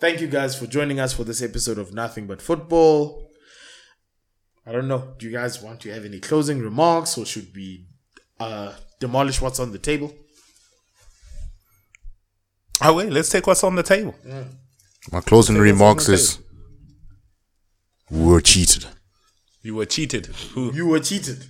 thank 0.00 0.22
you 0.22 0.28
guys 0.28 0.58
for 0.58 0.66
joining 0.66 0.98
us 0.98 1.12
for 1.12 1.24
this 1.24 1.42
episode 1.42 1.76
of 1.76 1.92
Nothing 1.92 2.26
But 2.26 2.40
Football. 2.40 3.28
I 4.66 4.72
don't 4.72 4.88
know. 4.88 5.12
Do 5.18 5.26
you 5.26 5.32
guys 5.32 5.60
want 5.60 5.80
to 5.82 5.92
have 5.92 6.06
any 6.06 6.18
closing 6.18 6.60
remarks 6.60 7.18
or 7.18 7.26
should 7.26 7.54
we 7.54 7.84
uh, 8.40 8.72
demolish 8.98 9.42
what's 9.42 9.60
on 9.60 9.72
the 9.72 9.78
table? 9.78 10.10
Oh 12.80 12.94
wait, 12.94 13.12
let's 13.12 13.28
take 13.28 13.46
what's 13.46 13.62
on 13.62 13.74
the 13.74 13.82
table. 13.82 14.14
My 15.12 15.20
closing 15.20 15.58
remarks 15.58 16.06
the 16.06 16.14
is 16.14 16.38
we 18.12 18.24
were 18.24 18.40
cheated. 18.40 18.86
You 19.62 19.74
were 19.76 19.86
cheated. 19.86 20.26
Who? 20.54 20.72
You 20.74 20.86
were 20.88 21.00
cheated. 21.00 21.44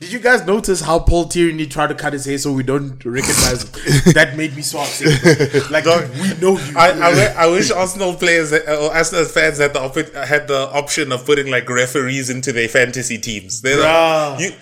Did 0.00 0.12
you 0.12 0.18
guys 0.18 0.44
notice 0.44 0.80
how 0.80 0.98
Paul 0.98 1.26
Tierney 1.28 1.66
tried 1.66 1.86
to 1.88 1.94
cut 1.94 2.12
his 2.12 2.24
hair 2.24 2.36
so 2.36 2.52
we 2.52 2.64
don't 2.64 3.04
recognize 3.04 3.62
him? 3.62 4.12
that 4.14 4.34
made 4.36 4.56
me 4.56 4.62
so 4.62 4.80
upset. 4.80 5.70
Like, 5.70 5.84
we 5.84 6.34
know 6.40 6.58
you. 6.58 6.76
I, 6.76 6.90
I, 6.90 7.44
I 7.44 7.46
wish 7.46 7.70
Arsenal 7.70 8.14
players 8.14 8.50
that- 8.50 8.68
or 8.68 8.92
Arsenal 8.92 9.24
fans 9.26 9.58
had 9.58 9.72
the 9.74 9.80
op- 9.80 9.94
had 10.28 10.48
the 10.48 10.68
option 10.72 11.12
of 11.12 11.24
putting 11.24 11.50
like 11.52 11.68
referees 11.70 12.30
into 12.30 12.50
their 12.52 12.66
fantasy 12.68 13.16
teams. 13.18 13.62
They're 13.62 13.78
Bruh. 13.78 14.32
like, 14.32 14.40
you, 14.40 14.52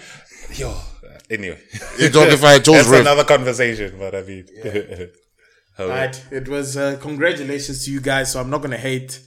yo. 0.66 0.76
Anyway, 1.30 1.58
You 1.98 2.10
talk 2.10 2.28
if 2.28 2.44
I 2.44 2.58
chose 2.66 2.74
that's 2.74 2.88
ref. 2.88 3.00
another 3.00 3.24
conversation. 3.24 3.94
But 3.98 4.14
I 4.14 4.22
mean, 4.22 4.46
Oh, 5.78 5.88
Right. 5.88 6.22
It 6.30 6.48
was 6.48 6.76
uh, 6.76 6.98
congratulations 7.00 7.86
to 7.86 7.90
you 7.92 8.00
guys. 8.00 8.32
So 8.32 8.40
I'm 8.40 8.50
not 8.50 8.60
gonna 8.60 8.76
hate. 8.76 9.20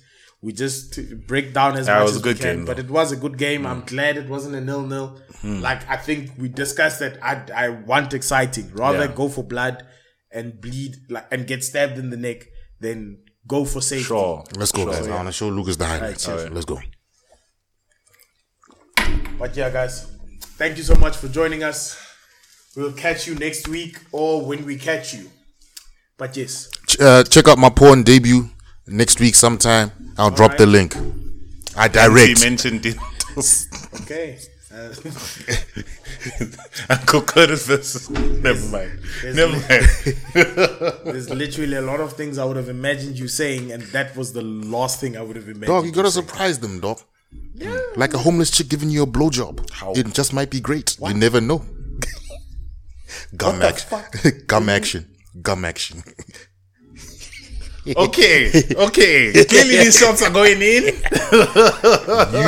We 0.44 0.52
just 0.52 1.00
break 1.26 1.54
down 1.54 1.78
as 1.78 1.88
Yeah, 1.88 1.96
it 1.96 2.00
much 2.00 2.08
was 2.08 2.16
as 2.16 2.22
a 2.22 2.24
good 2.24 2.38
we 2.38 2.42
can, 2.44 2.56
game, 2.58 2.66
but 2.66 2.78
it 2.78 2.90
was 2.90 3.12
a 3.14 3.16
good 3.16 3.38
game. 3.38 3.66
I'm 3.66 3.82
glad 3.86 4.18
it 4.18 4.28
wasn't 4.28 4.56
a 4.56 4.62
nil 4.62 4.86
nil. 4.86 5.20
Like 5.44 5.88
I 5.90 5.96
think 5.98 6.32
we 6.38 6.50
discussed 6.50 7.00
that. 7.00 7.18
I 7.24 7.34
I 7.66 7.70
want 7.70 8.14
exciting. 8.14 8.72
Rather 8.74 9.06
Yeah. 9.06 9.16
go 9.22 9.30
for 9.30 9.44
blood 9.44 9.86
and 10.32 10.60
bleed 10.60 10.96
like 11.10 11.28
and 11.32 11.48
get 11.48 11.64
stabbed 11.64 11.98
in 11.98 12.10
the 12.10 12.18
neck 12.18 12.40
than 12.82 13.20
go 13.48 13.64
for 13.64 13.82
safety. 13.82 14.04
sure. 14.06 14.44
Let's 14.58 14.74
go, 14.74 14.86
guys. 14.86 15.08
I 15.08 15.16
want 15.16 15.30
to 15.30 15.32
show 15.34 15.48
Lucas 15.50 15.78
the 15.78 15.86
highlights. 15.86 16.26
cheers. 16.26 16.50
Let's 16.52 16.66
go. 16.66 16.80
But 19.40 19.56
yeah, 19.56 19.70
guys, 19.70 20.08
thank 20.58 20.78
you 20.78 20.84
so 20.84 20.96
much 20.96 21.16
for 21.18 21.28
joining 21.28 21.64
us. 21.64 21.98
We'll 22.76 22.94
catch 22.94 23.28
you 23.28 23.36
next 23.36 23.68
week 23.68 23.98
or 24.12 24.46
when 24.46 24.66
we 24.66 24.78
catch 24.78 25.14
you. 25.14 25.30
But 26.18 26.36
yes, 26.38 26.70
Ch- 26.88 27.00
uh, 27.00 27.24
check 27.24 27.48
out 27.48 27.58
my 27.58 27.70
porn 27.70 28.04
debut 28.04 28.50
next 28.88 29.20
week 29.20 29.36
sometime. 29.36 29.92
I'll 30.18 30.32
drop 30.32 30.58
the 30.58 30.66
link. 30.66 30.96
I 31.76 31.88
He 31.88 31.94
direct. 31.94 32.44
mentioned 32.44 32.86
it. 32.86 32.98
okay. 34.02 34.40
Uh, 34.72 34.90
Uncle 36.90 37.22
Curtis 37.22 37.66
versus. 37.68 38.10
Never 38.10 38.66
mind. 38.70 39.00
Never 39.24 39.52
mind. 39.52 39.88
There's 41.06 41.30
literally 41.30 41.78
a 41.78 41.82
lot 41.82 42.00
of 42.00 42.14
things 42.14 42.38
I 42.38 42.46
would 42.46 42.58
have 42.58 42.70
imagined 42.70 43.18
you 43.20 43.28
saying, 43.28 43.72
and 43.72 43.84
that 43.94 44.16
was 44.16 44.34
the 44.34 44.42
last 44.42 45.00
thing 45.00 45.18
I 45.18 45.22
would 45.22 45.36
have 45.36 45.46
imagined. 45.46 45.68
Dog, 45.68 45.86
you 45.86 45.92
gotta 45.92 46.12
saying. 46.12 46.28
surprise 46.28 46.60
them, 46.60 46.80
dog. 46.80 47.00
Yeah. 47.56 47.78
Like 47.96 48.14
a 48.14 48.18
homeless 48.18 48.52
chick 48.52 48.70
giving 48.70 48.90
you 48.90 49.04
a 49.04 49.08
blowjob. 49.08 49.98
It 49.98 50.14
just 50.14 50.34
might 50.34 50.50
be 50.50 50.60
great. 50.60 50.98
You 51.00 51.14
never 51.14 51.42
know. 51.42 51.64
Gum 53.38 53.60
the 53.60 53.68
action. 53.68 53.90
fuck? 53.90 54.48
Gum 54.48 54.70
action. 54.70 55.08
Gum 55.42 55.66
action. 55.66 56.04
Okay, 57.86 58.48
okay. 58.78 59.46
Clearly, 59.46 59.78
these 59.78 60.00
shots 60.00 60.22
are 60.22 60.30
going 60.32 60.62
in. 60.62 60.84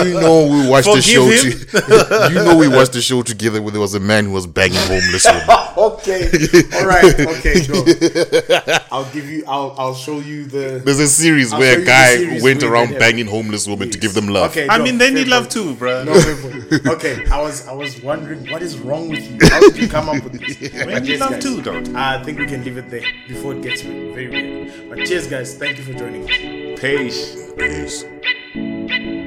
You 0.05 0.13
know 0.19 0.47
we 0.49 0.69
watched 0.69 0.87
the 0.87 1.01
show. 1.01 1.29
Forgive 1.29 1.71
To, 1.71 2.29
you 2.33 2.35
know 2.35 2.55
we 2.55 2.69
watched 2.69 2.93
the 2.93 3.01
show 3.01 3.21
together 3.21 3.61
where 3.61 3.71
there 3.71 3.81
was 3.81 3.95
a 3.95 3.99
man 3.99 4.25
who 4.25 4.31
was 4.31 4.47
banging 4.47 4.77
homeless 4.77 5.25
women. 5.25 5.41
Okay, 5.85 6.25
all 6.75 6.85
right, 6.87 7.03
okay, 7.35 7.55
no. 7.69 7.85
I'll 8.91 9.11
give 9.11 9.29
you. 9.29 9.43
I'll. 9.47 9.75
I'll 9.77 9.93
show 9.93 10.19
you 10.19 10.45
the. 10.45 10.81
There's 10.83 10.99
a 10.99 11.07
series 11.07 11.53
I'll 11.53 11.59
where 11.59 11.79
a 11.81 11.85
guy 11.85 12.15
series 12.15 12.41
went 12.43 12.63
around 12.63 12.91
that 12.91 12.99
banging 12.99 13.27
homeless 13.27 13.67
women 13.67 13.89
to 13.91 13.97
give 13.99 14.13
them 14.13 14.27
love. 14.27 14.51
Okay, 14.51 14.67
I 14.69 14.77
no, 14.77 14.83
mean, 14.83 14.97
they 14.97 15.11
need 15.11 15.27
love 15.27 15.49
too, 15.49 15.75
bro. 15.75 16.03
No. 16.03 16.13
Okay, 16.95 17.25
I 17.29 17.41
was. 17.41 17.67
I 17.67 17.73
was 17.73 18.01
wondering 18.01 18.49
what 18.51 18.61
is 18.61 18.77
wrong 18.79 19.09
with 19.09 19.29
you. 19.29 19.37
How 19.47 19.59
did 19.59 19.77
you 19.77 19.87
come 19.87 20.09
up 20.09 20.23
with 20.23 20.39
this? 20.39 20.59
We 20.85 20.93
But 20.93 21.03
need 21.03 21.09
yes, 21.11 21.19
love 21.19 21.31
guys, 21.31 21.43
too, 21.43 21.61
dog. 21.61 21.95
I 21.95 22.23
think 22.23 22.39
we 22.39 22.45
can 22.47 22.63
leave 22.63 22.77
it 22.77 22.89
there 22.89 23.05
before 23.27 23.53
it 23.55 23.61
gets 23.61 23.81
very 23.81 24.27
weird. 24.29 24.89
But 24.89 25.05
cheers, 25.05 25.27
guys. 25.27 25.55
Thank 25.55 25.77
you 25.77 25.83
for 25.83 25.93
joining 25.93 26.23
us. 26.23 26.79
Peace. 26.81 27.51
Peace. 27.57 29.24